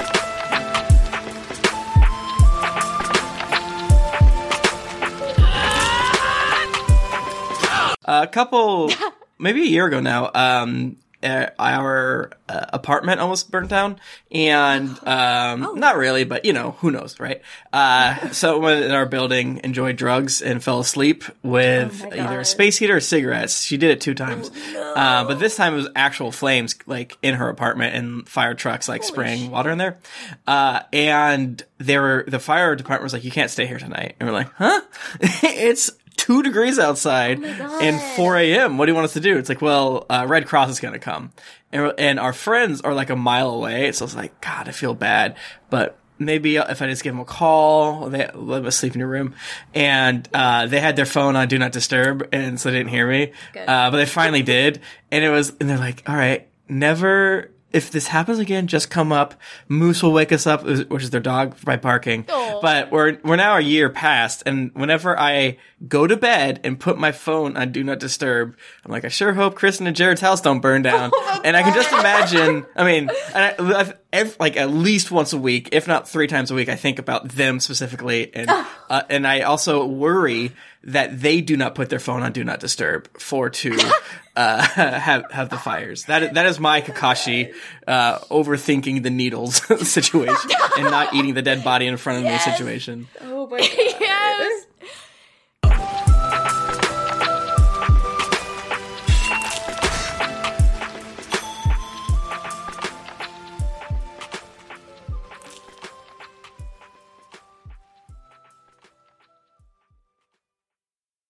A 8.21 8.27
couple, 8.27 8.91
maybe 9.39 9.63
a 9.63 9.67
year 9.67 9.87
ago 9.87 10.01
now, 10.01 10.31
um, 10.35 10.97
uh, 11.23 11.47
our 11.59 12.31
uh, 12.49 12.67
apartment 12.73 13.21
almost 13.21 13.51
burnt 13.51 13.69
down, 13.69 13.99
and 14.31 14.89
um, 15.07 15.79
not 15.79 15.97
really, 15.97 16.25
but 16.25 16.45
you 16.45 16.53
know, 16.53 16.73
who 16.81 16.91
knows, 16.91 17.21
right? 17.21 17.41
Uh, 17.73 18.29
someone 18.33 18.83
in 18.83 18.91
our 18.91 19.07
building 19.07 19.61
enjoyed 19.63 19.97
drugs 19.97 20.43
and 20.43 20.63
fell 20.63 20.81
asleep 20.81 21.25
with 21.43 22.05
Oh 22.05 22.15
either 22.15 22.41
a 22.41 22.45
space 22.45 22.79
heater 22.79 22.97
or 22.97 23.01
cigarettes. 23.01 23.63
She 23.63 23.77
did 23.77 23.91
it 23.91 24.01
two 24.01 24.15
times, 24.15 24.51
uh, 24.75 25.25
but 25.25 25.39
this 25.39 25.57
time 25.57 25.75
it 25.75 25.77
was 25.77 25.89
actual 25.95 26.33
flames, 26.33 26.75
like 26.87 27.17
in 27.23 27.35
her 27.35 27.49
apartment, 27.49 27.95
and 27.95 28.29
fire 28.29 28.55
trucks 28.55 28.89
like 28.89 29.05
spraying 29.05 29.51
water 29.51 29.71
in 29.71 29.79
there. 29.79 29.99
Uh, 30.47 30.81
and 30.93 31.63
they 31.79 31.99
were 31.99 32.25
the 32.27 32.41
fire 32.41 32.75
department 32.75 33.05
was 33.05 33.13
like, 33.13 33.25
"You 33.25 33.31
can't 33.31 33.51
stay 33.51 33.67
here 33.67 33.79
tonight," 33.79 34.17
and 34.19 34.29
we're 34.29 34.35
like, 34.35 34.53
"Huh? 34.57 34.81
it's." 35.21 35.91
Two 36.17 36.43
degrees 36.43 36.79
outside 36.79 37.43
and 37.43 38.01
4 38.17 38.37
a.m. 38.37 38.79
What 38.79 38.87
do 38.87 38.93
you 38.93 38.95
want 38.95 39.07
us 39.07 39.13
to 39.15 39.21
do? 39.21 39.39
It's 39.39 39.49
like, 39.49 39.61
well, 39.63 40.07
uh, 40.09 40.25
Red 40.29 40.47
Cross 40.47 40.71
is 40.71 40.81
going 40.81 40.95
to 40.95 41.01
come. 41.01 41.33
And, 41.73 41.93
and 41.99 42.21
our 42.21 42.33
friends 42.33 42.81
are 42.83 42.95
like 42.95 43.11
a 43.11 43.17
mile 43.17 43.51
away. 43.51 43.91
So 43.93 44.05
it's 44.05 44.15
like, 44.15 44.41
God, 44.41 44.69
I 44.69 44.73
feel 44.73 44.95
bad. 44.95 45.37
But 45.71 45.99
maybe 46.19 46.57
if 46.57 46.81
I 46.83 46.87
just 46.87 47.03
give 47.03 47.13
them 47.15 47.21
a 47.21 47.25
call, 47.25 48.09
they 48.09 48.31
let 48.35 48.63
them 48.63 48.71
sleep 48.71 48.95
in 48.95 49.01
your 49.01 49.09
room. 49.09 49.35
And, 49.75 50.29
uh, 50.33 50.67
they 50.67 50.81
had 50.81 50.95
their 50.97 51.07
phone 51.07 51.35
on 51.35 51.49
Do 51.49 51.59
Not 51.59 51.73
Disturb. 51.73 52.29
And 52.33 52.61
so 52.61 52.71
they 52.71 52.79
didn't 52.79 52.91
hear 52.91 53.09
me. 53.09 53.33
Uh, 53.67 53.91
but 53.91 53.97
they 53.97 54.07
finally 54.07 54.43
did. 54.43 54.81
And 55.11 55.25
it 55.25 55.31
was, 55.31 55.53
and 55.61 55.69
they're 55.69 55.79
like, 55.79 56.03
all 56.09 56.15
right, 56.15 56.47
never, 56.69 57.51
if 57.73 57.91
this 57.91 58.09
happens 58.09 58.39
again, 58.39 58.67
just 58.67 58.91
come 58.91 59.13
up. 59.13 59.35
Moose 59.69 60.03
will 60.03 60.13
wake 60.13 60.33
us 60.33 60.47
up, 60.47 60.65
which 60.65 61.03
is 61.03 61.11
their 61.11 61.21
dog 61.21 61.57
by 61.65 61.77
barking. 61.77 62.27
Aw. 62.29 62.61
But 62.61 62.91
we're, 62.91 63.19
we're 63.25 63.37
now 63.37 63.57
a 63.57 63.61
year 63.61 63.89
past. 63.89 64.43
And 64.47 64.73
whenever 64.75 65.19
I 65.19 65.59
go 65.89 66.07
to 66.07 66.17
bed 66.17 66.61
and 66.65 66.79
put 66.79 66.99
my 66.99 67.13
phone 67.13 67.57
on 67.57 67.73
Do 67.73 67.83
Not 67.83 67.99
Disturb, 67.99 68.57
I'm 68.85 68.91
like, 68.93 69.05
I 69.05 69.09
sure 69.09 69.33
hope 69.33 69.55
Kristen 69.55 69.87
and 69.87 69.97
Jared's 69.97 70.21
house 70.21 70.41
don't 70.41 70.61
burn 70.61 70.83
down. 70.83 71.11
and 71.45 71.57
I 71.57 71.63
can 71.63 71.75
just 71.75 71.93
imagine, 71.93 72.67
I 72.77 72.85
mean, 72.85 73.11
and 73.35 73.45
I, 73.45 73.81
I've, 73.81 73.97
ev- 74.13 74.37
like 74.39 74.57
at 74.57 74.71
least 74.71 75.11
once 75.11 75.33
a 75.33 75.39
week, 75.39 75.71
if 75.73 75.89
not 75.89 76.09
three 76.09 76.27
times 76.27 76.51
a 76.51 76.55
week, 76.55 76.69
I 76.69 76.77
think 76.77 76.99
about 76.99 77.29
them 77.31 77.61
specifically. 77.61 78.35
And, 78.35 78.51
uh, 78.51 79.03
and 79.09 79.27
I 79.27 79.41
also 79.41 79.87
worry 79.87 80.53
that 80.85 81.21
they 81.21 81.41
do 81.41 81.57
not 81.57 81.75
put 81.75 81.89
their 81.91 81.99
phone 81.99 82.23
on 82.23 82.33
Do 82.33 82.45
Not 82.45 82.61
Disturb 82.61 83.09
for 83.19 83.51
to, 83.51 83.79
uh, 84.37 84.63
have, 84.67 85.31
have 85.31 85.49
the 85.51 85.59
fires. 85.59 86.05
That, 86.05 86.23
is- 86.23 86.31
that 86.33 86.47
is 86.47 86.59
my 86.61 86.81
Kakashi, 86.81 87.55
uh, 87.87 88.19
overthinking 88.21 89.03
the 89.03 89.11
needles 89.11 89.57
situation 89.89 90.51
and 90.79 90.91
not 90.91 91.15
eating 91.15 91.35
the 91.35 91.43
dead 91.43 91.63
body 91.65 91.87
in 91.87 91.97
front 91.97 92.19
of 92.21 92.25
me 92.25 92.39
situation. 92.39 93.09
Oh 93.21 93.47
my 93.49 93.59